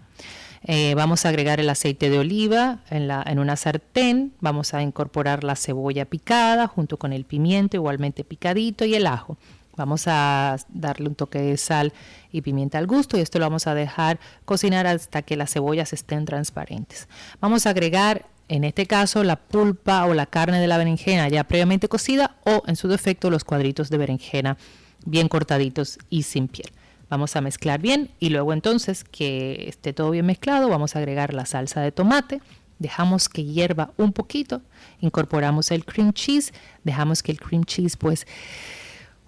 Eh, 0.63 0.95
vamos 0.95 1.27
a 1.27 1.29
agregar 1.29 1.61
el 1.61 1.69
aceite 1.69 2.09
de 2.09 2.19
oliva 2.19 2.79
en, 2.89 3.11
en 3.11 3.39
una 3.39 3.57
sartén. 3.57 4.33
Vamos 4.41 4.73
a 4.73 4.81
incorporar 4.81 5.45
la 5.45 5.55
cebolla 5.55 6.07
picada 6.07 6.67
junto 6.67 6.97
con 6.97 7.13
el 7.13 7.27
pimiento 7.27 7.77
igualmente 7.77 8.25
picadito 8.25 8.87
y 8.87 8.95
el 8.95 9.07
ajo. 9.07 9.37
Vamos 9.77 10.05
a 10.07 10.57
darle 10.69 11.09
un 11.09 11.15
toque 11.15 11.41
de 11.41 11.59
sal 11.59 11.93
y 12.31 12.41
pimienta 12.41 12.79
al 12.79 12.87
gusto 12.87 13.19
y 13.19 13.21
esto 13.21 13.39
lo 13.39 13.45
vamos 13.45 13.67
a 13.67 13.75
dejar 13.75 14.19
cocinar 14.47 14.87
hasta 14.87 15.21
que 15.21 15.37
las 15.37 15.53
cebollas 15.53 15.93
estén 15.93 16.25
transparentes. 16.25 17.09
Vamos 17.41 17.67
a 17.67 17.71
agregar 17.71 18.32
en 18.49 18.65
este 18.65 18.87
caso 18.87 19.25
la 19.25 19.37
pulpa 19.37 20.05
o 20.07 20.15
la 20.15 20.27
carne 20.27 20.61
de 20.61 20.67
la 20.67 20.79
berenjena 20.79 21.29
ya 21.29 21.45
previamente 21.45 21.89
cocida 21.89 22.37
o 22.45 22.63
en 22.67 22.77
su 22.77 22.89
defecto 22.89 23.31
los 23.31 23.45
cuadritos 23.45 23.91
de 23.91 23.99
berenjena 23.99 24.57
bien 25.05 25.29
cortaditos 25.29 25.99
y 26.11 26.23
sin 26.23 26.49
piel. 26.49 26.71
Vamos 27.09 27.37
a 27.37 27.41
mezclar 27.41 27.81
bien 27.81 28.11
y 28.21 28.31
luego 28.31 28.53
entonces 28.53 29.05
que 29.05 29.69
esté 29.69 29.93
todo 29.93 30.11
bien 30.11 30.27
mezclado 30.27 30.69
vamos 30.69 30.97
a 30.97 30.99
agregar 30.99 31.35
la 31.35 31.47
salsa 31.47 31.81
de 31.81 31.93
tomate. 31.93 32.41
Dejamos 32.79 33.29
que 33.29 33.45
hierva 33.45 33.93
un 33.97 34.13
poquito, 34.13 34.61
incorporamos 35.01 35.71
el 35.71 35.85
cream 35.85 36.13
cheese, 36.13 36.53
dejamos 36.85 37.23
que 37.23 37.33
el 37.33 37.41
cream 37.41 37.65
cheese 37.65 37.97
pues 37.97 38.27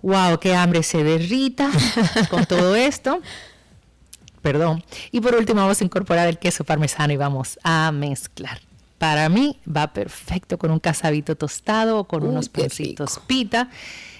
wow, 0.03 0.39
qué 0.39 0.55
hambre 0.55 0.83
se 0.83 1.05
derrita 1.05 1.71
con 2.31 2.47
todo 2.47 2.75
esto. 2.75 3.21
Perdón. 4.43 4.85
Y 5.11 5.21
por 5.21 5.35
último 5.35 5.63
vamos 5.63 5.81
a 5.81 5.85
incorporar 5.85 6.29
el 6.29 6.39
queso 6.39 6.65
parmesano 6.65 7.13
y 7.13 7.17
vamos 7.17 7.59
a 7.63 7.91
mezclar. 7.93 8.61
Para 8.99 9.29
mí 9.29 9.61
va 9.65 9.93
perfecto 9.93 10.59
con 10.59 10.71
un 10.71 10.79
casabito 10.79 11.37
tostado 11.37 11.99
o 11.99 12.05
con 12.05 12.25
unos 12.25 12.49
pancitos 12.49 13.21
pita. 13.27 13.69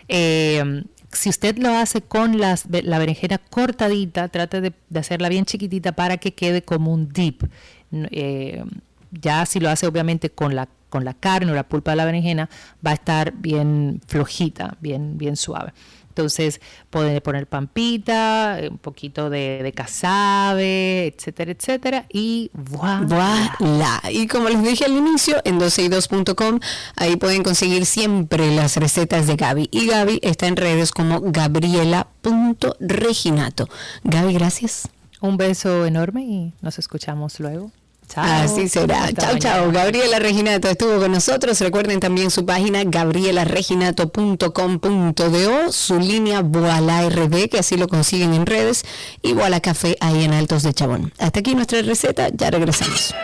Eh, 0.09 0.85
si 1.13 1.29
usted 1.29 1.57
lo 1.59 1.71
hace 1.71 2.03
con 2.03 2.39
las, 2.39 2.67
la 2.69 2.99
berenjena 2.99 3.39
cortadita, 3.39 4.29
trate 4.29 4.61
de, 4.61 4.73
hacerla 4.99 5.29
bien 5.29 5.45
chiquitita 5.45 5.93
para 5.93 6.17
que 6.17 6.35
quede 6.35 6.63
como 6.63 6.93
un 6.93 7.09
dip. 7.09 7.45
Eh, 7.93 8.65
ya 9.13 9.47
si 9.47 9.61
lo 9.61 9.71
hace 9.71 9.87
obviamente 9.87 10.31
con 10.31 10.57
la 10.57 10.69
con 10.95 11.05
la 11.05 11.15
carne 11.15 11.51
o 11.51 11.57
la 11.57 11.69
pulpa 11.69 11.91
de 11.91 11.97
la 11.97 12.05
berenjena, 12.05 12.49
va 12.87 12.93
a 12.93 12.95
estar 12.95 13.33
bien 13.33 14.01
flojita, 14.07 14.77
bien, 14.81 15.19
bien 15.19 15.35
suave. 15.35 15.73
Entonces, 16.15 16.61
puede 16.91 17.21
poner 17.21 17.49
pampita, 17.49 18.61
un 18.71 18.79
poquito 18.79 19.31
de, 19.31 19.65
de 19.65 19.73
casabe, 19.73 21.09
etcétera, 21.09 21.51
etcétera. 21.51 22.07
Y 22.09 22.53
voilà. 22.55 24.01
Y 24.13 24.29
como 24.29 24.49
les 24.49 24.63
dije 24.63 24.85
al 24.85 24.93
inicio, 24.93 25.43
en 25.45 25.59
12y2.com, 25.59 26.61
ahí 26.95 27.17
pueden 27.17 27.43
conseguir 27.43 27.85
siempre 27.85 28.55
las 28.55 28.77
recetas 28.77 29.27
de 29.27 29.35
Gaby. 29.35 29.69
Y 29.73 29.89
Gaby 29.89 30.21
está 30.23 30.47
en 30.47 30.55
redes 30.55 30.93
como 30.93 31.21
gabriela.reginato. 31.21 33.69
Gaby, 34.05 34.35
gracias. 34.35 34.89
Un 35.21 35.37
beso 35.37 35.85
enorme 35.85 36.23
y 36.23 36.55
nos 36.61 36.79
escuchamos 36.79 37.41
luego. 37.41 37.73
Así 38.17 38.69
será. 38.69 39.13
chao, 39.13 39.39
chao. 39.39 39.71
Gabriela 39.73 40.19
Reginato 40.19 40.69
estuvo 40.69 40.99
con 40.99 41.13
nosotros. 41.13 41.61
Recuerden 41.61 42.01
también 42.01 42.31
su 42.31 42.47
página 42.47 42.85
gabrielareginato.com.do, 42.85 45.73
su 45.73 45.99
línea 45.99 46.43
Boala 46.43 47.09
RD, 47.09 47.49
que 47.49 47.59
así 47.59 47.77
lo 47.77 47.89
consiguen 47.89 48.35
en 48.35 48.47
redes, 48.47 48.85
y 49.23 49.33
Boala 49.33 49.61
Café 49.61 49.97
ahí 50.01 50.25
en 50.25 50.33
Altos 50.33 50.63
de 50.63 50.73
Chabón. 50.73 51.13
Hasta 51.19 51.41
aquí 51.41 51.55
nuestra 51.55 51.83
receta, 51.83 52.29
ya 52.33 52.51
regresamos. 52.51 53.15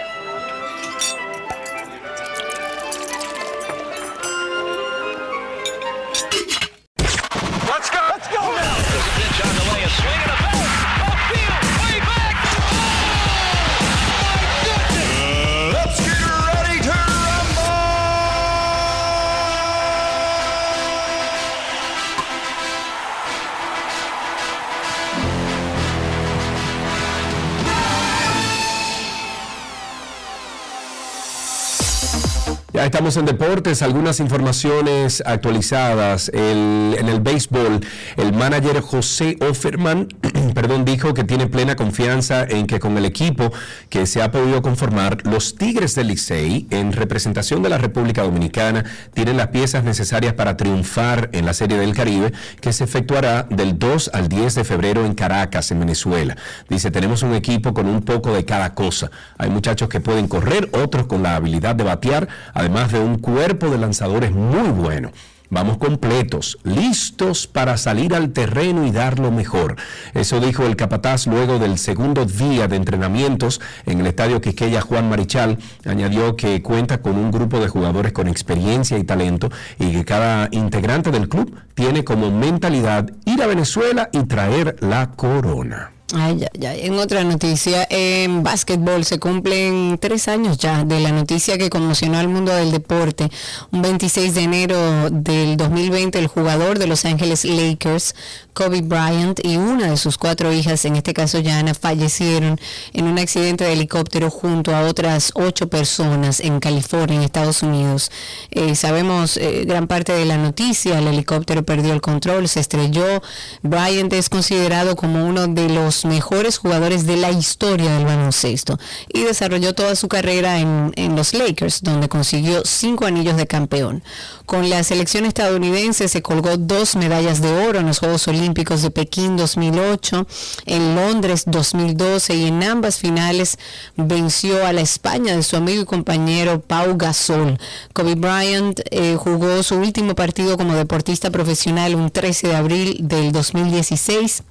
Estamos 32.85 33.19
en 33.19 33.27
deportes, 33.27 33.83
algunas 33.83 34.21
informaciones 34.21 35.23
actualizadas. 35.27 36.31
en 36.33 37.09
el 37.09 37.21
béisbol, 37.21 37.81
el 38.17 38.33
manager 38.33 38.81
José 38.81 39.37
Offerman, 39.41 40.09
perdón, 40.55 40.87
dijo 40.87 41.13
que 41.13 41.25
tiene 41.25 41.47
plena 41.47 41.77
confianza 41.77 42.45
en 42.45 42.67
que 42.67 42.81
con 42.81 42.97
el 42.97 43.05
equipo 43.05 43.53
que 43.91 44.07
se 44.07 44.23
ha 44.23 44.31
podido 44.31 44.63
conformar, 44.63 45.19
los 45.27 45.57
Tigres 45.57 45.95
del 45.95 46.09
Licey, 46.09 46.69
en 46.71 46.93
representación 46.93 47.63
de 47.63 47.69
la 47.69 47.77
República 47.77 48.23
Dominicana, 48.23 48.85
tienen 49.13 49.37
las 49.37 49.49
piezas 49.49 49.85
necesarias 49.85 50.33
para 50.33 50.57
triunfar 50.57 51.29
en 51.33 51.45
la 51.45 51.53
Serie 51.53 51.77
del 51.77 51.95
Caribe, 51.95 52.33
que 52.63 52.73
se 52.73 52.85
efectuará 52.85 53.47
del 53.51 53.79
2 53.79 54.11
al 54.15 54.29
10 54.29 54.55
de 54.55 54.65
febrero 54.65 55.05
en 55.05 55.15
Caracas, 55.15 55.71
en 55.71 55.81
Venezuela. 55.81 56.37
Dice, 56.69 56.91
tenemos 56.91 57.23
un 57.23 57.35
equipo 57.35 57.75
con 57.75 57.87
un 57.87 58.03
poco 58.03 58.33
de 58.33 58.47
cada 58.47 58.75
cosa. 58.75 59.11
Hay 59.37 59.51
muchachos 59.51 59.89
que 59.89 60.01
pueden 60.01 60.29
correr, 60.29 60.71
otros 60.73 61.07
con 61.07 61.23
la 61.23 61.37
habilidad 61.37 61.75
de 61.75 61.85
batear 61.85 62.29
de 62.71 63.01
un 63.01 63.19
cuerpo 63.19 63.69
de 63.69 63.79
lanzadores 63.79 64.31
muy 64.31 64.69
bueno. 64.69 65.11
Vamos 65.51 65.79
completos, 65.79 66.57
listos 66.63 67.49
para 67.49 67.77
salir 67.77 68.15
al 68.15 68.31
terreno 68.31 68.87
y 68.87 68.93
dar 68.93 69.19
lo 69.19 69.33
mejor. 69.33 69.75
Eso 70.15 70.39
dijo 70.39 70.65
el 70.65 70.77
capataz 70.77 71.27
luego 71.27 71.59
del 71.59 71.79
segundo 71.79 72.25
día 72.25 72.69
de 72.69 72.77
entrenamientos 72.77 73.61
en 73.87 74.01
el 74.01 74.07
estadio 74.07 74.41
Quisqueya 74.41 74.81
Juan 74.81 75.11
Marichal. 75.11 75.59
Añadió 75.85 76.37
que 76.37 76.63
cuenta 76.63 77.03
con 77.03 77.17
un 77.17 77.33
grupo 77.33 77.59
de 77.59 77.69
jugadores 77.69 78.13
con 78.13 78.29
experiencia 78.29 78.97
y 78.97 79.03
talento 79.03 79.51
y 79.81 79.91
que 79.91 80.05
cada 80.05 80.49
integrante 80.53 81.11
del 81.11 81.29
club 81.29 81.53
tiene 81.75 82.05
como 82.05 82.31
mentalidad 82.31 83.11
ir 83.25 83.43
a 83.43 83.49
Venezuela 83.49 84.09
y 84.13 84.23
traer 84.27 84.77
la 84.81 85.11
corona. 85.11 85.91
Ay, 86.13 86.39
ya, 86.39 86.49
ya. 86.59 86.75
En 86.75 86.95
otra 86.95 87.23
noticia, 87.23 87.87
en 87.89 88.43
básquetbol 88.43 89.05
se 89.05 89.21
cumplen 89.21 89.97
tres 90.01 90.27
años 90.27 90.59
ya 90.59 90.85
de 90.85 90.99
la 90.99 91.13
noticia 91.13 91.57
que 91.57 91.71
conmocionó 91.71 92.19
al 92.19 92.29
mundo 92.29 92.53
del 92.53 92.73
deporte. 92.73 93.31
Un 93.71 93.83
26 93.83 94.35
de 94.35 94.41
enero 94.41 95.11
del 95.11 95.57
2020, 95.57 96.19
el 96.19 96.27
jugador 96.27 96.79
de 96.79 96.89
Los 96.89 97.05
Ángeles 97.05 97.45
Lakers, 97.45 98.15
Kobe 98.55 98.83
Bryant, 98.83 99.41
y 99.45 99.57
una 99.57 99.91
de 99.91 99.97
sus 99.97 100.19
cuatro 100.19 100.53
hijas, 100.53 100.85
en 100.85 100.97
este 100.97 101.15
caso 101.15 101.41
Jana, 101.45 101.75
fallecieron 101.75 102.59
en 102.93 103.05
un 103.05 103.19
accidente 103.19 103.65
de 103.65 103.75
helicóptero 103.75 104.31
junto 104.31 104.75
a 104.75 104.83
otras 104.83 105.31
ocho 105.35 105.69
personas 105.69 106.41
en 106.41 106.59
California, 106.59 107.17
en 107.17 107.23
Estados 107.23 107.63
Unidos. 107.63 108.11
Eh, 108.51 108.75
sabemos 108.75 109.37
eh, 109.37 109.65
gran 109.65 109.87
parte 109.87 110.13
de 110.13 110.25
la 110.25 110.37
noticia, 110.37 110.99
el 110.99 111.07
helicóptero 111.07 111.63
perdió 111.63 111.93
el 111.93 112.01
control, 112.01 112.49
se 112.49 112.61
estrelló. 112.61 113.23
Bryant 113.63 114.13
es 114.13 114.29
considerado 114.29 114.97
como 114.97 115.25
uno 115.25 115.47
de 115.47 115.69
los 115.69 116.00
mejores 116.05 116.59
jugadores 116.59 117.07
de 117.07 117.17
la 117.17 117.31
historia 117.31 117.97
del 117.97 118.07
baloncesto 118.07 118.79
y 119.13 119.23
desarrolló 119.23 119.75
toda 119.75 119.95
su 119.97 120.09
carrera 120.09 120.59
en, 120.59 120.93
en, 120.97 121.17
los 121.17 121.35
Lakers, 121.35 121.83
donde 121.83 122.09
consiguió 122.09 122.63
cinco 122.65 123.07
anillos 123.07 123.37
de 123.37 123.47
campeón. 123.47 124.03
Con 124.47 124.69
la 124.69 124.83
selección 124.83 125.27
estadounidense 125.27 126.09
se 126.09 126.23
colgó 126.23 126.57
dos 126.57 126.97
medallas 126.97 127.41
de 127.41 127.53
oro 127.53 127.79
en 127.79 127.87
los 127.87 128.01
Juegos 128.01 128.27
Olímpicos 128.29 128.83
de 128.83 128.91
Pekín 128.91 129.37
2008, 129.37 130.27
en 130.67 130.95
Londres 130.95 131.45
2012 131.47 132.35
y 132.35 132.47
en 132.47 132.63
ambas 132.65 132.99
finales 132.99 133.59
venció 133.97 134.67
a 134.67 134.73
la 134.73 134.81
España 134.81 135.37
de 135.37 135.43
su 135.43 135.57
amigo 135.57 135.83
y 135.83 135.87
compañero 135.87 136.61
Pau 136.61 136.97
Gasol. 136.97 137.59
Kobe 137.93 138.15
Bryant 138.15 138.81
eh, 138.91 139.17
jugó 139.17 139.63
su 139.63 139.77
último 139.77 140.15
partido 140.15 140.57
como 140.57 140.75
deportista 140.75 141.31
profesional 141.31 141.95
un 141.95 142.11
13 142.11 142.49
de 142.49 142.57
abril 142.57 142.97
del 143.01 143.33
2016 143.33 144.43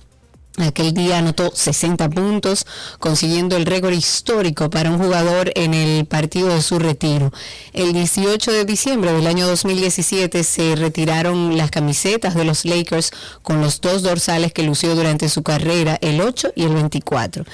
Aquel 0.59 0.93
día 0.93 1.19
anotó 1.19 1.51
60 1.53 2.09
puntos, 2.09 2.65
consiguiendo 2.99 3.55
el 3.55 3.65
récord 3.65 3.93
histórico 3.93 4.69
para 4.69 4.91
un 4.91 4.97
jugador 4.97 5.53
en 5.55 5.73
el 5.73 6.05
partido 6.05 6.49
de 6.49 6.61
su 6.61 6.79
retiro. 6.79 7.31
El 7.71 7.93
18 7.93 8.51
de 8.51 8.65
diciembre 8.65 9.13
del 9.13 9.25
año 9.27 9.47
2017 9.47 10.43
se 10.43 10.75
retiraron 10.75 11.55
las 11.55 11.71
camisetas 11.71 12.35
de 12.35 12.43
los 12.43 12.65
Lakers 12.65 13.11
con 13.41 13.61
los 13.61 13.79
dos 13.79 14.01
dorsales 14.01 14.51
que 14.51 14.63
lució 14.63 14.95
durante 14.95 15.29
su 15.29 15.43
carrera, 15.43 15.97
el 16.01 16.19
8 16.19 16.51
y 16.55 16.63
el 16.63 16.73
24. 16.73 17.45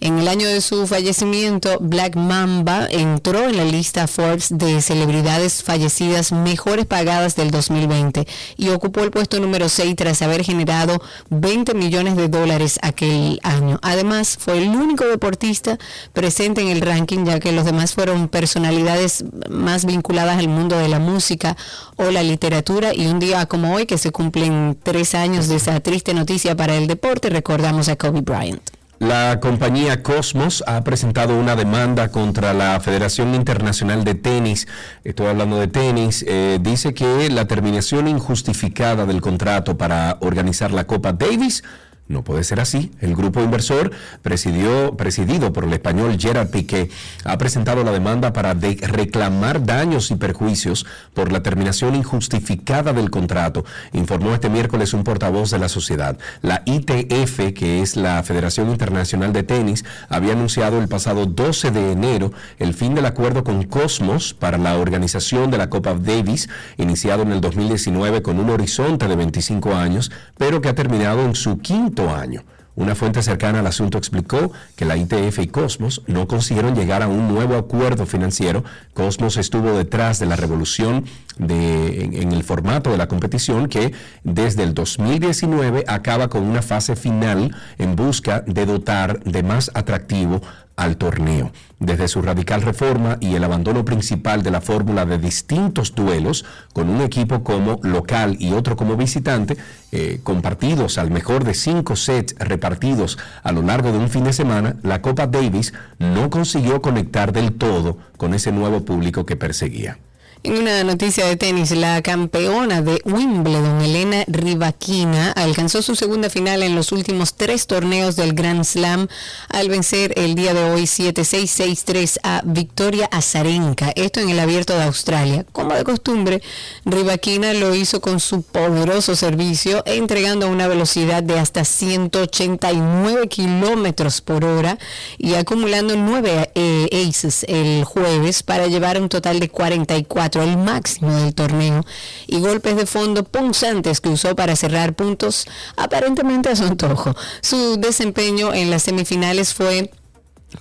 En 0.00 0.18
el 0.18 0.28
año 0.28 0.46
de 0.46 0.60
su 0.60 0.86
fallecimiento, 0.86 1.78
Black 1.80 2.14
Mamba 2.14 2.86
entró 2.90 3.48
en 3.48 3.56
la 3.56 3.64
lista 3.64 4.06
Forbes 4.06 4.48
de 4.50 4.80
celebridades 4.82 5.64
fallecidas 5.64 6.30
mejores 6.30 6.86
pagadas 6.86 7.34
del 7.34 7.50
2020 7.50 8.26
y 8.56 8.68
ocupó 8.68 9.00
el 9.00 9.10
puesto 9.10 9.40
número 9.40 9.68
6 9.68 9.96
tras 9.96 10.22
haber 10.22 10.44
generado 10.44 11.02
20 11.30 11.74
millones 11.74 12.16
de 12.16 12.28
dólares 12.28 12.51
aquel 12.82 13.40
año. 13.42 13.78
Además, 13.82 14.36
fue 14.38 14.58
el 14.58 14.68
único 14.68 15.04
deportista 15.06 15.78
presente 16.12 16.60
en 16.60 16.68
el 16.68 16.80
ranking, 16.80 17.24
ya 17.24 17.40
que 17.40 17.52
los 17.52 17.64
demás 17.64 17.94
fueron 17.94 18.28
personalidades 18.28 19.24
más 19.48 19.84
vinculadas 19.84 20.38
al 20.38 20.48
mundo 20.48 20.78
de 20.78 20.88
la 20.88 20.98
música 20.98 21.56
o 21.96 22.10
la 22.10 22.22
literatura. 22.22 22.94
Y 22.94 23.06
un 23.06 23.18
día 23.18 23.46
como 23.46 23.74
hoy, 23.74 23.86
que 23.86 23.98
se 23.98 24.10
cumplen 24.10 24.78
tres 24.82 25.14
años 25.14 25.48
de 25.48 25.56
esa 25.56 25.80
triste 25.80 26.14
noticia 26.14 26.56
para 26.56 26.76
el 26.76 26.86
deporte, 26.86 27.30
recordamos 27.30 27.88
a 27.88 27.96
Kobe 27.96 28.20
Bryant. 28.20 28.62
La 29.02 29.40
compañía 29.40 30.00
Cosmos 30.00 30.62
ha 30.64 30.84
presentado 30.84 31.36
una 31.36 31.56
demanda 31.56 32.12
contra 32.12 32.54
la 32.54 32.78
Federación 32.78 33.34
Internacional 33.34 34.04
de 34.04 34.14
Tenis. 34.14 34.68
Estoy 35.02 35.26
hablando 35.26 35.58
de 35.58 35.66
tenis. 35.66 36.24
Eh, 36.28 36.60
dice 36.60 36.94
que 36.94 37.28
la 37.28 37.46
terminación 37.46 38.06
injustificada 38.06 39.04
del 39.04 39.20
contrato 39.20 39.76
para 39.76 40.18
organizar 40.20 40.70
la 40.70 40.84
Copa 40.84 41.12
Davis 41.12 41.64
no 42.08 42.22
puede 42.24 42.44
ser 42.44 42.60
así. 42.60 42.90
El 43.00 43.14
grupo 43.16 43.40
inversor, 43.40 43.90
presidió, 44.22 44.96
presidido 44.96 45.52
por 45.52 45.64
el 45.64 45.72
español 45.72 46.16
Gerard 46.18 46.50
Piqué, 46.50 46.90
ha 47.24 47.38
presentado 47.38 47.84
la 47.84 47.92
demanda 47.92 48.32
para 48.32 48.54
reclamar 48.54 49.64
daños 49.64 50.10
y 50.10 50.16
perjuicios 50.16 50.84
por 51.14 51.32
la 51.32 51.42
terminación 51.42 51.94
injustificada 51.94 52.92
del 52.92 53.10
contrato, 53.10 53.64
informó 53.92 54.34
este 54.34 54.50
miércoles 54.50 54.94
un 54.94 55.04
portavoz 55.04 55.50
de 55.50 55.58
la 55.58 55.68
sociedad. 55.68 56.18
La 56.42 56.62
ITF, 56.66 57.54
que 57.54 57.82
es 57.82 57.96
la 57.96 58.22
Federación 58.22 58.70
Internacional 58.70 59.32
de 59.32 59.42
Tenis, 59.42 59.84
había 60.08 60.32
anunciado 60.32 60.80
el 60.80 60.88
pasado 60.88 61.26
12 61.26 61.70
de 61.70 61.92
enero 61.92 62.32
el 62.58 62.74
fin 62.74 62.94
del 62.94 63.06
acuerdo 63.06 63.44
con 63.44 63.62
Cosmos 63.64 64.34
para 64.34 64.58
la 64.58 64.76
organización 64.76 65.50
de 65.50 65.58
la 65.58 65.70
Copa 65.70 65.94
Davis, 65.94 66.48
iniciado 66.76 67.22
en 67.22 67.32
el 67.32 67.40
2019 67.40 68.22
con 68.22 68.38
un 68.38 68.50
horizonte 68.50 69.08
de 69.08 69.16
25 69.16 69.74
años, 69.74 70.10
pero 70.36 70.60
que 70.60 70.68
ha 70.68 70.74
terminado 70.74 71.24
en 71.24 71.34
su 71.34 71.58
quinto 71.58 71.91
año. 72.00 72.44
Una 72.74 72.94
fuente 72.94 73.22
cercana 73.22 73.60
al 73.60 73.66
asunto 73.66 73.98
explicó 73.98 74.50
que 74.76 74.86
la 74.86 74.96
ITF 74.96 75.40
y 75.40 75.46
Cosmos 75.48 76.02
no 76.06 76.26
consiguieron 76.26 76.74
llegar 76.74 77.02
a 77.02 77.08
un 77.08 77.28
nuevo 77.28 77.56
acuerdo 77.56 78.06
financiero. 78.06 78.64
Cosmos 78.94 79.36
estuvo 79.36 79.76
detrás 79.76 80.18
de 80.18 80.24
la 80.24 80.36
revolución 80.36 81.04
en, 81.38 82.14
en, 82.14 82.32
el 82.32 82.44
formato 82.44 82.90
de 82.90 82.96
la 82.96 83.08
competición 83.08 83.68
que 83.68 83.92
desde 84.24 84.62
el 84.62 84.72
2019 84.72 85.84
acaba 85.86 86.28
con 86.28 86.44
una 86.44 86.62
fase 86.62 86.96
final 86.96 87.54
en 87.76 87.94
busca 87.94 88.40
de 88.40 88.64
dotar 88.64 89.22
de 89.22 89.42
más 89.42 89.70
atractivo 89.74 90.40
al 90.76 90.96
torneo. 90.96 91.52
Desde 91.78 92.08
su 92.08 92.22
radical 92.22 92.62
reforma 92.62 93.18
y 93.20 93.34
el 93.34 93.44
abandono 93.44 93.84
principal 93.84 94.42
de 94.42 94.50
la 94.50 94.60
fórmula 94.60 95.04
de 95.04 95.18
distintos 95.18 95.94
duelos, 95.94 96.44
con 96.72 96.88
un 96.88 97.00
equipo 97.00 97.42
como 97.42 97.80
local 97.82 98.36
y 98.38 98.52
otro 98.52 98.76
como 98.76 98.96
visitante, 98.96 99.56
eh, 99.90 100.20
compartidos 100.22 100.98
al 100.98 101.10
mejor 101.10 101.44
de 101.44 101.54
cinco 101.54 101.96
sets 101.96 102.34
repartidos 102.38 103.18
a 103.42 103.52
lo 103.52 103.62
largo 103.62 103.92
de 103.92 103.98
un 103.98 104.08
fin 104.08 104.24
de 104.24 104.32
semana, 104.32 104.76
la 104.82 105.02
Copa 105.02 105.26
Davis 105.26 105.72
no 105.98 106.30
consiguió 106.30 106.80
conectar 106.82 107.32
del 107.32 107.52
todo 107.52 107.98
con 108.16 108.34
ese 108.34 108.52
nuevo 108.52 108.84
público 108.84 109.26
que 109.26 109.36
perseguía. 109.36 109.98
En 110.44 110.58
una 110.58 110.82
noticia 110.82 111.24
de 111.26 111.36
tenis, 111.36 111.70
la 111.70 112.02
campeona 112.02 112.82
de 112.82 113.00
Wimbledon, 113.04 113.80
Elena 113.80 114.24
Rivaquina, 114.26 115.30
alcanzó 115.30 115.82
su 115.82 115.94
segunda 115.94 116.30
final 116.30 116.64
en 116.64 116.74
los 116.74 116.90
últimos 116.90 117.34
tres 117.34 117.68
torneos 117.68 118.16
del 118.16 118.32
Grand 118.34 118.64
Slam 118.64 119.06
al 119.50 119.68
vencer 119.68 120.12
el 120.16 120.34
día 120.34 120.52
de 120.52 120.64
hoy 120.64 120.82
7-6-6-3 120.82 122.18
a 122.24 122.42
Victoria 122.44 123.08
Azarenka, 123.12 123.92
esto 123.94 124.18
en 124.18 124.30
el 124.30 124.40
abierto 124.40 124.76
de 124.76 124.82
Australia. 124.82 125.46
Como 125.52 125.74
de 125.74 125.84
costumbre, 125.84 126.42
Rivaquina 126.84 127.52
lo 127.52 127.76
hizo 127.76 128.00
con 128.00 128.18
su 128.18 128.42
poderoso 128.42 129.14
servicio, 129.14 129.84
entregando 129.86 130.46
a 130.46 130.48
una 130.48 130.66
velocidad 130.66 131.22
de 131.22 131.38
hasta 131.38 131.64
189 131.64 133.28
kilómetros 133.28 134.20
por 134.20 134.44
hora 134.44 134.76
y 135.18 135.34
acumulando 135.34 135.94
nueve 135.94 136.50
eh, 136.56 137.06
aces 137.08 137.44
el 137.46 137.84
jueves 137.84 138.42
para 138.42 138.66
llevar 138.66 139.00
un 139.00 139.08
total 139.08 139.38
de 139.38 139.48
44 139.48 140.31
el 140.40 140.56
máximo 140.56 141.12
del 141.14 141.34
torneo, 141.34 141.84
y 142.26 142.38
golpes 142.38 142.76
de 142.76 142.86
fondo 142.86 143.24
punzantes 143.24 144.00
que 144.00 144.08
usó 144.08 144.36
para 144.36 144.54
cerrar 144.54 144.94
puntos 144.94 145.46
aparentemente 145.76 146.48
a 146.48 146.56
su 146.56 146.62
antojo. 146.62 147.14
Su 147.40 147.76
desempeño 147.76 148.54
en 148.54 148.70
las 148.70 148.84
semifinales 148.84 149.52
fue 149.52 149.90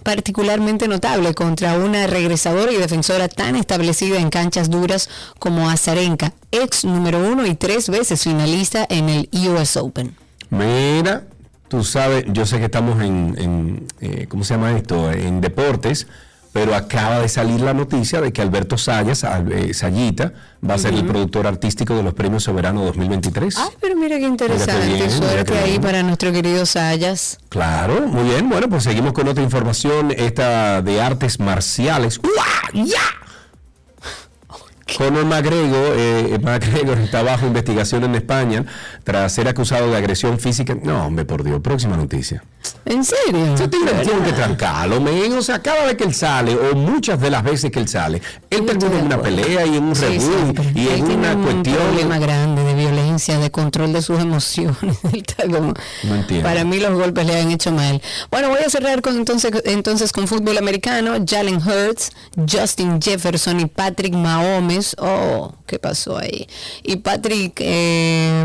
particularmente 0.03 0.87
notable 0.87 1.33
contra 1.33 1.77
una 1.77 2.07
regresadora 2.07 2.71
y 2.71 2.77
defensora 2.77 3.27
tan 3.27 3.55
establecida 3.55 4.19
en 4.19 4.29
canchas 4.29 4.69
duras 4.69 5.09
como 5.39 5.69
Azarenka, 5.69 6.33
ex 6.51 6.85
número 6.85 7.19
uno 7.19 7.45
y 7.45 7.55
tres 7.55 7.89
veces 7.89 8.23
finalista 8.23 8.85
en 8.89 9.09
el 9.09 9.29
US 9.49 9.77
Open. 9.77 10.15
Mira, 10.49 11.25
tú 11.67 11.83
sabes, 11.83 12.25
yo 12.27 12.45
sé 12.45 12.59
que 12.59 12.65
estamos 12.65 13.01
en, 13.01 13.87
eh, 14.01 14.27
¿cómo 14.27 14.43
se 14.43 14.53
llama 14.55 14.77
esto? 14.77 15.11
En 15.11 15.41
deportes, 15.41 16.07
pero 16.53 16.75
acaba 16.75 17.19
de 17.19 17.29
salir 17.29 17.61
la 17.61 17.73
noticia 17.73 18.19
de 18.21 18.33
que 18.33 18.41
Alberto 18.41 18.77
Sayas, 18.77 19.23
eh, 19.23 19.73
Sayita, 19.73 20.33
va 20.67 20.75
a 20.75 20.77
ser 20.77 20.93
el 20.93 21.05
productor 21.05 21.47
artístico 21.47 21.95
de 21.95 22.03
los 22.03 22.13
Premios 22.13 22.43
Soberanos 22.43 22.85
2023. 22.85 23.57
Ay, 23.57 23.69
pero 23.79 23.95
mira 23.95 24.17
qué 24.17 24.25
interesante, 24.25 25.09
suerte 25.09 25.57
ahí 25.57 25.79
para 25.79 26.03
nuestro 26.03 26.31
querido 26.31 26.65
Sayas. 26.65 27.39
Claro, 27.49 28.07
muy 28.07 28.23
bien, 28.29 28.49
bueno, 28.49 28.67
pues 28.69 28.83
seguimos 28.83 29.13
con 29.13 29.27
otra 29.27 29.43
información, 29.43 30.11
esta 30.11 30.81
de 30.81 31.01
artes 31.01 31.39
marciales. 31.39 32.19
¡Uah! 32.19 32.83
¡Ya! 32.85 32.99
Conor 34.97 35.25
McGregor, 35.25 35.93
eh, 35.97 36.39
McGregor 36.43 36.97
está 36.99 37.23
bajo 37.23 37.45
investigación 37.45 38.03
en 38.03 38.15
España 38.15 38.65
tras 39.03 39.33
ser 39.33 39.47
acusado 39.47 39.89
de 39.89 39.97
agresión 39.97 40.39
física. 40.39 40.75
No, 40.81 41.05
hombre, 41.05 41.25
por 41.25 41.43
Dios, 41.43 41.61
próxima 41.61 41.97
noticia. 41.97 42.43
¿En 42.85 43.03
serio? 43.03 43.57
Se 43.57 43.67
tiene, 43.67 43.91
que 44.25 44.33
trancarlo, 44.33 44.99
men. 44.99 45.33
O 45.33 45.41
sea, 45.41 45.59
cada 45.61 45.85
vez 45.85 45.95
que 45.95 46.03
él 46.03 46.13
sale, 46.13 46.55
o 46.55 46.75
muchas 46.75 47.19
de 47.19 47.29
las 47.29 47.43
veces 47.43 47.71
que 47.71 47.79
él 47.79 47.87
sale, 47.87 48.21
él 48.49 48.65
termina 48.65 48.99
en 48.99 49.05
una 49.05 49.21
pelea 49.21 49.65
y 49.65 49.77
en 49.77 49.83
un 49.83 49.95
sí, 49.95 50.19
y 50.75 50.87
en 50.87 51.03
una 51.05 51.33
un 51.33 51.43
cuestión. 51.43 51.77
problema 51.77 52.19
grande 52.19 52.63
de 52.63 52.73
violencia, 52.73 53.39
de 53.39 53.51
control 53.51 53.93
de 53.93 54.01
sus 54.01 54.19
emociones. 54.19 54.77
no 55.03 55.09
entiendo. 55.09 56.43
Para 56.43 56.63
mí 56.63 56.79
los 56.79 56.93
golpes 56.93 57.25
le 57.25 57.39
han 57.39 57.51
hecho 57.51 57.71
mal. 57.71 58.01
Bueno, 58.29 58.49
voy 58.49 58.59
a 58.65 58.69
cerrar 58.69 59.01
con 59.01 59.15
entonces, 59.15 59.51
entonces 59.65 60.11
con 60.11 60.27
fútbol 60.27 60.57
americano. 60.57 61.13
Jalen 61.25 61.57
Hurts, 61.57 62.11
Justin 62.49 63.01
Jefferson 63.01 63.59
y 63.59 63.65
Patrick 63.65 64.13
Mahomes. 64.13 64.80
Oh, 64.97 65.53
¿qué 65.71 65.79
pasó 65.79 66.17
ahí? 66.17 66.47
Y 66.83 66.97
Patrick 66.97 67.53
eh, 67.61 68.43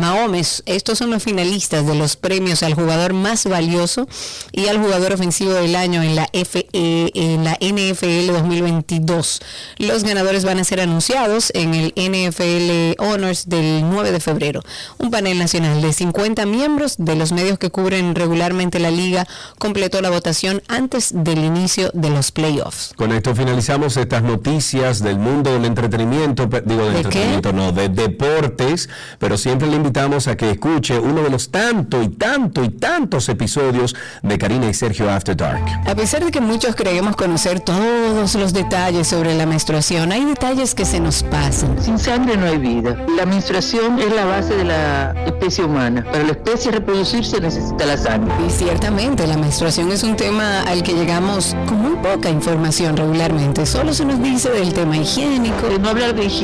Mahomes, 0.00 0.62
estos 0.64 0.96
son 0.96 1.10
los 1.10 1.22
finalistas 1.22 1.86
de 1.86 1.94
los 1.94 2.16
premios 2.16 2.62
al 2.62 2.72
jugador 2.72 3.12
más 3.12 3.44
valioso 3.44 4.08
y 4.50 4.68
al 4.68 4.78
jugador 4.78 5.12
ofensivo 5.12 5.52
del 5.52 5.76
año 5.76 6.02
en 6.02 6.16
la, 6.16 6.26
FE, 6.32 6.66
en 6.72 7.44
la 7.44 7.58
NFL 7.60 8.32
2022. 8.32 9.40
Los 9.76 10.04
ganadores 10.04 10.46
van 10.46 10.58
a 10.58 10.64
ser 10.64 10.80
anunciados 10.80 11.52
en 11.54 11.74
el 11.74 11.92
NFL 11.96 12.98
Honors 12.98 13.46
del 13.46 13.82
9 13.82 14.10
de 14.10 14.20
febrero. 14.20 14.62
Un 14.96 15.10
panel 15.10 15.38
nacional 15.38 15.82
de 15.82 15.92
50 15.92 16.46
miembros 16.46 16.94
de 16.96 17.14
los 17.14 17.32
medios 17.32 17.58
que 17.58 17.68
cubren 17.68 18.14
regularmente 18.14 18.78
la 18.78 18.90
liga 18.90 19.28
completó 19.58 20.00
la 20.00 20.08
votación 20.08 20.62
antes 20.68 21.10
del 21.14 21.44
inicio 21.44 21.90
de 21.92 22.08
los 22.08 22.32
playoffs. 22.32 22.94
Con 22.96 23.12
esto 23.12 23.34
finalizamos 23.34 23.98
estas 23.98 24.22
noticias 24.22 25.02
del 25.02 25.18
mundo 25.18 25.52
del 25.52 25.66
entretenimiento, 25.66 26.48
digo 26.60 26.84
de, 26.84 26.90
¿De 26.90 26.96
entretenimiento, 26.98 27.50
qué? 27.50 27.56
no, 27.56 27.72
de 27.72 27.88
deportes, 27.88 28.88
pero 29.18 29.36
siempre 29.36 29.68
le 29.68 29.76
invitamos 29.76 30.28
a 30.28 30.36
que 30.36 30.50
escuche 30.50 30.98
uno 30.98 31.22
de 31.22 31.30
los 31.30 31.50
tanto 31.50 32.02
y 32.02 32.08
tanto 32.08 32.64
y 32.64 32.68
tantos 32.70 33.28
episodios 33.28 33.94
de 34.22 34.38
Karina 34.38 34.68
y 34.68 34.74
Sergio 34.74 35.10
After 35.10 35.36
Dark. 35.36 35.64
A 35.86 35.94
pesar 35.94 36.24
de 36.24 36.30
que 36.30 36.40
muchos 36.40 36.74
creemos 36.74 37.16
conocer 37.16 37.60
todos 37.60 38.34
los 38.34 38.52
detalles 38.52 39.08
sobre 39.08 39.34
la 39.34 39.46
menstruación, 39.46 40.12
hay 40.12 40.24
detalles 40.24 40.74
que 40.74 40.84
se 40.84 41.00
nos 41.00 41.22
pasan. 41.22 41.76
Sin 41.80 41.98
sangre 41.98 42.36
no 42.36 42.46
hay 42.46 42.58
vida. 42.58 42.96
La 43.16 43.26
menstruación 43.26 43.98
es 43.98 44.12
la 44.12 44.24
base 44.24 44.54
de 44.56 44.64
la 44.64 45.12
especie 45.26 45.64
humana. 45.64 46.04
Para 46.04 46.24
la 46.24 46.32
especie 46.32 46.70
reproducirse 46.70 47.40
necesita 47.40 47.86
la 47.86 47.96
sangre. 47.96 48.34
Y 48.46 48.50
ciertamente 48.50 49.26
la 49.26 49.36
menstruación 49.36 49.90
es 49.92 50.02
un 50.02 50.16
tema 50.16 50.62
al 50.62 50.82
que 50.82 50.92
llegamos 50.92 51.56
con 51.66 51.80
muy 51.80 51.96
poca 51.96 52.28
información 52.30 52.96
regularmente. 52.96 53.66
Solo 53.66 53.92
se 53.92 54.04
nos 54.04 54.22
dice 54.22 54.50
del 54.50 54.72
tema 54.72 54.96
higiénico. 54.96 55.68
De 55.68 55.78
no 55.78 55.88
hablar 55.90 56.14
de 56.14 56.24
higiene, 56.24 56.43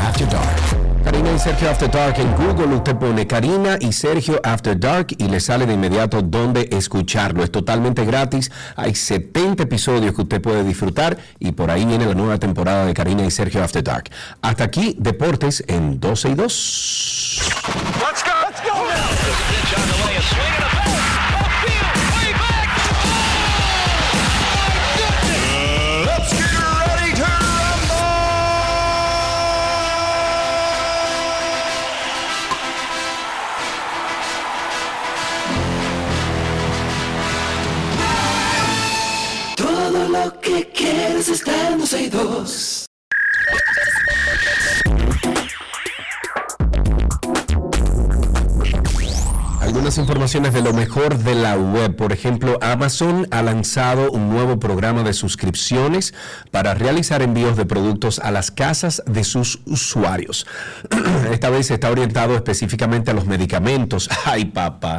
After 0.00 0.28
Dark. 0.28 1.02
Karina 1.04 1.32
y 1.32 1.38
Sergio 1.38 1.70
After 1.70 1.90
Dark 1.90 2.18
en 2.18 2.34
Google. 2.34 2.76
Usted 2.76 2.96
pone 2.96 3.26
Karina 3.26 3.76
y 3.80 3.92
Sergio 3.92 4.40
After 4.44 4.78
Dark 4.78 5.08
y 5.18 5.28
le 5.28 5.40
sale 5.40 5.66
de 5.66 5.74
inmediato 5.74 6.22
dónde 6.22 6.68
escucharlo. 6.72 7.42
Es 7.42 7.50
totalmente 7.50 8.04
gratis. 8.04 8.50
Hay 8.76 8.94
70 8.94 9.62
episodios 9.62 10.14
que 10.14 10.22
usted 10.22 10.40
puede 10.40 10.64
disfrutar 10.64 11.18
y 11.38 11.52
por 11.52 11.70
ahí 11.70 11.84
viene 11.84 12.06
la 12.06 12.14
nueva 12.14 12.38
temporada 12.38 12.86
de 12.86 12.94
Karina 12.94 13.24
y 13.24 13.30
Sergio 13.30 13.62
After 13.62 13.82
Dark. 13.82 14.10
Hasta 14.42 14.64
aquí, 14.64 14.96
Deportes 14.98 15.64
en 15.66 16.00
12 16.00 16.28
y 16.30 16.34
2. 16.34 17.40
Let's 18.00 18.24
go. 18.24 18.30
Let's 18.46 18.60
go 18.62 18.74
now. 18.74 19.10
Quieres 40.64 41.28
está 41.28 41.70
en 41.70 41.78
12 41.78 42.02
y 42.02 42.08
2. 42.08 42.86
Algunas 49.60 49.98
informaciones 49.98 50.52
de 50.52 50.62
lo 50.62 50.72
mejor 50.72 51.16
de 51.18 51.34
la 51.36 51.56
web. 51.56 51.94
Por 51.94 52.12
ejemplo, 52.12 52.58
Amazon 52.60 53.28
ha 53.30 53.40
lanzado 53.42 54.10
un 54.10 54.28
nuevo 54.28 54.58
programa 54.58 55.04
de 55.04 55.12
suscripciones 55.12 56.12
para 56.50 56.74
realizar 56.74 57.22
envíos 57.22 57.56
de 57.56 57.66
productos 57.66 58.18
a 58.18 58.32
las 58.32 58.50
casas 58.50 59.02
de 59.06 59.22
sus 59.22 59.60
usuarios. 59.66 60.46
Esta 61.32 61.50
vez 61.50 61.70
está 61.70 61.88
orientado 61.88 62.34
específicamente 62.34 63.12
a 63.12 63.14
los 63.14 63.26
medicamentos. 63.26 64.10
Ay, 64.24 64.46
papá. 64.46 64.96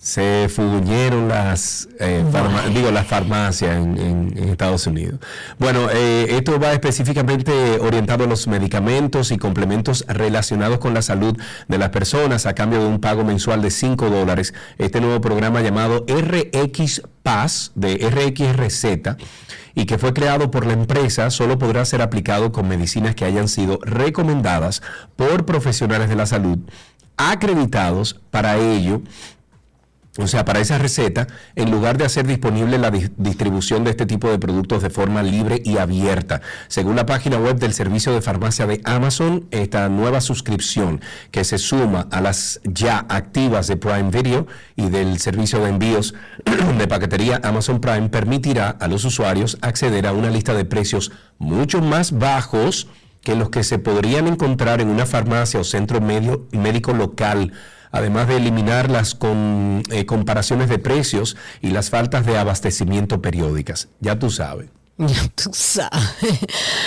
Se 0.00 0.48
fuguñeron 0.48 1.26
las, 1.28 1.88
eh, 1.98 2.24
farma- 2.30 2.66
digo, 2.72 2.92
las 2.92 3.04
farmacias 3.06 3.76
en, 3.76 3.98
en- 3.98 4.38
en 4.38 4.48
Estados 4.50 4.86
Unidos. 4.86 5.18
Bueno, 5.58 5.88
eh, 5.92 6.26
esto 6.36 6.60
va 6.60 6.72
específicamente 6.72 7.52
orientado 7.80 8.22
a 8.22 8.26
los 8.28 8.46
medicamentos 8.46 9.32
y 9.32 9.38
complementos 9.38 10.04
relacionados 10.06 10.78
con 10.78 10.94
la 10.94 11.02
salud 11.02 11.36
de 11.66 11.78
las 11.78 11.88
personas 11.90 12.46
a 12.46 12.54
cambio 12.54 12.80
de 12.80 12.86
un 12.86 13.00
pago 13.00 13.24
mensual 13.24 13.60
de 13.60 13.72
5 13.72 14.08
dólares. 14.08 14.54
Este 14.78 15.00
nuevo 15.00 15.20
programa 15.20 15.62
llamado 15.62 16.06
RX 16.08 17.02
Pass 17.24 17.72
de 17.74 17.96
RXRZ 18.08 19.16
y 19.74 19.84
que 19.86 19.98
fue 19.98 20.14
creado 20.14 20.50
por 20.52 20.64
la 20.64 20.74
empresa 20.74 21.28
solo 21.30 21.58
podrá 21.58 21.84
ser 21.84 22.02
aplicado 22.02 22.52
con 22.52 22.68
medicinas 22.68 23.16
que 23.16 23.24
hayan 23.24 23.48
sido 23.48 23.80
recomendadas 23.82 24.80
por 25.16 25.44
profesionales 25.44 26.08
de 26.08 26.14
la 26.16 26.26
salud 26.26 26.58
acreditados 27.16 28.20
para 28.30 28.56
ello 28.58 29.02
o 30.18 30.26
sea, 30.26 30.44
para 30.44 30.60
esa 30.60 30.78
receta, 30.78 31.26
en 31.54 31.70
lugar 31.70 31.96
de 31.96 32.04
hacer 32.04 32.26
disponible 32.26 32.76
la 32.78 32.90
dis- 32.90 33.12
distribución 33.16 33.84
de 33.84 33.90
este 33.90 34.04
tipo 34.04 34.28
de 34.28 34.38
productos 34.38 34.82
de 34.82 34.90
forma 34.90 35.22
libre 35.22 35.62
y 35.64 35.78
abierta. 35.78 36.40
Según 36.68 36.96
la 36.96 37.06
página 37.06 37.38
web 37.38 37.58
del 37.58 37.72
servicio 37.72 38.12
de 38.12 38.20
farmacia 38.20 38.66
de 38.66 38.80
Amazon, 38.84 39.46
esta 39.50 39.88
nueva 39.88 40.20
suscripción 40.20 41.00
que 41.30 41.44
se 41.44 41.58
suma 41.58 42.08
a 42.10 42.20
las 42.20 42.60
ya 42.64 43.06
activas 43.08 43.66
de 43.68 43.76
Prime 43.76 44.10
Video 44.10 44.46
y 44.76 44.88
del 44.90 45.18
servicio 45.18 45.60
de 45.60 45.68
envíos 45.70 46.14
de 46.78 46.88
paquetería 46.88 47.40
Amazon 47.44 47.80
Prime 47.80 48.08
permitirá 48.08 48.70
a 48.70 48.88
los 48.88 49.04
usuarios 49.04 49.58
acceder 49.60 50.06
a 50.06 50.12
una 50.12 50.30
lista 50.30 50.54
de 50.54 50.64
precios 50.64 51.12
mucho 51.38 51.80
más 51.80 52.18
bajos 52.18 52.88
que 53.22 53.34
los 53.34 53.50
que 53.50 53.62
se 53.64 53.78
podrían 53.78 54.26
encontrar 54.26 54.80
en 54.80 54.88
una 54.88 55.04
farmacia 55.06 55.60
o 55.60 55.64
centro 55.64 56.00
médico 56.00 56.92
local 56.92 57.52
además 57.92 58.28
de 58.28 58.36
eliminar 58.36 58.90
las 58.90 59.14
con- 59.14 59.82
eh, 59.90 60.06
comparaciones 60.06 60.68
de 60.68 60.78
precios 60.78 61.36
y 61.60 61.70
las 61.70 61.90
faltas 61.90 62.26
de 62.26 62.38
abastecimiento 62.38 63.20
periódicas. 63.22 63.88
Ya 64.00 64.18
tú 64.18 64.30
sabes. 64.30 64.68
Ya 64.98 65.28
tú 65.34 65.50
sabes. 65.52 66.02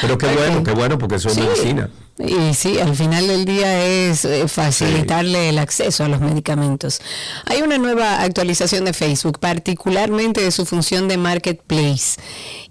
Pero 0.02 0.18
qué 0.18 0.28
bueno, 0.28 0.64
qué 0.64 0.72
bueno, 0.72 0.98
porque 0.98 1.16
eso 1.16 1.30
es 1.30 1.36
Sí. 1.36 1.42
medicina. 1.42 1.90
Y 2.24 2.54
sí, 2.54 2.80
al 2.80 2.96
final 2.96 3.28
del 3.28 3.46
día 3.46 3.84
es 3.84 4.26
eh, 4.26 4.48
facilitarle 4.48 5.50
el 5.50 5.58
acceso 5.58 6.04
a 6.04 6.08
los 6.08 6.22
medicamentos. 6.22 7.02
Hay 7.46 7.64
una 7.64 7.80
nueva 7.80 8.22
actualización 8.22 8.86
de 8.86 8.94
Facebook, 8.94 9.40
particularmente 9.40 10.42
de 10.42 10.52
su 10.52 10.68
función 10.68 11.08
de 11.08 11.18
marketplace, 11.18 12.20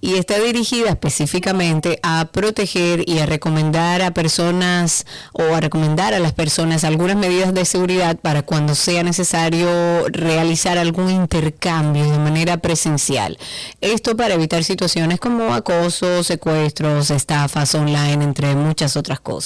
y 0.00 0.14
está 0.14 0.38
dirigida 0.38 0.90
específicamente 0.90 1.98
a 2.02 2.26
proteger 2.26 3.08
y 3.08 3.18
a 3.18 3.26
recomendar 3.26 4.02
a 4.02 4.12
personas 4.12 5.04
o 5.32 5.42
a 5.54 5.60
recomendar 5.60 6.14
a 6.14 6.20
las 6.20 6.32
personas 6.32 6.84
algunas 6.84 7.16
medidas 7.16 7.52
de 7.52 7.64
seguridad 7.64 8.18
para 8.18 8.42
cuando 8.42 8.76
sea 8.76 9.02
necesario 9.02 10.06
realizar 10.08 10.78
algún 10.78 11.10
intercambio 11.10 12.08
de 12.08 12.18
manera 12.18 12.58
presencial. 12.58 13.36
Esto 13.80 14.16
para 14.16 14.34
evitar 14.34 14.62
situaciones 14.62 15.18
como 15.18 15.52
acoso, 15.54 16.22
secuestros, 16.22 17.10
estafas 17.10 17.74
online, 17.74 18.22
entre 18.24 18.54
muchas 18.54 18.96
otras 18.96 19.18
cosas. 19.18 19.39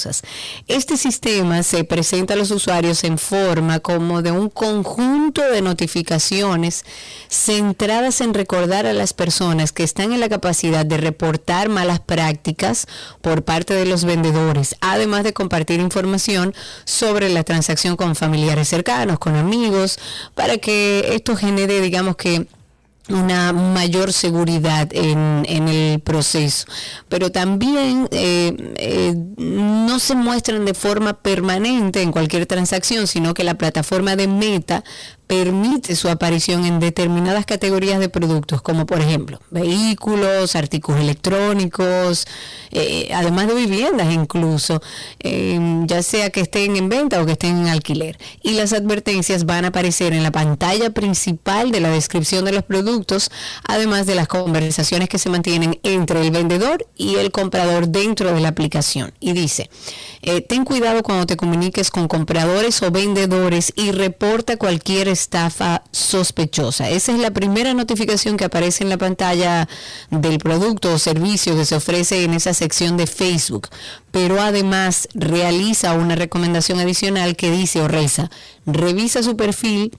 Este 0.67 0.97
sistema 0.97 1.63
se 1.63 1.83
presenta 1.83 2.33
a 2.33 2.37
los 2.37 2.51
usuarios 2.51 3.03
en 3.03 3.17
forma 3.17 3.79
como 3.79 4.21
de 4.21 4.31
un 4.31 4.49
conjunto 4.49 5.41
de 5.41 5.61
notificaciones 5.61 6.83
centradas 7.29 8.21
en 8.21 8.33
recordar 8.33 8.85
a 8.85 8.93
las 8.93 9.13
personas 9.13 9.71
que 9.71 9.83
están 9.83 10.11
en 10.11 10.19
la 10.19 10.29
capacidad 10.29 10.85
de 10.85 10.97
reportar 10.97 11.69
malas 11.69 11.99
prácticas 11.99 12.87
por 13.21 13.43
parte 13.43 13.73
de 13.73 13.85
los 13.85 14.03
vendedores, 14.03 14.75
además 14.81 15.23
de 15.23 15.33
compartir 15.33 15.79
información 15.79 16.53
sobre 16.83 17.29
la 17.29 17.43
transacción 17.43 17.95
con 17.95 18.15
familiares 18.15 18.67
cercanos, 18.67 19.19
con 19.19 19.35
amigos, 19.35 19.99
para 20.33 20.57
que 20.57 21.13
esto 21.13 21.35
genere, 21.35 21.81
digamos 21.81 22.15
que, 22.15 22.47
una 23.09 23.53
mayor 23.53 24.13
seguridad 24.13 24.89
en, 24.91 25.45
en 25.47 25.67
el 25.67 25.99
proceso. 25.99 26.65
Pero 27.07 27.31
también 27.31 28.07
eh, 28.11 28.55
eh, 28.77 29.13
no 29.37 29.99
se 29.99 30.15
muestran 30.15 30.65
de 30.65 30.73
forma 30.73 31.13
permanente 31.13 32.01
en 32.01 32.11
cualquier 32.11 32.45
transacción, 32.45 33.07
sino 33.07 33.33
que 33.33 33.43
la 33.43 33.55
plataforma 33.55 34.15
de 34.15 34.27
Meta 34.27 34.83
permite 35.27 35.95
su 35.95 36.09
aparición 36.09 36.65
en 36.65 36.79
determinadas 36.79 37.45
categorías 37.45 37.99
de 37.99 38.09
productos, 38.09 38.61
como 38.61 38.85
por 38.85 39.01
ejemplo 39.01 39.39
vehículos, 39.49 40.55
artículos 40.55 41.01
electrónicos, 41.01 42.27
eh, 42.71 43.09
además 43.13 43.47
de 43.47 43.55
viviendas 43.55 44.11
incluso, 44.11 44.81
eh, 45.19 45.59
ya 45.85 46.03
sea 46.03 46.29
que 46.29 46.41
estén 46.41 46.75
en 46.75 46.89
venta 46.89 47.21
o 47.21 47.25
que 47.25 47.33
estén 47.33 47.57
en 47.57 47.67
alquiler. 47.67 48.17
Y 48.43 48.51
las 48.51 48.73
advertencias 48.73 49.45
van 49.45 49.65
a 49.65 49.69
aparecer 49.69 50.13
en 50.13 50.23
la 50.23 50.31
pantalla 50.31 50.89
principal 50.91 51.71
de 51.71 51.79
la 51.79 51.89
descripción 51.89 52.45
de 52.45 52.51
los 52.51 52.63
productos, 52.63 53.31
además 53.67 54.05
de 54.05 54.15
las 54.15 54.27
conversaciones 54.27 55.09
que 55.09 55.17
se 55.17 55.29
mantienen 55.29 55.79
entre 55.83 56.21
el 56.21 56.31
vendedor 56.31 56.85
y 56.95 57.15
el 57.15 57.31
comprador 57.31 57.87
dentro 57.87 58.33
de 58.33 58.41
la 58.41 58.49
aplicación. 58.49 59.13
Y 59.19 59.33
dice, 59.33 59.69
eh, 60.21 60.41
ten 60.41 60.65
cuidado 60.65 61.03
cuando 61.03 61.25
te 61.25 61.37
comuniques 61.37 61.89
con 61.89 62.07
compradores 62.07 62.81
o 62.81 62.91
vendedores 62.91 63.73
y 63.75 63.91
reporta 63.91 64.57
cualquier 64.57 65.14
estafa 65.15 65.83
sospechosa. 65.91 66.89
Esa 66.89 67.13
es 67.13 67.19
la 67.19 67.31
primera 67.31 67.73
notificación 67.73 68.37
que 68.37 68.45
aparece 68.45 68.83
en 68.83 68.89
la 68.89 68.97
pantalla 68.97 69.67
del 70.11 70.37
producto 70.37 70.93
o 70.93 70.99
servicio 70.99 71.55
que 71.55 71.65
se 71.65 71.75
ofrece 71.75 72.23
en 72.23 72.33
esa 72.33 72.53
sección 72.53 72.97
de 72.97 73.07
Facebook. 73.07 73.69
Pero 74.11 74.39
además 74.39 75.07
realiza 75.13 75.93
una 75.93 76.15
recomendación 76.15 76.79
adicional 76.79 77.35
que 77.35 77.49
dice 77.49 77.81
o 77.81 77.87
reza, 77.87 78.29
revisa 78.65 79.23
su 79.23 79.35
perfil 79.35 79.91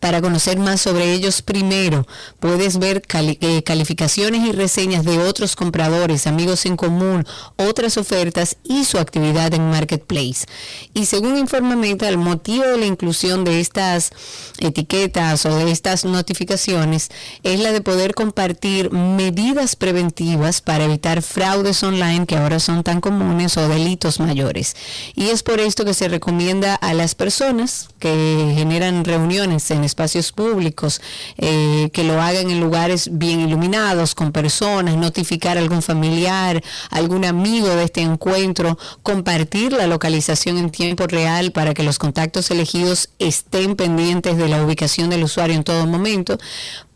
para 0.00 0.20
conocer 0.20 0.58
más 0.58 0.80
sobre 0.80 1.12
ellos 1.12 1.42
primero, 1.42 2.06
puedes 2.40 2.78
ver 2.78 3.02
eh, 3.14 3.62
calificaciones 3.62 4.44
y 4.44 4.50
reseñas 4.50 5.04
de 5.04 5.18
otros 5.18 5.54
compradores, 5.54 6.26
amigos 6.26 6.66
en 6.66 6.76
común, 6.76 7.24
otras 7.54 7.96
ofertas 7.96 8.56
y 8.64 8.84
su 8.84 8.98
actividad 8.98 9.54
en 9.54 9.70
Marketplace. 9.70 10.46
Y 10.92 11.06
según 11.06 11.38
informa 11.38 11.76
Meta, 11.76 12.08
el 12.08 12.18
motivo 12.18 12.64
de 12.64 12.78
la 12.78 12.86
inclusión 12.86 13.44
de 13.44 13.60
estas 13.60 14.10
etiquetas 14.58 15.46
o 15.46 15.54
de 15.54 15.70
estas 15.70 16.04
notificaciones 16.04 17.08
es 17.44 17.60
la 17.60 17.70
de 17.70 17.80
poder 17.80 18.14
compartir 18.14 18.90
medidas 18.90 19.76
preventivas 19.76 20.62
para 20.62 20.84
evitar 20.84 21.22
fraudes 21.22 21.82
online 21.84 22.26
que 22.26 22.36
ahora 22.36 22.58
son 22.58 22.82
tan 22.82 23.00
comunes 23.00 23.56
o 23.56 23.68
delitos 23.68 24.18
mayores. 24.18 24.74
Y 25.14 25.28
es 25.28 25.44
por 25.44 25.60
esto 25.60 25.84
que 25.84 25.94
se 25.94 26.08
recomienda 26.08 26.74
a 26.74 26.92
las 26.92 27.14
personas 27.14 27.88
que 28.00 28.52
generan 28.56 29.04
reuniones 29.04 29.62
espacios 29.84 30.32
públicos, 30.32 31.00
eh, 31.36 31.90
que 31.92 32.04
lo 32.04 32.20
hagan 32.20 32.50
en 32.50 32.60
lugares 32.60 33.10
bien 33.12 33.40
iluminados, 33.40 34.14
con 34.14 34.32
personas, 34.32 34.96
notificar 34.96 35.56
a 35.56 35.60
algún 35.60 35.82
familiar, 35.82 36.62
algún 36.90 37.24
amigo 37.24 37.68
de 37.68 37.84
este 37.84 38.00
encuentro, 38.00 38.78
compartir 39.02 39.72
la 39.72 39.86
localización 39.86 40.58
en 40.58 40.70
tiempo 40.70 41.06
real 41.06 41.52
para 41.52 41.74
que 41.74 41.82
los 41.82 41.98
contactos 41.98 42.50
elegidos 42.50 43.10
estén 43.18 43.76
pendientes 43.76 44.36
de 44.36 44.48
la 44.48 44.64
ubicación 44.64 45.10
del 45.10 45.24
usuario 45.24 45.56
en 45.56 45.64
todo 45.64 45.86
momento. 45.86 46.38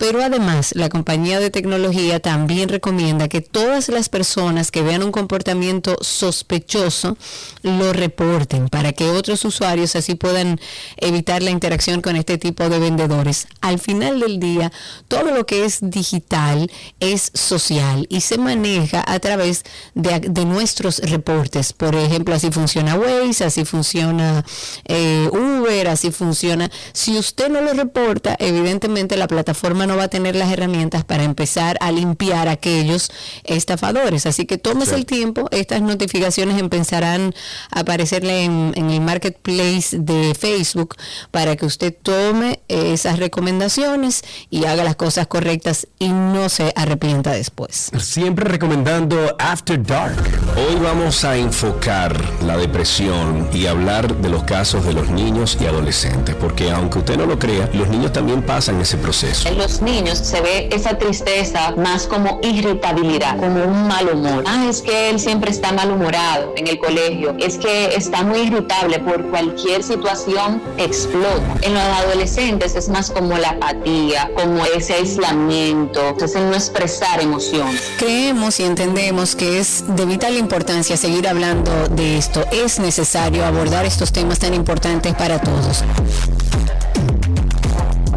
Pero 0.01 0.22
además, 0.22 0.72
la 0.74 0.89
compañía 0.89 1.40
de 1.40 1.51
tecnología 1.51 2.20
también 2.20 2.70
recomienda 2.70 3.28
que 3.28 3.43
todas 3.43 3.90
las 3.90 4.09
personas 4.09 4.70
que 4.70 4.81
vean 4.81 5.02
un 5.02 5.12
comportamiento 5.12 5.98
sospechoso 6.01 7.18
lo 7.60 7.93
reporten 7.93 8.70
para 8.70 8.94
que 8.94 9.10
otros 9.10 9.44
usuarios 9.44 9.97
así 9.97 10.14
puedan 10.14 10.59
evitar 10.97 11.43
la 11.43 11.51
interacción 11.51 12.01
con 12.01 12.16
este 12.16 12.39
tipo 12.39 12.70
de 12.70 12.78
vendedores. 12.78 13.47
Al 13.60 13.78
final 13.78 14.20
del 14.20 14.40
día, 14.40 14.72
todo 15.06 15.35
lo 15.35 15.44
que 15.44 15.66
es 15.66 15.81
digital 15.82 16.72
es 16.98 17.31
social 17.35 18.06
y 18.09 18.22
se 18.22 18.39
maneja 18.39 19.05
a 19.06 19.18
través 19.18 19.64
de, 19.94 20.47
nuestros 20.47 21.01
reportes. 21.01 21.74
Por 21.74 21.94
ejemplo, 21.94 22.35
así 22.35 22.51
funciona 22.51 22.94
Waze, 22.94 23.44
así 23.44 23.66
funciona 23.66 24.47
eh, 24.86 25.28
Uber, 25.31 25.89
así 25.89 26.10
funciona. 26.10 26.70
Si 26.94 27.18
usted 27.18 27.51
no 27.51 27.60
lo 27.60 27.74
reporta, 27.74 28.35
evidentemente 28.39 29.18
la 29.18 29.28
plataforma 29.28 29.89
no 29.90 29.96
va 29.96 30.04
a 30.04 30.08
tener 30.08 30.36
las 30.36 30.52
herramientas 30.52 31.04
para 31.04 31.24
empezar 31.24 31.76
a 31.80 31.90
limpiar 31.90 32.46
a 32.46 32.52
aquellos 32.52 33.10
estafadores. 33.42 34.24
Así 34.24 34.46
que 34.46 34.56
tomes 34.56 34.92
el 34.92 35.04
tiempo, 35.04 35.48
estas 35.50 35.82
notificaciones 35.82 36.60
empezarán 36.60 37.34
a 37.72 37.80
aparecerle 37.80 38.44
en, 38.44 38.72
en, 38.76 38.90
el 38.90 39.00
marketplace 39.00 39.98
de 39.98 40.36
Facebook 40.38 40.94
para 41.32 41.56
que 41.56 41.66
usted 41.66 41.92
tome 42.00 42.60
esas 42.68 43.18
recomendaciones 43.18 44.22
y 44.48 44.64
haga 44.66 44.84
las 44.84 44.94
cosas 44.94 45.26
correctas 45.26 45.88
y 45.98 46.10
no 46.10 46.48
se 46.48 46.72
arrepienta 46.76 47.32
después. 47.32 47.90
Siempre 47.98 48.44
recomendando 48.44 49.34
After 49.40 49.82
Dark. 49.82 50.22
Hoy 50.56 50.76
vamos 50.76 51.24
a 51.24 51.36
enfocar 51.36 52.16
la 52.44 52.56
depresión 52.56 53.48
y 53.52 53.66
hablar 53.66 54.14
de 54.18 54.28
los 54.28 54.44
casos 54.44 54.84
de 54.84 54.92
los 54.92 55.10
niños 55.10 55.58
y 55.60 55.66
adolescentes, 55.66 56.36
porque 56.36 56.70
aunque 56.70 57.00
usted 57.00 57.16
no 57.16 57.26
lo 57.26 57.40
crea, 57.40 57.68
los 57.72 57.88
niños 57.88 58.12
también 58.12 58.42
pasan 58.42 58.80
ese 58.80 58.96
proceso. 58.96 59.48
En 59.48 59.58
los 59.58 59.80
niños 59.82 60.19
se 60.19 60.40
ve 60.40 60.69
esa 60.73 60.98
tristeza 60.98 61.73
más 61.77 62.07
como 62.07 62.40
irritabilidad, 62.43 63.39
como 63.39 63.65
un 63.65 63.89
mal 63.89 64.09
humor. 64.09 64.44
Ah, 64.47 64.66
es 64.69 64.82
que 64.82 65.11
él 65.11 65.19
siempre 65.19 65.51
está 65.51 65.73
malhumorado 65.73 66.52
en 66.57 66.66
el 66.66 66.78
colegio, 66.78 67.35
es 67.39 67.59
que 67.59 67.94
está 67.94 68.23
muy 68.23 68.40
irritable 68.40 68.98
por 69.01 69.28
cualquier 69.31 69.82
situación, 69.82 70.62
explota. 70.78 71.57
En 71.62 71.74
los 71.74 71.82
adolescentes 71.82 72.74
es 72.77 72.89
más 72.89 73.11
como 73.11 73.36
la 73.39 73.51
apatía, 73.51 74.31
como 74.35 74.65
ese 74.66 74.94
aislamiento, 74.94 76.09
entonces 76.09 76.43
no 76.43 76.55
expresar 76.55 77.20
emociones. 77.20 77.82
Creemos 77.98 78.61
y 78.61 78.65
entendemos 78.65 79.36
que 79.36 79.59
es 79.59 79.85
de 79.86 80.05
vital 80.05 80.36
importancia 80.36 80.97
seguir 80.97 81.28
hablando 81.28 81.89
de 81.89 82.19
esto. 82.19 82.44
Es 82.52 82.78
necesario 82.78 83.44
abordar 83.44 83.85
estos 83.86 84.12
temas 84.12 84.39
tan 84.39 84.55
importantes 84.55 85.15
para 85.15 85.40
todos. 85.40 85.82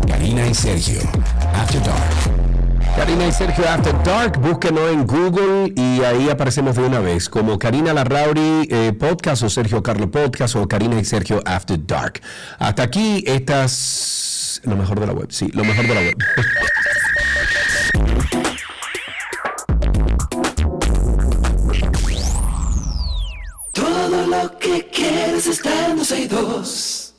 Karina 0.08 0.48
y 0.48 0.54
Sergio, 0.54 1.00
After 1.54 1.82
Dark. 1.84 2.34
Karina 2.96 3.28
y 3.28 3.32
Sergio 3.32 3.68
After 3.68 4.04
Dark, 4.04 4.40
búsquenos 4.40 4.92
en 4.92 5.08
Google 5.08 5.74
y 5.76 6.04
ahí 6.04 6.30
aparecemos 6.30 6.76
de 6.76 6.84
una 6.84 7.00
vez 7.00 7.28
como 7.28 7.58
Karina 7.58 7.92
Larrauri 7.94 8.68
eh, 8.70 8.94
Podcast 8.94 9.44
o 9.44 9.50
Sergio 9.50 9.82
Carlo 9.82 10.12
Podcast 10.12 10.56
o 10.56 10.68
Karina 10.68 11.00
y 11.00 11.06
Sergio 11.06 11.42
After 11.46 11.80
Dark. 11.86 12.22
Hasta 12.60 12.84
aquí 12.84 13.24
estas 13.26 14.62
lo 14.64 14.76
mejor 14.76 15.00
de 15.00 15.08
la 15.08 15.14
web, 15.14 15.28
sí, 15.32 15.50
lo 15.54 15.64
mejor 15.64 15.88
de 15.88 15.96
la 15.96 16.02
web. 16.02 16.18
Todo 23.74 24.28
lo 24.28 24.60
que 24.60 24.88
quieres 24.94 25.48
está 25.48 25.88
en 25.88 25.98
12 25.98 26.20
y 26.22 26.28
2. 26.28 27.14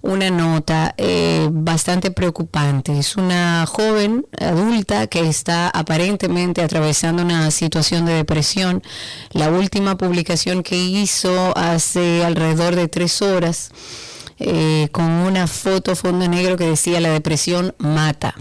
una 0.04 0.30
nota 0.30 0.94
eh, 0.98 1.48
bastante 1.50 2.10
preocupante. 2.10 2.98
Es 2.98 3.16
una 3.16 3.64
joven 3.66 4.26
adulta 4.38 5.06
que 5.06 5.26
está 5.26 5.70
aparentemente 5.70 6.62
atravesando 6.62 7.22
una 7.22 7.50
situación 7.50 8.04
de 8.04 8.12
depresión. 8.12 8.82
La 9.32 9.48
última 9.48 9.96
publicación 9.96 10.62
que 10.62 10.76
hizo 10.76 11.56
hace 11.56 12.22
alrededor 12.22 12.76
de 12.76 12.88
tres 12.88 13.22
horas 13.22 13.70
eh, 14.38 14.88
con 14.92 15.06
una 15.06 15.46
foto 15.46 15.96
fondo 15.96 16.28
negro 16.28 16.56
que 16.56 16.66
decía 16.66 17.00
la 17.00 17.10
depresión 17.10 17.74
mata 17.78 18.34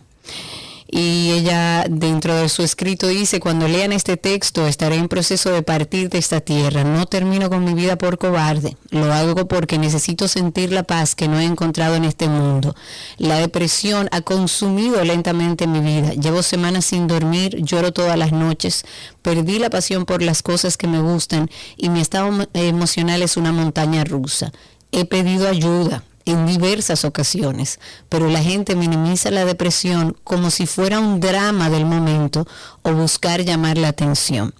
y 0.96 1.32
ella 1.32 1.86
dentro 1.90 2.36
de 2.36 2.48
su 2.50 2.62
escrito 2.62 3.08
dice, 3.08 3.40
cuando 3.40 3.68
lean 3.68 3.92
este 3.92 4.16
texto 4.16 4.68
estaré 4.68 4.98
en 4.98 5.08
proceso 5.08 5.50
de 5.50 5.64
partir 5.64 6.10
de 6.10 6.20
esta 6.20 6.40
tierra, 6.40 6.84
no 6.84 7.08
termino 7.08 7.50
con 7.50 7.66
mi 7.66 7.74
vida 7.74 7.98
por 7.98 8.20
cobarde, 8.20 8.78
lo 8.92 9.12
hago 9.12 9.48
porque 9.48 9.80
necesito 9.80 10.28
sentir 10.28 10.72
la 10.72 10.84
paz 10.84 11.16
que 11.16 11.28
no 11.28 11.40
he 11.40 11.46
encontrado 11.46 11.96
en 11.96 12.04
este 12.04 12.28
mundo. 12.30 12.76
La 13.18 13.40
depresión 13.40 14.08
ha 14.12 14.22
consumido 14.22 15.04
lentamente 15.04 15.66
mi 15.66 15.80
vida, 15.80 16.14
llevo 16.14 16.44
semanas 16.44 16.86
sin 16.86 17.08
dormir, 17.08 17.58
lloro 17.64 17.92
todas 17.92 18.16
las 18.16 18.32
noches, 18.32 18.86
perdí 19.24 19.58
la 19.58 19.72
pasión 19.72 20.06
por 20.06 20.22
las 20.22 20.44
cosas 20.44 20.78
que 20.78 20.86
me 20.86 21.02
gustan 21.02 21.50
y 21.76 21.90
mi 21.90 22.02
estado 22.02 22.30
emocional 22.54 23.24
es 23.24 23.36
una 23.36 23.52
montaña 23.52 24.04
rusa. 24.04 24.52
He 24.92 25.06
pedido 25.06 25.50
ayuda, 25.50 26.04
en 26.26 26.46
diversas 26.46 27.06
ocasiones, 27.06 27.80
pero 28.10 28.28
la 28.30 28.42
gente 28.42 28.76
minimiza 28.76 29.32
la 29.32 29.46
depresión 29.46 30.16
como 30.24 30.52
si 30.52 30.66
fuera 30.66 31.00
un 31.00 31.20
drama 31.20 31.70
del 31.70 31.86
momento 31.86 32.48
o 32.82 32.94
buscar 32.94 33.44
llamar 33.44 33.78
la 33.78 33.90
atención. 33.90 34.54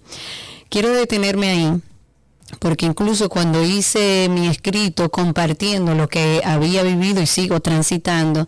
Quiero 0.68 0.92
detenerme 0.92 1.48
ahí 1.50 1.80
porque 2.58 2.86
incluso 2.86 3.28
cuando 3.28 3.62
hice 3.62 4.28
mi 4.30 4.46
escrito 4.48 5.10
compartiendo 5.10 5.94
lo 5.94 6.08
que 6.08 6.40
había 6.44 6.82
vivido 6.82 7.20
y 7.22 7.26
sigo 7.26 7.60
transitando, 7.60 8.46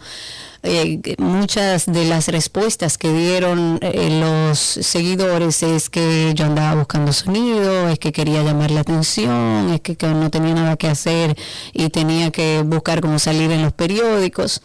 eh, 0.62 1.14
muchas 1.18 1.86
de 1.86 2.06
las 2.06 2.28
respuestas 2.28 2.98
que 2.98 3.12
dieron 3.12 3.78
eh, 3.82 4.18
los 4.20 4.58
seguidores 4.58 5.62
es 5.62 5.88
que 5.88 6.32
yo 6.34 6.44
andaba 6.44 6.74
buscando 6.74 7.12
sonido, 7.12 7.88
es 7.88 7.98
que 7.98 8.12
quería 8.12 8.42
llamar 8.42 8.70
la 8.70 8.80
atención, 8.80 9.70
es 9.72 9.80
que, 9.80 9.96
no 10.08 10.30
tenía 10.30 10.54
nada 10.54 10.76
que 10.76 10.88
hacer 10.88 11.36
y 11.72 11.88
tenía 11.90 12.30
que 12.30 12.62
buscar 12.64 13.00
cómo 13.00 13.18
salir 13.18 13.50
en 13.52 13.62
los 13.62 13.72
periódicos. 13.72 14.60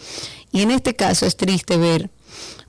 Y 0.51 0.61
en 0.61 0.71
este 0.71 0.95
caso 0.95 1.25
es 1.25 1.37
triste 1.37 1.77
ver 1.77 2.09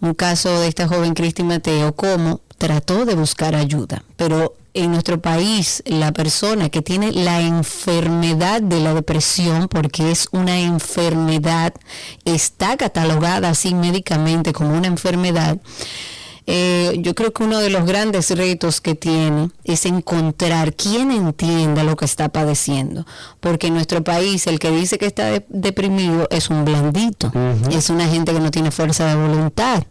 un 0.00 0.14
caso 0.14 0.60
de 0.60 0.68
esta 0.68 0.86
joven 0.86 1.14
Cristi 1.14 1.42
Mateo 1.42 1.94
cómo 1.94 2.40
trató 2.58 3.04
de 3.04 3.14
buscar 3.14 3.54
ayuda, 3.54 4.04
pero 4.16 4.54
en 4.74 4.90
nuestro 4.90 5.20
país 5.20 5.82
la 5.86 6.12
persona 6.12 6.68
que 6.68 6.82
tiene 6.82 7.12
la 7.12 7.40
enfermedad 7.40 8.62
de 8.62 8.80
la 8.80 8.94
depresión, 8.94 9.68
porque 9.68 10.10
es 10.10 10.28
una 10.32 10.60
enfermedad, 10.60 11.74
está 12.24 12.76
catalogada 12.76 13.50
así 13.50 13.74
médicamente 13.74 14.52
como 14.52 14.76
una 14.76 14.86
enfermedad, 14.86 15.58
eh, 16.46 16.96
yo 16.98 17.14
creo 17.14 17.32
que 17.32 17.44
uno 17.44 17.58
de 17.58 17.70
los 17.70 17.84
grandes 17.86 18.30
retos 18.30 18.80
que 18.80 18.94
tiene 18.94 19.50
es 19.64 19.86
encontrar 19.86 20.74
quien 20.74 21.10
entienda 21.10 21.84
lo 21.84 21.96
que 21.96 22.04
está 22.04 22.28
padeciendo, 22.30 23.06
porque 23.40 23.68
en 23.68 23.74
nuestro 23.74 24.02
país 24.02 24.46
el 24.46 24.58
que 24.58 24.70
dice 24.70 24.98
que 24.98 25.06
está 25.06 25.26
de- 25.26 25.44
deprimido 25.48 26.26
es 26.30 26.50
un 26.50 26.64
blandito, 26.64 27.30
es 27.70 27.90
una 27.90 28.08
gente 28.08 28.32
que 28.32 28.40
no 28.40 28.50
tiene 28.50 28.70
fuerza 28.70 29.06
de 29.06 29.14
voluntad. 29.14 29.84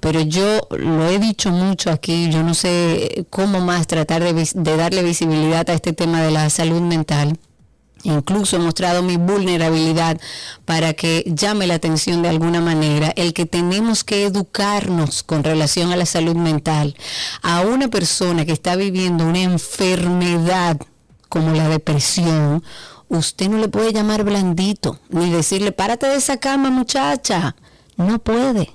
Pero 0.00 0.20
yo 0.20 0.60
lo 0.70 1.08
he 1.08 1.18
dicho 1.18 1.50
mucho 1.50 1.90
aquí, 1.90 2.28
yo 2.30 2.42
no 2.42 2.54
sé 2.54 3.26
cómo 3.30 3.60
más 3.60 3.86
tratar 3.86 4.22
de, 4.24 4.48
darle 4.76 5.02
visibilidad 5.02 5.68
a 5.70 5.74
este 5.74 5.92
tema 5.92 6.20
de 6.22 6.30
la 6.30 6.50
salud 6.50 6.80
mental. 6.80 7.38
Incluso 8.06 8.54
he 8.54 8.60
mostrado 8.60 9.02
mi 9.02 9.16
vulnerabilidad 9.16 10.20
para 10.64 10.92
que 10.92 11.24
llame 11.26 11.66
la 11.66 11.74
atención 11.74 12.22
de 12.22 12.28
alguna 12.28 12.60
manera 12.60 13.12
el 13.16 13.34
que 13.34 13.46
tenemos 13.46 14.04
que 14.04 14.24
educarnos 14.24 15.24
con 15.24 15.42
relación 15.42 15.90
a 15.90 15.96
la 15.96 16.06
salud 16.06 16.36
mental. 16.36 16.94
A 17.42 17.62
una 17.62 17.88
persona 17.88 18.44
que 18.44 18.52
está 18.52 18.76
viviendo 18.76 19.26
una 19.26 19.40
enfermedad 19.40 20.76
como 21.28 21.50
la 21.50 21.68
depresión, 21.68 22.62
usted 23.08 23.48
no 23.48 23.58
le 23.58 23.66
puede 23.66 23.92
llamar 23.92 24.22
blandito, 24.22 25.00
ni 25.08 25.30
decirle, 25.30 25.72
párate 25.72 26.06
de 26.06 26.14
esa 26.14 26.36
cama 26.36 26.70
muchacha. 26.70 27.56
No 27.96 28.20
puede. 28.20 28.70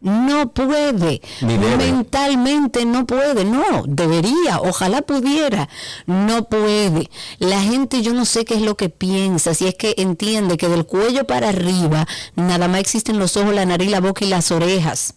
No 0.00 0.52
puede. 0.52 1.20
Mentalmente 1.40 2.84
no 2.84 3.06
puede. 3.06 3.44
No, 3.44 3.82
debería. 3.86 4.60
Ojalá 4.60 5.02
pudiera. 5.02 5.68
No 6.06 6.44
puede. 6.44 7.10
La 7.38 7.60
gente 7.60 8.02
yo 8.02 8.14
no 8.14 8.24
sé 8.24 8.44
qué 8.44 8.54
es 8.54 8.62
lo 8.62 8.76
que 8.76 8.90
piensa. 8.90 9.54
Si 9.54 9.66
es 9.66 9.74
que 9.74 9.94
entiende 9.98 10.56
que 10.56 10.68
del 10.68 10.86
cuello 10.86 11.26
para 11.26 11.48
arriba 11.48 12.06
nada 12.36 12.68
más 12.68 12.80
existen 12.80 13.18
los 13.18 13.36
ojos, 13.36 13.54
la 13.54 13.66
nariz, 13.66 13.90
la 13.90 14.00
boca 14.00 14.24
y 14.24 14.28
las 14.28 14.52
orejas 14.52 15.14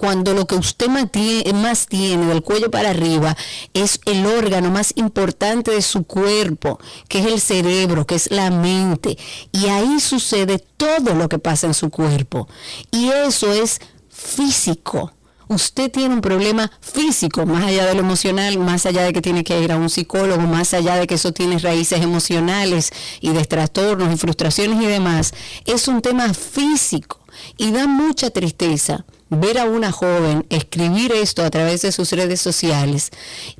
cuando 0.00 0.32
lo 0.32 0.46
que 0.46 0.54
usted 0.54 0.88
más 0.88 1.86
tiene 1.86 2.26
del 2.26 2.42
cuello 2.42 2.70
para 2.70 2.88
arriba 2.88 3.36
es 3.74 4.00
el 4.06 4.24
órgano 4.24 4.70
más 4.70 4.94
importante 4.96 5.72
de 5.72 5.82
su 5.82 6.04
cuerpo, 6.04 6.80
que 7.06 7.18
es 7.18 7.26
el 7.26 7.38
cerebro, 7.38 8.06
que 8.06 8.14
es 8.14 8.30
la 8.30 8.50
mente. 8.50 9.18
Y 9.52 9.66
ahí 9.66 10.00
sucede 10.00 10.58
todo 10.58 11.14
lo 11.14 11.28
que 11.28 11.38
pasa 11.38 11.66
en 11.66 11.74
su 11.74 11.90
cuerpo. 11.90 12.48
Y 12.90 13.10
eso 13.10 13.52
es 13.52 13.78
físico. 14.24 15.12
Usted 15.48 15.90
tiene 15.90 16.14
un 16.14 16.20
problema 16.20 16.70
físico, 16.80 17.44
más 17.44 17.64
allá 17.64 17.84
de 17.86 17.94
lo 17.94 18.00
emocional, 18.00 18.56
más 18.58 18.86
allá 18.86 19.02
de 19.02 19.12
que 19.12 19.20
tiene 19.20 19.42
que 19.42 19.60
ir 19.60 19.72
a 19.72 19.76
un 19.76 19.90
psicólogo, 19.90 20.42
más 20.42 20.74
allá 20.74 20.94
de 20.94 21.08
que 21.08 21.14
eso 21.16 21.32
tiene 21.32 21.58
raíces 21.58 22.00
emocionales 22.00 22.90
y 23.20 23.30
de 23.30 23.44
trastornos 23.44 24.14
y 24.14 24.16
frustraciones 24.16 24.80
y 24.80 24.86
demás. 24.86 25.32
Es 25.64 25.88
un 25.88 26.02
tema 26.02 26.32
físico 26.34 27.18
y 27.56 27.72
da 27.72 27.88
mucha 27.88 28.30
tristeza 28.30 29.04
ver 29.28 29.58
a 29.58 29.64
una 29.64 29.90
joven 29.90 30.46
escribir 30.50 31.10
esto 31.12 31.42
a 31.44 31.50
través 31.50 31.82
de 31.82 31.90
sus 31.90 32.12
redes 32.12 32.40
sociales, 32.40 33.10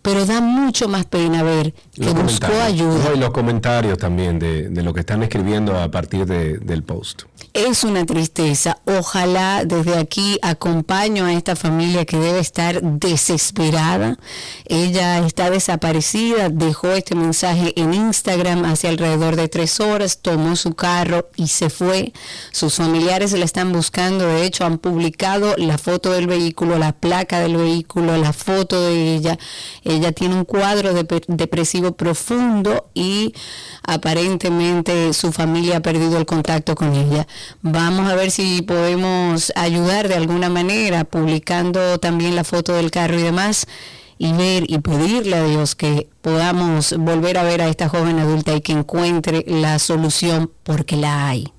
pero 0.03 0.27
da 0.27 0.41
mucho 0.41 0.89
más 0.89 1.07
pena 1.07 1.43
ver 1.43 1.73
que 1.93 2.05
Los 2.05 2.15
buscó 2.15 2.53
ayuda. 2.61 3.05
No, 3.09 3.15
y 3.17 3.19
los 3.19 3.31
comentarios 3.31 3.99
también 3.99 4.39
de, 4.39 4.69
de 4.69 4.83
lo 4.83 4.93
que 4.95 5.01
están 5.01 5.23
escribiendo 5.25 5.77
a 5.77 5.89
partir 5.91 6.25
de- 6.27 6.59
del 6.59 6.83
post. 6.85 7.23
Es 7.53 7.83
una 7.83 8.07
tristeza. 8.07 8.79
Ojalá 8.87 9.65
desde 9.65 9.99
aquí 9.99 10.39
acompaño 10.41 11.25
a 11.27 11.33
esta 11.33 11.57
familia 11.57 12.05
que 12.05 12.17
debe 12.17 12.39
estar 12.39 12.81
desesperada. 12.81 14.19
Ella 14.67 15.19
está 15.27 15.51
desaparecida, 15.51 16.49
dejó 16.49 16.93
este 16.93 17.17
mensaje 17.17 17.73
en 17.75 17.93
Instagram 17.93 18.65
hace 18.67 18.87
alrededor 18.87 19.35
de 19.35 19.49
tres 19.49 19.81
horas, 19.81 20.21
tomó 20.23 20.55
su 20.55 20.75
carro 20.75 21.29
y 21.35 21.49
se 21.49 21.71
fue. 21.71 22.13
Sus 22.53 22.77
familiares 22.77 23.33
la 23.33 23.45
están 23.45 23.73
buscando, 23.73 24.29
de 24.29 24.45
hecho 24.45 24.65
han 24.65 24.79
publicado 24.79 25.57
la 25.57 25.77
foto 25.77 26.13
del 26.13 26.29
vehículo, 26.29 26.79
la 26.79 26.93
placa 26.93 27.41
del 27.41 27.57
vehículo, 27.57 28.17
la 28.17 28.33
foto 28.33 28.81
de 28.81 29.17
ella. 29.17 29.39
Ella 29.83 30.13
tiene 30.13 30.37
un 30.37 30.45
cuadro 30.45 30.95
de- 30.95 31.23
depresivo 31.27 31.93
profundo 31.97 32.91
y 32.95 33.35
aparentemente 33.83 35.13
su 35.15 35.33
familia 35.33 35.79
ha 35.79 35.81
perdido 35.81 36.17
el 36.17 36.27
contacto 36.27 36.77
con 36.77 36.95
ella. 36.95 37.27
Vamos 37.63 38.11
a 38.11 38.15
ver 38.15 38.31
si 38.31 38.63
podemos 38.63 39.53
ayudar 39.57 40.09
de 40.09 40.15
alguna 40.15 40.49
manera, 40.49 41.05
publicando 41.05 41.99
también 41.99 42.37
la 42.37 42.45
foto 42.45 42.75
del 42.75 42.91
carro 42.91 43.19
y 43.19 43.23
demás, 43.23 43.67
y 44.19 44.33
ver 44.33 44.65
y 44.69 44.79
pedirle 44.79 45.37
a 45.37 45.45
Dios 45.45 45.75
que 45.75 46.09
podamos 46.21 46.95
volver 46.99 47.39
a 47.39 47.43
ver 47.43 47.63
a 47.63 47.69
esta 47.69 47.89
joven 47.89 48.19
adulta 48.19 48.55
y 48.55 48.61
que 48.61 48.73
encuentre 48.73 49.45
la 49.47 49.79
solución 49.79 50.51
porque 50.63 50.97
la 50.97 51.29
hay. 51.29 51.53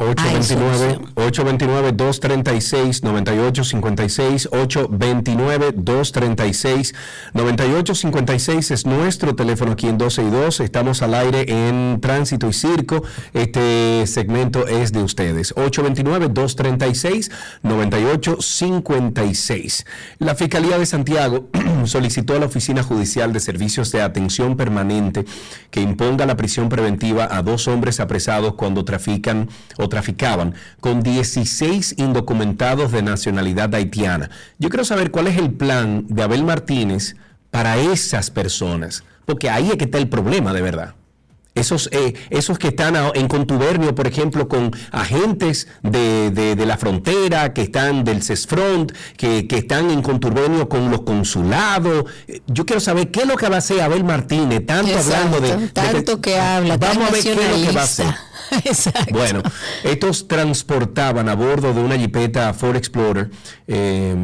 829 0.00 1.00
829 1.16 1.92
236 1.92 3.02
9856 3.02 4.48
829 4.52 5.72
236 5.74 6.94
9856 7.34 8.70
es 8.70 8.86
nuestro 8.86 9.34
teléfono 9.34 9.72
aquí 9.72 9.88
en 9.88 9.98
12 9.98 10.22
y 10.22 10.30
2. 10.30 10.60
Estamos 10.60 11.02
al 11.02 11.14
aire 11.14 11.46
en 11.48 11.98
Tránsito 12.00 12.48
y 12.48 12.52
Circo. 12.52 13.02
Este 13.34 14.06
segmento 14.06 14.68
es 14.68 14.92
de 14.92 15.02
ustedes. 15.02 15.50
829 15.56 16.28
236 16.28 17.32
9856. 17.64 19.84
La 20.18 20.36
Fiscalía 20.36 20.78
de 20.78 20.86
Santiago 20.86 21.48
solicitó 21.86 22.36
a 22.36 22.38
la 22.38 22.46
Oficina 22.46 22.84
Judicial 22.84 23.32
de 23.32 23.40
Servicios 23.40 23.90
de 23.90 24.02
Atención 24.02 24.56
Permanente 24.56 25.24
que 25.72 25.80
imponga 25.80 26.24
la 26.24 26.36
prisión 26.36 26.68
preventiva 26.68 27.26
a 27.28 27.42
dos 27.42 27.66
hombres 27.66 27.98
apresados 27.98 28.54
cuando 28.54 28.84
trafican 28.84 29.48
o 29.76 29.87
traficaban 29.88 30.54
con 30.80 31.02
16 31.02 31.94
indocumentados 31.98 32.92
de 32.92 33.02
nacionalidad 33.02 33.74
haitiana. 33.74 34.30
Yo 34.58 34.68
quiero 34.68 34.84
saber 34.84 35.10
cuál 35.10 35.26
es 35.28 35.36
el 35.38 35.50
plan 35.52 36.04
de 36.08 36.22
Abel 36.22 36.44
Martínez 36.44 37.16
para 37.50 37.76
esas 37.78 38.30
personas, 38.30 39.04
porque 39.26 39.48
ahí 39.50 39.68
es 39.70 39.76
que 39.76 39.84
está 39.84 39.98
el 39.98 40.08
problema 40.08 40.52
de 40.52 40.62
verdad. 40.62 40.94
Esos, 41.54 41.88
eh, 41.90 42.14
esos 42.30 42.56
que 42.56 42.68
están 42.68 42.94
en 43.14 43.26
contubernio, 43.26 43.92
por 43.92 44.06
ejemplo, 44.06 44.46
con 44.46 44.70
agentes 44.92 45.66
de, 45.82 46.30
de- 46.30 46.54
de 46.54 46.66
la 46.66 46.76
frontera, 46.76 47.52
que 47.52 47.62
están 47.62 48.04
del 48.04 48.22
CESFRONT, 48.22 48.92
que, 49.16 49.48
que 49.48 49.56
están 49.58 49.90
en 49.90 50.00
contubernio 50.02 50.68
con 50.68 50.88
los 50.88 51.00
consulados. 51.00 52.04
Yo 52.46 52.64
quiero 52.64 52.78
saber 52.80 53.10
qué 53.10 53.22
es 53.22 53.26
lo 53.26 53.36
que 53.36 53.48
va 53.48 53.56
a 53.56 53.58
hacer 53.58 53.80
Abel 53.80 54.04
Martínez, 54.04 54.66
tanto 54.66 54.92
hablando 54.96 55.40
de... 55.40 55.48
de 55.56 55.66
que- 55.66 55.68
tanto 55.72 56.20
que 56.20 56.38
habla, 56.38 56.76
Vamos 56.76 57.08
a 57.08 57.10
ver 57.10 57.22
qué 57.24 57.32
es 57.32 57.36
lo 57.60 57.66
que 57.66 57.72
va 57.72 57.80
a 57.80 57.84
hacer. 57.84 58.06
Bueno, 59.12 59.42
estos 59.84 60.28
transportaban 60.28 61.28
a 61.28 61.34
bordo 61.34 61.72
de 61.72 61.80
una 61.80 61.96
jipeta 61.96 62.52
Ford 62.54 62.76
Explorer 62.76 63.30
eh, 63.66 64.14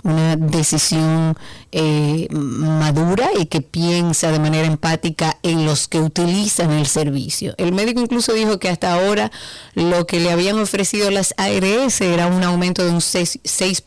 una 0.03 0.35
decisión 0.35 1.35
eh, 1.71 2.27
madura 2.29 3.31
y 3.35 3.47
que 3.47 3.61
piensa 3.61 4.31
de 4.31 4.37
manera 4.37 4.67
empática 4.67 5.39
en 5.41 5.65
los 5.65 5.87
que 5.87 5.99
utilizan 5.99 6.69
el 6.71 6.85
servicio. 6.85 7.55
El 7.57 7.71
médico 7.71 7.99
incluso 7.99 8.33
dijo 8.33 8.59
que 8.59 8.69
hasta 8.69 8.93
ahora 8.93 9.31
lo 9.73 10.05
que 10.05 10.19
le 10.19 10.31
habían 10.31 10.59
ofrecido 10.59 11.09
las 11.09 11.33
ARS 11.37 11.99
era 12.01 12.27
un 12.27 12.43
aumento 12.43 12.83
de 12.83 12.91
un 12.91 12.99
6%, 12.99 13.39
6 13.43 13.83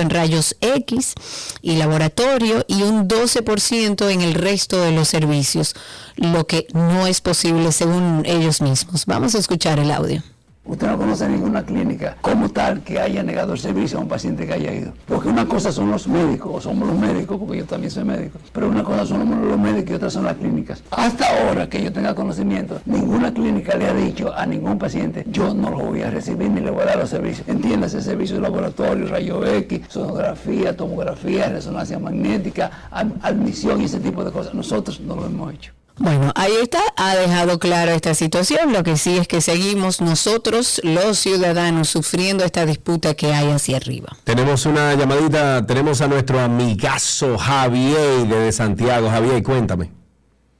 en 0.00 0.10
rayos 0.10 0.56
X 0.60 1.14
y 1.62 1.74
laboratorio 1.74 2.64
y 2.68 2.84
un 2.84 3.08
12% 3.08 4.08
en 4.08 4.20
el 4.20 4.34
resto 4.34 4.80
de 4.80 4.92
los 4.92 5.08
servicios, 5.08 5.74
lo 6.14 6.46
que 6.46 6.68
no 6.74 7.08
es 7.08 7.20
posible 7.20 7.72
según 7.72 8.22
ellos 8.24 8.60
mismos. 8.60 9.04
Vamos 9.06 9.34
a 9.34 9.38
escuchar 9.38 9.80
el 9.80 9.90
audio. 9.90 10.22
Usted 10.68 10.88
no 10.88 10.98
conoce 10.98 11.28
ninguna 11.28 11.64
clínica 11.64 12.16
como 12.20 12.48
tal 12.48 12.82
que 12.82 12.98
haya 12.98 13.22
negado 13.22 13.52
el 13.52 13.58
servicio 13.58 13.98
a 13.98 14.00
un 14.00 14.08
paciente 14.08 14.46
que 14.46 14.52
haya 14.52 14.74
ido. 14.74 14.92
Porque 15.06 15.28
una 15.28 15.46
cosa 15.46 15.70
son 15.70 15.92
los 15.92 16.08
médicos, 16.08 16.52
o 16.56 16.60
somos 16.60 16.88
los 16.88 16.98
médicos, 16.98 17.38
porque 17.38 17.58
yo 17.58 17.64
también 17.64 17.90
soy 17.90 18.02
médico, 18.02 18.40
pero 18.52 18.68
una 18.68 18.82
cosa 18.82 19.06
son 19.06 19.48
los 19.48 19.58
médicos 19.58 19.90
y 19.92 19.94
otra 19.94 20.10
son 20.10 20.24
las 20.24 20.34
clínicas. 20.34 20.82
Hasta 20.90 21.24
ahora 21.28 21.68
que 21.68 21.82
yo 21.84 21.92
tenga 21.92 22.16
conocimiento, 22.16 22.80
ninguna 22.84 23.32
clínica 23.32 23.76
le 23.76 23.86
ha 23.86 23.94
dicho 23.94 24.34
a 24.34 24.44
ningún 24.44 24.76
paciente, 24.76 25.24
yo 25.30 25.54
no 25.54 25.70
lo 25.70 25.78
voy 25.78 26.02
a 26.02 26.10
recibir 26.10 26.50
ni 26.50 26.60
le 26.60 26.70
voy 26.72 26.82
a 26.82 26.86
dar 26.86 26.98
los 26.98 27.10
servicios. 27.10 27.46
Entiéndase, 27.46 28.02
servicios 28.02 28.38
de 28.38 28.42
laboratorio, 28.42 29.06
rayo 29.06 29.46
X, 29.46 29.82
sonografía, 29.88 30.76
tomografía, 30.76 31.48
resonancia 31.48 32.00
magnética, 32.00 32.88
admisión 32.90 33.80
y 33.80 33.84
ese 33.84 34.00
tipo 34.00 34.24
de 34.24 34.32
cosas. 34.32 34.52
Nosotros 34.52 35.00
no 35.00 35.14
lo 35.14 35.26
hemos 35.26 35.54
hecho. 35.54 35.72
Bueno, 35.98 36.30
ahí 36.34 36.52
está, 36.60 36.80
ha 36.96 37.16
dejado 37.16 37.58
clara 37.58 37.94
esta 37.94 38.14
situación. 38.14 38.72
Lo 38.72 38.82
que 38.82 38.96
sí 38.96 39.16
es 39.16 39.26
que 39.26 39.40
seguimos 39.40 40.02
nosotros, 40.02 40.80
los 40.84 41.18
ciudadanos, 41.18 41.88
sufriendo 41.88 42.44
esta 42.44 42.66
disputa 42.66 43.14
que 43.14 43.32
hay 43.32 43.50
hacia 43.50 43.78
arriba. 43.78 44.08
Tenemos 44.24 44.66
una 44.66 44.94
llamadita, 44.94 45.64
tenemos 45.64 46.02
a 46.02 46.08
nuestro 46.08 46.38
amigazo 46.40 47.38
Javier 47.38 48.26
de 48.26 48.52
Santiago. 48.52 49.08
Javier, 49.08 49.42
cuéntame. 49.42 49.90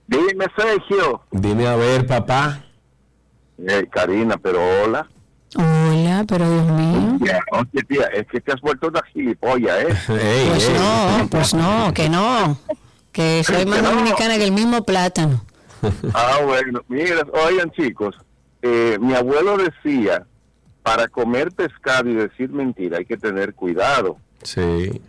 Dime, 0.07 0.47
Sergio. 0.57 1.21
Dime 1.31 1.67
a 1.67 1.77
ver, 1.77 2.07
papá. 2.07 2.65
Eh, 3.59 3.87
Karina, 3.91 4.37
pero 4.39 4.61
hola. 4.85 5.07
Hola, 5.55 6.25
pero 6.27 6.51
Dios 6.51 6.67
mío. 6.67 7.19
Ya, 7.21 7.41
oye, 7.53 7.83
tía, 7.87 8.07
es 8.15 8.27
que 8.29 8.41
te 8.41 8.53
has 8.53 8.61
vuelto 8.61 8.89
una 8.89 9.03
gilipollas, 9.13 9.85
¿eh? 9.85 9.97
Pues 10.49 10.71
no, 10.71 11.29
pues 11.31 11.55
no, 11.55 11.93
que 11.93 12.09
no. 12.09 12.59
Que 13.17 13.43
soy 13.45 13.65
más 13.65 13.81
no. 13.83 13.93
dominicana 13.93 14.37
que 14.37 14.45
el 14.45 14.53
mismo 14.53 14.85
plátano. 14.85 15.43
Ah, 16.13 16.41
bueno, 16.45 16.83
mira, 16.89 17.23
oigan 17.49 17.71
chicos, 17.71 18.15
eh, 18.61 18.99
mi 19.01 19.15
abuelo 19.15 19.57
decía, 19.57 20.27
para 20.83 21.09
comer 21.09 21.51
pescado 21.53 22.11
y 22.11 22.15
decir 22.15 22.51
mentira 22.51 22.99
hay 22.99 23.07
que 23.07 23.17
tener 23.17 23.55
cuidado. 23.55 24.19
Sí. 24.43 25.01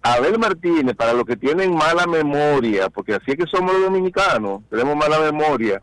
Abel 0.00 0.38
Martínez, 0.38 0.96
para 0.96 1.12
los 1.12 1.24
que 1.26 1.36
tienen 1.36 1.74
mala 1.74 2.06
memoria, 2.06 2.88
porque 2.88 3.14
así 3.14 3.32
es 3.32 3.36
que 3.36 3.46
somos 3.46 3.74
los 3.74 3.82
dominicanos, 3.82 4.62
tenemos 4.70 4.96
mala 4.96 5.18
memoria, 5.20 5.82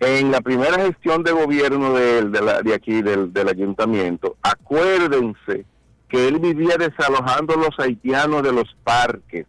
en 0.00 0.32
la 0.32 0.40
primera 0.40 0.74
gestión 0.82 1.22
de 1.22 1.30
gobierno 1.32 1.94
de 1.94 2.18
él, 2.18 2.32
de, 2.32 2.40
la- 2.42 2.62
de 2.62 2.74
aquí, 2.74 3.00
del, 3.00 3.32
del 3.32 3.48
ayuntamiento, 3.48 4.36
acuérdense 4.42 5.64
que 6.08 6.26
él 6.26 6.40
vivía 6.40 6.76
desalojando 6.78 7.54
a 7.54 7.58
los 7.58 7.78
haitianos 7.78 8.42
de 8.42 8.52
los 8.52 8.74
parques, 8.82 9.46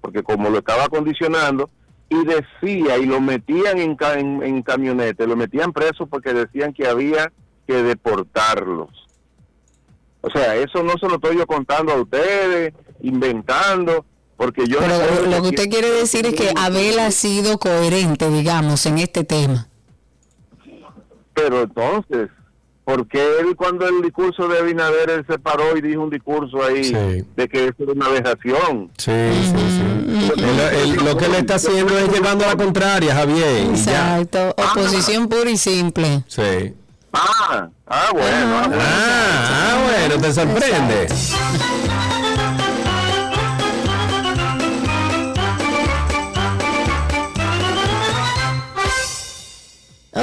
porque 0.00 0.22
como 0.22 0.50
lo 0.50 0.58
estaba 0.58 0.84
acondicionando, 0.84 1.70
y 2.10 2.24
decía, 2.24 2.96
y 2.98 3.06
lo 3.06 3.20
metían 3.20 3.78
en, 3.78 3.94
ca- 3.94 4.18
en, 4.18 4.42
en 4.42 4.62
lo 5.28 5.36
metían 5.36 5.72
preso 5.72 6.06
porque 6.06 6.32
decían 6.32 6.72
que 6.72 6.86
había 6.86 7.30
que 7.66 7.82
deportarlos. 7.82 8.88
O 10.22 10.30
sea, 10.30 10.56
eso 10.56 10.82
no 10.82 10.94
se 10.98 11.06
lo 11.06 11.16
estoy 11.16 11.36
yo 11.36 11.46
contando 11.46 11.92
a 11.92 12.00
ustedes, 12.00 12.72
inventando, 13.02 14.04
porque 14.36 14.66
yo... 14.66 14.78
Pero 14.78 15.26
lo 15.26 15.42
que- 15.42 15.48
usted 15.48 15.68
quiere 15.68 15.90
decir 15.90 16.24
es 16.26 16.34
que 16.34 16.50
Abel 16.56 16.98
ha 16.98 17.10
sido 17.10 17.58
coherente, 17.58 18.30
digamos, 18.30 18.86
en 18.86 18.98
este 18.98 19.24
tema. 19.24 19.68
Pero 21.34 21.62
entonces, 21.62 22.30
¿por 22.88 23.06
qué 23.06 23.20
él 23.40 23.54
cuando 23.54 23.86
el 23.86 24.00
discurso 24.00 24.48
de 24.48 24.60
Abinader 24.60 25.10
él 25.10 25.24
se 25.28 25.38
paró 25.38 25.76
y 25.76 25.82
dijo 25.82 26.00
un 26.00 26.08
discurso 26.08 26.64
ahí 26.64 26.84
Sí. 26.84 27.22
de 27.36 27.46
que 27.48 27.64
eso 27.66 27.74
era 27.82 27.92
una 27.92 28.06
aberración? 28.06 28.90
Sí, 28.96 29.12
sí, 29.12 29.54
sí. 29.76 30.32
Él- 30.42 30.78
él- 30.96 31.04
lo 31.04 31.14
que 31.18 31.28
le 31.28 31.38
está 31.40 31.56
haciendo 31.56 31.98
es 31.98 32.10
llevando 32.10 32.46
a 32.46 32.48
la 32.48 32.56
contraria, 32.56 33.14
Javier. 33.14 33.66
ya. 33.74 34.18
Exacto, 34.20 34.54
oposición 34.56 35.28
pura 35.28 35.50
y 35.50 35.58
simple. 35.58 36.24
Sí. 36.28 36.72
Ah, 37.12 37.68
ah, 37.88 38.08
bueno. 38.12 38.26
ah, 38.58 38.64
bueno. 38.68 38.82
Ah, 38.82 39.50
ah, 39.50 39.84
bueno, 40.08 40.22
te 40.22 40.32
sorprende. 40.32 41.06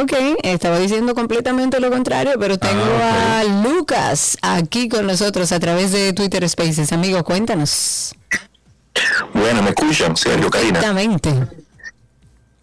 Ok, 0.02 0.14
estaba 0.44 0.78
diciendo 0.80 1.16
completamente 1.16 1.80
lo 1.80 1.90
contrario, 1.90 2.34
pero 2.40 2.58
tengo 2.58 2.84
Ah, 3.02 3.40
a 3.40 3.44
Lucas 3.64 4.38
aquí 4.42 4.90
con 4.90 5.08
nosotros 5.08 5.52
a 5.52 5.60
través 5.60 5.92
de 5.92 6.12
Twitter 6.12 6.48
Spaces. 6.50 6.92
Amigo, 6.92 7.24
cuéntanos. 7.24 8.14
Bueno, 9.34 9.62
me 9.62 9.70
escuchan, 9.70 10.18
Sergio 10.18 10.50
Karina. 10.50 10.80
Exactamente. 10.80 11.34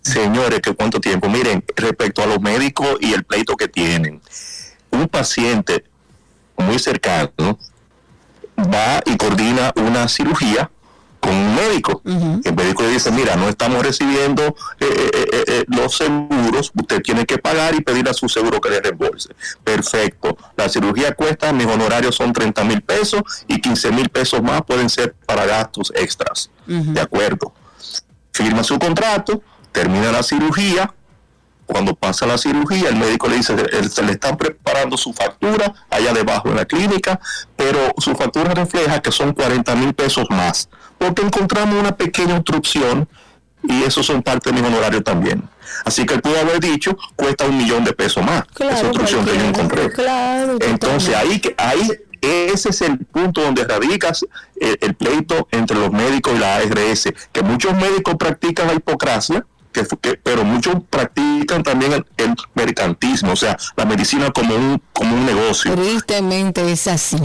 Señores, 0.02 0.60
que 0.60 0.74
cuánto 0.74 1.00
tiempo. 1.00 1.28
Miren, 1.28 1.64
respecto 1.76 2.22
a 2.22 2.26
los 2.26 2.40
médicos 2.40 2.96
y 3.00 3.12
el 3.12 3.24
pleito 3.24 3.56
que 3.56 3.68
tienen, 3.68 4.20
un 4.90 5.08
paciente 5.08 5.84
muy 6.56 6.78
cercano 6.78 7.58
va 8.58 9.00
y 9.06 9.16
coordina 9.16 9.72
una 9.76 10.08
cirugía 10.08 10.70
con 11.22 11.36
un 11.36 11.54
médico. 11.54 12.02
El 12.04 12.54
médico 12.54 12.82
le 12.82 12.90
dice, 12.90 13.12
mira, 13.12 13.36
no 13.36 13.48
estamos 13.48 13.80
recibiendo 13.80 14.42
eh, 14.80 15.10
eh, 15.14 15.44
eh, 15.46 15.64
los 15.68 15.96
seguros, 15.96 16.72
usted 16.74 17.00
tiene 17.00 17.24
que 17.24 17.38
pagar 17.38 17.76
y 17.76 17.80
pedir 17.80 18.08
a 18.08 18.12
su 18.12 18.28
seguro 18.28 18.60
que 18.60 18.70
le 18.70 18.80
reembolse. 18.80 19.30
Perfecto. 19.62 20.36
La 20.56 20.68
cirugía 20.68 21.14
cuesta, 21.14 21.52
mis 21.52 21.66
honorarios 21.66 22.16
son 22.16 22.32
30 22.32 22.64
mil 22.64 22.82
pesos 22.82 23.22
y 23.46 23.60
15 23.60 23.92
mil 23.92 24.08
pesos 24.08 24.42
más 24.42 24.62
pueden 24.62 24.90
ser 24.90 25.14
para 25.24 25.46
gastos 25.46 25.92
extras. 25.94 26.50
De 26.66 27.00
acuerdo. 27.00 27.52
Firma 28.32 28.64
su 28.64 28.78
contrato, 28.78 29.42
termina 29.70 30.10
la 30.10 30.24
cirugía, 30.24 30.92
cuando 31.66 31.94
pasa 31.94 32.26
la 32.26 32.36
cirugía, 32.38 32.88
el 32.88 32.96
médico 32.96 33.28
le 33.28 33.36
dice, 33.36 33.54
eh, 33.54 33.88
se 33.88 34.02
le 34.02 34.12
están 34.12 34.36
preparando 34.36 34.96
su 34.96 35.12
factura 35.12 35.72
allá 35.90 36.12
debajo 36.12 36.48
en 36.48 36.56
la 36.56 36.64
clínica, 36.64 37.18
pero 37.56 37.78
su 37.98 38.14
factura 38.14 38.52
refleja 38.54 39.00
que 39.00 39.12
son 39.12 39.32
40 39.32 39.74
mil 39.76 39.94
pesos 39.94 40.26
más, 40.30 40.68
porque 40.98 41.22
encontramos 41.22 41.76
una 41.78 41.96
pequeña 41.96 42.36
obstrucción 42.36 43.08
y 43.62 43.84
esos 43.84 44.04
son 44.04 44.22
parte 44.22 44.50
de 44.52 44.60
mi 44.60 44.66
honorario 44.66 45.02
también. 45.02 45.48
Así 45.84 46.04
que 46.04 46.14
él 46.14 46.20
pudo 46.20 46.38
haber 46.38 46.60
dicho, 46.60 46.96
cuesta 47.16 47.46
un 47.46 47.56
millón 47.56 47.84
de 47.84 47.92
pesos 47.92 48.22
más, 48.24 48.38
esa 48.42 48.52
Claro, 48.54 48.88
obstrucción 48.88 49.24
que 49.24 49.38
yo 49.38 49.44
encontré. 49.44 49.90
Claro, 49.92 50.56
Entonces 50.60 51.14
ahí, 51.14 51.40
ahí 51.56 51.88
ese 52.20 52.68
es 52.70 52.80
el 52.82 52.98
punto 52.98 53.40
donde 53.40 53.64
radica 53.64 54.12
el, 54.60 54.78
el 54.80 54.94
pleito 54.94 55.48
entre 55.50 55.76
los 55.78 55.90
médicos 55.90 56.34
y 56.36 56.38
la 56.38 56.56
ARS, 56.56 57.12
que 57.32 57.42
muchos 57.42 57.74
médicos 57.74 58.16
practican 58.16 58.66
la 58.68 58.74
hipocracia, 58.74 59.44
que, 59.72 59.84
que- 60.00 60.16
pero 60.22 60.44
muchos 60.44 60.76
practican 60.88 61.62
también 61.62 61.92
el, 61.92 62.06
el 62.18 62.34
mercantismo, 62.54 63.32
o 63.32 63.36
sea, 63.36 63.56
la 63.76 63.84
medicina 63.84 64.30
como 64.30 64.54
un, 64.54 64.82
como 64.92 65.14
un 65.14 65.26
negocio. 65.26 65.74
Tristemente 65.74 66.70
es 66.70 66.86
así. 66.86 67.16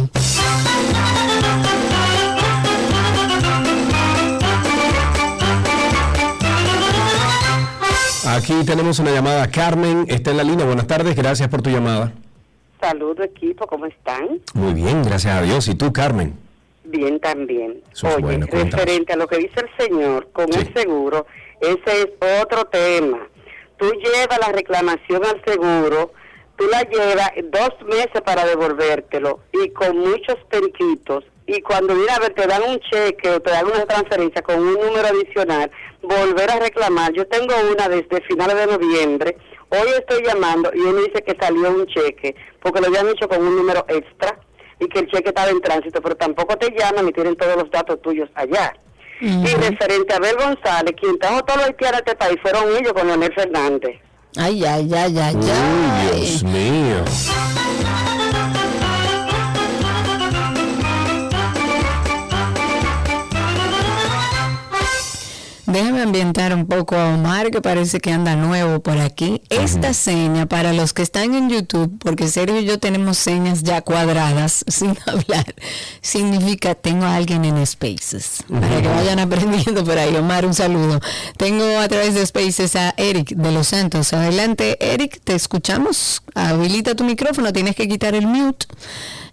Aquí 8.25 8.53
tenemos 8.65 8.99
una 8.99 9.11
llamada. 9.11 9.47
Carmen 9.49 10.05
está 10.09 10.31
en 10.31 10.37
la 10.37 10.43
línea. 10.43 10.65
Buenas 10.65 10.85
tardes, 10.87 11.15
gracias 11.15 11.47
por 11.49 11.61
tu 11.61 11.69
llamada. 11.69 12.11
Saludo 12.81 13.23
equipo, 13.23 13.65
¿cómo 13.67 13.85
están? 13.85 14.39
Muy 14.53 14.73
bien, 14.73 15.01
gracias 15.03 15.35
a 15.37 15.41
Dios. 15.41 15.67
¿Y 15.67 15.75
tú, 15.75 15.91
Carmen? 15.93 16.37
Bien 16.87 17.19
también. 17.19 17.83
Eso 17.91 18.07
es 18.07 18.15
Oye, 18.15 18.23
bueno, 18.23 18.47
referente 18.49 19.11
a 19.11 19.17
lo 19.17 19.27
que 19.27 19.39
dice 19.39 19.55
el 19.59 19.85
señor 19.85 20.29
con 20.31 20.45
el 20.53 20.73
seguro, 20.73 21.25
ese 21.59 22.01
es 22.01 22.07
otro 22.41 22.65
tema. 22.65 23.27
tú 23.77 23.91
llevas 23.91 24.39
la 24.39 24.53
reclamación 24.53 25.21
al 25.25 25.43
seguro, 25.45 26.13
tú 26.55 26.65
la 26.71 26.83
llevas 26.83 27.31
dos 27.51 27.71
meses 27.85 28.21
para 28.23 28.45
devolvértelo 28.45 29.41
y 29.51 29.69
con 29.71 29.97
muchos 29.97 30.37
periquitos. 30.49 31.25
Y 31.45 31.61
cuando 31.61 31.93
viene 31.93 32.11
a 32.11 32.19
ver, 32.19 32.33
te 32.33 32.47
dan 32.47 32.61
un 32.63 32.79
cheque 32.79 33.31
o 33.31 33.41
te 33.41 33.51
dan 33.51 33.65
una 33.65 33.85
transferencia 33.85 34.41
con 34.41 34.57
un 34.59 34.73
número 34.73 35.07
adicional, 35.07 35.69
volver 36.01 36.51
a 36.51 36.59
reclamar. 36.59 37.11
Yo 37.11 37.27
tengo 37.27 37.53
una 37.69 37.89
desde 37.89 38.21
finales 38.21 38.55
de 38.55 38.67
noviembre. 38.67 39.37
Hoy 39.69 39.89
estoy 39.97 40.23
llamando 40.23 40.71
y 40.73 40.79
uno 40.79 41.01
dice 41.01 41.21
que 41.21 41.35
salió 41.37 41.69
un 41.69 41.85
cheque 41.87 42.33
porque 42.61 42.79
lo 42.79 42.87
habían 42.87 43.09
hecho 43.09 43.27
con 43.27 43.45
un 43.45 43.57
número 43.57 43.85
extra 43.89 44.39
y 44.79 44.87
que 44.87 44.99
el 44.99 45.07
cheque 45.07 45.29
estaba 45.29 45.49
en 45.49 45.61
tránsito, 45.61 46.01
pero 46.01 46.15
tampoco 46.15 46.55
te 46.57 46.73
llaman 46.77 47.07
y 47.07 47.11
tienen 47.11 47.35
todos 47.35 47.55
los 47.55 47.71
datos 47.71 48.01
tuyos 48.01 48.29
allá. 48.35 48.73
Y 49.19 49.47
referente 49.55 50.13
a 50.13 50.17
Abel 50.17 50.35
González, 50.35 50.93
quien 50.99 51.17
trajo 51.17 51.43
todos 51.43 51.57
los 51.57 51.67
haitianos 51.69 51.95
a 51.95 52.03
este 52.05 52.15
país 52.15 52.37
fueron 52.41 52.63
ellos 52.77 52.93
con 52.93 53.07
Leonel 53.07 53.33
Fernández. 53.33 53.99
Ay, 54.37 54.63
ay, 54.63 54.93
ay, 54.93 55.17
ay, 55.17 55.35
Uy, 55.35 55.49
ay. 55.49 56.19
Dios 56.19 56.43
mío. 56.43 57.03
Déjame 65.77 66.01
ambientar 66.01 66.55
un 66.55 66.65
poco 66.65 66.95
a 66.95 67.13
Omar, 67.13 67.51
que 67.51 67.61
parece 67.61 67.99
que 67.99 68.11
anda 68.11 68.35
nuevo 68.35 68.79
por 68.79 68.97
aquí. 68.97 69.43
Esta 69.51 69.93
seña, 69.93 70.47
para 70.47 70.73
los 70.73 70.91
que 70.91 71.03
están 71.03 71.35
en 71.35 71.51
YouTube, 71.51 71.99
porque 71.99 72.29
Sergio 72.29 72.59
y 72.59 72.65
yo 72.65 72.79
tenemos 72.79 73.19
señas 73.19 73.61
ya 73.61 73.81
cuadradas, 73.81 74.65
sin 74.67 74.97
hablar, 75.05 75.53
significa 76.01 76.73
tengo 76.73 77.05
a 77.05 77.15
alguien 77.15 77.45
en 77.45 77.63
Spaces. 77.63 78.43
Para 78.49 78.81
que 78.81 78.87
vayan 78.87 79.19
aprendiendo 79.19 79.83
por 79.83 79.99
ahí. 79.99 80.15
Omar, 80.15 80.47
un 80.47 80.55
saludo. 80.55 80.99
Tengo 81.37 81.79
a 81.79 81.87
través 81.87 82.15
de 82.15 82.25
Spaces 82.25 82.75
a 82.75 82.95
Eric 82.97 83.35
de 83.35 83.51
Los 83.51 83.67
Santos. 83.67 84.13
Adelante, 84.13 84.79
Eric, 84.81 85.21
te 85.23 85.35
escuchamos. 85.35 86.23
Habilita 86.33 86.95
tu 86.95 87.03
micrófono, 87.03 87.53
tienes 87.53 87.75
que 87.75 87.87
quitar 87.87 88.15
el 88.15 88.25
mute. 88.25 88.65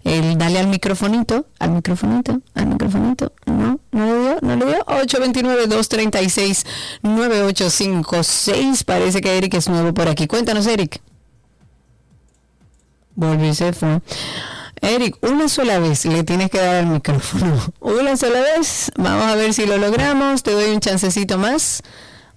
El, 0.05 0.37
dale 0.37 0.59
al 0.59 0.67
microfonito, 0.67 1.47
al 1.57 1.71
microfonito, 1.71 2.39
al 2.53 2.67
microfonito. 2.67 3.33
No, 3.47 3.79
no 3.91 4.05
le 4.05 4.19
dio, 4.19 4.37
no 4.41 4.55
le 4.55 4.65
dio. 4.67 4.85
829-236-9856. 7.01 8.83
Parece 8.85 9.19
que 9.21 9.35
Eric 9.35 9.55
es 9.55 9.67
nuevo 9.67 9.95
por 9.95 10.07
aquí. 10.07 10.27
Cuéntanos, 10.27 10.67
Eric. 10.67 11.01
Volvió 13.15 13.51
se 13.55 13.73
fue. 13.73 13.99
Eric, 14.81 15.17
una 15.21 15.49
sola 15.49 15.79
vez 15.79 16.05
le 16.05 16.23
tienes 16.23 16.51
que 16.51 16.59
dar 16.59 16.75
al 16.75 16.85
micrófono. 16.85 17.59
Una 17.79 18.15
sola 18.15 18.41
vez. 18.41 18.91
Vamos 18.97 19.25
a 19.25 19.33
ver 19.33 19.55
si 19.55 19.65
lo 19.65 19.77
logramos. 19.79 20.43
Te 20.43 20.51
doy 20.51 20.69
un 20.69 20.81
chancecito 20.81 21.39
más. 21.39 21.81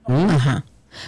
Ajá. 0.08 0.64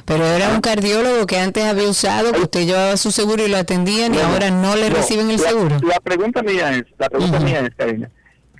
Pero 0.05 0.25
era 0.25 0.49
un 0.49 0.59
cardiólogo 0.61 1.25
que 1.27 1.39
antes 1.39 1.63
había 1.63 1.87
usado, 1.89 2.31
que 2.33 2.41
usted 2.41 2.65
llevaba 2.65 2.97
su 2.97 3.11
seguro 3.11 3.43
y 3.45 3.47
lo 3.47 3.57
atendían 3.57 4.13
y 4.13 4.19
ahora 4.19 4.51
no 4.51 4.75
le 4.75 4.89
no, 4.89 4.95
reciben 4.95 5.29
el 5.31 5.37
la- 5.41 5.49
seguro. 5.49 5.77
La 5.83 5.99
pregunta 5.99 6.43
mía 6.43 6.71
es, 6.73 6.85
la 6.97 7.09
pregunta 7.09 7.39
mía 7.39 7.59
es, 7.61 7.73
Karina, 7.75 8.09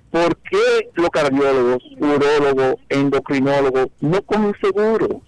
¿por 0.10 0.38
qué 0.38 0.90
los 0.96 1.10
cardiólogos, 1.10 1.84
urólogos, 2.00 2.76
endocrinólogos 2.90 3.88
no 4.00 4.22
cogen 4.22 4.56
seguro? 4.62 5.22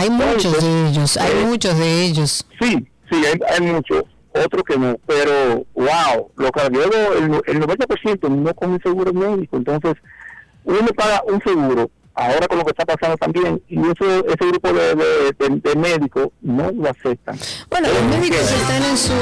Hay 0.00 0.10
muchos 0.10 0.60
de 0.62 0.88
ellos, 0.88 1.16
hay 1.16 1.32
eh, 1.32 1.44
muchos 1.46 1.78
de 1.78 2.04
ellos. 2.04 2.46
Sí, 2.60 2.86
sí, 3.10 3.16
hay, 3.26 3.38
hay 3.54 3.60
muchos, 3.72 4.02
otros 4.32 4.62
que 4.64 4.78
no, 4.78 4.96
pero 5.06 5.64
wow, 5.74 6.30
los 6.36 6.50
cardiólogos, 6.52 7.16
el, 7.18 7.56
el 7.56 7.60
90% 7.62 8.28
no 8.30 8.54
cogen 8.54 8.80
seguro 8.82 9.12
médico, 9.12 9.56
entonces 9.58 9.94
uno 10.64 10.86
paga 10.96 11.22
un 11.26 11.40
seguro, 11.42 11.90
ahora 12.14 12.46
con 12.48 12.58
lo 12.58 12.64
que 12.64 12.70
está 12.70 12.84
pasando 12.86 13.16
también, 13.18 13.62
y 13.68 13.78
eso, 13.78 14.24
ese 14.26 14.46
grupo 14.46 14.72
de, 14.72 14.94
de, 14.94 15.04
de- 15.38 15.60
de 15.60 15.76
médicos 15.76 16.28
no 16.40 16.70
lo 16.70 16.88
aceptan. 16.90 17.38
Bueno, 17.68 17.88
los 17.88 18.02
médicos 18.04 18.40
están 18.52 18.82
en 18.82 18.96
su... 18.96 19.12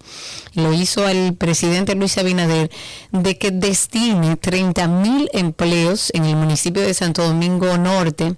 lo 0.54 0.72
hizo 0.72 1.06
al 1.06 1.34
presidente 1.34 1.94
Luis 1.94 2.16
Abinader, 2.18 2.70
de 3.12 3.38
que 3.38 3.50
destine 3.50 4.36
30 4.36 4.88
mil 4.88 4.97
empleos 5.32 6.10
en 6.14 6.24
el 6.24 6.36
municipio 6.36 6.82
de 6.82 6.94
Santo 6.94 7.22
Domingo 7.22 7.76
Norte 7.78 8.36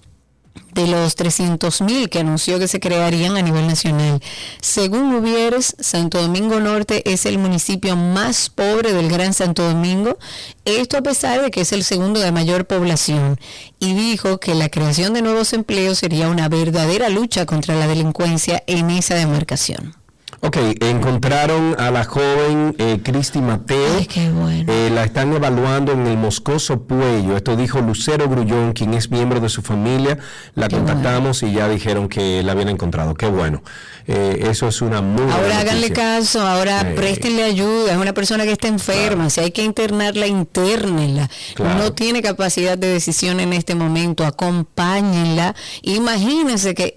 de 0.75 0.87
los 0.87 1.15
300 1.17 1.81
mil 1.83 2.09
que 2.09 2.21
anunció 2.21 2.59
que 2.59 2.69
se 2.69 2.81
crearían 2.81 3.37
a 3.37 3.43
nivel 3.43 3.67
nacional. 3.67 4.23
Según 4.61 5.15
Uvieres, 5.15 5.77
Santo 5.81 6.21
Domingo 6.21 6.61
Norte 6.61 7.03
es 7.11 7.27
el 7.27 7.39
municipio 7.39 7.97
más 7.97 8.51
pobre 8.51 8.93
del 8.93 9.09
Gran 9.09 9.35
Santo 9.35 9.63
Domingo, 9.63 10.19
esto 10.65 10.97
a 10.97 11.03
pesar 11.03 11.43
de 11.43 11.51
que 11.51 11.63
es 11.63 11.73
el 11.73 11.85
segundo 11.85 12.21
de 12.21 12.33
mayor 12.33 12.67
población, 12.67 13.39
y 13.79 13.95
dijo 13.95 14.39
que 14.39 14.55
la 14.55 14.69
creación 14.69 15.13
de 15.15 15.23
nuevos 15.23 15.53
empleos 15.53 15.99
sería 15.99 16.29
una 16.29 16.49
verdadera 16.49 17.09
lucha 17.09 17.47
contra 17.47 17.75
la 17.75 17.87
delincuencia 17.87 18.63
en 18.67 18.91
esa 18.91 19.15
demarcación. 19.15 20.00
Ok, 20.43 20.57
encontraron 20.81 21.77
a 21.79 21.91
la 21.91 22.05
joven 22.05 22.75
eh, 22.79 23.01
Cristi 23.03 23.41
Mateo. 23.41 23.99
Eh, 24.09 24.91
la 24.91 25.05
están 25.05 25.35
evaluando 25.35 25.93
en 25.93 26.07
el 26.07 26.17
Moscoso 26.17 26.81
Puello. 26.85 27.37
Esto 27.37 27.57
dijo 27.57 27.81
Lucero 27.83 28.27
Grullón, 28.27 28.73
quien 28.73 28.95
es 28.95 29.11
miembro 29.11 29.41
de 29.41 29.51
su 29.51 29.61
familia. 29.61 30.17
La 30.55 30.71
contactamos 30.71 31.43
y 31.43 31.53
ya 31.53 31.69
dijeron 31.69 32.09
que 32.09 32.43
la 32.43 32.53
habían 32.53 32.71
encontrado. 32.71 33.15
Qué 33.15 33.27
bueno. 33.27 33.63
Eh, 34.07 34.47
eso 34.51 34.67
es 34.67 34.81
una 34.81 35.03
muy 35.03 35.23
buena 35.23 35.37
Ahora 35.37 35.59
háganle 35.61 35.89
noticia. 35.91 35.95
caso, 36.17 36.41
ahora 36.41 36.81
Eh. 36.81 36.95
préstenle 36.97 37.45
ayuda, 37.45 37.93
es 37.93 37.99
una 37.99 38.15
persona 38.15 38.45
que 38.45 38.53
está 38.53 38.67
enferma, 38.67 39.29
si 39.29 39.41
hay 39.41 39.51
que 39.51 39.63
internarla, 39.63 40.27
internenla. 40.27 41.29
Claro. 41.55 41.79
No 41.79 41.93
tiene 41.93 42.23
capacidad 42.23 42.79
de 42.79 42.89
decisión 42.89 43.41
en 43.41 43.53
este 43.53 43.75
momento, 43.75 44.25
acompáñenla. 44.25 45.55
Imagínense 45.83 46.75
que 46.75 46.95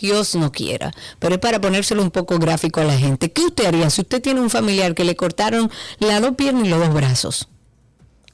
Dios 0.00 0.34
no 0.34 0.50
quiera, 0.50 0.90
pero 1.18 1.34
es 1.34 1.40
para 1.40 1.60
ponérselo 1.60 2.02
un 2.02 2.10
poco 2.10 2.38
gráfico 2.38 2.77
a 2.80 2.84
la 2.84 2.96
gente. 2.96 3.32
¿Qué 3.32 3.42
usted 3.42 3.66
haría 3.66 3.90
si 3.90 4.02
usted 4.02 4.22
tiene 4.22 4.40
un 4.40 4.50
familiar 4.50 4.94
que 4.94 5.04
le 5.04 5.16
cortaron 5.16 5.70
las 5.98 6.20
dos 6.20 6.34
piernas 6.34 6.64
y 6.64 6.68
los 6.68 6.80
dos 6.80 6.94
brazos? 6.94 7.48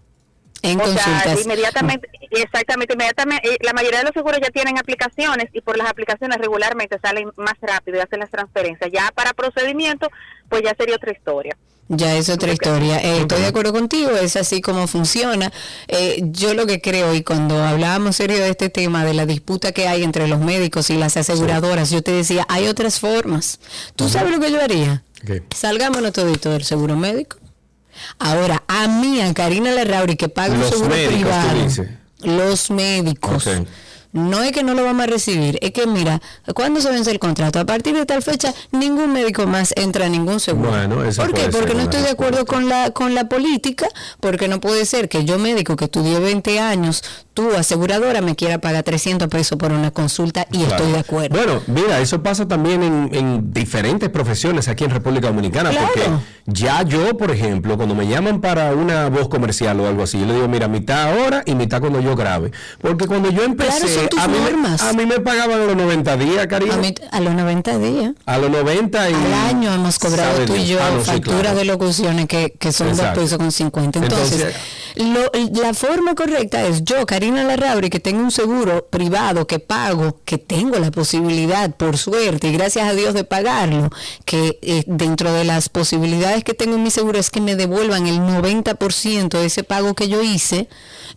En 0.62 0.82
o 0.82 0.86
sea, 0.88 1.04
consultas. 1.04 1.46
inmediatamente, 1.46 2.10
exactamente, 2.32 2.94
inmediatamente, 2.94 3.48
eh, 3.48 3.58
la 3.62 3.74
mayoría 3.74 4.00
de 4.00 4.06
los 4.06 4.14
seguros 4.14 4.40
ya 4.42 4.50
tienen 4.50 4.80
aplicaciones 4.80 5.50
y 5.54 5.62
por 5.62 5.78
las 5.78 5.88
aplicaciones 5.88 6.40
regularmente 6.40 6.98
salen 7.00 7.30
más 7.38 7.54
rápido 7.62 7.98
y 7.98 8.02
hacen 8.02 8.20
las 8.20 8.32
transferencias. 8.32 8.90
Ya 8.92 9.12
para 9.14 9.34
procedimiento, 9.34 10.10
pues 10.50 10.64
ya 10.64 10.74
sería 10.78 10.96
otra 10.96 11.12
historia. 11.12 11.56
Ya 11.88 12.16
es 12.18 12.30
otra 12.30 12.52
historia. 12.52 12.98
Eh, 12.98 13.20
estoy 13.22 13.42
de 13.42 13.48
acuerdo 13.48 13.72
contigo, 13.72 14.10
es 14.10 14.36
así 14.38 14.60
como 14.60 14.88
funciona. 14.88 15.52
Eh, 15.88 16.20
yo 16.32 16.56
lo 16.56 16.66
que 16.66 16.82
creo, 16.82 17.14
y 17.14 17.22
cuando 17.22 17.64
hablábamos 17.64 18.16
serio 18.16 18.40
de 18.40 18.50
este 18.50 18.70
tema, 18.70 19.06
de 19.06 19.14
la 19.14 19.28
disputa 19.28 19.72
que 19.72 19.88
hay 19.88 20.04
entre 20.04 20.28
los 20.28 20.40
médicos 20.40 20.90
y 20.90 20.98
las 20.98 21.16
aseguradoras, 21.16 21.92
yo 21.92 22.02
te 22.02 22.12
decía, 22.12 22.44
hay 22.50 22.68
otras 22.68 23.00
formas. 23.00 23.60
¿Tú 23.96 24.10
sabes 24.10 24.32
lo 24.32 24.40
que 24.40 24.52
yo 24.52 24.60
haría? 24.60 25.04
Salgámonos 25.56 26.14
todito 26.14 26.50
del 26.52 26.64
seguro 26.64 26.96
médico. 26.96 27.38
Ahora, 28.20 28.64
a 28.68 28.88
mí, 28.88 29.22
a 29.22 29.34
Karina 29.34 29.72
Larrauri, 29.72 30.16
que 30.16 30.30
paga 30.30 30.54
un 30.54 30.60
Los 30.62 30.70
seguro 30.70 30.90
médicos, 30.90 31.14
privado, 31.14 31.90
los 32.22 32.72
médicos. 32.72 33.50
No 34.16 34.42
es 34.44 34.54
que 34.54 34.64
no 34.64 34.74
lo 34.74 34.84
vamos 34.86 35.04
a 35.04 35.08
recibir, 35.08 35.60
es 35.62 35.72
que 35.72 35.86
mira, 35.88 36.22
¿cuándo 36.54 36.80
se 36.80 36.90
vence 36.90 37.12
el 37.12 37.20
contrato? 37.20 37.60
A 37.60 37.66
partir 37.66 37.94
de 37.96 38.06
tal 38.06 38.24
fecha, 38.24 38.54
ningún 38.72 39.12
médico 39.12 39.46
más 39.46 39.74
entra 39.76 40.06
a 40.06 40.10
ningún 40.10 40.40
seguro. 40.40 40.70
Bueno, 40.72 40.96
¿Por 41.16 41.34
qué? 41.34 41.50
Porque 41.50 41.74
no 41.76 41.82
estoy 41.82 42.02
de 42.02 42.10
acuerdo 42.12 42.46
con 42.46 42.70
la 42.70 42.92
con 42.92 43.14
la 43.14 43.28
política, 43.28 43.88
porque 44.22 44.48
no 44.48 44.62
puede 44.62 44.86
ser 44.86 45.10
que 45.10 45.26
yo 45.26 45.38
médico 45.38 45.76
que 45.76 45.86
estudié 45.86 46.20
20 46.20 46.60
años, 46.62 47.04
tú 47.34 47.50
aseguradora 47.58 48.22
me 48.22 48.38
quiera 48.38 48.60
pagar 48.60 48.84
300 48.84 49.28
pesos 49.28 49.58
por 49.58 49.74
una 49.74 49.92
consulta 49.92 50.48
y 50.50 50.60
Claro. 50.60 50.76
estoy 50.76 50.92
de 50.94 51.00
acuerdo. 51.00 51.36
Bueno, 51.36 51.62
mira, 51.68 52.00
eso 52.00 52.24
pasa 52.24 52.48
también 52.48 52.84
en, 52.84 53.10
en 53.14 53.54
diferentes 53.54 54.08
profesiones 54.10 54.70
aquí 54.70 54.86
en 54.86 54.92
República 54.92 55.28
Dominicana, 55.28 55.72
Claro. 55.72 55.88
porque 55.94 56.10
ya 56.46 56.84
yo, 56.84 57.18
por 57.18 57.32
ejemplo, 57.32 57.76
cuando 57.76 57.94
me 57.96 58.08
llaman 58.08 58.40
para 58.40 58.72
una 58.74 59.10
voz 59.10 59.28
comercial 59.28 59.78
o 59.82 59.88
algo 59.90 60.04
así, 60.04 60.18
yo 60.20 60.26
le 60.26 60.36
digo, 60.36 60.48
mira, 60.48 60.70
mitad 60.70 61.12
ahora 61.12 61.44
y 61.46 61.54
mitad 61.56 61.82
cuando 61.82 62.00
yo 62.00 62.16
grabe. 62.16 62.52
Porque 62.80 63.08
cuando 63.08 63.30
yo 63.30 63.44
empecé, 63.44 63.86
Claro, 63.88 64.05
tus 64.08 64.20
a, 64.20 64.28
mí 64.28 64.38
normas. 64.40 64.82
a 64.82 64.94
mí 64.94 65.06
me 65.06 65.20
pagaban 65.20 65.60
a 65.62 65.66
los 65.66 65.76
90 65.76 66.18
días, 66.18 66.48
Karina. 66.48 66.74
A, 66.76 66.78
mí- 66.78 66.94
a 67.12 67.20
los 67.20 67.34
90 67.34 67.78
días. 67.80 68.14
A 68.26 68.38
los 68.38 68.50
90 68.50 69.10
y... 69.10 69.14
Al 69.14 69.34
año 69.34 69.74
hemos 69.74 70.00
cobrado 70.00 70.46
tú 70.46 70.56
y 70.56 70.66
yo 70.66 70.80
Ah, 70.82 70.92
no, 70.92 71.00
sí, 71.00 71.06
facturas 71.06 71.42
claro. 71.42 71.58
de 71.58 71.66
locuciones 71.66 72.28
que, 72.28 72.52
que 72.60 72.72
son 72.72 72.88
dos 72.90 73.00
Exacto. 73.00 73.22
pesos 73.22 73.38
con 73.38 73.52
50. 73.52 74.00
Entonces, 74.00 74.42
Entonces- 74.96 75.54
lo- 75.54 75.62
la 75.62 75.74
forma 75.74 76.16
correcta 76.16 76.66
es 76.66 76.84
yo, 76.84 77.06
Karina 77.06 77.44
Larrauri, 77.44 77.90
que 77.90 78.00
tengo 78.00 78.22
un 78.22 78.32
seguro 78.32 78.88
privado 78.90 79.46
que 79.48 79.60
pago, 79.60 80.20
que 80.24 80.38
tengo 80.38 80.78
la 80.80 80.90
posibilidad, 80.92 81.70
por 81.76 81.98
suerte, 81.98 82.48
y 82.48 82.54
gracias 82.54 82.88
a 82.88 82.94
Dios 82.94 83.14
de 83.14 83.24
pagarlo, 83.26 83.90
que 84.24 84.58
eh, 84.62 84.84
dentro 84.88 85.34
de 85.34 85.44
las 85.44 85.68
posibilidades 85.70 86.44
que 86.46 86.54
tengo 86.54 86.76
en 86.76 86.84
mi 86.84 86.92
seguro 86.92 87.20
es 87.20 87.30
que 87.30 87.42
me 87.42 87.56
devuelvan 87.58 88.08
el 88.08 88.20
90% 88.20 89.30
de 89.40 89.46
ese 89.46 89.64
pago 89.64 89.94
que 89.96 90.08
yo 90.08 90.22
hice. 90.22 90.70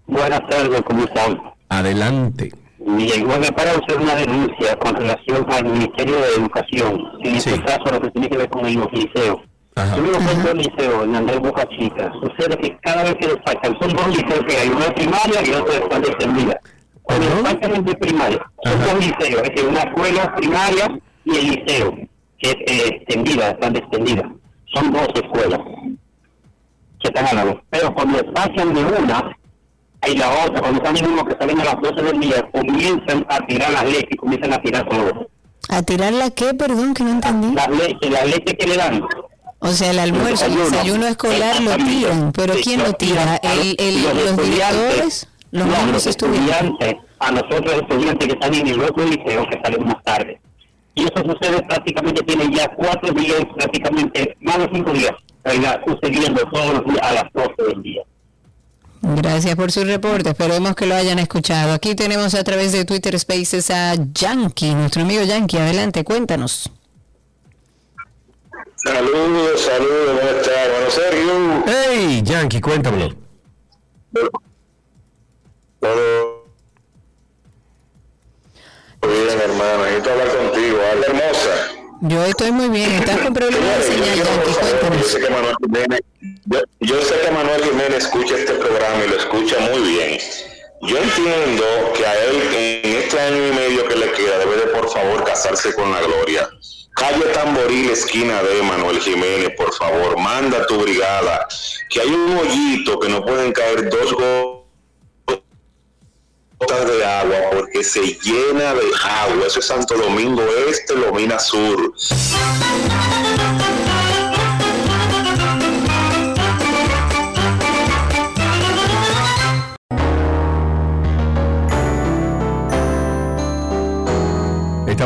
Buenas 0.06 0.40
tardes, 0.48 0.82
¿cómo 0.82 1.04
están? 1.04 1.40
Adelante. 1.68 2.52
Bien, 2.86 3.26
bueno, 3.26 3.44
para 3.48 3.72
hacer 3.72 4.00
una 4.00 4.14
denuncia 4.14 4.76
con 4.78 4.94
relación 4.94 5.44
al 5.50 5.64
Ministerio 5.64 6.20
de 6.20 6.28
Educación, 6.36 7.02
en 7.24 7.34
este 7.34 7.60
caso 7.64 7.82
lo 7.90 8.00
que 8.00 8.10
tiene 8.12 8.28
que 8.28 8.36
ver 8.36 8.48
con 8.48 8.64
el 8.64 8.78
liceo. 8.92 9.42
Yo 9.96 10.02
vivo 10.02 10.20
frente 10.20 10.50
al 10.50 10.56
liceo 10.56 11.02
en 11.02 11.16
Andrés 11.16 11.40
Boca 11.40 11.68
Chica. 11.76 12.12
Sucede 12.12 12.56
que 12.58 12.78
cada 12.82 13.02
vez 13.02 13.16
que 13.16 13.26
destacan, 13.26 13.76
son 13.80 13.92
dos 13.92 14.08
liceos 14.08 14.44
que 14.46 14.56
hay, 14.56 14.68
una 14.68 14.86
primaria 14.94 15.42
y 15.44 15.50
otra 15.50 15.74
están 15.74 16.04
extendida. 16.04 16.60
Cuando 17.02 17.26
destacan 17.26 17.74
el 17.74 17.84
de 17.84 17.94
primaria, 17.96 18.46
son 18.62 18.80
dos 18.80 18.94
liceos, 18.94 19.42
es 19.42 19.50
decir, 19.50 19.68
una 19.68 19.80
escuela 19.80 20.34
primaria 20.36 21.00
y 21.24 21.36
el 21.36 21.44
liceo, 21.44 21.94
que 22.38 22.50
es 22.50 22.56
eh, 22.66 22.88
extendida, 22.94 23.50
están 23.50 23.74
extendida. 23.74 24.32
Son 24.72 24.92
dos 24.92 25.08
escuelas 25.12 25.60
que 27.00 27.08
están 27.08 27.26
al 27.26 27.36
lado. 27.36 27.62
Pero 27.68 27.92
cuando 27.92 28.22
destacan 28.22 28.72
de 28.72 28.84
una, 28.84 29.36
y 30.08 30.16
la 30.16 30.28
otra, 30.44 30.60
cuando 30.60 30.78
están 30.82 30.96
en 30.96 31.06
uno 31.12 31.24
que 31.24 31.36
salen 31.38 31.60
a 31.60 31.64
las 31.64 31.80
12 31.80 32.02
del 32.02 32.20
día, 32.20 32.48
comienzan 32.52 33.26
a 33.28 33.46
tirar 33.46 33.70
las 33.72 33.84
leches 33.84 34.08
y 34.10 34.16
comienzan 34.16 34.52
a 34.52 34.62
tirar 34.62 34.88
todo. 34.88 35.28
¿A 35.68 35.82
tirar 35.82 36.12
la 36.12 36.30
qué? 36.30 36.54
Perdón, 36.54 36.94
que 36.94 37.02
no 37.04 37.10
entendí. 37.10 37.52
Las 37.54 37.68
leches, 37.68 38.10
las 38.10 38.26
leches 38.26 38.54
que 38.58 38.66
le 38.66 38.76
dan. 38.76 39.02
O 39.58 39.68
sea, 39.68 39.90
el 39.90 39.98
almuerzo, 39.98 40.44
el 40.44 40.52
desayuno. 40.52 40.64
desayuno 40.70 41.06
escolar 41.06 41.60
lo 41.62 41.76
tiran, 41.76 42.32
pero 42.32 42.54
¿quién 42.62 42.82
lo 42.82 42.92
tira? 42.92 43.36
¿El, 43.36 43.74
el- 43.78 44.02
los 44.02 44.14
los 44.14 44.36
directores? 44.36 45.28
¿Los 45.50 45.66
No, 45.66 45.72
mismos 45.72 45.92
los 45.92 46.06
estudiantes? 46.06 46.96
a 47.18 47.30
nosotros 47.32 47.74
estudiantes 47.80 48.26
que 48.28 48.34
están 48.34 48.54
en 48.54 48.66
el 48.66 48.80
otro 48.82 49.04
liceo 49.06 49.46
que 49.48 49.58
salen 49.64 49.84
más 49.86 50.02
tarde. 50.04 50.38
Y 50.94 51.04
eso 51.04 51.14
sucede 51.24 51.62
prácticamente, 51.62 52.22
tiene 52.22 52.54
ya 52.54 52.68
cuatro 52.68 53.12
días, 53.14 53.40
prácticamente 53.56 54.36
más 54.40 54.58
de 54.58 54.68
cinco 54.72 54.90
días. 54.92 55.12
sucediendo 55.86 56.42
todos 56.52 56.74
los 56.74 56.84
días 56.84 57.00
a 57.02 57.12
las 57.14 57.24
12 57.32 57.54
del 57.70 57.82
día. 57.82 58.02
Gracias 59.14 59.54
por 59.54 59.70
su 59.70 59.84
reporte, 59.84 60.30
esperemos 60.30 60.74
que 60.74 60.84
lo 60.84 60.96
hayan 60.96 61.20
escuchado. 61.20 61.72
Aquí 61.72 61.94
tenemos 61.94 62.34
a 62.34 62.42
través 62.42 62.72
de 62.72 62.84
Twitter 62.84 63.16
Spaces 63.16 63.70
a 63.70 63.94
Yankee, 63.94 64.74
nuestro 64.74 65.02
amigo 65.02 65.22
Yankee. 65.22 65.58
Adelante, 65.58 66.02
cuéntanos. 66.02 66.68
Saludos, 68.74 69.60
saludos, 69.60 70.14
buenas 70.20 70.42
tardes, 70.42 70.70
bueno, 70.72 70.90
Sergio. 70.90 71.64
Hey, 71.66 72.22
Yankee, 72.24 72.60
cuéntamelo. 72.60 73.14
Todo 75.78 76.42
bien, 79.02 79.40
hermano, 79.40 79.84
necesito 79.84 80.10
hablar 80.10 80.36
contigo, 80.36 80.78
habla 80.90 81.06
hermosa. 81.06 81.75
Yo 82.08 82.24
estoy 82.24 82.52
muy 82.52 82.68
bien, 82.68 82.90
estás 82.92 83.18
con 83.18 83.34
problemas 83.34 83.78
de 83.78 83.84
señal. 83.84 84.16
Yo 84.96 85.02
sé 85.02 85.18
que 85.20 85.30
Manuel 85.30 85.56
Jiménez, 85.60 86.00
yo, 86.44 86.60
yo 86.80 87.02
sé 87.02 87.14
que 87.20 87.30
Manuel 87.32 87.64
Jiménez 87.64 88.04
escucha 88.04 88.36
este 88.36 88.52
programa 88.54 89.04
y 89.04 89.08
lo 89.08 89.16
escucha 89.16 89.58
muy 89.58 89.80
bien. 89.80 90.20
Yo 90.82 90.98
entiendo 90.98 91.64
que 91.96 92.06
a 92.06 92.24
él 92.26 92.82
en 92.84 92.98
este 92.98 93.18
año 93.18 93.48
y 93.48 93.52
medio 93.52 93.88
que 93.88 93.96
le 93.96 94.12
queda 94.12 94.38
debe 94.38 94.56
de 94.56 94.66
por 94.66 94.88
favor 94.88 95.24
casarse 95.24 95.74
con 95.74 95.90
la 95.90 96.00
gloria. 96.02 96.48
Calle 96.94 97.24
Tamboril, 97.32 97.90
esquina 97.90 98.40
de 98.42 98.62
Manuel 98.62 99.00
Jiménez, 99.00 99.50
por 99.56 99.74
favor, 99.74 100.16
manda 100.16 100.64
tu 100.66 100.78
brigada, 100.78 101.46
que 101.90 102.02
hay 102.02 102.08
un 102.08 102.38
hoyito 102.38 103.00
que 103.00 103.08
no 103.08 103.24
pueden 103.24 103.52
caer 103.52 103.90
dos 103.90 104.12
gotas 104.12 104.55
de 106.58 107.04
agua 107.04 107.36
porque 107.52 107.84
se 107.84 108.00
llena 108.00 108.74
de 108.74 108.90
agua. 109.04 109.46
Eso 109.46 109.60
es 109.60 109.66
Santo 109.66 109.94
Domingo 109.96 110.42
Este, 110.68 110.94
Lomina 110.96 111.38
Sur. 111.38 111.92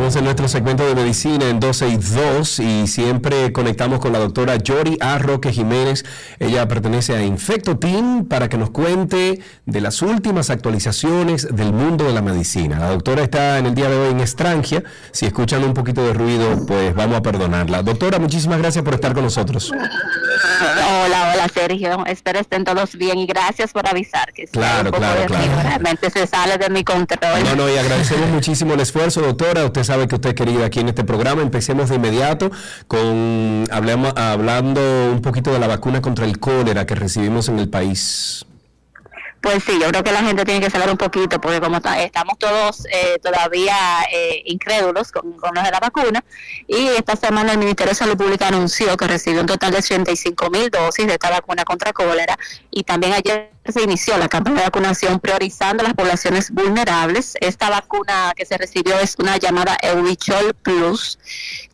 Estamos 0.01 0.17
en 0.17 0.25
nuestro 0.25 0.49
segmento 0.49 0.87
de 0.87 0.95
medicina 0.95 1.47
en 1.51 1.61
12 1.61 1.89
y 1.91 1.97
2 1.99 2.61
y 2.61 2.87
siempre 2.87 3.53
conectamos 3.53 3.99
con 3.99 4.15
la 4.15 4.19
doctora 4.19 4.57
Yori 4.57 4.97
A. 4.99 5.19
Roque 5.19 5.53
Jiménez. 5.53 6.07
Ella 6.39 6.67
pertenece 6.69 7.15
a 7.15 7.23
Infecto 7.23 7.79
Team 7.79 8.25
para 8.25 8.49
que 8.49 8.57
nos 8.57 8.71
cuente 8.71 9.43
de 9.67 9.81
las 9.83 10.01
últimas 10.01 10.49
actualizaciones 10.49 11.55
del 11.55 11.75
mundo 11.75 12.05
de 12.05 12.15
la 12.15 12.23
medicina. 12.23 12.79
La 12.79 12.89
doctora 12.89 13.25
está 13.25 13.59
en 13.59 13.67
el 13.67 13.75
día 13.75 13.91
de 13.91 13.99
hoy 13.99 14.13
en 14.13 14.21
Estrangia. 14.21 14.83
Si 15.13 15.27
escuchan 15.27 15.63
un 15.65 15.75
poquito 15.75 16.03
de 16.03 16.15
ruido, 16.15 16.65
pues 16.67 16.95
vamos 16.95 17.19
a 17.19 17.23
perdonarla. 17.23 17.83
Doctora, 17.83 18.19
muchísimas 18.19 18.57
gracias 18.57 18.83
por 18.83 18.95
estar 18.95 19.13
con 19.13 19.25
nosotros. 19.25 19.71
Hola, 19.71 21.33
hola 21.35 21.47
Sergio. 21.53 22.07
Espero 22.07 22.39
estén 22.39 22.65
todos 22.65 22.97
bien 22.97 23.19
y 23.19 23.27
gracias 23.27 23.73
por 23.73 23.87
avisar 23.87 24.33
que 24.33 24.47
Claro, 24.47 24.91
claro, 24.93 25.27
claro. 25.27 25.63
realmente 25.63 26.09
se 26.09 26.27
sale 26.27 26.57
de 26.57 26.71
mi 26.71 26.85
control. 26.85 27.45
No, 27.45 27.55
no, 27.55 27.69
y 27.69 27.77
agradecemos 27.77 28.31
muchísimo 28.31 28.73
el 28.73 28.81
esfuerzo, 28.81 29.21
doctora. 29.21 29.67
Usted 29.67 29.90
sabe 29.91 30.07
que 30.07 30.15
usted 30.15 30.29
es 30.31 30.35
querida 30.37 30.67
aquí 30.67 30.79
en 30.79 30.89
este 30.89 31.03
programa. 31.03 31.43
Empecemos 31.43 31.89
de 31.89 31.97
inmediato 31.97 32.53
con 32.87 33.67
hablamos, 33.73 34.13
hablando 34.17 34.81
un 35.13 35.21
poquito 35.21 35.53
de 35.53 35.59
la 35.59 35.67
vacuna 35.67 36.01
contra 36.01 36.27
el 36.27 36.39
cólera 36.39 36.87
que 36.87 36.95
recibimos 36.95 37.49
en 37.49 37.59
el 37.59 37.69
país. 37.69 38.47
Pues 39.43 39.65
sí, 39.65 39.73
yo 39.81 39.89
creo 39.89 40.05
que 40.05 40.13
la 40.13 40.23
gente 40.23 40.45
tiene 40.45 40.61
que 40.61 40.69
saber 40.69 40.91
un 40.91 40.99
poquito, 40.99 41.41
porque 41.41 41.61
como 41.61 41.81
ta- 41.81 41.99
estamos 42.03 42.39
todos 42.39 42.85
eh, 42.93 43.19
todavía 43.23 43.75
eh, 44.13 44.43
incrédulos 44.45 45.11
con, 45.13 45.33
con 45.33 45.55
lo 45.55 45.63
de 45.63 45.71
la 45.71 45.81
vacuna, 45.81 46.23
y 46.69 46.89
esta 46.89 47.17
semana 47.17 47.53
el 47.53 47.59
Ministerio 47.59 47.93
de 47.93 47.95
Salud 47.95 48.19
Pública 48.19 48.49
anunció 48.49 48.95
que 48.99 49.07
recibió 49.07 49.41
un 49.41 49.47
total 49.47 49.71
de 49.73 49.79
85 49.79 50.51
mil 50.51 50.69
dosis 50.69 51.07
de 51.07 51.15
esta 51.15 51.31
vacuna 51.31 51.65
contra 51.65 51.95
cólera, 51.95 52.39
y 52.71 52.83
también 52.83 53.15
ayer 53.15 53.51
se 53.67 53.83
inició 53.83 54.19
la 54.19 54.29
campaña 54.29 54.57
de 54.59 54.63
vacunación 54.65 55.21
priorizando 55.21 55.85
las 55.85 55.95
poblaciones 55.95 56.51
vulnerables. 56.51 57.35
Esta 57.41 57.71
vacuna 57.71 58.35
que 58.37 58.45
se 58.45 58.59
recibió 58.59 58.99
es 58.99 59.17
una 59.19 59.39
llamada 59.39 59.79
Eurichol 59.81 60.53
Plus, 60.55 61.19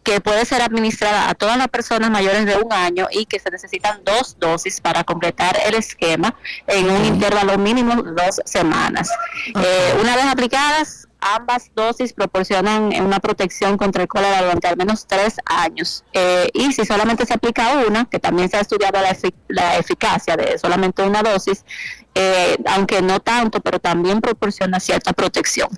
que 0.06 0.20
puede 0.20 0.44
ser 0.44 0.62
administrada 0.62 1.28
a 1.28 1.34
todas 1.34 1.58
las 1.58 1.66
personas 1.66 2.10
mayores 2.10 2.46
de 2.46 2.56
un 2.56 2.72
año 2.72 3.08
y 3.10 3.26
que 3.26 3.40
se 3.40 3.50
necesitan 3.50 4.04
dos 4.04 4.36
dosis 4.38 4.80
para 4.80 5.02
completar 5.02 5.58
el 5.66 5.74
esquema 5.74 6.32
en 6.68 6.88
un 6.88 7.04
intervalo 7.04 7.58
mínimo 7.58 8.00
de 8.02 8.12
dos 8.12 8.40
semanas. 8.44 9.10
Eh, 9.48 9.98
una 10.00 10.14
vez 10.14 10.26
aplicadas, 10.26 11.08
ambas 11.20 11.72
dosis 11.74 12.12
proporcionan 12.12 12.92
una 13.02 13.18
protección 13.18 13.76
contra 13.76 14.02
el 14.02 14.08
cólera 14.08 14.42
durante 14.42 14.68
al 14.68 14.76
menos 14.76 15.08
tres 15.08 15.38
años. 15.44 16.04
Eh, 16.12 16.50
y 16.54 16.72
si 16.72 16.86
solamente 16.86 17.26
se 17.26 17.34
aplica 17.34 17.72
una, 17.88 18.04
que 18.04 18.20
también 18.20 18.48
se 18.48 18.58
ha 18.58 18.60
estudiado 18.60 19.00
la, 19.02 19.10
efic- 19.10 19.34
la 19.48 19.76
eficacia 19.76 20.36
de 20.36 20.56
solamente 20.56 21.02
una 21.02 21.22
dosis, 21.24 21.64
eh, 22.18 22.56
aunque 22.64 23.02
no 23.02 23.20
tanto, 23.20 23.60
pero 23.60 23.78
también 23.78 24.22
proporciona 24.22 24.80
cierta 24.80 25.12
protección. 25.12 25.68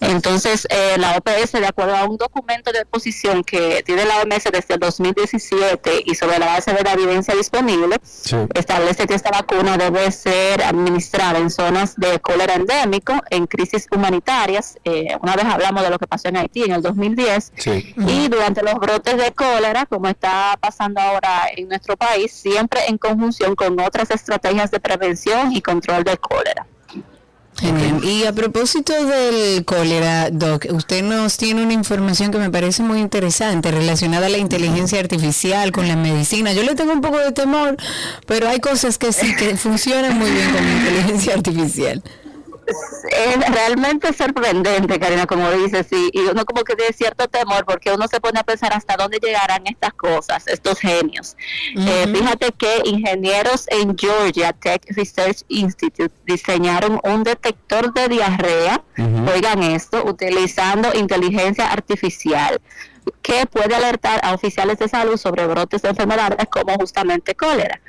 Entonces, 0.00 0.66
eh, 0.70 0.96
la 0.96 1.18
OPS, 1.18 1.52
de 1.52 1.66
acuerdo 1.66 1.94
a 1.94 2.04
un 2.04 2.16
documento 2.16 2.72
de 2.72 2.86
posición 2.86 3.44
que 3.44 3.82
tiene 3.84 4.06
la 4.06 4.22
OMS 4.22 4.44
desde 4.44 4.74
el 4.74 4.80
2017 4.80 6.04
y 6.06 6.14
sobre 6.14 6.38
la 6.38 6.46
base 6.46 6.72
de 6.72 6.82
la 6.82 6.92
evidencia 6.92 7.34
disponible, 7.34 7.98
establece 8.54 9.06
que 9.06 9.14
esta 9.14 9.30
vacuna 9.30 9.76
debe 9.76 10.10
ser 10.10 10.62
administrada 10.62 11.38
en 11.38 11.50
zonas 11.50 11.96
de 11.96 12.18
cólera 12.18 12.54
endémico, 12.54 13.20
en 13.28 13.46
crisis 13.46 13.86
humanitarias. 13.94 14.78
Eh, 14.84 15.14
una 15.20 15.36
vez 15.36 15.44
hablamos 15.44 15.82
de 15.82 15.90
lo 15.90 15.98
que 15.98 16.06
pasó 16.06 16.28
en 16.28 16.38
Haití 16.38 16.62
en 16.62 16.72
el 16.72 16.80
2010. 16.80 17.52
Y 18.08 18.28
durante 18.28 18.62
los 18.62 18.74
brotes 18.76 19.18
de 19.18 19.32
cólera, 19.32 19.84
como 19.84 20.08
está 20.08 20.56
pasando 20.58 21.02
ahora 21.02 21.42
en 21.54 21.68
nuestro 21.68 21.98
país, 21.98 22.32
siempre 22.32 22.80
en 22.88 22.96
conjunción 22.96 23.54
con 23.54 23.78
otras 23.80 24.10
estrategias 24.10 24.70
de 24.70 24.80
prevención 24.80 25.52
y 25.52 25.60
control 25.74 26.04
de 26.04 26.16
cólera. 26.16 26.66
Genial. 27.56 28.04
Y 28.04 28.24
a 28.24 28.32
propósito 28.32 28.92
del 29.06 29.64
cólera, 29.64 30.30
Doc, 30.30 30.66
usted 30.70 31.02
nos 31.02 31.36
tiene 31.36 31.62
una 31.62 31.72
información 31.72 32.32
que 32.32 32.38
me 32.38 32.50
parece 32.50 32.82
muy 32.82 32.98
interesante 32.98 33.70
relacionada 33.70 34.26
a 34.26 34.28
la 34.28 34.38
inteligencia 34.38 34.98
artificial 34.98 35.70
con 35.70 35.86
la 35.86 35.96
medicina. 35.96 36.52
Yo 36.52 36.64
le 36.64 36.74
tengo 36.74 36.92
un 36.92 37.00
poco 37.00 37.18
de 37.18 37.30
temor, 37.30 37.76
pero 38.26 38.48
hay 38.48 38.58
cosas 38.58 38.98
que 38.98 39.12
sí 39.12 39.36
que 39.36 39.56
funcionan 39.56 40.18
muy 40.18 40.30
bien 40.30 40.50
con 40.52 40.64
la 40.64 40.72
inteligencia 40.72 41.34
artificial. 41.34 42.02
Es 42.66 43.50
realmente 43.50 44.12
sorprendente, 44.12 44.98
Karina, 44.98 45.26
como 45.26 45.50
dices, 45.52 45.86
y, 45.90 46.10
y 46.12 46.20
uno 46.26 46.44
como 46.44 46.64
que 46.64 46.74
tiene 46.76 46.92
cierto 46.92 47.28
temor 47.28 47.64
porque 47.64 47.92
uno 47.92 48.08
se 48.08 48.20
pone 48.20 48.40
a 48.40 48.44
pensar 48.44 48.72
hasta 48.72 48.96
dónde 48.96 49.18
llegarán 49.22 49.66
estas 49.66 49.94
cosas, 49.94 50.46
estos 50.46 50.80
genios. 50.80 51.36
Eh, 51.76 52.06
fíjate 52.12 52.52
que 52.52 52.82
ingenieros 52.84 53.66
en 53.68 53.96
Georgia 53.96 54.52
Tech 54.52 54.82
Research 54.88 55.42
Institute 55.48 56.14
diseñaron 56.26 57.00
un 57.04 57.24
detector 57.24 57.92
de 57.92 58.08
diarrea, 58.08 58.82
oigan 59.34 59.62
esto, 59.62 60.04
utilizando 60.04 60.90
inteligencia 60.94 61.70
artificial 61.70 62.60
que 63.22 63.46
puede 63.46 63.74
alertar 63.74 64.20
a 64.22 64.34
oficiales 64.34 64.78
de 64.78 64.88
salud 64.88 65.16
sobre 65.16 65.46
brotes 65.46 65.82
de 65.82 65.88
enfermedades 65.90 66.46
como 66.50 66.74
justamente 66.74 67.34
cólera. 67.34 67.80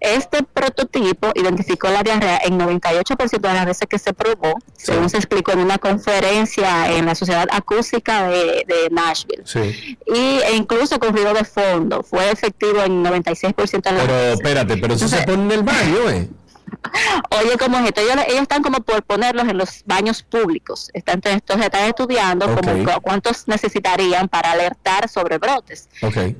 Este 0.00 0.42
prototipo 0.42 1.30
identificó 1.34 1.88
la 1.88 2.02
diarrea 2.02 2.40
en 2.44 2.58
98% 2.58 3.40
de 3.40 3.54
las 3.54 3.66
veces 3.66 3.88
que 3.88 3.98
se 3.98 4.12
probó, 4.12 4.54
según 4.76 5.10
se 5.10 5.18
explicó 5.18 5.52
en 5.52 5.60
una 5.60 5.78
conferencia 5.78 6.90
en 6.92 7.06
la 7.06 7.14
Sociedad 7.14 7.46
Acústica 7.50 8.28
de, 8.28 8.64
de 8.66 8.88
Nashville. 8.90 9.42
Sí. 9.44 9.96
Y, 10.06 10.40
e 10.44 10.56
incluso 10.56 10.98
con 10.98 11.14
ruido 11.14 11.34
de 11.34 11.44
fondo, 11.44 12.02
fue 12.02 12.30
efectivo 12.30 12.82
en 12.82 13.04
96% 13.04 13.82
de 13.82 13.92
las 13.92 14.02
Pero 14.02 14.14
veces. 14.14 14.32
espérate, 14.34 14.76
pero 14.78 14.94
eso 14.94 15.08
se 15.08 15.22
pone 15.22 15.42
en 15.44 15.52
el 15.52 15.62
baño, 15.62 16.10
¿eh? 16.10 16.28
Oye, 17.30 17.56
¿cómo 17.58 17.78
es 17.78 17.86
esto? 17.86 18.00
Ellos, 18.00 18.16
ellos 18.28 18.42
están 18.42 18.62
como 18.62 18.78
por 18.80 19.02
ponerlos 19.02 19.48
en 19.48 19.58
los 19.58 19.82
baños 19.86 20.22
públicos. 20.22 20.90
Están, 20.94 21.20
entonces 21.24 21.66
están 21.66 21.84
estudiando 21.84 22.46
como 22.54 22.84
cuántos 23.02 23.46
necesitarían 23.48 24.28
para 24.28 24.52
alertar 24.52 25.08
sobre 25.08 25.38
brotes. 25.38 25.88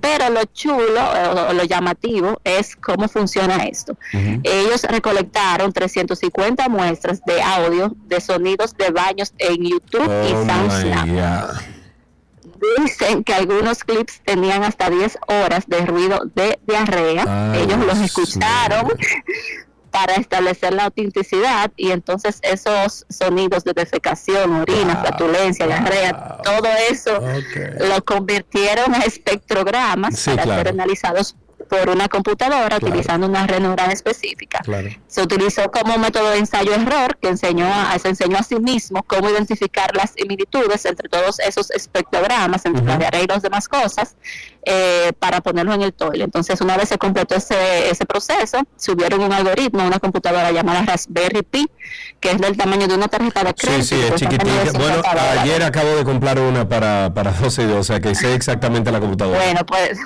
Pero 0.01 0.31
lo 0.31 0.45
chulo 0.47 1.01
o, 1.01 1.51
o 1.51 1.53
lo 1.53 1.65
llamativo 1.65 2.41
es 2.45 2.77
cómo 2.77 3.09
funciona 3.09 3.57
esto. 3.65 3.97
Ellos 4.43 4.83
recolectaron 4.85 5.73
350 5.73 6.69
muestras 6.69 7.21
de 7.25 7.41
audio 7.43 7.95
de 8.07 8.21
sonidos 8.21 8.77
de 8.77 8.91
baños 8.91 9.33
en 9.39 9.63
YouTube 9.65 10.11
y 10.29 10.33
Oh 10.35 10.45
SoundSnap. 10.47 11.07
my 11.07 11.13
God. 11.21 11.57
Dicen 12.79 13.23
que 13.23 13.35
algunos 13.35 13.85
clips 13.85 14.21
tenían 14.25 14.65
hasta 14.65 14.91
10 14.91 15.19
horas 15.29 15.65
de 15.69 15.87
ruido 15.87 16.23
de 16.35 16.59
diarrea. 16.67 17.53
Ay, 17.53 17.63
Ellos 17.63 17.79
los 17.87 17.99
escucharon 18.01 18.89
para 19.91 20.15
establecer 20.15 20.73
la 20.75 20.85
autenticidad 20.85 21.71
y 21.77 21.91
entonces 21.91 22.39
esos 22.43 23.07
sonidos 23.09 23.65
de 23.65 23.73
defecación, 23.73 24.55
orina, 24.57 24.97
flatulencia, 24.97 25.67
diarrea, 25.67 26.39
todo 26.45 26.69
eso 26.91 27.21
lo 27.89 28.05
convirtieron 28.05 28.95
a 28.95 28.99
espectrogramas 28.99 30.19
Sí, 30.19 30.31
para 30.31 30.43
claro. 30.43 30.59
ser 30.63 30.69
analizados 30.69 31.37
por 31.69 31.91
una 31.91 32.09
computadora 32.09 32.77
utilizando 32.77 33.27
una 33.27 33.47
red 33.47 33.61
neural 33.61 33.91
específica. 33.91 34.61
Claro. 34.61 34.89
Se 35.07 35.21
utilizó 35.21 35.71
como 35.71 35.99
método 35.99 36.31
de 36.31 36.39
ensayo-error 36.39 37.19
que 37.21 37.29
enseñó 37.29 37.67
a, 37.67 37.99
se 37.99 38.09
enseñó 38.09 38.39
a 38.39 38.43
sí 38.43 38.57
mismo 38.57 39.03
cómo 39.03 39.29
identificar 39.29 39.95
las 39.95 40.13
similitudes 40.17 40.87
entre 40.87 41.11
todos 41.11 41.39
esos 41.41 41.71
espectrogramas, 41.71 42.65
entre 42.65 42.85
la 42.85 42.93
Ujú. 42.93 43.01
diarrea 43.01 43.23
y 43.23 43.27
las 43.27 43.43
demás 43.43 43.69
cosas. 43.69 44.17
Eh, 44.71 45.13
para 45.19 45.41
ponerlo 45.41 45.73
en 45.73 45.81
el 45.81 45.95
toile. 45.95 46.25
Entonces, 46.25 46.61
una 46.61 46.77
vez 46.77 46.91
se 46.91 46.99
completó 46.99 47.35
ese, 47.35 47.89
ese 47.89 48.05
proceso, 48.05 48.59
subieron 48.77 49.23
un 49.23 49.33
algoritmo, 49.33 49.83
una 49.83 49.99
computadora 49.99 50.53
llamada 50.53 50.83
Raspberry 50.83 51.43
Pi, 51.43 51.71
que 52.21 52.33
es 52.33 52.39
del 52.39 52.55
tamaño 52.55 52.87
de 52.87 52.95
una 52.95 53.09
tarjeta 53.09 53.45
de 53.45 53.55
crédito. 53.55 53.83
Sí, 53.83 53.97
sí, 53.97 54.03
es 54.03 54.15
chiquitita. 54.17 54.45
Bueno, 54.45 54.71
50 54.73 55.09
dólares. 55.09 55.41
ayer 55.41 55.63
acabo 55.63 55.97
de 55.97 56.05
comprar 56.05 56.39
una 56.39 56.69
para, 56.69 57.15
para 57.15 57.33
12 57.33 57.63
y 57.63 57.67
2, 57.67 57.79
o 57.79 57.83
sea 57.83 58.01
que 58.01 58.15
sé 58.15 58.35
exactamente 58.35 58.93
la 58.93 59.01
computadora. 59.01 59.39
Bueno, 59.39 59.65
pues, 59.65 59.99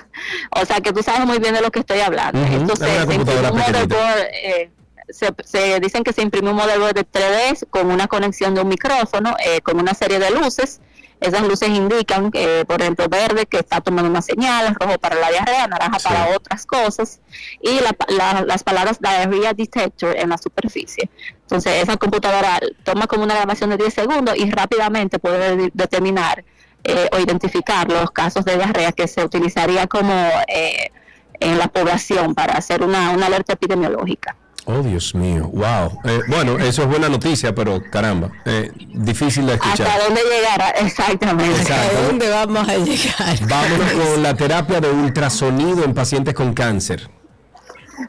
o 0.54 0.64
sea 0.64 0.80
que 0.80 0.92
tú 0.92 1.02
sabes 1.02 1.26
muy 1.26 1.40
bien 1.40 1.54
de 1.54 1.60
lo 1.60 1.72
que 1.72 1.80
estoy 1.80 1.98
hablando. 1.98 2.40
Ujú, 2.40 2.54
Entonces, 2.54 2.88
es 2.88 3.04
una 3.04 3.48
se 3.48 3.52
motherboard, 3.52 4.18
eh, 4.44 4.70
se, 5.08 5.34
se 5.44 5.80
dicen 5.80 6.04
que 6.04 6.12
se 6.12 6.22
imprimió 6.22 6.52
un 6.52 6.56
motherboard 6.58 6.94
de 6.94 7.04
3D 7.04 7.66
con 7.68 7.90
una 7.90 8.06
conexión 8.06 8.54
de 8.54 8.60
un 8.60 8.68
micrófono, 8.68 9.34
eh, 9.44 9.60
con 9.60 9.80
una 9.80 9.92
serie 9.94 10.20
de 10.20 10.30
luces. 10.30 10.80
Esas 11.22 11.42
luces 11.42 11.68
indican, 11.68 12.30
eh, 12.34 12.64
por 12.66 12.82
ejemplo, 12.82 13.06
verde 13.08 13.46
que 13.46 13.58
está 13.58 13.80
tomando 13.80 14.10
una 14.10 14.22
señal, 14.22 14.74
rojo 14.74 14.98
para 14.98 15.14
la 15.16 15.30
diarrea, 15.30 15.66
naranja 15.68 15.98
para 16.00 16.36
otras 16.36 16.66
cosas, 16.66 17.20
y 17.60 17.80
la- 17.80 17.96
la- 18.08 18.42
las 18.42 18.62
palabras 18.64 18.98
diarrhea 19.00 19.52
detector 19.54 20.16
en 20.18 20.28
la 20.30 20.38
superficie. 20.38 21.08
Entonces, 21.42 21.82
esa 21.82 21.96
computadora 21.96 22.58
toma 22.84 23.06
como 23.06 23.22
una 23.24 23.34
grabación 23.34 23.70
de 23.70 23.76
10 23.76 23.94
segundos 23.94 24.36
y 24.36 24.50
rápidamente 24.50 25.18
puede 25.18 25.56
de- 25.56 25.70
determinar 25.72 26.44
eh, 26.84 27.08
o 27.12 27.18
identificar 27.20 27.88
los 27.88 28.10
casos 28.10 28.44
de 28.44 28.56
diarrea 28.56 28.90
que 28.90 29.06
se 29.06 29.24
utilizaría 29.24 29.86
como 29.86 30.12
eh, 30.48 30.90
en 31.38 31.56
la 31.58 31.68
población 31.68 32.34
para 32.34 32.54
hacer 32.54 32.82
una, 32.82 33.10
una 33.10 33.26
alerta 33.26 33.52
epidemiológica. 33.52 34.34
Oh, 34.64 34.80
Dios 34.80 35.14
mío, 35.14 35.50
wow. 35.52 35.98
Eh, 36.04 36.20
bueno, 36.28 36.56
eso 36.58 36.82
es 36.82 36.88
buena 36.88 37.08
noticia, 37.08 37.52
pero 37.52 37.82
caramba, 37.90 38.30
eh, 38.44 38.70
difícil 38.94 39.44
de 39.46 39.54
escuchar. 39.54 39.88
¿Hasta 39.88 40.04
dónde 40.04 40.20
llegará? 40.22 40.70
Exactamente. 40.86 41.62
Exacto. 41.62 41.98
¿A 41.98 42.02
dónde 42.02 42.28
vamos 42.28 42.68
a 42.68 42.76
llegar? 42.76 43.48
Vámonos 43.48 43.92
con 43.92 44.22
la 44.22 44.34
terapia 44.34 44.80
de 44.80 44.88
ultrasonido 44.90 45.84
en 45.84 45.94
pacientes 45.94 46.34
con 46.34 46.54
cáncer. 46.54 47.10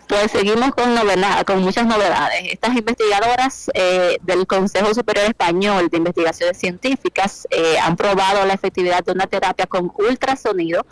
Pues 0.07 0.31
seguimos 0.31 0.71
con 0.71 0.93
novedad, 0.95 1.43
con 1.45 1.61
muchas 1.61 1.85
novedades. 1.85 2.43
Estas 2.51 2.75
investigadoras 2.75 3.69
eh, 3.73 4.17
del 4.21 4.47
Consejo 4.47 4.93
Superior 4.93 5.25
Español 5.25 5.89
de 5.89 5.97
Investigaciones 5.97 6.57
Científicas 6.57 7.47
eh, 7.51 7.77
han 7.79 7.95
probado 7.95 8.45
la 8.45 8.53
efectividad 8.53 9.03
de 9.03 9.11
una 9.11 9.27
terapia 9.27 9.65
con 9.65 9.91
ultrasonido 9.95 10.85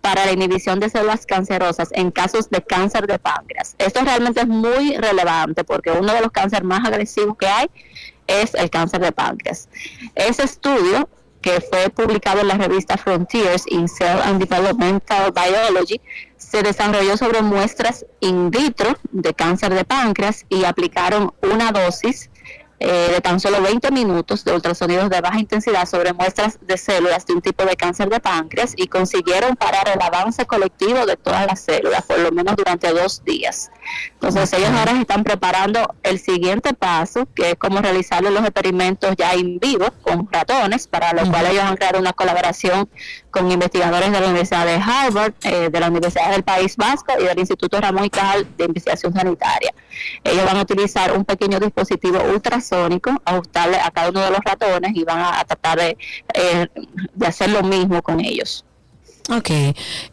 para 0.00 0.24
la 0.24 0.32
inhibición 0.32 0.80
de 0.80 0.88
células 0.88 1.26
cancerosas 1.26 1.88
en 1.92 2.10
casos 2.10 2.48
de 2.50 2.62
cáncer 2.62 3.06
de 3.06 3.18
páncreas. 3.18 3.74
Esto 3.78 4.00
realmente 4.02 4.40
es 4.40 4.48
muy 4.48 4.96
relevante 4.96 5.64
porque 5.64 5.90
uno 5.90 6.12
de 6.12 6.20
los 6.20 6.30
cánceres 6.30 6.64
más 6.64 6.86
agresivos 6.86 7.36
que 7.36 7.46
hay 7.46 7.70
es 8.26 8.54
el 8.54 8.70
cáncer 8.70 9.00
de 9.00 9.12
páncreas. 9.12 9.68
Ese 10.14 10.44
estudio 10.44 11.08
que 11.40 11.60
fue 11.60 11.88
publicado 11.90 12.40
en 12.40 12.48
la 12.48 12.54
revista 12.54 12.96
Frontiers 12.96 13.64
in 13.68 13.88
Cell 13.88 14.20
and 14.24 14.40
Developmental 14.40 15.32
Biology, 15.32 16.00
se 16.38 16.62
desarrolló 16.62 17.16
sobre 17.16 17.42
muestras 17.42 18.06
in 18.20 18.50
vitro 18.50 18.96
de 19.10 19.34
cáncer 19.34 19.74
de 19.74 19.84
páncreas 19.84 20.46
y 20.48 20.64
aplicaron 20.64 21.34
una 21.42 21.72
dosis 21.72 22.30
eh, 22.80 23.10
de 23.12 23.20
tan 23.20 23.40
solo 23.40 23.60
20 23.60 23.90
minutos 23.90 24.44
de 24.44 24.52
ultrasonidos 24.52 25.10
de 25.10 25.20
baja 25.20 25.40
intensidad 25.40 25.84
sobre 25.84 26.12
muestras 26.12 26.58
de 26.60 26.78
células 26.78 27.26
de 27.26 27.34
un 27.34 27.42
tipo 27.42 27.64
de 27.64 27.74
cáncer 27.74 28.08
de 28.08 28.20
páncreas 28.20 28.72
y 28.76 28.86
consiguieron 28.86 29.56
parar 29.56 29.88
el 29.92 30.00
avance 30.00 30.46
colectivo 30.46 31.04
de 31.04 31.16
todas 31.16 31.44
las 31.46 31.60
células, 31.60 32.04
por 32.04 32.20
lo 32.20 32.30
menos 32.30 32.54
durante 32.54 32.92
dos 32.92 33.24
días. 33.24 33.70
Entonces 34.14 34.52
ellos 34.52 34.70
ahora 34.70 34.92
están 35.00 35.24
preparando 35.24 35.94
el 36.02 36.18
siguiente 36.18 36.74
paso, 36.74 37.28
que 37.34 37.50
es 37.50 37.54
como 37.56 37.80
realizar 37.80 38.22
los 38.22 38.40
experimentos 38.40 39.14
ya 39.16 39.32
en 39.32 39.58
vivo 39.58 39.86
con 40.02 40.28
ratones, 40.30 40.86
para 40.86 41.12
lo 41.12 41.30
cual 41.30 41.46
ellos 41.46 41.64
han 41.64 41.76
creado 41.76 41.98
una 41.98 42.12
colaboración 42.12 42.88
con 43.30 43.50
investigadores 43.50 44.10
de 44.10 44.20
la 44.20 44.26
Universidad 44.26 44.66
de 44.66 44.74
Harvard, 44.74 45.34
eh, 45.42 45.70
de 45.70 45.80
la 45.80 45.88
Universidad 45.88 46.30
del 46.30 46.42
País 46.42 46.76
Vasco 46.76 47.12
y 47.18 47.24
del 47.24 47.38
Instituto 47.38 47.80
Ramón 47.80 48.04
y 48.04 48.10
Cajal 48.10 48.46
de 48.56 48.64
Investigación 48.64 49.12
Sanitaria. 49.12 49.72
Ellos 50.24 50.44
van 50.44 50.56
a 50.56 50.62
utilizar 50.62 51.16
un 51.16 51.24
pequeño 51.24 51.60
dispositivo 51.60 52.18
ultrasónico, 52.22 53.10
ajustable 53.24 53.78
a 53.78 53.90
cada 53.90 54.10
uno 54.10 54.20
de 54.20 54.30
los 54.30 54.40
ratones 54.44 54.92
y 54.94 55.04
van 55.04 55.18
a, 55.18 55.40
a 55.40 55.44
tratar 55.44 55.78
de, 55.78 55.96
eh, 56.34 56.66
de 57.14 57.26
hacer 57.26 57.50
lo 57.50 57.62
mismo 57.62 58.02
con 58.02 58.20
ellos. 58.20 58.64
Ok, 59.30 59.50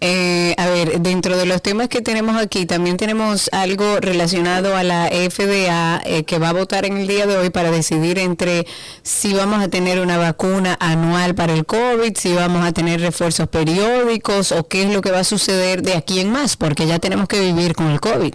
eh, 0.02 0.54
a 0.58 0.68
ver, 0.68 1.00
dentro 1.00 1.38
de 1.38 1.46
los 1.46 1.62
temas 1.62 1.88
que 1.88 2.02
tenemos 2.02 2.36
aquí, 2.36 2.66
también 2.66 2.98
tenemos 2.98 3.50
algo 3.54 4.02
relacionado 4.02 4.76
a 4.76 4.84
la 4.84 5.08
FDA 5.08 6.02
eh, 6.04 6.26
que 6.26 6.38
va 6.38 6.50
a 6.50 6.54
votar 6.54 6.86
en 6.86 6.98
el 6.98 7.08
día 7.08 7.26
de 7.26 7.38
hoy 7.38 7.50
para 7.50 7.72
decidir 7.72 8.20
entre 8.20 8.68
si 9.04 9.34
vamos 9.34 9.64
a 9.64 9.70
tener 9.70 10.02
una 10.02 10.18
vacuna 10.18 10.76
anual 10.82 11.34
para 11.34 11.54
el 11.54 11.66
COVID, 11.66 12.18
si 12.18 12.34
vamos 12.34 12.66
a 12.66 12.74
tener 12.74 13.00
refuerzos 13.00 13.48
periódicos 13.48 14.52
o 14.52 14.68
qué 14.68 14.84
es 14.84 14.90
lo 14.90 15.02
que 15.02 15.12
va 15.12 15.20
a 15.20 15.24
suceder 15.24 15.82
de 15.82 15.94
aquí 15.94 16.20
en 16.20 16.30
más, 16.30 16.58
porque 16.58 16.86
ya 16.86 17.00
tenemos 17.00 17.30
que 17.30 17.40
vivir 17.40 17.74
con 17.74 17.92
el 17.92 18.02
COVID. 18.02 18.34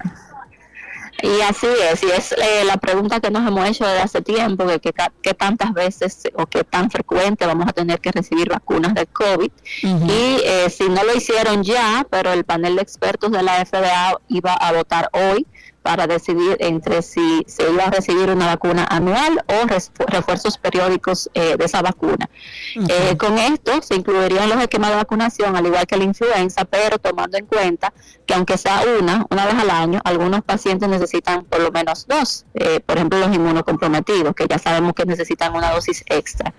Y 1.23 1.41
así 1.43 1.67
es, 1.67 2.03
y 2.03 2.11
es 2.11 2.33
eh, 2.33 2.65
la 2.65 2.77
pregunta 2.77 3.21
que 3.21 3.31
nos 3.31 3.47
hemos 3.47 3.69
hecho 3.69 3.85
desde 3.85 4.01
hace 4.01 4.23
tiempo, 4.23 4.67
que, 4.67 4.81
que, 4.81 4.93
qué 5.23 5.35
tantas 5.35 5.73
veces 5.73 6.23
o 6.35 6.47
qué 6.47 6.65
tan 6.65 6.91
frecuente 6.91 7.47
vamos 7.47 7.67
a 7.69 7.73
tener 7.73 8.01
que 8.01 8.11
recibir 8.13 8.49
vacunas 8.49 8.95
del 8.95 9.09
COVID. 9.09 9.51
Y 9.83 10.41
eh, 10.45 10.71
si 10.71 10.89
no 10.89 11.05
lo 11.05 11.15
hicieron 11.15 11.63
ya, 11.63 12.07
pero 12.11 12.33
el 12.33 12.45
panel 12.45 12.77
de 12.77 12.83
expertos 12.83 13.33
de 13.33 13.43
la 13.43 13.65
FDA 13.65 14.19
iba 14.29 14.55
a 14.55 14.73
votar 14.73 15.11
hoy 15.13 15.47
para 15.83 16.07
decidir 16.07 16.57
entre 16.61 17.03
si 17.03 17.43
se 17.47 17.71
iba 17.71 17.85
a 17.85 17.91
recibir 17.91 18.31
una 18.31 18.47
vacuna 18.47 18.87
anual 18.91 19.43
o 19.47 19.67
refuerzos 20.07 20.59
periódicos 20.59 21.31
eh, 21.35 21.57
de 21.57 21.65
esa 21.65 21.83
vacuna. 21.83 22.29
Eh, 22.89 23.17
con 23.17 23.39
esto 23.39 23.81
se 23.83 23.95
incluirían 23.95 24.49
los 24.49 24.61
esquemas 24.61 24.91
de 24.91 24.97
vacunación, 24.97 25.57
al 25.57 25.67
igual 25.67 25.87
que 25.87 25.97
la 25.97 26.05
influenza, 26.05 26.65
pero 26.65 26.99
tomando 26.99 27.39
en 27.39 27.47
cuenta 27.47 27.93
que 28.27 28.35
aunque 28.35 28.59
sea 28.59 28.83
una, 29.01 29.27
una 29.31 29.47
vez 29.47 29.55
al 29.55 29.71
año, 29.71 30.01
algunos 30.05 30.43
pacientes 30.43 30.89
necesitan 30.89 31.45
por 31.45 31.61
lo 31.61 31.71
menos 31.71 32.07
dos, 32.07 32.45
eh, 32.55 32.81
por 32.81 32.97
ejemplo 32.97 33.19
los 33.19 33.35
inmunocomprometidos, 33.35 34.35
que 34.35 34.47
ya 34.49 34.59
sabemos 34.59 34.93
que 34.95 35.05
necesitan 35.07 35.55
una 35.55 35.73
dosis 35.73 36.05
extra. 36.07 36.53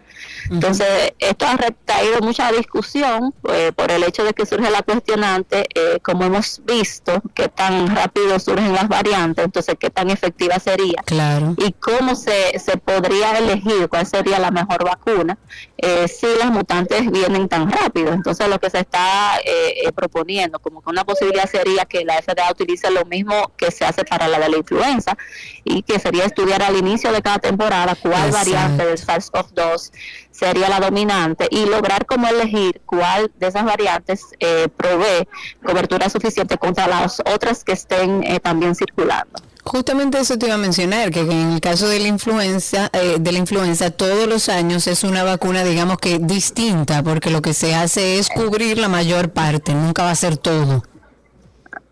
Entonces, 0.50 1.14
esto 1.20 1.46
ha 1.46 1.58
traído 1.86 2.20
mucha 2.22 2.52
discusión 2.52 3.34
eh, 3.50 3.72
por 3.76 3.92
el 3.92 4.04
hecho 4.04 4.24
de 4.24 4.34
que 4.34 4.46
surge 4.46 4.70
la 4.70 4.82
cuestionante, 4.82 5.68
eh, 5.74 6.00
como 6.02 6.26
hemos 6.26 6.62
visto, 6.66 7.22
qué 7.34 7.48
tan 7.48 7.96
rápido 7.96 8.40
surgen 8.40 8.74
las 8.74 8.88
variantes, 8.88 9.46
entonces 9.46 9.76
qué 9.80 9.90
tan 9.90 10.10
efectiva 10.10 10.60
sería. 10.60 11.02
Claro. 11.06 11.56
Y 11.58 11.74
cómo 11.74 12.16
se, 12.16 12.58
se 12.60 12.78
podría 12.78 13.38
elegir 13.38 13.88
cuál 13.90 14.06
sería 14.06 14.40
la 14.40 14.52
mejor 14.52 14.84
vacuna 14.84 15.38
eh, 15.78 16.08
si 16.08 16.28
las 16.38 16.52
mutantes 16.52 17.10
vienen 17.10 17.50
tan 17.50 17.72
rápido. 17.72 18.14
Entonces, 18.14 18.48
lo 18.48 18.60
que 18.60 18.70
se 18.70 18.80
está 18.80 19.38
eh, 19.44 19.74
eh, 19.84 19.92
proponiendo, 19.92 20.60
como 20.60 20.82
que 20.82 20.90
una 20.90 21.04
posibilidad 21.04 21.50
sería 21.50 21.86
que 21.86 22.06
la 22.06 22.22
FDA 22.22 22.52
utilice 22.52 22.92
lo 22.92 23.04
mismo 23.06 23.52
que 23.58 23.72
se 23.72 23.86
hace 23.86 24.04
para 24.04 24.28
la 24.28 24.40
de 24.40 24.50
la 24.50 24.58
influenza 24.58 25.18
y 25.64 25.82
que 25.82 26.00
sería 26.00 26.26
estudiar 26.26 26.62
al 26.62 26.78
inicio 26.78 27.12
de 27.12 27.22
cada 27.22 27.40
temporada 27.40 27.96
cuál 27.96 28.28
Exacto. 28.28 28.52
variante 28.52 28.86
del 28.86 28.98
SARS-CoV-2 28.98 29.92
sería 30.32 30.70
la 30.70 30.80
dominante 30.80 31.48
y 31.52 31.66
lograr 31.66 32.06
cómo 32.06 32.28
elegir 32.28 32.82
cuál 32.86 33.32
de 33.40 33.48
esas 33.48 33.64
variantes 33.66 34.22
eh, 34.40 34.68
provee 34.76 35.28
cobertura 35.64 36.10
suficiente 36.10 36.58
contra 36.58 36.88
las 36.88 37.20
otras 37.20 37.64
que 37.64 37.74
estén 37.74 38.24
eh, 38.24 38.40
también 38.40 38.76
circulando. 38.76 39.40
Justamente 39.64 40.20
eso 40.20 40.38
te 40.40 40.48
iba 40.48 40.56
a 40.56 40.58
mencionar, 40.58 41.12
que 41.12 41.20
en 41.20 41.52
el 41.54 41.62
caso 41.62 41.88
de 41.88 42.00
la 42.00 42.08
influenza, 42.08 42.90
eh, 42.94 43.18
de 43.20 43.32
la 43.32 43.38
influenza 43.38 43.92
todos 43.92 44.28
los 44.28 44.50
años 44.50 44.88
es 44.88 45.04
una 45.04 45.24
vacuna, 45.24 45.64
digamos 45.64 45.98
que 46.00 46.18
distinta, 46.18 47.04
porque 47.04 47.30
lo 47.30 47.44
que 47.44 47.54
se 47.54 47.76
hace 47.76 48.18
es 48.18 48.30
cubrir 48.30 48.80
la 48.80 48.88
mayor 48.90 49.30
parte, 49.32 49.76
nunca 49.76 50.04
va 50.04 50.12
a 50.12 50.16
ser 50.16 50.38
todo. 50.38 50.82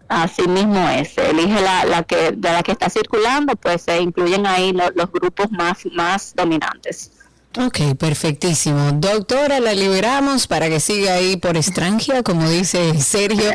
Así 0.08 0.48
mismo 0.48 0.90
es, 0.90 1.14
se 1.14 1.30
elige 1.30 1.62
la, 1.62 1.86
la 1.86 2.02
que 2.02 2.32
de 2.32 2.52
la 2.52 2.64
que 2.64 2.72
está 2.72 2.90
circulando, 2.90 3.56
pues 3.56 3.84
se 3.84 4.02
incluyen 4.02 4.48
ahí 4.48 4.72
lo- 4.74 4.90
los 4.96 5.12
grupos 5.12 5.52
más 5.52 5.78
más 5.94 6.34
dominantes. 6.36 7.12
Ok, 7.58 7.96
perfectísimo. 7.98 8.92
Doctora, 8.94 9.60
la 9.60 9.74
liberamos 9.74 10.46
para 10.46 10.70
que 10.70 10.80
siga 10.80 11.14
ahí 11.14 11.36
por 11.36 11.58
extranjera, 11.58 12.22
como 12.22 12.48
dice 12.48 13.02
Sergio, 13.02 13.50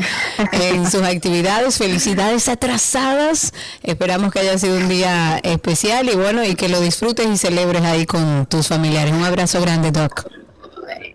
en 0.51 0.91
sus 0.91 1.03
actividades. 1.03 1.79
Felicidades 1.79 2.49
atrasadas. 2.49 3.53
Esperamos 3.85 4.33
que 4.33 4.41
haya 4.41 4.59
sido 4.59 4.79
un 4.79 4.89
día 4.89 5.39
especial 5.45 6.09
y 6.09 6.17
bueno, 6.17 6.43
y 6.43 6.57
que 6.57 6.69
lo 6.69 6.81
disfrutes 6.81 7.27
y 7.29 7.37
celebres 7.37 7.83
ahí 7.83 8.05
con 8.05 8.47
tus 8.47 8.67
familiares. 8.67 9.13
Un 9.13 9.23
abrazo 9.23 9.61
grande, 9.61 9.93
Doc. 9.93 10.27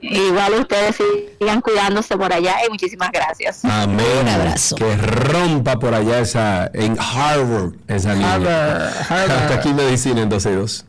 Igual 0.02 0.54
ustedes 0.62 0.96
sigan 1.38 1.60
cuidándose 1.60 2.16
por 2.16 2.32
allá 2.32 2.56
y 2.66 2.70
muchísimas 2.70 3.12
gracias. 3.12 3.66
Amén. 3.66 4.06
Un 4.22 4.30
abrazo. 4.30 4.78
Que 4.78 4.96
rompa 4.96 5.78
por 5.78 5.94
allá 5.94 6.20
esa, 6.20 6.72
en 6.74 6.98
Harvard, 6.98 7.74
esa 7.90 8.16
niña. 8.16 8.36
Harvard, 8.36 8.94
Harvard. 9.10 9.32
Hasta 9.42 9.56
aquí 9.56 9.74
medicina 9.74 10.22
en 10.22 10.30
12 10.30 10.52
y 10.52 10.56
2. 10.56 10.86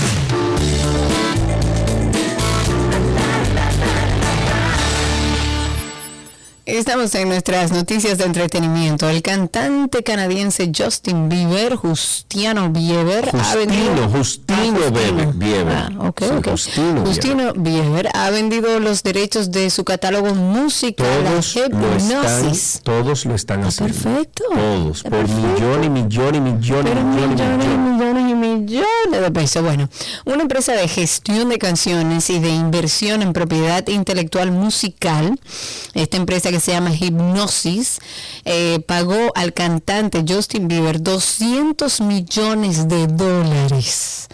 you 0.00 0.21
Estamos 6.64 7.12
en 7.16 7.28
nuestras 7.28 7.72
noticias 7.72 8.18
de 8.18 8.24
entretenimiento. 8.24 9.08
El 9.08 9.20
cantante 9.20 10.04
canadiense 10.04 10.70
Justin 10.72 11.28
Bieber, 11.28 11.74
Justiano 11.74 12.70
Bieber, 12.70 13.30
ha 13.34 13.56
vendido... 13.56 14.08
Justino, 14.08 14.78
Justino 14.78 14.90
Bieber. 14.92 15.32
Bieber. 15.34 15.68
Ah, 15.76 15.90
ok, 15.98 16.20
Sí, 16.22 16.30
ok. 16.38 16.48
Justino 16.50 16.92
Bieber. 16.92 17.06
Justino 17.08 17.52
Bieber 17.54 18.08
ha 18.14 18.30
vendido 18.30 18.78
los 18.78 19.02
derechos 19.02 19.50
de 19.50 19.70
su 19.70 19.82
catálogo 19.82 20.36
musical 20.36 21.04
Todos 21.24 21.56
lo, 21.56 21.96
están, 21.96 22.52
todos 22.84 23.24
lo 23.26 23.34
están 23.34 23.64
haciendo. 23.64 23.94
perfecto. 23.94 24.44
Todos. 24.54 25.02
Por 25.02 25.28
millón 25.28 25.82
y 25.82 25.90
millón 25.90 26.34
y 26.36 26.40
millones 26.40 26.92
y 26.92 27.26
millón. 27.26 27.96
millones 27.98 28.30
y 28.30 28.34
millones 28.34 29.20
de 29.20 29.30
pesos. 29.32 29.64
Bueno, 29.64 29.88
una 30.26 30.42
empresa 30.42 30.74
de 30.74 30.86
gestión 30.86 31.48
de 31.48 31.58
canciones 31.58 32.30
y 32.30 32.38
de 32.38 32.50
inversión 32.50 33.20
en 33.20 33.32
propiedad 33.32 33.84
intelectual 33.88 34.52
musical, 34.52 35.40
esta 35.94 36.16
empresa 36.16 36.52
que 36.52 36.60
se 36.62 36.72
llama 36.72 36.94
Hipnosis, 36.94 37.98
eh, 38.44 38.80
pagó 38.86 39.32
al 39.34 39.52
cantante 39.52 40.24
Justin 40.26 40.68
Bieber 40.68 41.02
200 41.02 42.00
millones 42.00 42.88
de 42.88 43.06
dólares 43.08 44.28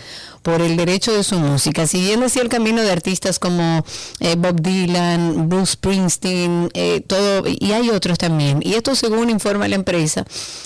por 0.49 0.63
el 0.63 0.79
derecho 0.79 1.13
de 1.13 1.25
su 1.25 1.39
música, 1.39 1.87
siguiendo 1.87 2.25
así 2.25 2.39
el 2.39 2.49
camino 2.49 2.81
de 2.81 2.91
artistas 2.91 3.39
como 3.39 3.85
eh, 4.19 4.35
Bob 4.39 4.63
Dylan, 4.63 5.47
Bruce 5.47 5.73
Springsteen, 5.73 6.71
eh, 6.73 7.03
todo, 7.07 7.45
y 7.47 7.73
hay 7.73 7.91
otros 7.91 8.17
también. 8.17 8.61
Y 8.63 8.73
esto, 8.73 8.95
según 8.95 9.29
informa 9.29 9.69
la 9.69 9.75
empresa, 9.75 10.25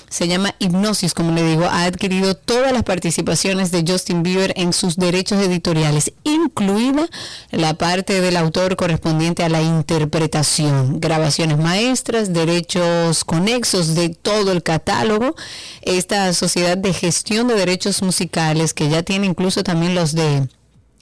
se 0.09 0.29
llama 0.29 0.55
Hipnosis, 0.61 1.15
como 1.15 1.33
le 1.33 1.43
digo, 1.43 1.65
ha 1.65 1.83
adquirido 1.83 2.37
todas 2.37 2.73
las 2.73 2.85
participaciones 2.85 3.73
de 3.73 3.85
Justin 3.85 4.23
Bieber 4.23 4.53
en 4.57 4.73
sus 4.73 4.95
derechos 4.95 5.43
editoriales, 5.43 6.13
incluida 6.23 7.09
la 7.51 7.75
parte 7.75 8.21
del 8.21 8.37
autor 8.37 8.77
correspondiente 8.77 9.43
a 9.43 9.49
la 9.49 9.63
interpretación, 9.63 11.01
grabaciones 11.01 11.59
maestras, 11.59 12.33
derechos 12.33 13.25
conexos 13.25 13.97
de 13.97 14.11
todo 14.11 14.53
el 14.53 14.63
catálogo. 14.63 15.35
Esta 15.81 16.33
sociedad 16.35 16.79
de 16.79 16.93
gestión 16.93 17.49
de 17.49 17.55
derechos 17.55 18.01
musicales, 18.03 18.75
que 18.75 18.89
ya 18.89 19.03
tiene 19.03 19.27
incluso 19.27 19.65
también 19.65 19.72
los 19.75 20.15
de 20.15 20.49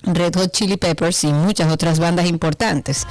Red 0.03 0.37
Hot 0.37 0.53
Chili 0.53 0.77
Peppers 0.77 1.25
y 1.25 1.33
muchas 1.33 1.73
otras 1.73 1.99
bandas 1.99 2.27
importantes. 2.27 3.07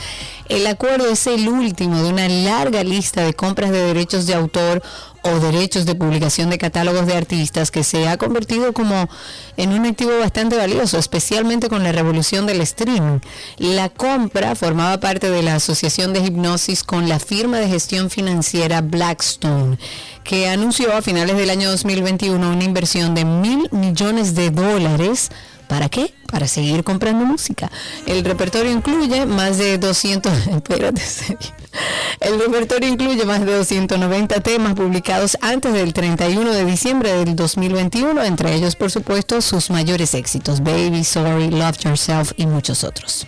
El 0.48 0.66
acuerdo 0.68 1.08
es 1.10 1.28
el 1.28 1.48
último 1.48 2.02
de 2.02 2.10
una 2.10 2.28
larga 2.28 2.84
lista 2.84 3.24
de 3.24 3.34
compras 3.34 3.72
de 3.72 3.82
derechos 3.82 4.26
de 4.26 4.34
autor 4.34 4.82
o 5.22 5.40
derechos 5.40 5.86
de 5.86 5.96
publicación 5.96 6.50
de 6.50 6.58
catálogos 6.58 7.06
de 7.06 7.16
artistas 7.16 7.72
que 7.72 7.84
se 7.84 8.08
ha 8.08 8.18
convertido 8.18 8.74
como 8.74 9.10
en 9.58 9.74
un 9.74 9.86
activo 9.86 10.18
bastante 10.20 10.56
valioso, 10.56 10.98
especialmente 10.98 11.70
con 11.70 11.84
la 11.84 11.92
revolución 11.92 12.46
del 12.46 12.62
streaming. 12.62 13.20
La 13.58 13.90
compra 13.90 14.56
formaba 14.56 15.00
parte 15.00 15.30
de 15.30 15.44
la 15.44 15.56
asociación 15.56 16.14
de 16.14 16.22
hipnosis 16.22 16.84
con 16.84 17.10
la 17.10 17.20
firma 17.20 17.58
de 17.58 17.68
gestión 17.68 18.10
financiera 18.10 18.82
Blackstone, 18.82 19.78
que 20.24 20.48
anunció 20.48 20.96
a 20.96 21.02
finales 21.02 21.38
del 21.38 21.50
año 21.50 21.70
2021 21.70 22.52
una 22.52 22.64
inversión 22.64 23.14
de 23.14 23.26
mil 23.26 23.68
millones 23.72 24.36
de 24.36 24.52
dólares 24.52 25.30
¿Para 25.70 25.88
qué? 25.88 26.12
Para 26.32 26.48
seguir 26.48 26.84
comprando 26.84 27.24
música. 27.26 27.72
El 28.08 28.26
repertorio 28.26 28.72
incluye 28.72 29.28
más 29.28 29.60
de 29.60 29.78
200, 29.78 30.48
espérate, 30.48 31.02
el 32.22 32.40
repertorio 32.40 32.90
incluye 32.90 33.24
más 33.24 33.46
de 33.46 33.56
290 33.56 34.42
temas 34.42 34.74
publicados 34.74 35.38
antes 35.42 35.72
del 35.72 35.94
31 35.94 36.52
de 36.52 36.66
diciembre 36.66 37.14
del 37.14 37.36
2021, 37.36 38.24
entre 38.24 38.56
ellos, 38.56 38.76
por 38.76 38.90
supuesto, 38.90 39.42
sus 39.42 39.70
mayores 39.70 40.16
éxitos, 40.16 40.62
Baby, 40.62 41.04
Sorry, 41.04 41.52
Love 41.52 41.78
Yourself 41.86 42.32
y 42.36 42.48
muchos 42.48 42.84
otros. 42.84 43.28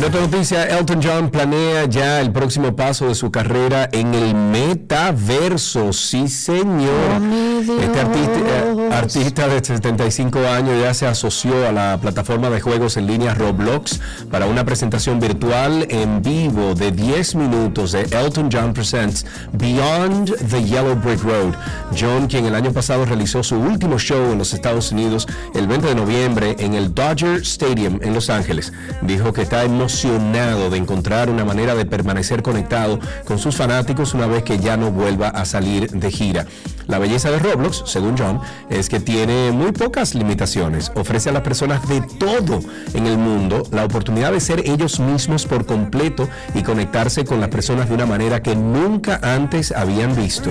En 0.00 0.06
otra 0.06 0.22
noticia, 0.22 0.64
Elton 0.64 0.98
John 1.02 1.28
planea 1.28 1.84
ya 1.84 2.22
el 2.22 2.32
próximo 2.32 2.74
paso 2.74 3.08
de 3.08 3.14
su 3.14 3.30
carrera 3.30 3.86
en 3.92 4.14
el 4.14 4.34
metaverso. 4.34 5.92
Sí, 5.92 6.26
señor. 6.26 7.20
Este 7.60 8.00
artista, 8.00 8.38
eh, 8.38 8.88
artista 8.92 9.48
de 9.48 9.62
75 9.62 10.38
años 10.48 10.80
ya 10.80 10.94
se 10.94 11.06
asoció 11.06 11.68
a 11.68 11.72
la 11.72 11.98
plataforma 12.00 12.48
de 12.48 12.62
juegos 12.62 12.96
en 12.96 13.08
línea 13.08 13.34
Roblox 13.34 14.00
para 14.30 14.46
una 14.46 14.64
presentación 14.64 15.20
virtual 15.20 15.86
en 15.90 16.22
vivo 16.22 16.74
de 16.74 16.92
10 16.92 17.34
minutos 17.34 17.92
de 17.92 18.00
Elton 18.04 18.48
John 18.50 18.72
Presents 18.72 19.26
Beyond 19.52 20.34
the 20.48 20.64
Yellow 20.64 20.96
Brick 20.96 21.22
Road. 21.22 21.52
John, 21.94 22.26
quien 22.26 22.46
el 22.46 22.54
año 22.54 22.72
pasado 22.72 23.04
realizó 23.04 23.42
su 23.42 23.56
último 23.56 23.98
show 23.98 24.32
en 24.32 24.38
los 24.38 24.54
Estados 24.54 24.92
Unidos 24.92 25.28
el 25.54 25.66
20 25.66 25.88
de 25.88 25.94
noviembre 25.94 26.56
en 26.58 26.72
el 26.72 26.94
Dodger 26.94 27.42
Stadium 27.42 27.98
en 28.00 28.14
Los 28.14 28.30
Ángeles, 28.30 28.72
dijo 29.02 29.34
que 29.34 29.42
está 29.42 29.62
de 29.90 30.76
encontrar 30.76 31.28
una 31.30 31.44
manera 31.44 31.74
de 31.74 31.84
permanecer 31.84 32.42
conectado 32.42 33.00
con 33.24 33.38
sus 33.38 33.56
fanáticos 33.56 34.14
una 34.14 34.26
vez 34.26 34.44
que 34.44 34.58
ya 34.58 34.76
no 34.76 34.92
vuelva 34.92 35.28
a 35.28 35.44
salir 35.44 35.90
de 35.90 36.10
gira. 36.10 36.46
La 36.86 36.98
belleza 36.98 37.30
de 37.30 37.38
Roblox, 37.38 37.82
según 37.86 38.16
John, 38.16 38.40
es 38.68 38.88
que 38.88 39.00
tiene 39.00 39.50
muy 39.50 39.72
pocas 39.72 40.14
limitaciones. 40.14 40.92
Ofrece 40.94 41.30
a 41.30 41.32
las 41.32 41.42
personas 41.42 41.86
de 41.88 42.00
todo 42.02 42.60
en 42.94 43.06
el 43.06 43.18
mundo 43.18 43.64
la 43.72 43.84
oportunidad 43.84 44.32
de 44.32 44.40
ser 44.40 44.60
ellos 44.60 45.00
mismos 45.00 45.44
por 45.44 45.66
completo 45.66 46.28
y 46.54 46.62
conectarse 46.62 47.24
con 47.24 47.40
las 47.40 47.48
personas 47.48 47.88
de 47.88 47.94
una 47.96 48.06
manera 48.06 48.42
que 48.42 48.54
nunca 48.54 49.20
antes 49.22 49.72
habían 49.72 50.14
visto. 50.14 50.50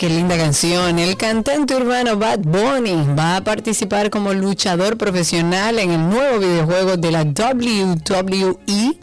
Qué 0.00 0.08
linda 0.08 0.34
canción. 0.38 0.98
El 0.98 1.18
cantante 1.18 1.76
urbano 1.76 2.16
Bad 2.16 2.38
Bunny 2.38 3.04
va 3.14 3.36
a 3.36 3.44
participar 3.44 4.08
como 4.08 4.32
luchador 4.32 4.96
profesional 4.96 5.78
en 5.78 5.90
el 5.90 6.08
nuevo 6.08 6.38
videojuego 6.38 6.96
de 6.96 7.10
la 7.10 7.20
WWE 7.24 8.98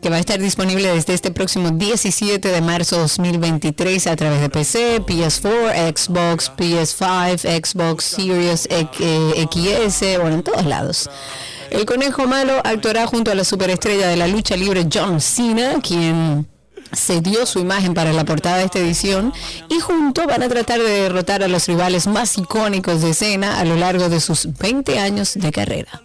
que 0.00 0.08
va 0.08 0.16
a 0.16 0.18
estar 0.20 0.38
disponible 0.40 0.88
desde 0.88 1.12
este 1.12 1.30
próximo 1.32 1.68
17 1.72 2.48
de 2.48 2.60
marzo 2.62 2.96
2023 2.96 4.06
a 4.06 4.16
través 4.16 4.40
de 4.40 4.48
PC, 4.48 5.02
PS4, 5.02 5.94
Xbox, 5.94 6.50
PS5, 6.56 7.66
Xbox 7.66 8.04
Series 8.04 8.68
X- 8.70 9.00
eh, 9.00 9.46
XS, 9.52 10.18
bueno, 10.18 10.36
en 10.36 10.42
todos 10.42 10.64
lados. 10.64 11.10
El 11.70 11.84
conejo 11.84 12.26
malo 12.26 12.62
actuará 12.64 13.06
junto 13.06 13.30
a 13.30 13.34
la 13.34 13.44
superestrella 13.44 14.08
de 14.08 14.16
la 14.16 14.26
lucha 14.26 14.56
libre 14.56 14.86
John 14.90 15.20
Cena, 15.20 15.74
quien 15.82 16.48
se 16.92 17.20
dio 17.20 17.46
su 17.46 17.58
imagen 17.58 17.94
para 17.94 18.12
la 18.12 18.24
portada 18.24 18.58
de 18.58 18.64
esta 18.64 18.78
edición 18.78 19.32
y 19.68 19.80
juntos 19.80 20.26
van 20.26 20.42
a 20.42 20.48
tratar 20.48 20.80
de 20.80 21.02
derrotar 21.02 21.42
a 21.42 21.48
los 21.48 21.66
rivales 21.66 22.06
más 22.06 22.38
icónicos 22.38 23.02
de 23.02 23.10
escena 23.10 23.58
a 23.58 23.64
lo 23.64 23.76
largo 23.76 24.08
de 24.08 24.20
sus 24.20 24.48
20 24.58 24.98
años 24.98 25.34
de 25.34 25.52
carrera. 25.52 26.02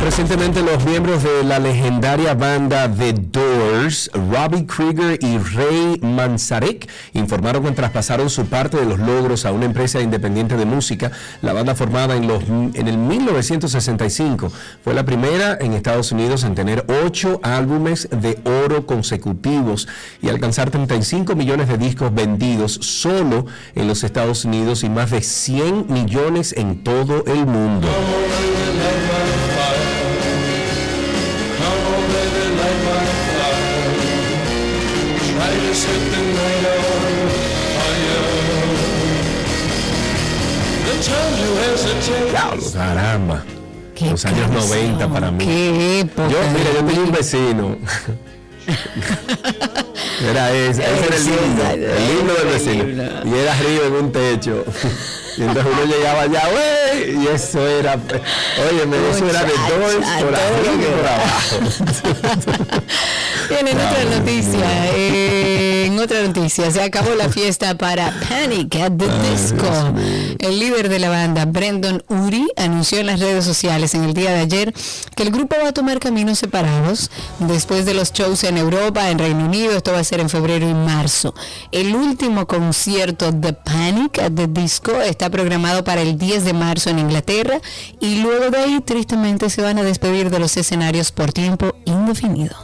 Recientemente 0.00 0.62
los 0.62 0.82
miembros 0.84 1.22
de 1.22 1.44
la 1.44 1.58
legendaria 1.58 2.32
banda 2.32 2.90
The 2.90 3.12
Doors, 3.12 4.10
Robbie 4.14 4.66
Krieger 4.66 5.18
y 5.20 5.36
Ray 5.36 6.00
Manzarek, 6.00 6.88
informaron 7.12 7.64
que 7.64 7.72
traspasaron 7.72 8.30
su 8.30 8.46
parte 8.46 8.78
de 8.78 8.86
los 8.86 8.98
logros 8.98 9.44
a 9.44 9.52
una 9.52 9.66
empresa 9.66 10.00
independiente 10.00 10.56
de 10.56 10.64
música. 10.64 11.12
La 11.42 11.52
banda 11.52 11.74
formada 11.74 12.16
en, 12.16 12.28
los, 12.28 12.42
en 12.44 12.88
el 12.88 12.96
1965 12.96 14.50
fue 14.82 14.94
la 14.94 15.04
primera 15.04 15.58
en 15.60 15.74
Estados 15.74 16.12
Unidos 16.12 16.44
en 16.44 16.54
tener 16.54 16.86
ocho 17.04 17.40
álbumes 17.42 18.08
de 18.10 18.38
oro 18.64 18.86
consecutivos 18.86 19.86
y 20.22 20.30
alcanzar 20.30 20.70
35 20.70 21.34
millones 21.36 21.68
de 21.68 21.76
discos 21.76 22.14
vendidos 22.14 22.72
solo 22.72 23.44
en 23.74 23.86
los 23.86 24.02
Estados 24.02 24.46
Unidos 24.46 24.82
y 24.82 24.88
más 24.88 25.10
de 25.10 25.20
100 25.20 25.92
millones 25.92 26.54
en 26.56 26.82
todo 26.82 27.24
el 27.26 27.44
mundo. 27.44 27.88
Diablo, 42.40 42.72
caramba. 42.72 43.44
Los 44.00 44.24
años 44.24 44.50
90 44.50 45.08
para 45.08 45.30
mí. 45.30 45.44
Qué 45.44 46.00
época. 46.00 46.28
Yo, 46.30 46.38
mira, 46.54 46.72
yo 46.72 46.84
tenía 46.86 47.02
un 47.02 47.12
vecino. 47.12 47.76
Era 50.26 50.52
ese, 50.52 50.82
ese 50.82 51.06
era 51.06 51.16
el 51.16 51.24
lindo, 51.24 51.62
el 51.70 52.16
lindo 52.16 52.34
del 52.34 52.46
vecino. 52.46 52.84
Y 53.24 53.38
era 53.38 53.52
arriba 53.52 53.86
en 53.86 53.92
un 53.92 54.12
techo. 54.12 54.64
Y 55.36 55.42
entonces 55.42 55.72
uno 55.72 55.84
llegaba 55.84 56.22
allá, 56.22 56.42
güey, 56.50 57.22
y 57.22 57.26
eso 57.28 57.66
era, 57.66 57.94
oye, 57.94 58.82
eso 59.10 59.28
era 59.28 59.44
de 59.44 59.52
todo 59.52 60.00
por 60.20 60.34
arriba 60.34 60.74
y 60.74 60.86
por 60.96 61.06
abajo. 61.08 61.56
Bien, 63.48 63.66
en 63.66 63.78
otra 63.78 64.04
noticia, 64.04 64.94
eh, 64.94 65.86
en 65.86 65.98
otra 65.98 66.22
noticia, 66.22 66.70
se 66.70 66.82
acabó 66.82 67.14
la 67.14 67.28
fiesta 67.28 67.76
para 67.76 68.12
Panic 68.28 68.76
at 68.76 68.92
the 68.92 69.08
Disco. 69.28 69.66
El 70.38 70.58
líder 70.58 70.88
de 70.88 70.98
la 70.98 71.10
banda, 71.10 71.46
Brendan 71.46 72.02
Uri, 72.08 72.48
anunció 72.56 73.00
en 73.00 73.06
las 73.06 73.20
redes 73.20 73.44
sociales 73.44 73.94
en 73.94 74.04
el 74.04 74.14
día 74.14 74.30
de 74.30 74.40
ayer 74.40 74.74
que 75.16 75.22
el 75.22 75.30
grupo 75.30 75.56
va 75.62 75.68
a 75.68 75.72
tomar 75.72 75.98
caminos 75.98 76.38
separados 76.38 77.10
después 77.40 77.86
de 77.86 77.94
los 77.94 78.12
shows 78.12 78.44
en 78.44 78.56
Europa, 78.56 79.10
en 79.10 79.18
Reino 79.18 79.44
Unido, 79.44 79.76
esto 79.76 79.92
va 79.92 79.98
a 79.98 80.04
ser 80.04 80.20
en 80.20 80.28
febrero 80.28 80.68
y 80.68 80.74
marzo. 80.74 81.34
El 81.72 81.94
último 81.94 82.46
concierto 82.46 83.32
de 83.32 83.52
Panic 83.52 84.18
at 84.18 84.32
the 84.32 84.46
Disco 84.46 85.00
está 85.20 85.28
programado 85.28 85.84
para 85.84 86.00
el 86.00 86.16
10 86.16 86.46
de 86.46 86.54
marzo 86.54 86.88
en 86.88 86.98
Inglaterra 86.98 87.60
y 88.00 88.22
luego 88.22 88.48
de 88.48 88.56
ahí 88.56 88.80
tristemente 88.80 89.50
se 89.50 89.60
van 89.60 89.76
a 89.76 89.82
despedir 89.82 90.30
de 90.30 90.38
los 90.38 90.56
escenarios 90.56 91.12
por 91.12 91.30
tiempo 91.30 91.74
indefinido. 91.84 92.56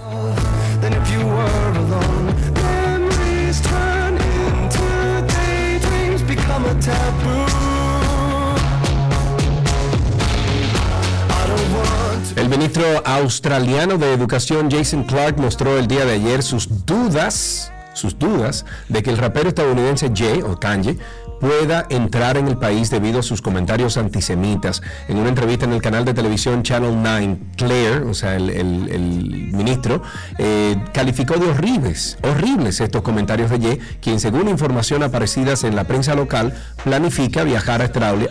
El 12.36 12.48
ministro 12.48 12.84
australiano 13.04 13.98
de 13.98 14.14
Educación 14.14 14.70
Jason 14.70 15.04
Clark 15.04 15.36
mostró 15.36 15.76
el 15.76 15.86
día 15.86 16.06
de 16.06 16.14
ayer 16.14 16.42
sus 16.42 16.86
dudas, 16.86 17.70
sus 17.92 18.18
dudas 18.18 18.64
de 18.88 19.02
que 19.02 19.10
el 19.10 19.18
rapero 19.18 19.50
estadounidense 19.50 20.10
Jay 20.14 20.40
o 20.40 20.58
Kanye 20.58 20.96
pueda 21.40 21.86
entrar 21.90 22.36
en 22.36 22.48
el 22.48 22.56
país 22.58 22.90
debido 22.90 23.20
a 23.20 23.22
sus 23.22 23.42
comentarios 23.42 23.96
antisemitas. 23.96 24.82
En 25.08 25.18
una 25.18 25.28
entrevista 25.28 25.64
en 25.66 25.72
el 25.72 25.82
canal 25.82 26.04
de 26.04 26.14
televisión 26.14 26.62
Channel 26.62 26.94
9, 27.02 27.36
Claire, 27.56 27.98
o 28.04 28.14
sea, 28.14 28.36
el, 28.36 28.50
el- 28.50 28.88
el 28.90 29.52
ministro, 29.52 30.02
eh, 30.38 30.76
calificó 30.92 31.34
de 31.34 31.46
horribles, 31.48 32.18
horribles 32.22 32.80
estos 32.80 33.02
comentarios 33.02 33.50
de 33.50 33.58
Ye, 33.58 33.78
quien 34.00 34.20
según 34.20 34.48
información 34.48 35.02
aparecidas 35.02 35.64
en 35.64 35.76
la 35.76 35.84
prensa 35.84 36.14
local, 36.14 36.54
planifica 36.84 37.44
viajar 37.44 37.82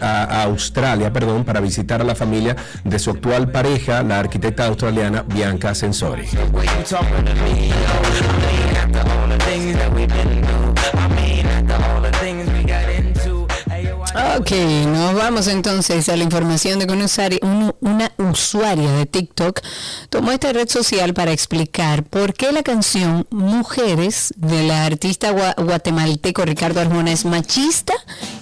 a 0.02 0.44
Australia, 0.44 1.12
perdón, 1.14 1.44
para 1.46 1.60
visitar 1.60 2.02
a 2.02 2.04
la 2.04 2.16
familia 2.16 2.56
de 2.84 3.00
su 3.00 3.12
actual 3.12 3.52
pareja, 3.52 4.02
la 4.04 4.20
arquitecta 4.20 4.66
australiana 4.66 5.24
Bianca 5.28 5.76
Sensori. 5.76 6.26
Ok, 14.38 14.52
nos 14.88 15.16
vamos 15.16 15.48
entonces 15.48 16.10
a 16.10 16.18
la 16.18 16.24
información 16.24 16.78
de 16.80 16.88
que 16.88 16.94
una 16.94 18.12
usuaria, 18.18 18.92
de 18.92 19.06
TikTok 19.06 19.62
tomó 20.10 20.32
esta 20.32 20.52
red 20.52 20.68
social 20.68 21.14
para 21.14 21.32
explicar 21.32 22.04
por 22.04 22.34
qué 22.34 22.52
la 22.52 22.62
canción 22.62 23.26
Mujeres 23.30 24.34
de 24.36 24.64
la 24.64 24.86
artista 24.86 25.32
gua- 25.32 25.56
guatemalteco 25.56 26.44
Ricardo 26.44 26.82
Arjona 26.82 27.12
es 27.14 27.24
machista 27.24 27.94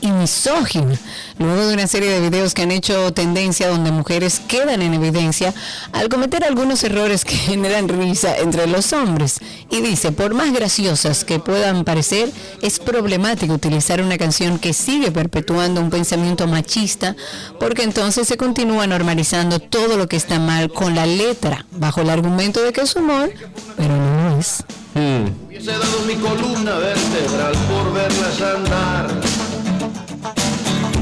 y 0.02 0.10
misógina. 0.11 0.98
Luego 1.40 1.68
de 1.68 1.74
una 1.74 1.88
serie 1.88 2.10
de 2.10 2.20
videos 2.20 2.54
que 2.54 2.64
han 2.64 2.72
hecho 2.72 3.12
tendencia 3.14 3.68
donde 3.68 3.92
mujeres 3.92 4.42
quedan 4.48 4.82
en 4.82 4.94
evidencia 4.94 5.54
al 5.92 6.10
cometer 6.10 6.44
algunos 6.44 6.84
errores 6.84 7.26
que 7.26 7.36
generan 7.36 7.90
risa 7.90 8.38
entre 8.38 8.68
los 8.68 8.94
hombres. 8.94 9.40
Y 9.70 9.82
dice, 9.82 10.12
por 10.12 10.34
más 10.34 10.54
graciosas 10.54 11.24
que 11.24 11.40
puedan 11.40 11.84
parecer, 11.84 12.32
es 12.62 12.80
problemático 12.80 13.54
utilizar 13.54 14.02
una 14.02 14.18
canción 14.18 14.60
que 14.60 14.74
sigue 14.74 15.12
perpetuando 15.12 15.82
un 15.82 15.90
pensamiento 15.90 16.48
machista, 16.48 17.16
porque 17.60 17.84
entonces 17.84 18.28
se 18.28 18.38
continúa 18.38 18.88
normalizando 18.88 19.60
todo 19.60 19.98
lo 19.98 20.08
que 20.08 20.16
está 20.16 20.40
mal 20.40 20.72
con 20.72 20.96
la 20.96 21.06
letra, 21.06 21.66
bajo 21.72 22.02
el 22.02 22.10
argumento 22.10 22.62
de 22.62 22.74
que 22.74 22.82
es 22.82 22.96
humor, 22.96 23.32
pero 23.76 23.96
no 23.96 24.30
lo 24.30 24.40
es. 24.40 24.64
Hubiese 24.96 25.72
dado 25.72 26.00
mi 26.06 26.16
columna 26.16 26.78
vertebral 26.78 27.54
por 27.68 27.94
verlas 27.94 28.42
andar. 28.42 29.23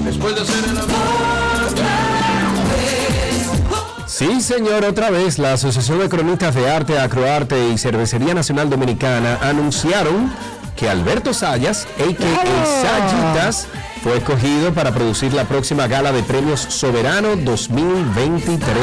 Después 0.05 0.35
de 0.35 0.41
hacer 0.41 0.63
el 0.69 0.77
amor. 0.77 1.41
Sí, 4.21 4.41
señor, 4.41 4.85
otra 4.85 5.09
vez 5.09 5.39
la 5.39 5.53
Asociación 5.53 5.97
de 5.97 6.07
Cronistas 6.07 6.53
de 6.53 6.69
Arte, 6.69 6.99
Acroarte 6.99 7.69
y 7.69 7.77
Cervecería 7.79 8.35
Nacional 8.35 8.69
Dominicana 8.69 9.39
anunciaron 9.41 10.31
que 10.75 10.89
Alberto 10.89 11.33
Sayas, 11.33 11.87
a.k.a. 11.97 12.65
Sayitas, 12.65 13.67
fue 14.03 14.17
escogido 14.17 14.73
para 14.73 14.93
producir 14.93 15.33
la 15.33 15.45
próxima 15.45 15.87
gala 15.87 16.11
de 16.11 16.21
premios 16.23 16.59
Soberano 16.59 17.35
2023. 17.35 18.75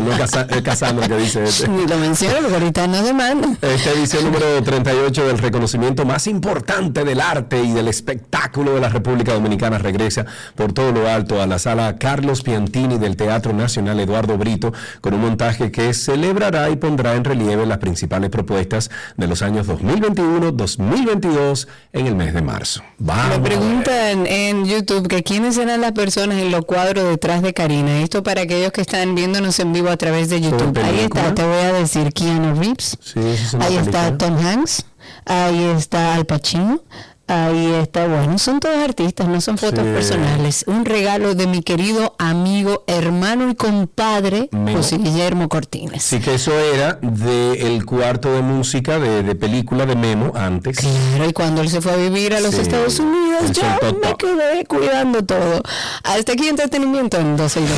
No 0.00 0.16
casa- 0.16 0.46
es 0.48 0.62
Casandra 0.62 1.08
que 1.08 1.16
dice 1.16 1.42
este. 1.44 1.68
Ni 1.68 1.86
lo 1.86 1.96
menciono 1.98 2.36
porque 2.40 2.54
ahorita 2.54 2.86
no 2.86 3.02
demandan. 3.02 3.58
Esta 3.60 3.90
edición 3.90 4.24
número 4.24 4.62
38 4.62 5.26
del 5.26 5.38
reconocimiento 5.38 6.04
más 6.04 6.26
importante 6.26 7.04
del 7.04 7.20
arte 7.20 7.62
y 7.62 7.72
del 7.72 7.88
espectáculo 7.88 8.74
de 8.74 8.80
la 8.80 8.88
República 8.88 9.32
Dominicana 9.34 9.78
regresa 9.78 10.24
por 10.54 10.72
todo 10.72 10.92
lo 10.92 11.08
alto 11.08 11.40
a 11.42 11.46
la 11.46 11.58
sala 11.58 11.96
Carlos 11.98 12.42
Piantini 12.42 12.98
del 12.98 13.16
Teatro 13.16 13.52
Nacional 13.52 14.00
Eduardo 14.00 14.38
Brito 14.38 14.72
con 15.00 15.14
un 15.14 15.20
montaje 15.20 15.70
que 15.70 15.92
celebrará 15.94 16.70
y 16.70 16.76
pondrá 16.76 17.14
en 17.14 17.24
relieve 17.24 17.66
las 17.66 17.78
principales 17.78 18.30
propuestas 18.30 18.90
de 19.16 19.26
los 19.26 19.42
años 19.42 19.66
2021-2022 19.68 21.66
en 21.92 22.06
el 22.06 22.14
mes 22.16 22.34
de 22.34 22.42
marzo. 22.42 22.82
Me 22.98 23.06
Vamos. 23.06 23.38
preguntan 23.40 24.26
en 24.26 24.64
YouTube 24.64 25.08
que 25.08 25.22
quiénes 25.22 25.54
serán 25.56 25.80
las 25.80 25.92
personas 25.92 26.38
en 26.38 26.50
los 26.50 26.64
cuadros 26.64 27.04
detrás 27.08 27.42
de 27.42 27.52
Karina. 27.52 28.00
Esto 28.02 28.22
para 28.22 28.42
aquellos 28.42 28.72
que 28.72 28.80
están 28.80 29.14
viéndonos 29.14 29.58
en 29.58 29.72
vivo 29.72 29.81
a 29.90 29.96
través 29.96 30.28
de 30.28 30.40
YouTube. 30.40 30.78
Ahí 30.82 31.00
está, 31.00 31.34
te 31.34 31.42
voy 31.44 31.58
a 31.58 31.72
decir 31.72 32.12
Keanu 32.12 32.54
Reeves. 32.60 32.96
Sí, 33.02 33.20
es 33.20 33.54
Ahí 33.54 33.76
está. 33.76 34.16
Tom 34.18 34.36
Hanks. 34.38 34.84
Ahí 35.26 35.64
está 35.76 36.14
Al 36.14 36.26
Pacino. 36.26 36.80
Ahí 37.28 37.66
está, 37.80 38.06
bueno, 38.08 38.36
son 38.36 38.58
todos 38.60 38.76
artistas, 38.76 39.26
no 39.26 39.40
son 39.40 39.56
fotos 39.56 39.84
Sí. 39.84 39.90
personales. 39.92 40.64
Un 40.66 40.84
regalo 40.84 41.34
de 41.34 41.46
mi 41.46 41.62
querido 41.62 42.14
amigo, 42.18 42.82
hermano 42.88 43.48
y 43.48 43.54
compadre. 43.54 44.50
José 44.74 44.98
Guillermo 44.98 45.48
Cortines. 45.48 46.02
Sí 46.02 46.18
que 46.18 46.34
eso 46.34 46.52
era 46.58 46.98
del 47.00 47.86
cuarto 47.86 48.34
de 48.34 48.42
música 48.42 48.98
de, 48.98 49.22
de 49.22 49.34
película 49.34 49.86
de 49.86 49.94
Memo 49.94 50.32
antes. 50.34 50.78
Claro, 50.80 51.28
y 51.28 51.32
cuando 51.32 51.62
él 51.62 51.70
se 51.70 51.80
fue 51.80 51.92
a 51.92 51.96
vivir 51.96 52.34
a 52.34 52.40
los 52.40 52.54
Sí. 52.56 52.60
Estados 52.62 52.98
Unidos, 52.98 53.52
yo 53.52 53.62
me 54.02 54.14
quedé 54.16 54.66
cuidando 54.66 55.24
todo. 55.24 55.62
Hasta 56.02 56.32
aquí 56.32 56.48
entretenimiento 56.48 57.18
en 57.18 57.36
12 57.36 57.60
y 57.60 57.62
2. 57.62 57.72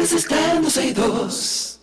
Que 0.00 0.06
quieres 0.06 0.12
está 0.12 0.54
en 0.54 0.62
12 0.62 0.86
y 0.86 0.92
2. 0.92 1.80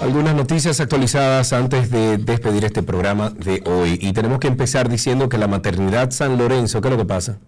Algunas 0.00 0.34
noticias 0.34 0.80
actualizadas 0.80 1.52
antes 1.52 1.90
de 1.90 2.18
despedir 2.18 2.64
este 2.64 2.82
programa 2.82 3.30
de 3.30 3.62
hoy. 3.66 3.98
Y 4.00 4.12
tenemos 4.12 4.38
que 4.38 4.48
empezar 4.48 4.88
diciendo 4.88 5.28
que 5.28 5.38
la 5.38 5.48
maternidad 5.48 6.10
San 6.10 6.36
Lorenzo, 6.38 6.80
¿qué 6.80 6.88
es 6.88 6.92
lo 6.92 6.98
que 6.98 7.06
pasa? 7.06 7.38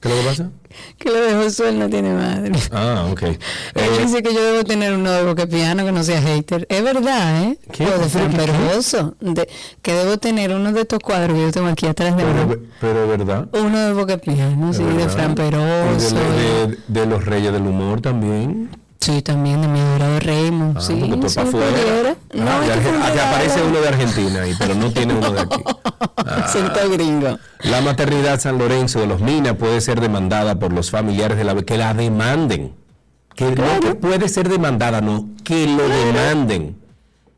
¿Qué 0.00 0.08
es 0.08 0.14
lo 0.14 0.20
que 0.22 0.26
pasa? 0.28 0.50
Que 0.98 1.08
lo 1.10 1.16
de 1.20 1.34
Josué 1.34 1.72
no 1.72 1.88
tiene 1.88 2.12
madre. 2.14 2.52
Ah, 2.72 3.06
ok. 3.10 3.22
Él 3.22 3.38
Eh, 3.74 3.98
dice 4.02 4.22
que 4.22 4.32
yo 4.32 4.40
debo 4.52 4.64
tener 4.64 4.92
uno 4.94 5.10
de 5.10 5.24
boca 5.24 5.46
piano 5.46 5.84
que 5.84 5.90
no 5.92 6.04
sea 6.04 6.20
hater. 6.22 6.66
Es 6.68 6.82
verdad, 6.84 7.42
¿eh? 7.44 7.58
¿Qué? 7.72 7.84
O 7.84 7.90
de 7.90 7.96
¿Pero 7.96 8.08
Fran? 8.08 8.32
Perjoso. 8.32 9.16
De- 9.20 9.48
que 9.82 9.92
debo 9.92 10.18
tener 10.18 10.54
uno 10.54 10.72
de 10.72 10.82
estos 10.82 10.98
cuadros 11.00 11.36
que 11.36 11.42
yo 11.42 11.50
tengo 11.52 11.66
aquí 11.68 11.86
atrás 11.86 12.16
de 12.16 12.22
pero, 12.22 12.60
pero 12.80 13.08
verdad. 13.08 13.48
Uno 13.52 13.78
de 13.78 13.92
boca 13.92 14.18
piano, 14.18 14.72
sí, 14.72 14.84
de 14.84 14.92
¿verdad? 14.92 15.10
Fran 15.10 15.32
Y 15.32 15.34
Peroso. 15.34 16.14
de, 16.16 16.66
de- 16.68 16.78
de 16.86 17.06
los 17.06 17.24
Reyes 17.24 17.52
del 17.52 17.62
Humor 17.62 18.00
también. 18.00 18.70
Sí, 19.00 19.22
también 19.22 19.62
de 19.62 19.68
mi 19.68 19.78
adorado 19.78 20.18
Raymond. 20.20 20.76
Ah, 20.76 20.80
sí, 20.80 20.96
porque 20.98 21.16
tú 21.16 21.28
sí, 21.28 21.36
pa' 21.36 21.42
afuera. 21.42 21.66
Ah, 22.10 22.14
No, 22.34 22.50
ah, 22.50 23.12
que 23.12 23.20
aparece 23.20 23.62
uno 23.62 23.80
de 23.80 23.88
Argentina 23.88 24.42
ahí, 24.42 24.54
pero 24.58 24.74
no 24.74 24.90
tiene 24.92 25.14
uno 25.14 25.30
de 25.32 25.40
aquí. 25.40 25.62
Acento 26.16 26.90
gringo. 26.90 27.38
La 27.60 27.80
maternidad 27.80 28.40
San 28.40 28.58
Lorenzo 28.58 29.00
de 29.00 29.06
los 29.06 29.20
Minas 29.20 29.54
puede 29.54 29.80
ser 29.80 30.00
demandada 30.00 30.58
por 30.58 30.72
los 30.72 30.90
familiares 30.90 31.38
de 31.38 31.44
la 31.44 31.54
que 31.62 31.78
la 31.78 31.94
demanden. 31.94 32.74
Que 33.34 33.52
no 33.52 33.80
que 33.80 33.94
puede 33.94 34.28
ser 34.28 34.48
demandada, 34.48 35.00
no, 35.00 35.28
que 35.44 35.66
lo 35.66 35.88
demanden. 35.88 36.76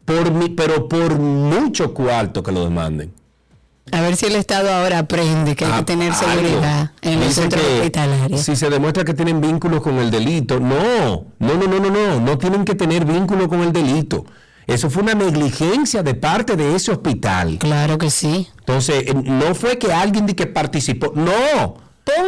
Por 0.06 0.32
mi, 0.32 0.48
pero 0.48 0.88
por 0.88 1.18
mucho 1.18 1.92
cuarto 1.92 2.42
que 2.42 2.52
lo 2.52 2.64
demanden. 2.64 3.12
A 3.92 4.00
ver 4.00 4.16
si 4.16 4.26
el 4.26 4.36
Estado 4.36 4.72
ahora 4.72 5.00
aprende 5.00 5.56
que 5.56 5.64
hay 5.64 5.72
que 5.72 5.84
tener 5.84 6.14
seguridad 6.14 6.92
en 7.02 7.20
los 7.20 7.34
centros 7.34 7.62
hospitalarios. 7.62 8.40
Si 8.40 8.54
se 8.54 8.70
demuestra 8.70 9.04
que 9.04 9.14
tienen 9.14 9.40
vínculos 9.40 9.82
con 9.82 9.98
el 9.98 10.10
delito, 10.10 10.60
no, 10.60 11.26
no, 11.38 11.54
no, 11.54 11.66
no, 11.66 11.80
no, 11.80 11.90
no, 11.90 12.20
no 12.20 12.38
tienen 12.38 12.64
que 12.64 12.74
tener 12.74 13.04
vínculo 13.04 13.48
con 13.48 13.60
el 13.62 13.72
delito. 13.72 14.24
Eso 14.66 14.88
fue 14.88 15.02
una 15.02 15.14
negligencia 15.14 16.04
de 16.04 16.14
parte 16.14 16.54
de 16.54 16.76
ese 16.76 16.92
hospital. 16.92 17.58
Claro 17.58 17.98
que 17.98 18.10
sí. 18.10 18.48
Entonces, 18.60 19.04
eh, 19.08 19.14
no 19.14 19.54
fue 19.56 19.78
que 19.78 19.92
alguien 19.92 20.26
de 20.26 20.36
que 20.36 20.46
participó, 20.46 21.12
no. 21.16 21.74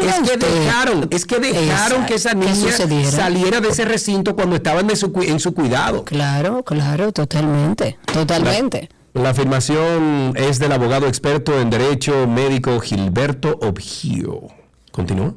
es 0.01 0.29
que 0.29 0.37
dejaron, 0.37 1.07
es 1.11 1.25
que 1.25 1.39
dejaron 1.39 2.03
Exacto, 2.03 2.07
que 2.07 2.15
esa 2.15 2.35
niña 2.35 2.73
saliera 3.09 3.61
de 3.61 3.69
ese 3.69 3.85
recinto 3.85 4.35
cuando 4.35 4.57
estaban 4.57 4.95
su 4.97 5.13
en 5.23 5.39
su 5.39 5.55
cuidado. 5.55 6.05
Claro, 6.05 6.65
claro, 6.65 7.13
totalmente, 7.13 7.99
totalmente. 8.13 8.89
La 9.15 9.31
afirmación 9.31 10.33
es 10.37 10.59
del 10.59 10.73
abogado 10.73 11.07
experto 11.07 11.61
en 11.61 11.69
derecho 11.69 12.27
médico 12.27 12.81
Gilberto 12.81 13.59
Obgio. 13.61 14.49
¿Continúa? 14.91 15.35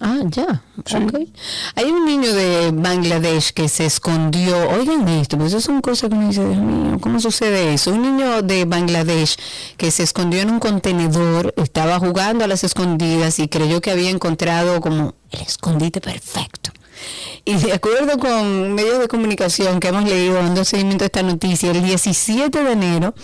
Ah, 0.00 0.20
ya. 0.24 0.62
ok. 0.78 1.28
Hay 1.74 1.90
un 1.90 2.06
niño 2.06 2.32
de 2.32 2.70
Bangladesh 2.72 3.52
que 3.52 3.68
se 3.68 3.84
escondió. 3.84 4.70
Oigan 4.70 5.06
esto, 5.08 5.36
pues 5.36 5.52
eso 5.52 5.60
son 5.60 5.82
cosas 5.82 6.08
que 6.08 6.16
uno 6.16 6.28
dice, 6.28 6.42
Dios 6.42 6.56
mío, 6.56 6.98
¿cómo 6.98 7.20
sucede 7.20 7.74
eso? 7.74 7.92
Un 7.92 8.00
niño 8.00 8.40
de 8.40 8.64
Bangladesh 8.64 9.36
que 9.76 9.90
se 9.90 10.02
escondió 10.02 10.40
en 10.40 10.48
un 10.48 10.58
contenedor, 10.58 11.52
estaba 11.58 11.98
jugando 11.98 12.44
a 12.44 12.48
las 12.48 12.64
escondidas 12.64 13.38
y 13.38 13.48
creyó 13.48 13.82
que 13.82 13.90
había 13.90 14.08
encontrado 14.08 14.80
como 14.80 15.14
el 15.30 15.40
escondite 15.42 16.00
perfecto. 16.00 16.70
Y 17.44 17.54
de 17.54 17.72
acuerdo 17.72 18.18
con 18.18 18.74
medios 18.74 18.98
de 18.98 19.08
comunicación 19.08 19.80
que 19.80 19.88
hemos 19.88 20.04
leído 20.04 20.34
dando 20.34 20.64
seguimiento 20.64 21.04
a 21.04 21.06
esta 21.06 21.22
noticia, 21.22 21.70
el 21.70 21.82
17 21.82 22.62
de 22.62 22.72
enero, 22.72 23.14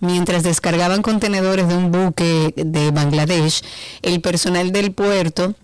mientras 0.00 0.42
descargaban 0.42 1.02
contenedores 1.02 1.68
de 1.68 1.76
un 1.76 1.92
buque 1.92 2.52
de 2.56 2.90
Bangladesh, 2.90 3.62
el 4.02 4.20
personal 4.20 4.72
del 4.72 4.92
puerto 4.92 5.54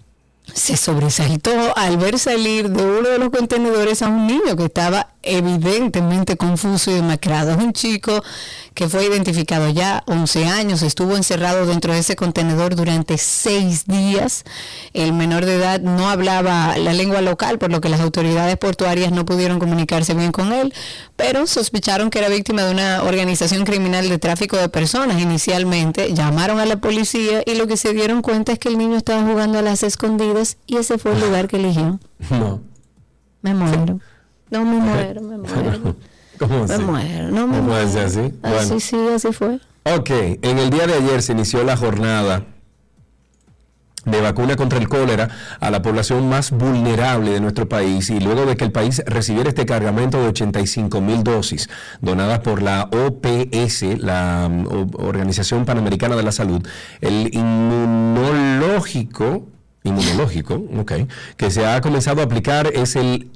se 0.54 0.76
sobresaltó 0.76 1.76
al 1.76 1.96
ver 1.96 2.18
salir 2.18 2.70
de 2.70 2.82
uno 2.82 3.08
de 3.08 3.18
los 3.18 3.30
contenedores 3.30 4.02
a 4.02 4.08
un 4.08 4.26
niño 4.26 4.56
que 4.56 4.64
estaba 4.64 5.08
evidentemente 5.22 6.36
confuso 6.36 6.90
y 6.90 6.94
demacrado. 6.94 7.52
Es 7.52 7.56
un 7.58 7.72
chico 7.72 8.22
que 8.74 8.88
fue 8.88 9.04
identificado 9.04 9.68
ya 9.68 10.02
11 10.06 10.46
años, 10.46 10.82
estuvo 10.82 11.16
encerrado 11.16 11.66
dentro 11.66 11.92
de 11.92 12.00
ese 12.00 12.16
contenedor 12.16 12.74
durante 12.74 13.18
seis 13.18 13.86
días. 13.86 14.44
El 14.94 15.12
menor 15.12 15.44
de 15.44 15.56
edad 15.56 15.80
no 15.80 16.08
hablaba 16.08 16.76
la 16.78 16.92
lengua 16.92 17.20
local, 17.20 17.58
por 17.58 17.70
lo 17.70 17.80
que 17.80 17.88
las 17.88 18.00
autoridades 18.00 18.56
portuarias 18.56 19.12
no 19.12 19.24
pudieron 19.24 19.58
comunicarse 19.58 20.14
bien 20.14 20.32
con 20.32 20.52
él, 20.52 20.72
pero 21.16 21.46
sospecharon 21.46 22.10
que 22.10 22.18
era 22.18 22.28
víctima 22.28 22.64
de 22.64 22.72
una 22.72 23.02
organización 23.04 23.64
criminal 23.64 24.08
de 24.08 24.18
tráfico 24.18 24.56
de 24.56 24.68
personas. 24.68 25.20
Inicialmente 25.20 26.12
llamaron 26.14 26.58
a 26.58 26.66
la 26.66 26.76
policía 26.76 27.42
y 27.44 27.54
lo 27.54 27.66
que 27.66 27.76
se 27.76 27.92
dieron 27.92 28.22
cuenta 28.22 28.52
es 28.52 28.58
que 28.58 28.68
el 28.68 28.78
niño 28.78 28.96
estaba 28.96 29.22
jugando 29.22 29.58
a 29.58 29.62
las 29.62 29.82
escondidas 29.82 30.41
y 30.66 30.76
ese 30.76 30.98
fue 30.98 31.12
el 31.12 31.20
lugar 31.20 31.48
que 31.48 31.56
eligió. 31.56 31.98
No. 32.30 32.60
Me 33.42 33.54
muero. 33.54 33.98
No 34.50 34.64
me 34.64 34.76
muero, 34.78 35.20
me 35.22 35.38
muero. 35.48 35.96
¿Cómo 36.38 36.64
Me 36.66 36.74
así? 36.74 36.82
muero, 36.82 37.30
no 37.30 37.46
me 37.46 37.58
¿No 37.58 37.66
puede 37.68 37.86
muero. 37.86 38.06
así? 38.06 38.34
Así 38.42 38.80
sí, 38.80 38.96
así 39.14 39.32
fue. 39.32 39.60
Ok, 39.84 40.10
en 40.10 40.58
el 40.58 40.70
día 40.70 40.86
de 40.86 40.94
ayer 40.94 41.22
se 41.22 41.32
inició 41.32 41.62
la 41.64 41.76
jornada 41.76 42.44
de 44.04 44.20
vacuna 44.20 44.56
contra 44.56 44.80
el 44.80 44.88
cólera 44.88 45.28
a 45.60 45.70
la 45.70 45.80
población 45.82 46.28
más 46.28 46.50
vulnerable 46.50 47.30
de 47.30 47.40
nuestro 47.40 47.68
país 47.68 48.10
y 48.10 48.18
luego 48.18 48.46
de 48.46 48.56
que 48.56 48.64
el 48.64 48.72
país 48.72 49.00
recibiera 49.06 49.48
este 49.48 49.64
cargamento 49.64 50.20
de 50.20 50.26
85 50.28 51.00
mil 51.00 51.22
dosis 51.22 51.68
donadas 52.00 52.40
por 52.40 52.62
la 52.62 52.88
OPS, 52.92 53.82
la 53.98 54.50
O- 54.68 54.88
Organización 55.06 55.64
Panamericana 55.64 56.16
de 56.16 56.22
la 56.24 56.32
Salud, 56.32 56.66
el 57.00 57.30
inmunológico, 57.32 59.46
inmunológico, 59.84 60.62
ok, 60.78 60.92
que 61.36 61.50
se 61.50 61.66
ha 61.66 61.80
comenzado 61.80 62.20
a 62.20 62.24
aplicar 62.24 62.68
es 62.68 62.96
el 62.96 63.30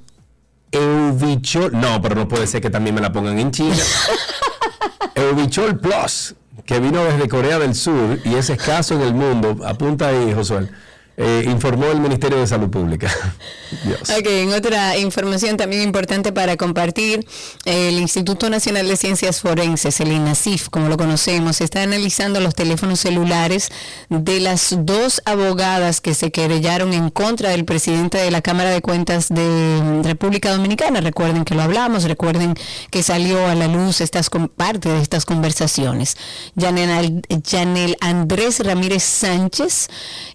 Eubichol, 0.73 1.73
no, 1.73 2.01
pero 2.03 2.15
no 2.15 2.29
puede 2.29 2.47
ser 2.47 2.61
que 2.61 2.71
también 2.71 2.95
me 2.95 3.01
la 3.01 3.13
pongan 3.13 3.39
en 3.39 3.51
China. 3.51 3.77
Eubichol 5.15 5.79
Plus, 5.79 6.35
que 6.65 6.81
vino 6.81 7.03
desde 7.05 7.29
Corea 7.29 7.59
del 7.59 7.75
Sur 7.75 8.19
y 8.25 8.35
es 8.35 8.51
escaso 8.51 8.95
en 8.95 9.03
el 9.03 9.15
mundo, 9.15 9.57
apunta 9.65 10.09
ahí, 10.09 10.33
Josué, 10.35 10.69
eh, 11.17 11.45
informó 11.47 11.87
el 11.87 12.01
Ministerio 12.01 12.39
de 12.39 12.47
Salud 12.47 12.69
Pública. 12.69 13.11
Dios. 13.85 14.01
Ok, 14.11 14.27
en 14.27 14.53
otra 14.53 14.97
información 14.97 15.57
también 15.57 15.83
importante 15.83 16.33
para 16.33 16.57
compartir, 16.57 17.27
el 17.65 17.99
Instituto 17.99 18.49
Nacional 18.49 18.87
de 18.87 18.97
Ciencias 18.97 19.41
Forenses, 19.41 20.01
el 20.01 20.13
INACIF, 20.13 20.69
como 20.69 20.89
lo 20.89 20.97
conocemos, 20.97 21.61
está 21.61 21.83
analizando 21.83 22.41
los 22.41 22.55
teléfonos 22.55 23.01
celulares 23.01 23.71
de 24.09 24.41
las 24.41 24.75
dos 24.79 25.23
abogadas 25.25 26.01
que 26.01 26.15
se 26.15 26.31
querellaron 26.31 26.93
en 26.93 27.11
contra 27.11 27.51
del 27.51 27.65
presidente 27.65 28.19
de 28.19 28.31
la 28.31 28.43
Cámara 28.43 28.71
de 28.71 28.83
Cuentas 28.83 29.29
de 29.29 30.03
República 30.05 30.53
Dominicana. 30.53 31.01
Recuerden 31.01 31.45
que 31.45 31.55
lo 31.55 31.63
hablamos, 31.63 32.05
recuerden 32.05 32.55
que 32.91 33.03
salió 33.03 33.47
a 33.47 33.55
la 33.55 33.67
luz 33.69 34.01
estas 34.01 34.31
parte 34.57 34.89
de 34.89 35.01
estas 35.01 35.25
conversaciones. 35.25 36.17
Yanel, 36.55 37.23
Yanel 37.29 37.97
Andrés 38.01 38.61
Ramírez 38.61 39.03
Sánchez 39.03 39.89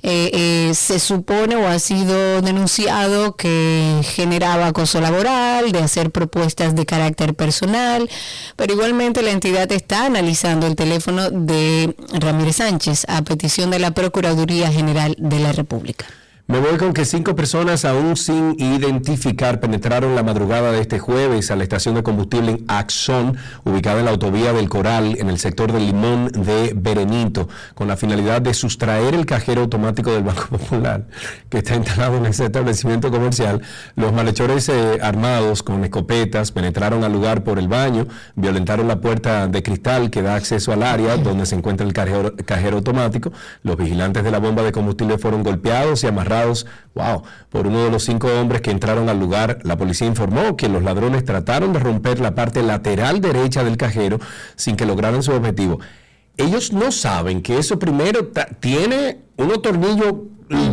eh, 0.03 0.31
eh, 0.33 0.70
se 0.73 0.99
supone 0.99 1.55
o 1.55 1.67
ha 1.67 1.79
sido 1.79 2.41
denunciado 2.41 3.35
que 3.35 4.01
generaba 4.03 4.67
acoso 4.67 5.01
laboral, 5.01 5.71
de 5.71 5.79
hacer 5.79 6.11
propuestas 6.11 6.75
de 6.75 6.85
carácter 6.85 7.33
personal, 7.33 8.09
pero 8.55 8.73
igualmente 8.73 9.21
la 9.21 9.31
entidad 9.31 9.71
está 9.71 10.05
analizando 10.05 10.67
el 10.67 10.75
teléfono 10.75 11.29
de 11.29 11.95
Ramírez 12.13 12.57
Sánchez 12.57 13.05
a 13.07 13.21
petición 13.21 13.71
de 13.71 13.79
la 13.79 13.91
Procuraduría 13.91 14.71
General 14.71 15.15
de 15.17 15.39
la 15.39 15.51
República. 15.51 16.05
Me 16.47 16.59
voy 16.59 16.77
con 16.77 16.91
que 16.93 17.05
cinco 17.05 17.35
personas 17.35 17.85
aún 17.85 18.17
sin 18.17 18.59
identificar 18.59 19.59
penetraron 19.59 20.15
la 20.15 20.23
madrugada 20.23 20.71
de 20.71 20.81
este 20.81 20.99
jueves 20.99 21.49
a 21.49 21.55
la 21.55 21.63
estación 21.63 21.95
de 21.95 22.03
combustible 22.03 22.51
en 22.51 22.65
Axón, 22.67 23.37
ubicada 23.63 23.99
en 23.99 24.05
la 24.05 24.11
autovía 24.11 24.51
del 24.51 24.67
Coral, 24.67 25.15
en 25.17 25.29
el 25.29 25.37
sector 25.37 25.71
del 25.71 25.85
Limón 25.85 26.27
de 26.27 26.73
Berenito, 26.75 27.47
con 27.73 27.87
la 27.87 27.95
finalidad 27.95 28.41
de 28.41 28.53
sustraer 28.53 29.13
el 29.13 29.25
cajero 29.25 29.61
automático 29.61 30.11
del 30.11 30.23
Banco 30.23 30.47
Popular, 30.57 31.05
que 31.49 31.59
está 31.59 31.75
instalado 31.75 32.17
en 32.17 32.25
ese 32.25 32.45
establecimiento 32.45 33.11
comercial. 33.11 33.61
Los 33.95 34.11
malhechores 34.11 34.67
eh, 34.67 34.99
armados 35.01 35.63
con 35.63 35.83
escopetas 35.85 36.51
penetraron 36.51 37.03
al 37.03 37.13
lugar 37.13 37.43
por 37.43 37.59
el 37.59 37.67
baño, 37.67 38.07
violentaron 38.35 38.87
la 38.87 38.99
puerta 38.99 39.47
de 39.47 39.63
cristal 39.63 40.09
que 40.09 40.21
da 40.21 40.35
acceso 40.35 40.73
al 40.73 40.83
área 40.83 41.15
donde 41.17 41.45
se 41.45 41.55
encuentra 41.55 41.85
el 41.85 41.93
cajero, 41.93 42.33
cajero 42.45 42.77
automático. 42.77 43.31
Los 43.63 43.77
vigilantes 43.77 44.23
de 44.23 44.31
la 44.31 44.39
bomba 44.39 44.63
de 44.63 44.71
combustible 44.71 45.17
fueron 45.17 45.43
golpeados 45.43 46.03
y 46.03 46.07
amarrados, 46.07 46.30
wow, 46.95 47.23
por 47.49 47.67
uno 47.67 47.83
de 47.83 47.91
los 47.91 48.03
cinco 48.03 48.27
hombres 48.27 48.61
que 48.61 48.71
entraron 48.71 49.09
al 49.09 49.19
lugar. 49.19 49.59
La 49.63 49.77
policía 49.77 50.07
informó 50.07 50.57
que 50.57 50.69
los 50.69 50.83
ladrones 50.83 51.25
trataron 51.25 51.73
de 51.73 51.79
romper 51.79 52.19
la 52.19 52.35
parte 52.35 52.63
lateral 52.63 53.21
derecha 53.21 53.63
del 53.63 53.77
cajero 53.77 54.19
sin 54.55 54.75
que 54.75 54.85
lograran 54.85 55.23
su 55.23 55.31
objetivo. 55.31 55.79
Ellos 56.37 56.73
no 56.73 56.91
saben 56.91 57.41
que 57.41 57.57
eso 57.57 57.77
primero 57.77 58.31
tiene 58.59 59.19
unos 59.37 59.61
tornillos 59.61 60.13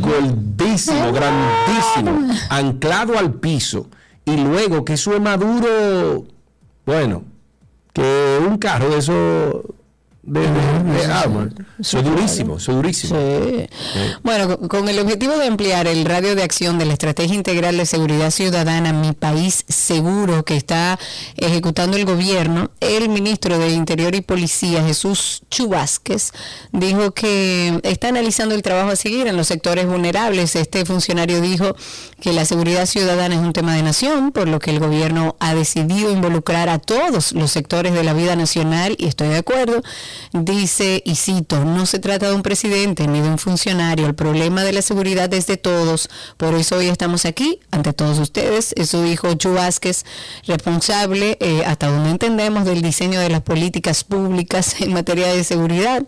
gordísimos, 0.00 1.12
grandísimos, 1.12 2.46
anclado 2.50 3.18
al 3.18 3.34
piso. 3.34 3.88
Y 4.24 4.36
luego 4.36 4.84
que 4.84 4.94
eso 4.94 5.14
es 5.14 5.20
maduro, 5.20 6.26
bueno, 6.84 7.22
que 7.92 8.38
un 8.46 8.58
carro 8.58 8.90
de 8.90 8.98
eso 8.98 9.62
de, 10.28 10.40
de- 10.40 11.06
de 11.06 11.12
Armor. 11.12 11.52
Eso 11.78 11.98
es 11.98 12.04
durísimo, 12.04 12.56
eso 12.56 12.70
es 12.72 12.76
durísimo. 12.76 13.16
Sí. 13.18 13.66
Bueno, 14.22 14.56
con- 14.58 14.68
con 14.68 14.88
el 14.88 14.98
objetivo 14.98 15.36
de 15.36 15.46
ampliar 15.46 15.86
el 15.86 16.04
radio 16.04 16.34
de 16.34 16.42
acción 16.42 16.78
de 16.78 16.84
la 16.86 16.92
Estrategia 16.92 17.34
Integral 17.34 17.76
de 17.76 17.86
Seguridad 17.86 18.30
Ciudadana 18.30 18.92
Mi 18.92 19.12
País 19.12 19.64
Seguro 19.68 20.44
que 20.44 20.56
está 20.56 20.98
ejecutando 21.36 21.96
el 21.96 22.04
gobierno, 22.04 22.70
el 22.80 23.08
ministro 23.08 23.58
de 23.58 23.70
Interior 23.70 24.14
y 24.14 24.20
Policía, 24.20 24.84
Jesús 24.84 25.42
Chubásquez, 25.50 26.32
dijo 26.72 27.12
que 27.12 27.80
está 27.82 28.08
analizando 28.08 28.54
el 28.54 28.62
trabajo 28.62 28.90
a 28.90 28.96
seguir 28.96 29.26
en 29.26 29.36
los 29.36 29.46
sectores 29.48 29.86
vulnerables. 29.86 30.56
Este 30.56 30.84
funcionario 30.84 31.40
dijo 31.40 31.74
que 32.20 32.32
la 32.32 32.44
seguridad 32.44 32.86
ciudadana 32.86 33.34
es 33.34 33.40
un 33.40 33.52
tema 33.52 33.74
de 33.74 33.82
nación, 33.82 34.32
por 34.32 34.48
lo 34.48 34.58
que 34.58 34.70
el 34.70 34.80
gobierno 34.80 35.36
ha 35.40 35.54
decidido 35.54 36.10
involucrar 36.10 36.68
a 36.68 36.78
todos 36.78 37.32
los 37.32 37.50
sectores 37.50 37.92
de 37.94 38.02
la 38.04 38.12
vida 38.12 38.36
nacional, 38.36 38.94
y 38.98 39.06
estoy 39.06 39.28
de 39.28 39.36
acuerdo, 39.38 39.82
dice, 40.32 41.02
y 41.04 41.16
cito, 41.16 41.64
no 41.64 41.86
se 41.86 41.98
trata 41.98 42.28
de 42.28 42.34
un 42.34 42.42
presidente 42.42 43.06
ni 43.06 43.20
de 43.20 43.28
un 43.28 43.38
funcionario, 43.38 44.06
el 44.06 44.14
problema 44.14 44.64
de 44.64 44.72
la 44.72 44.82
seguridad 44.82 45.32
es 45.34 45.46
de 45.46 45.56
todos, 45.56 46.08
por 46.36 46.54
eso 46.54 46.76
hoy 46.76 46.88
estamos 46.88 47.24
aquí 47.24 47.60
ante 47.70 47.92
todos 47.92 48.18
ustedes. 48.18 48.72
Eso 48.76 49.02
dijo 49.02 49.34
Chu 49.34 49.54
Vázquez, 49.54 50.04
responsable, 50.46 51.36
eh, 51.40 51.62
hasta 51.66 51.88
donde 51.88 52.10
entendemos, 52.10 52.64
del 52.64 52.82
diseño 52.82 53.20
de 53.20 53.28
las 53.28 53.42
políticas 53.42 54.04
públicas 54.04 54.76
en 54.80 54.92
materia 54.92 55.28
de 55.28 55.44
seguridad. 55.44 56.02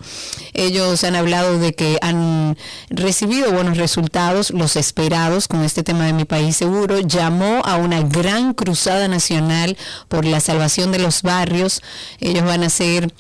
Ellos 0.53 1.05
han 1.05 1.17
hablado 1.17 1.59
de 1.59 1.75
que 1.75 1.99
han 2.03 2.57
recibido 2.89 3.53
buenos 3.53 3.77
resultados, 3.77 4.51
los 4.51 4.77
esperados 4.77 5.49
con 5.49 5.63
este 5.65 5.83
tema 5.83 6.07
de 6.07 6.13
mi 6.13 6.25
país 6.25 6.57
seguro. 6.57 7.01
Llamó 7.01 7.63
a 7.65 7.77
una 7.77 8.03
gran 8.03 8.55
cruzada 8.55 9.09
nacional 9.09 9.77
por 10.09 10.25
la 10.25 10.41
salvación 10.41 10.93
de 10.93 10.99
los 10.99 11.23
barrios. 11.23 11.83
Ellos 12.21 12.45
van 12.45 12.65
a 12.65 12.71
ser 12.71 13.13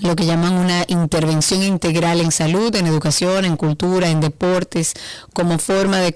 lo 0.00 0.16
que 0.16 0.24
llaman 0.24 0.54
una 0.54 0.84
intervención 0.88 1.62
integral 1.62 2.20
en 2.20 2.32
salud, 2.32 2.74
en 2.74 2.86
educación, 2.86 3.44
en 3.44 3.56
cultura, 3.56 4.08
en 4.08 4.20
deportes, 4.20 4.94
como 5.34 5.58
forma 5.58 5.98
de, 5.98 6.12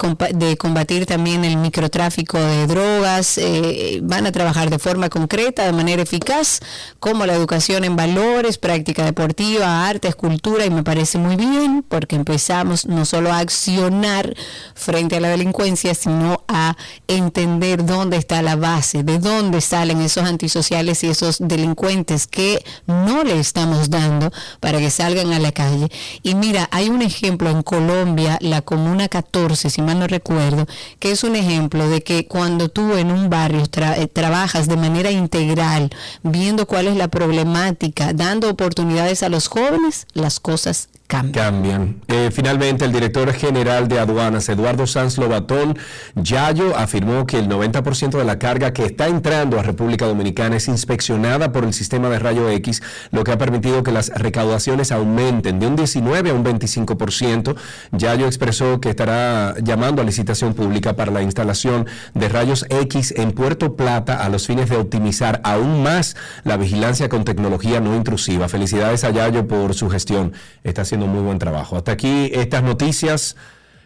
combatir 0.57 1.05
también 1.05 1.44
el 1.44 1.59
microtráfico 1.59 2.39
de 2.39 2.66
drogas. 2.66 3.36
Eh, 3.36 4.01
van 4.03 4.27
a 4.27 4.32
trabajar 4.32 4.70
de 4.70 4.78
forma 4.78 5.11
concreta, 5.11 5.66
de 5.66 5.73
manera 5.73 6.03
eficaz, 6.03 6.61
como 7.01 7.27
la 7.27 7.35
educación 7.35 7.85
en 7.85 7.97
valores, 7.97 8.57
práctica 8.57 9.05
deportiva, 9.05 9.86
arte, 9.86 10.12
cultura, 10.15 10.65
y 10.65 10.70
me 10.70 10.82
parece 10.82 11.19
muy 11.19 11.36
bien, 11.36 11.85
porque 11.86 12.16
empezamos 12.16 12.86
no 12.86 13.05
solo 13.05 13.31
a 13.31 13.39
accionar 13.39 14.35
frente 14.74 15.16
a 15.16 15.20
la 15.20 15.28
delincuencia, 15.28 15.94
sino 15.94 16.44
a 16.48 16.77
entender 17.09 17.85
dónde 17.85 18.16
está 18.16 18.40
la 18.40 18.57
base, 18.57 19.03
de 19.03 19.19
dónde 19.19 19.61
salen 19.61 20.01
esos 20.01 20.24
antisociales 20.24 21.05
y 21.05 21.09
esos 21.09 21.36
delincuentes 21.40 22.27
que 22.27 22.65
no 22.86 23.23
le 23.23 23.39
están 23.39 23.66
dando 23.91 24.33
para 24.61 24.79
que 24.79 24.91
salgan 24.91 25.33
a 25.33 25.39
la 25.39 25.53
calle. 25.53 25.89
Y 26.23 26.35
mira, 26.35 26.69
hay 26.71 26.89
un 26.89 27.03
ejemplo 27.03 27.51
en 27.51 27.63
Colombia, 27.63 28.39
la 28.41 28.63
Comuna 28.63 29.09
14, 29.09 29.71
si 29.71 29.83
mal 29.83 29.99
no 29.99 30.07
recuerdo, 30.07 30.67
que 30.99 31.11
es 31.11 31.25
un 31.25 31.37
ejemplo 31.37 31.89
de 31.89 32.03
que 32.03 32.27
cuando 32.27 32.69
tú 32.69 32.95
en 32.95 33.11
un 33.11 33.31
barrio 33.31 33.65
eh, 33.65 34.07
trabajas 34.07 34.69
de 34.69 34.77
manera 34.77 35.11
integral, 35.11 35.91
viendo 36.23 36.67
cuál 36.67 36.87
es 36.87 36.97
la 36.97 37.09
problemática, 37.09 38.13
dando 38.13 38.51
oportunidades 38.51 39.23
a 39.23 39.29
los 39.29 39.49
jóvenes, 39.49 40.07
las 40.15 40.41
cosas 40.41 40.89
cambian. 41.07 42.01
Eh, 42.09 42.31
finalmente, 42.33 42.85
el 42.85 42.93
director 42.93 43.33
general 43.33 43.89
de 43.89 43.99
aduanas, 43.99 44.49
Eduardo 44.49 44.87
Sanz 44.87 45.19
Lobatón 45.19 45.78
Yayo, 46.15 46.77
afirmó 46.77 47.27
que 47.27 47.39
el 47.39 47.49
90% 47.49 48.19
de 48.19 48.24
la 48.24 48.39
carga 48.39 48.73
que 48.73 48.85
está 48.85 49.07
entrando 49.07 49.59
a 49.59 49.62
República 49.62 50.07
Dominicana 50.07 50.57
es 50.57 50.69
inspeccionada 50.69 51.53
por 51.53 51.65
el 51.65 51.73
sistema 51.73 52.09
de 52.09 52.19
rayo 52.19 52.49
X, 52.51 52.83
lo 53.12 53.24
que 53.24 53.33
ha 53.33 53.39
permitido 53.39 53.83
que 53.83 53.93
las 53.93 54.09
recaudaciones 54.09 54.93
aumenten 54.93 55.61
de 55.61 55.66
un 55.66 55.77
19 55.77 56.31
a 56.31 56.35
un 56.35 56.45
25%. 56.45 57.57
Yayo 57.93 58.27
expresó 58.27 58.81
que 58.81 58.91
estará 58.91 59.55
llamando 59.62 60.03
a 60.03 60.05
licitación 60.05 60.55
pública 60.55 60.97
para 60.97 61.12
la 61.12 61.23
instalación 61.23 61.87
de 62.15 62.28
rayos 62.28 62.66
X 62.69 63.15
en 63.16 63.33
Puerto 63.33 63.77
Plata 63.77 64.24
a 64.24 64.28
los 64.28 64.47
fines 64.47 64.69
de 64.70 64.77
optimizar 64.77 65.41
aún 65.45 65.83
más 65.83 66.16
la 66.45 66.57
vigilancia 66.57 67.09
con 67.09 67.24
tecnología 67.24 67.81
no 67.81 67.95
intrusiva. 67.95 68.49
Felicidades 68.49 69.05
a 69.05 69.11
Yayo 69.11 69.47
por 69.47 69.74
su 69.74 69.89
gestión. 69.89 70.33
Está 70.65 70.85
muy 71.05 71.20
buen 71.20 71.39
trabajo. 71.39 71.77
Hasta 71.77 71.93
aquí 71.93 72.31
estas 72.32 72.62
noticias 72.62 73.36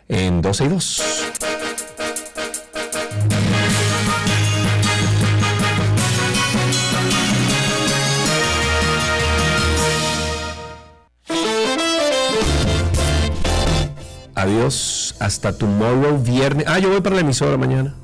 en 0.08 0.40
12 0.42 0.64
y 0.64 0.68
2. 0.68 1.02
Adiós, 14.34 15.14
hasta 15.18 15.52
tomorrow, 15.52 16.16
viernes. 16.18 16.64
Ah, 16.66 16.78
yo 16.78 16.88
voy 16.88 17.00
para 17.02 17.16
la 17.16 17.20
emisora 17.20 17.58
mañana. 17.58 17.94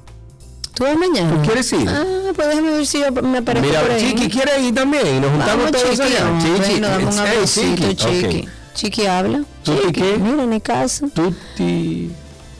¿Tú 0.74 0.84
vas 0.84 0.94
mañana? 0.98 1.30
¿Tú 1.34 1.42
quieres 1.42 1.72
ir? 1.72 1.88
Ah, 1.88 2.04
pues 2.34 2.48
déjame 2.48 2.70
ver 2.72 2.86
si 2.86 3.00
yo 3.00 3.10
me 3.22 3.38
aparezco 3.38 3.66
Mira, 3.66 3.80
por 3.80 3.92
ahí. 3.92 4.00
Chiqui 4.00 4.28
quiere 4.28 4.60
ir 4.60 4.74
también. 4.74 5.22
Nos 5.22 5.30
juntamos 5.30 5.70
todos 5.72 5.90
Chiqui, 5.90 6.02
allá. 6.02 6.38
Chiqui, 6.38 6.70
bueno, 6.72 6.88
dame 6.88 7.06
un 7.06 7.12
hey, 7.24 7.46
Chiqui. 7.46 7.94
Chiqui. 7.96 8.48
Chiqui 8.76 9.06
habla. 9.06 9.42
¿Tutti 9.64 9.86
Chiqui, 9.86 10.00
qué? 10.00 10.18
Mira 10.18 10.42
en 10.42 10.48
mi 10.50 10.60
casa. 10.60 11.06
Tutti. 11.12 12.10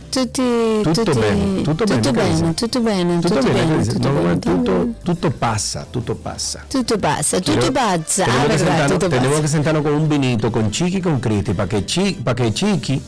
Tutti, 0.09 0.43
Tutto 0.83 1.03
tutti, 1.03 1.19
bene, 1.19 1.63
tutto 1.63 1.85
tutto 1.85 2.01
che 2.01 2.11
bene, 2.13 2.55
tutto 2.55 2.81
bene, 2.81 3.21
Tutto 3.21 3.35
tutto 3.35 3.53
bene, 3.53 3.85
tutto 3.85 4.09
bene, 4.11 4.39
tutto, 4.39 4.89
tutto 5.03 5.31
passa, 5.31 5.87
tutto 5.91 6.15
passa. 6.15 6.65
tutto 6.69 6.97
passa, 6.97 7.39
tutto 7.41 7.59
Pero 7.59 7.73
pazza, 7.73 8.25
ah, 8.25 8.27
tenemos, 8.27 8.47
que 8.47 8.49
verdad, 8.49 8.59
sentarnos, 8.67 8.93
tutto 8.93 9.09
tenemos 9.09 9.29
pazza. 9.29 9.43
que 9.43 9.49
sentarnos 9.49 9.83
con 9.83 9.93
un 9.93 10.09
vinito, 10.09 10.51
con 10.51 10.71
Chiqui 10.71 10.97
y 10.99 11.01
con 11.03 11.21
Cristi, 11.21 11.53
para 11.53 11.69
que, 11.69 11.85
Chi, 11.85 12.13
para 12.25 12.35
que 12.35 12.51
Chiqui 12.55 13.03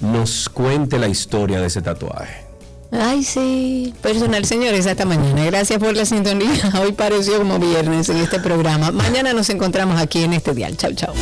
nos 0.00 0.48
cuente 0.48 0.98
la 0.98 1.08
historia 1.08 1.60
de 1.60 1.66
ese 1.66 1.82
tatuaje. 1.82 2.46
Ay, 2.92 3.24
sí. 3.24 3.92
Personal, 4.00 4.46
señores, 4.46 4.86
hasta 4.86 5.04
mañana. 5.04 5.44
Gracias 5.44 5.78
por 5.78 5.94
la 5.94 6.06
sintonía. 6.06 6.72
Hoy 6.80 6.92
pareció 6.92 7.36
como 7.38 7.58
viernes 7.58 8.08
en 8.08 8.18
este 8.18 8.38
programa. 8.40 8.90
Mañana 8.90 9.34
nos 9.34 9.50
encontramos 9.50 10.00
aquí 10.00 10.22
en 10.22 10.32
este 10.32 10.54
dial. 10.54 10.76
Chau, 10.78 10.94
chau. 10.94 11.12